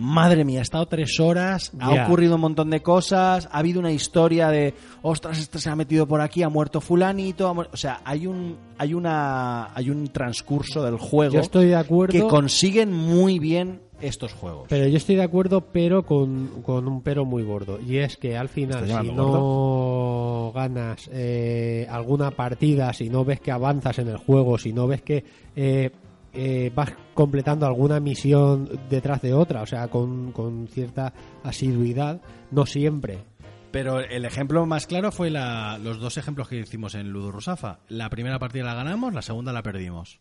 Madre 0.00 0.44
mía, 0.44 0.60
he 0.60 0.62
estado 0.62 0.86
tres 0.86 1.18
horas, 1.18 1.72
ha 1.80 2.04
ocurrido 2.04 2.36
un 2.36 2.42
montón 2.42 2.70
de 2.70 2.80
cosas, 2.82 3.48
ha 3.50 3.58
habido 3.58 3.80
una 3.80 3.90
historia 3.90 4.48
de, 4.48 4.72
ostras, 5.02 5.40
este 5.40 5.58
se 5.58 5.70
ha 5.70 5.74
metido 5.74 6.06
por 6.06 6.20
aquí, 6.20 6.44
ha 6.44 6.48
muerto 6.48 6.80
fulanito, 6.80 7.48
ha 7.48 7.52
muer-". 7.52 7.68
o 7.72 7.76
sea, 7.76 8.00
hay 8.04 8.28
un, 8.28 8.56
hay 8.78 8.94
una, 8.94 9.74
hay 9.74 9.90
un 9.90 10.06
transcurso 10.06 10.84
del 10.84 10.98
juego 10.98 11.34
Yo 11.34 11.40
estoy 11.40 11.66
de 11.66 11.74
acuerdo. 11.74 12.12
que 12.12 12.22
consiguen 12.28 12.92
muy 12.92 13.40
bien 13.40 13.80
estos 14.00 14.32
juegos. 14.32 14.66
Pero 14.68 14.86
yo 14.86 14.96
estoy 14.96 15.16
de 15.16 15.22
acuerdo, 15.22 15.60
pero 15.60 16.04
con, 16.04 16.62
con 16.62 16.86
un 16.88 17.02
pero 17.02 17.24
muy 17.24 17.42
gordo. 17.42 17.80
Y 17.80 17.98
es 17.98 18.16
que 18.16 18.36
al 18.36 18.48
final, 18.48 18.84
¿Estás 18.84 19.02
si 19.04 19.12
no 19.12 20.52
ganas 20.54 21.08
eh, 21.12 21.86
alguna 21.90 22.30
partida, 22.30 22.92
si 22.92 23.08
no 23.10 23.24
ves 23.24 23.40
que 23.40 23.50
avanzas 23.50 23.98
en 23.98 24.08
el 24.08 24.16
juego, 24.16 24.58
si 24.58 24.72
no 24.72 24.86
ves 24.86 25.02
que 25.02 25.24
eh, 25.56 25.90
eh, 26.32 26.70
vas 26.74 26.92
completando 27.14 27.66
alguna 27.66 28.00
misión 28.00 28.68
detrás 28.88 29.22
de 29.22 29.34
otra, 29.34 29.62
o 29.62 29.66
sea, 29.66 29.88
con, 29.88 30.32
con 30.32 30.68
cierta 30.68 31.12
asiduidad, 31.42 32.20
no 32.50 32.66
siempre. 32.66 33.18
Pero 33.70 34.00
el 34.00 34.24
ejemplo 34.24 34.64
más 34.64 34.86
claro 34.86 35.12
fue 35.12 35.28
la- 35.30 35.78
los 35.78 35.98
dos 35.98 36.16
ejemplos 36.16 36.48
que 36.48 36.56
hicimos 36.60 36.94
en 36.94 37.10
Ludo 37.10 37.30
Rusafa. 37.30 37.80
La 37.88 38.08
primera 38.08 38.38
partida 38.38 38.64
la 38.64 38.74
ganamos, 38.74 39.12
la 39.12 39.20
segunda 39.22 39.52
la 39.52 39.62
perdimos. 39.62 40.20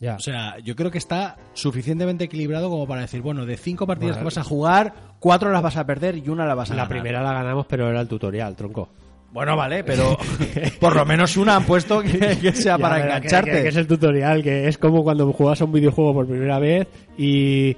Ya. 0.00 0.16
O 0.16 0.18
sea, 0.18 0.58
yo 0.60 0.74
creo 0.76 0.90
que 0.90 0.98
está 0.98 1.36
suficientemente 1.52 2.24
equilibrado 2.24 2.70
como 2.70 2.86
para 2.86 3.02
decir, 3.02 3.20
bueno, 3.20 3.44
de 3.44 3.56
cinco 3.58 3.86
partidas 3.86 4.16
Bueno, 4.16 4.30
que 4.30 4.34
vas 4.34 4.38
a 4.38 4.48
jugar, 4.48 4.94
cuatro 5.18 5.52
las 5.52 5.62
vas 5.62 5.76
a 5.76 5.84
perder 5.86 6.16
y 6.16 6.28
una 6.30 6.46
la 6.46 6.54
vas 6.54 6.70
a 6.70 6.74
la 6.74 6.82
ganar. 6.84 6.88
primera 6.88 7.22
la 7.22 7.32
ganamos, 7.34 7.66
pero 7.66 7.88
era 7.90 8.00
el 8.00 8.08
tutorial, 8.08 8.56
tronco. 8.56 8.88
Bueno, 9.32 9.56
vale, 9.56 9.84
pero 9.84 10.16
por 10.80 10.96
lo 10.96 11.04
menos 11.04 11.36
una 11.36 11.54
han 11.56 11.64
puesto 11.64 12.00
que, 12.00 12.18
que 12.40 12.52
sea 12.52 12.76
Ya, 12.76 12.78
para 12.78 12.96
que- 12.96 13.02
engancharte. 13.02 13.50
Que, 13.52 13.62
que 13.62 13.68
es 13.68 13.76
el 13.76 13.86
tutorial, 13.86 14.42
que 14.42 14.66
es 14.68 14.78
como 14.78 15.04
cuando 15.04 15.30
juegas 15.32 15.60
a 15.60 15.66
un 15.66 15.72
videojuego 15.72 16.14
por 16.14 16.26
primera 16.26 16.58
vez 16.58 16.88
y 17.16 17.76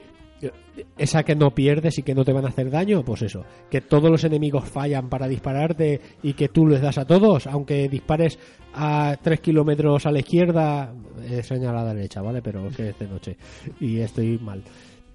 esa 0.98 1.22
que 1.22 1.34
no 1.34 1.54
pierdes 1.54 1.98
y 1.98 2.02
que 2.02 2.14
no 2.14 2.24
te 2.24 2.32
van 2.32 2.44
a 2.44 2.48
hacer 2.48 2.70
daño, 2.70 3.02
pues 3.04 3.22
eso, 3.22 3.44
que 3.70 3.80
todos 3.80 4.10
los 4.10 4.24
enemigos 4.24 4.68
fallan 4.68 5.08
para 5.08 5.26
dispararte 5.28 6.00
y 6.22 6.34
que 6.34 6.48
tú 6.48 6.66
les 6.66 6.80
das 6.80 6.98
a 6.98 7.06
todos, 7.06 7.46
aunque 7.46 7.88
dispares 7.88 8.38
a 8.74 9.16
3 9.20 9.40
kilómetros 9.40 10.06
a 10.06 10.12
la 10.12 10.20
izquierda, 10.20 10.94
he 11.28 11.42
señalado 11.42 11.78
a 11.78 11.84
la 11.88 11.94
derecha, 11.94 12.22
¿vale? 12.22 12.42
Pero 12.42 12.66
es 12.68 12.76
que 12.76 12.88
es 12.90 12.98
de 12.98 13.08
noche 13.08 13.36
y 13.80 13.98
estoy 14.00 14.38
mal. 14.38 14.62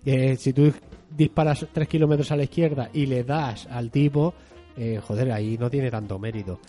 Eh, 0.05 0.35
si 0.37 0.53
tú 0.53 0.71
disparas 1.09 1.65
3 1.71 1.87
kilómetros 1.87 2.31
a 2.31 2.35
la 2.35 2.43
izquierda 2.43 2.89
y 2.93 3.05
le 3.05 3.23
das 3.23 3.67
al 3.67 3.91
tipo, 3.91 4.33
eh, 4.75 4.99
joder, 5.01 5.31
ahí 5.31 5.57
no 5.57 5.69
tiene 5.69 5.89
tanto 5.91 6.17
mérito. 6.19 6.59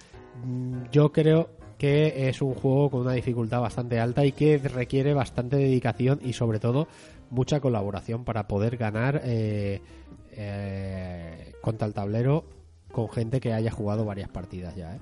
Mm, 0.44 0.84
Yo 0.92 1.10
creo 1.12 1.50
que 1.78 2.28
es 2.28 2.42
un 2.42 2.54
juego 2.54 2.90
con 2.90 3.00
una 3.02 3.12
dificultad 3.12 3.60
bastante 3.60 4.00
alta 4.00 4.26
y 4.26 4.32
que 4.32 4.58
requiere 4.58 5.14
bastante 5.14 5.56
dedicación 5.56 6.20
y 6.22 6.32
sobre 6.32 6.58
todo 6.58 6.88
mucha 7.30 7.60
colaboración 7.60 8.24
para 8.24 8.48
poder 8.48 8.76
ganar 8.76 9.22
eh, 9.24 9.80
eh, 10.32 11.52
contra 11.60 11.86
el 11.86 11.94
tablero 11.94 12.44
con 12.90 13.08
gente 13.08 13.40
que 13.40 13.52
haya 13.52 13.70
jugado 13.70 14.04
varias 14.04 14.28
partidas 14.28 14.74
ya. 14.74 14.96
¿eh? 14.96 15.00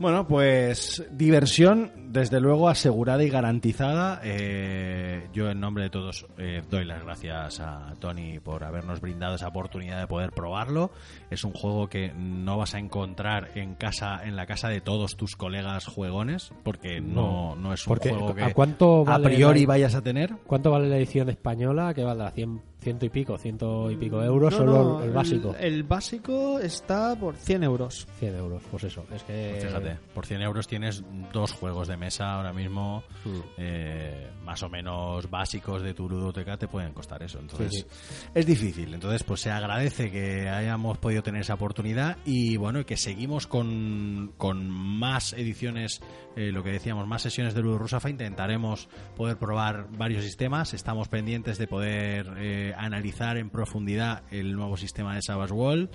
Bueno, 0.00 0.26
pues 0.26 1.04
diversión, 1.12 1.92
desde 2.08 2.40
luego 2.40 2.68
asegurada 2.68 3.22
y 3.22 3.28
garantizada. 3.30 4.20
Eh, 4.24 5.28
yo 5.32 5.48
en 5.50 5.60
nombre 5.60 5.84
de 5.84 5.90
todos 5.90 6.26
eh, 6.36 6.62
doy 6.68 6.84
las 6.84 7.02
gracias 7.04 7.60
a 7.60 7.94
Tony 8.00 8.40
por 8.40 8.64
habernos 8.64 9.00
brindado 9.00 9.36
esa 9.36 9.48
oportunidad 9.48 10.00
de 10.00 10.06
poder 10.08 10.32
probarlo. 10.32 10.90
Es 11.30 11.44
un 11.44 11.52
juego 11.52 11.88
que 11.88 12.12
no 12.12 12.58
vas 12.58 12.74
a 12.74 12.80
encontrar 12.80 13.50
en 13.54 13.76
casa, 13.76 14.20
en 14.24 14.34
la 14.34 14.46
casa 14.46 14.68
de 14.68 14.80
todos 14.80 15.16
tus 15.16 15.36
colegas 15.36 15.86
juegones, 15.86 16.52
porque 16.64 17.00
no, 17.00 17.54
no 17.54 17.72
es 17.72 17.86
un 17.86 17.90
Porque, 17.92 18.10
juego 18.10 18.34
que 18.34 18.42
¿a 18.44 18.52
cuánto 18.52 19.02
a 19.02 19.04
vale 19.04 19.24
priori 19.26 19.60
la- 19.62 19.68
vayas 19.68 19.94
a 19.94 20.02
tener. 20.02 20.34
¿Cuánto 20.46 20.72
vale 20.72 20.88
la 20.88 20.96
edición 20.96 21.28
española? 21.30 21.94
Que 21.94 22.02
valdrá 22.02 22.32
100, 22.32 22.60
ciento 22.84 23.04
y 23.06 23.08
pico, 23.08 23.36
ciento 23.38 23.90
y 23.90 23.96
pico 23.96 24.22
euros, 24.22 24.52
No, 24.52 24.58
solo 24.58 24.72
no, 24.98 25.02
el, 25.02 25.10
básico. 25.10 25.54
El, 25.58 25.82
básico 25.82 26.60
está 26.60 27.16
por 27.16 27.34
100 27.34 27.64
euros. 27.64 28.06
100 28.20 28.36
euros, 28.36 28.62
pues 28.70 28.84
eso. 28.84 29.04
Es 29.12 29.22
que 29.24 29.58
Fíjate, 29.60 29.98
por 30.14 30.26
100 30.26 30.42
euros 30.42 30.68
tienes 30.68 31.02
dos 31.32 31.52
juegos 31.52 31.88
de 31.88 31.96
mesa 31.96 32.34
ahora 32.34 32.52
mismo, 32.52 33.02
Mm. 33.24 33.38
eh, 33.58 34.30
más 34.44 34.62
o 34.62 34.68
menos 34.68 35.28
básicos 35.30 35.82
de 35.82 35.94
tu 35.94 36.08
ludoteca, 36.08 36.56
te 36.58 36.68
pueden 36.68 36.92
costar 36.92 37.22
eso. 37.22 37.38
Entonces, 37.40 37.72
Sí, 37.72 37.86
es 38.34 38.46
difícil. 38.46 38.92
Entonces, 38.94 39.22
pues 39.24 39.40
se 39.40 39.50
agradece 39.50 40.10
que 40.10 40.48
hayamos 40.48 40.98
podido 40.98 41.22
tener 41.22 41.40
esa 41.40 41.54
oportunidad 41.54 42.18
y 42.26 42.56
bueno, 42.58 42.80
y 42.80 42.84
que 42.84 42.96
seguimos 42.98 43.46
con, 43.46 44.32
con 44.36 44.68
más 44.68 45.32
ediciones, 45.32 46.02
eh, 46.36 46.52
lo 46.52 46.62
que 46.62 46.70
decíamos, 46.70 47.06
más 47.06 47.22
sesiones 47.22 47.54
de 47.54 47.62
Ludo 47.62 47.78
Rusafa. 47.78 48.10
Intentaremos 48.10 48.88
poder 49.16 49.36
probar 49.36 49.86
varios 49.96 50.24
sistemas. 50.24 50.74
Estamos 50.74 51.08
pendientes 51.08 51.58
de 51.58 51.66
poder 51.66 52.32
eh, 52.38 52.74
analizar 52.76 53.36
en 53.36 53.50
profundidad 53.50 54.22
el 54.30 54.54
nuevo 54.54 54.76
sistema 54.76 55.14
de 55.14 55.22
Savage 55.22 55.52
Wall. 55.52 55.90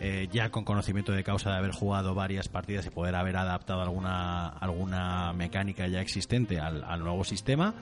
eh, 0.00 0.28
ya 0.30 0.50
con 0.50 0.64
conocimiento 0.64 1.12
de 1.12 1.24
causa 1.24 1.50
de 1.50 1.56
haber 1.56 1.72
jugado 1.72 2.14
varias 2.14 2.48
partidas 2.48 2.86
y 2.86 2.90
poder 2.90 3.14
haber 3.14 3.36
adaptado 3.36 3.82
alguna, 3.82 4.48
alguna 4.48 5.32
mecánica 5.32 5.86
ya 5.88 6.00
existente 6.00 6.60
al, 6.60 6.84
al 6.84 7.00
nuevo 7.00 7.24
sistema. 7.24 7.74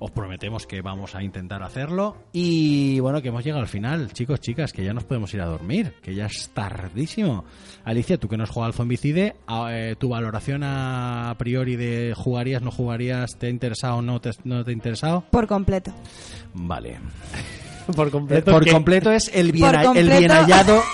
Os 0.00 0.10
prometemos 0.10 0.66
que 0.66 0.82
vamos 0.82 1.14
a 1.14 1.22
intentar 1.22 1.62
hacerlo. 1.62 2.16
Y 2.32 2.98
bueno, 3.00 3.22
que 3.22 3.28
hemos 3.28 3.42
llegado 3.44 3.62
al 3.62 3.68
final, 3.68 4.12
chicos, 4.12 4.40
chicas, 4.40 4.72
que 4.72 4.84
ya 4.84 4.92
nos 4.92 5.04
podemos 5.04 5.32
ir 5.34 5.40
a 5.40 5.46
dormir, 5.46 5.94
que 6.02 6.14
ya 6.14 6.26
es 6.26 6.50
tardísimo. 6.52 7.44
Alicia, 7.84 8.18
tú 8.18 8.28
que 8.28 8.36
no 8.36 8.42
has 8.44 8.50
jugado 8.50 8.66
al 8.68 8.74
Zombicide, 8.74 9.36
a- 9.46 9.68
eh, 9.72 9.96
tu 9.96 10.08
valoración 10.10 10.62
a 10.64 11.34
priori 11.38 11.76
de 11.76 12.12
jugarías, 12.16 12.60
no 12.60 12.70
jugarías, 12.70 13.38
te 13.38 13.46
ha 13.46 13.50
interesado 13.50 13.96
o 13.96 14.02
no 14.02 14.20
te, 14.20 14.30
no 14.44 14.64
te 14.64 14.70
ha 14.72 14.74
interesado. 14.74 15.24
Por 15.30 15.46
completo. 15.46 15.92
Vale. 16.52 16.98
por 17.96 18.10
completo. 18.10 18.50
Por 18.50 18.68
completo 18.70 19.10
es 19.12 19.30
el 19.32 19.52
bien, 19.52 19.74
el 19.94 20.08
bien 20.10 20.30
hallado. 20.30 20.82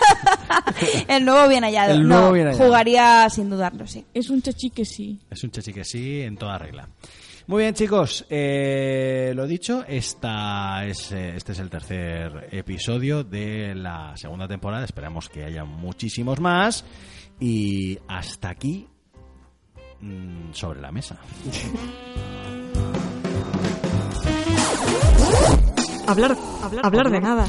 El 1.08 1.24
nuevo 1.24 1.48
bien 1.48 1.62
hallado. 1.64 1.92
El 1.94 2.02
no, 2.08 2.16
nuevo 2.18 2.32
bien 2.32 2.46
hallado. 2.48 2.64
jugaría 2.66 3.28
sin 3.30 3.50
dudarlo, 3.50 3.86
sí. 3.86 4.04
Es 4.14 4.30
un 4.30 4.42
chachi 4.42 4.70
que 4.70 4.84
sí. 4.84 5.18
Es 5.30 5.42
un 5.44 5.50
chachi 5.50 5.72
que 5.72 5.84
sí, 5.84 6.22
en 6.22 6.36
toda 6.36 6.58
regla. 6.58 6.88
Muy 7.50 7.64
bien, 7.64 7.74
chicos. 7.74 8.24
eh, 8.30 9.32
lo 9.34 9.44
dicho, 9.44 9.84
esta 9.88 10.84
es, 10.86 11.10
eh, 11.10 11.34
este 11.34 11.50
es 11.50 11.58
el 11.58 11.68
tercer 11.68 12.46
episodio 12.52 13.24
de 13.24 13.74
la 13.74 14.16
segunda 14.16 14.46
temporada. 14.46 14.84
Esperamos 14.84 15.28
que 15.28 15.42
haya 15.42 15.64
muchísimos 15.64 16.38
más. 16.38 16.84
Y 17.40 17.98
hasta 18.06 18.50
aquí 18.50 18.86
mm, 20.00 20.52
sobre 20.52 20.80
la 20.80 20.92
mesa. 20.92 21.18
Hablar, 26.06 26.36
hablar 26.84 27.10
de 27.10 27.20
nada. 27.20 27.48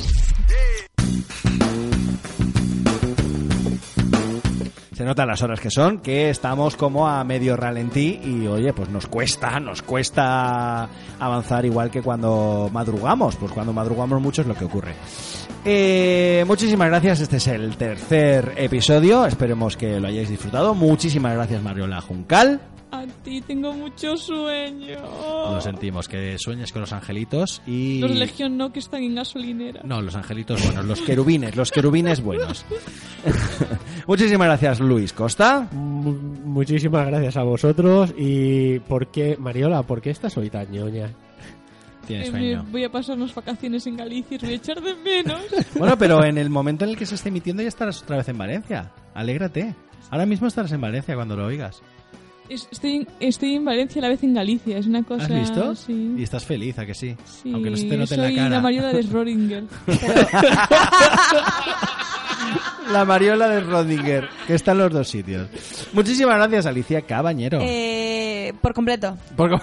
Se 5.01 5.07
notan 5.07 5.27
las 5.27 5.41
horas 5.41 5.59
que 5.59 5.71
son, 5.71 5.97
que 5.97 6.29
estamos 6.29 6.75
como 6.75 7.07
a 7.07 7.23
medio 7.23 7.57
ralentí 7.57 8.19
y 8.23 8.45
oye, 8.45 8.71
pues 8.71 8.87
nos 8.89 9.07
cuesta, 9.07 9.59
nos 9.59 9.81
cuesta 9.81 10.87
avanzar 11.19 11.65
igual 11.65 11.89
que 11.89 12.03
cuando 12.03 12.69
madrugamos, 12.71 13.35
pues 13.35 13.51
cuando 13.51 13.73
madrugamos 13.73 14.21
mucho 14.21 14.43
es 14.43 14.47
lo 14.47 14.53
que 14.53 14.65
ocurre. 14.65 14.93
Eh, 15.65 16.43
muchísimas 16.45 16.87
gracias, 16.89 17.19
este 17.19 17.37
es 17.37 17.47
el 17.47 17.77
tercer 17.77 18.53
episodio, 18.57 19.25
esperemos 19.25 19.75
que 19.75 19.99
lo 19.99 20.07
hayáis 20.07 20.29
disfrutado. 20.29 20.75
Muchísimas 20.75 21.33
gracias 21.33 21.63
Mariola 21.63 21.99
Juncal. 21.99 22.61
A 22.91 23.05
ti 23.23 23.41
tengo 23.41 23.71
mucho 23.71 24.17
sueño. 24.17 24.99
Lo 25.49 25.61
sentimos, 25.61 26.09
que 26.09 26.37
sueñes 26.37 26.73
con 26.73 26.81
los 26.81 26.91
angelitos 26.91 27.61
y... 27.65 28.01
Los 28.01 28.11
Legión 28.11 28.57
no 28.57 28.73
que 28.73 28.79
están 28.79 29.01
en 29.01 29.15
gasolinera. 29.15 29.81
No, 29.83 30.01
los 30.01 30.13
angelitos 30.13 30.61
buenos, 30.63 30.85
los 30.85 31.01
querubines, 31.01 31.55
los 31.55 31.71
querubines 31.71 32.21
buenos. 32.21 32.65
Muchísimas 34.07 34.47
gracias, 34.47 34.79
Luis 34.79 35.13
Costa. 35.13 35.67
Mu- 35.71 36.13
muchísimas 36.45 37.05
gracias 37.07 37.37
a 37.37 37.43
vosotros. 37.43 38.13
¿Y 38.17 38.79
por 38.79 39.07
qué, 39.07 39.37
Mariola, 39.39 39.83
por 39.83 40.01
qué 40.01 40.09
estás 40.11 40.35
hoy 40.37 40.49
tan 40.49 40.71
ñoña? 40.71 41.09
Tienes 42.07 42.29
Eh, 42.29 42.31
sueño. 42.31 42.65
voy 42.71 42.83
a 42.83 42.91
pasar 42.91 43.15
unas 43.15 43.33
vacaciones 43.35 43.85
en 43.87 43.95
Galicia 43.97 44.33
y 44.33 44.37
os 44.37 44.41
voy 44.43 44.53
a 44.53 44.55
echar 44.55 44.81
de 44.81 44.95
menos. 44.95 45.39
Bueno, 45.77 45.97
pero 45.97 46.23
en 46.25 46.37
el 46.37 46.49
momento 46.49 46.83
en 46.83 46.91
el 46.91 46.97
que 46.97 47.05
se 47.05 47.15
esté 47.15 47.29
emitiendo 47.29 47.61
ya 47.61 47.69
estarás 47.69 48.01
otra 48.01 48.17
vez 48.17 48.27
en 48.29 48.37
Valencia. 48.37 48.91
Alégrate. 49.13 49.75
Ahora 50.09 50.25
mismo 50.25 50.47
estarás 50.47 50.71
en 50.71 50.81
Valencia 50.81 51.15
cuando 51.15 51.35
lo 51.37 51.45
oigas. 51.45 51.81
Es- 52.49 52.67
Estoy, 52.71 52.95
en- 52.97 53.07
estoy 53.21 53.53
en 53.55 53.63
Valencia 53.63 54.01
a 54.01 54.03
la 54.03 54.09
vez 54.09 54.23
en 54.23 54.33
Galicia. 54.33 54.77
Es 54.77 54.87
una 54.87 55.03
cosa. 55.03 55.23
¿Has 55.25 55.29
visto? 55.31 55.75
Sí. 55.75 56.15
Y 56.17 56.23
estás 56.23 56.43
feliz, 56.43 56.77
¿a 56.79 56.85
que 56.85 56.93
sí? 56.95 57.15
Sí, 57.23 57.51
Aunque 57.53 57.69
no 57.69 57.77
se 57.77 57.87
te 57.87 57.95
note 57.97 58.15
en 58.15 58.21
soy 58.21 58.35
la 58.35 58.43
cara. 58.43 58.61
Mariola 58.61 58.91
de 58.91 59.03
Schrödinger. 59.05 59.63
La 62.91 63.05
Mariola 63.05 63.47
de 63.47 63.61
Rodinger, 63.61 64.27
que 64.47 64.55
está 64.55 64.71
en 64.73 64.79
los 64.79 64.91
dos 64.91 65.07
sitios. 65.07 65.47
Muchísimas 65.93 66.35
gracias, 66.35 66.65
Alicia 66.65 67.01
Cabañero. 67.03 67.59
Eh, 67.61 68.53
por 68.61 68.73
completo. 68.73 69.17
Por 69.35 69.51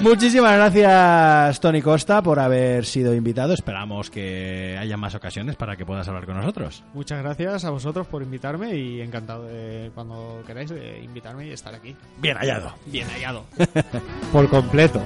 Muchísimas 0.00 0.54
gracias, 0.54 1.58
Tony 1.58 1.82
Costa, 1.82 2.22
por 2.22 2.38
haber 2.38 2.86
sido 2.86 3.12
invitado. 3.14 3.52
Esperamos 3.52 4.10
que 4.10 4.78
haya 4.78 4.96
más 4.96 5.16
ocasiones 5.16 5.56
para 5.56 5.76
que 5.76 5.84
puedas 5.84 6.06
hablar 6.06 6.24
con 6.24 6.36
nosotros. 6.36 6.84
Muchas 6.94 7.20
gracias 7.20 7.64
a 7.64 7.70
vosotros 7.70 8.06
por 8.06 8.22
invitarme 8.22 8.76
y 8.76 9.00
encantado 9.00 9.48
de 9.48 9.90
cuando 9.94 10.40
queráis 10.46 10.70
de 10.70 11.00
invitarme 11.02 11.48
y 11.48 11.50
estar 11.50 11.74
aquí. 11.74 11.96
Bien 12.18 12.36
hallado. 12.36 12.74
Bien 12.86 13.08
hallado. 13.08 13.44
Por 14.32 14.48
completo. 14.48 15.02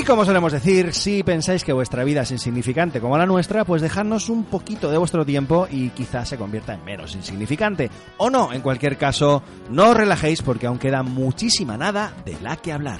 Y 0.00 0.02
como 0.02 0.24
solemos 0.24 0.50
decir, 0.50 0.94
si 0.94 1.22
pensáis 1.22 1.62
que 1.62 1.74
vuestra 1.74 2.04
vida 2.04 2.22
es 2.22 2.30
insignificante 2.30 3.02
como 3.02 3.18
la 3.18 3.26
nuestra, 3.26 3.66
pues 3.66 3.82
dejadnos 3.82 4.30
un 4.30 4.44
poquito 4.44 4.90
de 4.90 4.96
vuestro 4.96 5.26
tiempo 5.26 5.68
y 5.70 5.90
quizás 5.90 6.26
se 6.26 6.38
convierta 6.38 6.72
en 6.72 6.82
menos 6.86 7.14
insignificante. 7.14 7.90
O 8.16 8.30
no, 8.30 8.50
en 8.50 8.62
cualquier 8.62 8.96
caso, 8.96 9.42
no 9.68 9.90
os 9.90 9.96
relajéis 9.98 10.40
porque 10.40 10.68
aún 10.68 10.78
queda 10.78 11.02
muchísima 11.02 11.76
nada 11.76 12.14
de 12.24 12.34
la 12.40 12.56
que 12.56 12.72
hablar. 12.72 12.98